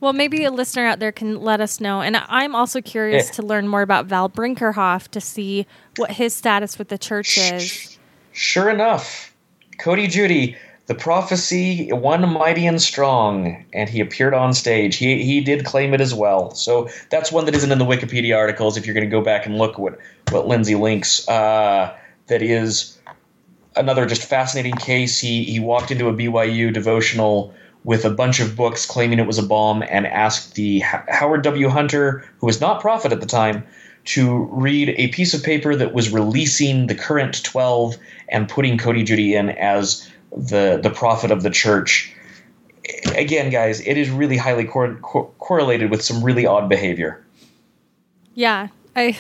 well, 0.06 0.12
maybe 0.12 0.44
a 0.44 0.52
listener 0.52 0.86
out 0.86 1.00
there 1.00 1.10
can 1.10 1.40
let 1.40 1.60
us 1.60 1.80
know. 1.80 2.00
And 2.00 2.16
I'm 2.16 2.54
also 2.54 2.80
curious 2.80 3.26
yeah. 3.26 3.32
to 3.32 3.42
learn 3.42 3.66
more 3.66 3.82
about 3.82 4.06
Val 4.06 4.30
Brinkerhoff 4.30 5.08
to 5.08 5.20
see 5.20 5.66
what 5.96 6.12
his 6.12 6.32
status 6.32 6.78
with 6.78 6.90
the 6.90 6.96
church 6.96 7.36
is. 7.36 7.98
Sure 8.30 8.70
enough, 8.70 9.34
Cody 9.78 10.06
Judy 10.06 10.56
the 10.86 10.94
prophecy 10.94 11.92
one 11.92 12.28
mighty 12.32 12.64
and 12.64 12.80
strong 12.80 13.64
and 13.72 13.90
he 13.90 13.98
appeared 13.98 14.32
on 14.32 14.54
stage 14.54 14.94
he, 14.94 15.24
he 15.24 15.40
did 15.40 15.64
claim 15.64 15.92
it 15.92 16.00
as 16.00 16.14
well 16.14 16.54
so 16.54 16.88
that's 17.10 17.32
one 17.32 17.44
that 17.44 17.56
isn't 17.56 17.72
in 17.72 17.78
the 17.78 17.84
wikipedia 17.84 18.36
articles 18.36 18.76
if 18.76 18.86
you're 18.86 18.94
going 18.94 19.02
to 19.02 19.10
go 19.10 19.20
back 19.20 19.46
and 19.46 19.58
look 19.58 19.78
what 19.78 19.98
what 20.30 20.46
lindsay 20.46 20.76
links 20.76 21.28
uh, 21.28 21.92
that 22.28 22.40
is 22.40 23.00
another 23.74 24.06
just 24.06 24.22
fascinating 24.22 24.76
case 24.76 25.18
he 25.18 25.42
he 25.42 25.58
walked 25.58 25.90
into 25.90 26.06
a 26.06 26.12
byu 26.14 26.72
devotional 26.72 27.52
with 27.86 28.04
a 28.04 28.10
bunch 28.10 28.40
of 28.40 28.56
books 28.56 28.84
claiming 28.84 29.20
it 29.20 29.28
was 29.28 29.38
a 29.38 29.42
bomb 29.46 29.80
and 29.88 30.08
asked 30.08 30.56
the 30.56 30.80
howard 30.80 31.42
w 31.42 31.68
hunter 31.68 32.28
who 32.38 32.46
was 32.46 32.60
not 32.60 32.80
prophet 32.80 33.12
at 33.12 33.20
the 33.20 33.26
time 33.26 33.64
to 34.04 34.48
read 34.50 34.92
a 34.98 35.08
piece 35.08 35.32
of 35.34 35.42
paper 35.42 35.76
that 35.76 35.94
was 35.94 36.12
releasing 36.12 36.88
the 36.88 36.94
current 36.96 37.42
12 37.44 37.96
and 38.28 38.48
putting 38.48 38.76
cody 38.76 39.04
judy 39.04 39.34
in 39.34 39.50
as 39.50 40.10
the 40.36 40.80
the 40.82 40.90
prophet 40.90 41.30
of 41.30 41.42
the 41.44 41.50
church. 41.50 42.12
Again, 43.14 43.50
guys, 43.50 43.80
it 43.86 43.96
is 43.96 44.10
really 44.10 44.36
highly 44.36 44.64
cor- 44.64 44.96
cor- 44.96 45.30
correlated 45.38 45.90
with 45.90 46.02
some 46.02 46.22
really 46.22 46.44
odd 46.44 46.68
behavior. 46.68 47.24
Yeah, 48.34 48.68
I 48.94 49.18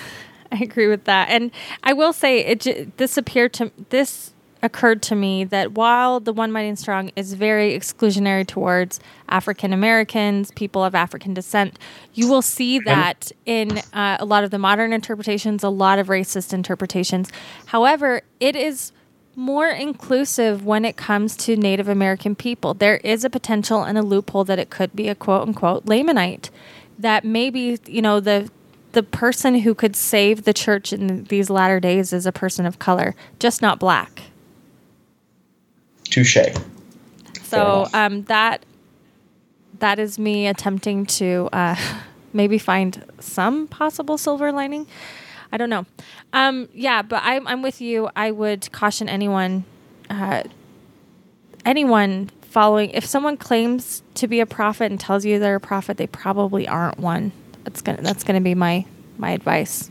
I 0.52 0.58
agree 0.58 0.88
with 0.88 1.04
that, 1.04 1.28
and 1.30 1.50
I 1.84 1.92
will 1.92 2.12
say 2.12 2.44
it. 2.44 2.96
This 2.96 3.16
appeared 3.16 3.52
to 3.54 3.72
this 3.90 4.32
occurred 4.62 5.02
to 5.02 5.14
me 5.14 5.44
that 5.44 5.72
while 5.72 6.20
the 6.20 6.32
One 6.32 6.50
Mighty 6.50 6.68
and 6.68 6.78
Strong 6.78 7.10
is 7.16 7.34
very 7.34 7.78
exclusionary 7.78 8.46
towards 8.46 9.00
African 9.28 9.72
Americans, 9.72 10.50
people 10.52 10.82
of 10.84 10.94
African 10.94 11.34
descent, 11.34 11.78
you 12.14 12.28
will 12.28 12.42
see 12.42 12.78
that 12.80 13.32
in 13.44 13.78
uh, 13.92 14.16
a 14.18 14.24
lot 14.24 14.44
of 14.44 14.50
the 14.50 14.58
modern 14.58 14.92
interpretations, 14.92 15.62
a 15.62 15.68
lot 15.68 15.98
of 15.98 16.08
racist 16.08 16.52
interpretations. 16.52 17.30
However, 17.66 18.22
it 18.40 18.56
is 18.56 18.92
more 19.36 19.68
inclusive 19.68 20.64
when 20.64 20.84
it 20.84 20.96
comes 20.96 21.36
to 21.36 21.56
Native 21.56 21.88
American 21.88 22.34
people. 22.34 22.72
There 22.72 22.96
is 22.98 23.24
a 23.24 23.30
potential 23.30 23.82
and 23.82 23.98
a 23.98 24.02
loophole 24.02 24.44
that 24.44 24.58
it 24.58 24.70
could 24.70 24.96
be 24.96 25.08
a 25.08 25.14
quote 25.14 25.42
unquote 25.46 25.84
Lamanite. 25.84 26.48
That 26.98 27.24
maybe, 27.24 27.78
you 27.86 28.00
know, 28.00 28.20
the 28.20 28.50
the 28.92 29.02
person 29.02 29.56
who 29.56 29.74
could 29.74 29.94
save 29.94 30.44
the 30.44 30.54
church 30.54 30.90
in 30.90 31.24
these 31.24 31.50
latter 31.50 31.78
days 31.78 32.14
is 32.14 32.24
a 32.24 32.32
person 32.32 32.64
of 32.64 32.78
color, 32.78 33.14
just 33.38 33.60
not 33.60 33.78
black. 33.78 34.22
Touche. 36.08 36.38
So 37.42 37.86
um, 37.92 38.24
that 38.24 38.64
that 39.78 39.98
is 39.98 40.18
me 40.18 40.46
attempting 40.46 41.06
to 41.06 41.48
uh, 41.52 41.76
maybe 42.32 42.58
find 42.58 43.04
some 43.20 43.66
possible 43.68 44.18
silver 44.18 44.52
lining. 44.52 44.86
I 45.52 45.56
don't 45.56 45.70
know. 45.70 45.86
Um, 46.32 46.68
yeah, 46.74 47.02
but 47.02 47.22
I'm 47.24 47.46
I'm 47.46 47.62
with 47.62 47.80
you. 47.80 48.10
I 48.16 48.30
would 48.30 48.70
caution 48.72 49.08
anyone, 49.08 49.64
uh, 50.10 50.42
anyone 51.64 52.30
following. 52.42 52.90
If 52.90 53.04
someone 53.04 53.36
claims 53.36 54.02
to 54.14 54.26
be 54.26 54.40
a 54.40 54.46
prophet 54.46 54.90
and 54.90 54.98
tells 54.98 55.24
you 55.24 55.38
they're 55.38 55.56
a 55.56 55.60
prophet, 55.60 55.96
they 55.96 56.06
probably 56.06 56.66
aren't 56.66 56.98
one. 56.98 57.32
That's 57.64 57.80
gonna 57.80 58.02
that's 58.02 58.24
gonna 58.24 58.40
be 58.40 58.54
my 58.54 58.84
my 59.18 59.30
advice. 59.30 59.90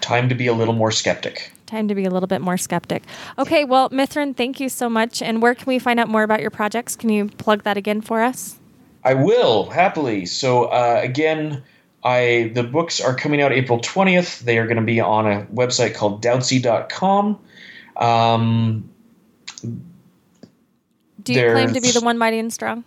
Time 0.00 0.28
to 0.28 0.34
be 0.34 0.46
a 0.46 0.52
little 0.52 0.74
more 0.74 0.90
skeptic. 0.90 1.53
Time 1.66 1.88
to 1.88 1.94
be 1.94 2.04
a 2.04 2.10
little 2.10 2.26
bit 2.26 2.40
more 2.40 2.56
skeptic. 2.56 3.02
Okay, 3.38 3.64
well, 3.64 3.88
Mithryn, 3.90 4.36
thank 4.36 4.60
you 4.60 4.68
so 4.68 4.88
much. 4.90 5.22
And 5.22 5.40
where 5.40 5.54
can 5.54 5.66
we 5.66 5.78
find 5.78 5.98
out 5.98 6.08
more 6.08 6.22
about 6.22 6.40
your 6.40 6.50
projects? 6.50 6.94
Can 6.94 7.08
you 7.08 7.28
plug 7.28 7.62
that 7.62 7.76
again 7.76 8.00
for 8.00 8.22
us? 8.22 8.58
I 9.04 9.14
will 9.14 9.70
happily. 9.70 10.26
So 10.26 10.64
uh, 10.64 11.00
again 11.02 11.62
I 12.04 12.52
the 12.54 12.62
books 12.62 13.00
are 13.00 13.14
coming 13.14 13.40
out 13.40 13.52
April 13.52 13.80
20th. 13.80 14.40
They 14.40 14.58
are 14.58 14.66
going 14.66 14.76
to 14.76 14.82
be 14.82 15.00
on 15.00 15.26
a 15.26 15.46
website 15.46 15.94
called 15.94 16.22
doudsy.com. 16.22 17.38
Um, 17.96 18.90
Do 21.22 21.32
you 21.32 21.50
claim 21.50 21.72
to 21.72 21.80
be 21.80 21.90
the 21.90 22.00
one 22.00 22.18
mighty 22.18 22.38
and 22.38 22.52
strong? 22.52 22.84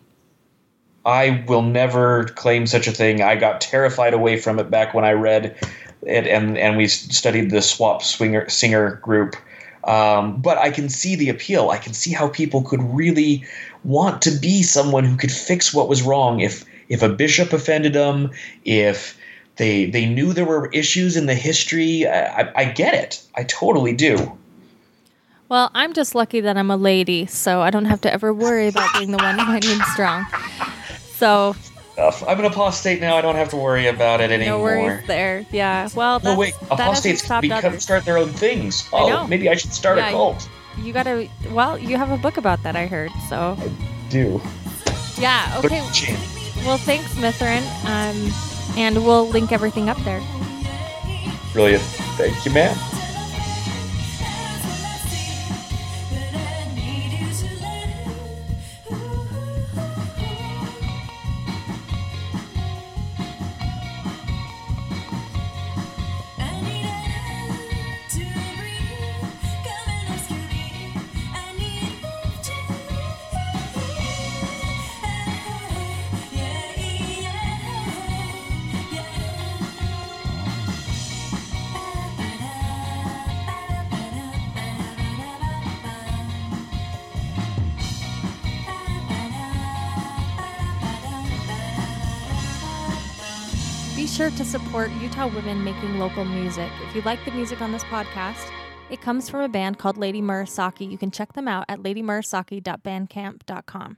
I 1.06 1.44
will 1.48 1.62
never 1.62 2.26
claim 2.26 2.68
such 2.68 2.88
a 2.88 2.91
thing. 2.91 3.22
I 3.22 3.38
got 3.38 3.62
terrified 3.62 4.14
away 4.14 4.38
from 4.38 4.60
it 4.60 4.70
back 4.70 4.94
when 4.94 5.06
I 5.06 5.14
read 5.14 5.56
it, 6.02 6.28
and 6.28 6.57
and 6.57 6.78
we 6.78 6.88
studied 6.88 7.52
the 7.52 7.61
Swapp 7.61 8.03
swinger 8.03 8.48
singer 8.49 8.95
group. 9.03 9.36
Um, 9.84 10.41
but 10.41 10.57
I 10.57 10.69
can 10.69 10.90
see 10.90 11.15
the 11.15 11.30
appeal. 11.30 11.69
I 11.69 11.78
can 11.78 11.94
see 11.94 12.11
how 12.11 12.28
people 12.28 12.61
could 12.61 12.82
really 12.84 13.45
want 13.84 14.22
to 14.24 14.32
be 14.32 14.61
someone 14.61 15.06
who 15.06 15.15
could 15.15 15.32
fix 15.32 15.74
what 15.74 15.88
was 15.88 16.02
wrong 16.02 16.41
if 16.41 16.65
if 16.90 17.02
a 17.02 17.10
bishop 17.10 17.53
offended 17.53 17.94
them, 17.94 18.32
if 18.65 19.18
they 19.56 19.86
they 19.86 20.06
knew 20.06 20.34
there 20.34 20.45
were 20.45 20.69
issues 20.74 21.15
in 21.15 21.26
the 21.26 21.36
history. 21.36 22.07
I, 22.07 22.52
I 22.56 22.65
get 22.65 22.94
it. 22.94 23.22
I 23.36 23.44
totally 23.44 23.94
do. 23.94 24.38
Well, 25.49 25.72
I'm 25.74 25.94
just 25.94 26.14
lucky 26.14 26.41
that 26.41 26.57
I'm 26.57 26.69
a 26.69 26.76
lady, 26.76 27.26
so 27.26 27.61
I 27.61 27.69
don't 27.69 27.86
have 27.86 28.02
to 28.02 28.11
ever 28.11 28.34
worry 28.34 28.68
about 28.68 28.90
being 28.98 29.11
the 29.11 29.18
one 29.18 29.38
mighty 29.48 29.72
and 29.72 29.82
strong. 29.84 30.26
So 31.15 31.56
I'm 31.98 32.40
an 32.40 32.45
apostate 32.45 33.02
now. 33.02 33.18
I 33.18 33.22
don't 33.22 33.36
have 33.36 33.49
to 33.49 33.56
worry 33.57 33.88
about 33.88 34.22
it 34.22 34.32
anymore. 34.32 34.57
No 34.57 34.64
worries 34.64 35.07
there. 35.07 35.45
Yeah. 35.52 35.90
Well, 35.95 36.19
no 36.19 36.38
wait. 36.38 36.53
Apostates 36.69 37.28
become, 37.41 37.80
start 37.80 38.06
their 38.06 38.18
own 38.18 38.30
things. 38.30 38.88
Oh, 38.94 39.26
maybe 39.28 39.49
I 39.49 39.56
should 39.56 39.74
start 39.74 39.98
yeah, 39.98 40.10
a 40.10 40.11
cult. 40.11 40.49
You, 40.78 40.84
you 40.84 40.94
gotta. 40.94 41.28
Well, 41.52 41.78
you 41.78 41.98
have 41.98 42.11
a 42.11 42.18
book 42.18 42.38
about 42.38 42.61
that. 42.64 42.76
I 42.76 42.86
heard. 42.86 43.11
So. 43.30 43.57
I 43.60 43.72
do. 44.10 44.41
Yeah. 45.18 45.61
Okay. 45.64 45.82
Well, 46.65 46.78
thanks, 46.78 47.14
Mithryn. 47.15 47.64
Um, 47.86 48.32
And 48.78 49.03
we'll 49.03 49.28
link 49.28 49.52
everything 49.52 49.90
up 49.90 49.98
there. 50.03 50.22
Brilliant. 51.52 51.82
Thank 52.15 52.45
you, 52.45 52.52
ma'am. 52.52 52.78
To 94.38 94.45
support 94.45 94.91
Utah 95.01 95.27
women 95.27 95.64
making 95.64 95.97
local 95.97 96.23
music. 96.23 96.69
If 96.88 96.95
you 96.95 97.01
like 97.01 97.26
the 97.26 97.31
music 97.31 97.59
on 97.59 97.72
this 97.72 97.84
podcast, 97.85 98.47
it 98.91 99.01
comes 99.01 99.27
from 99.30 99.41
a 99.41 99.49
band 99.49 99.80
called 99.80 99.97
Lady 99.97 100.22
Murasaki. 100.22 100.88
You 100.89 100.97
can 100.97 101.09
check 101.09 101.34
them 101.34 101.47
out 101.47 101.65
at 101.68 101.80
ladymurasaki.bandcamp.com. 101.80 103.95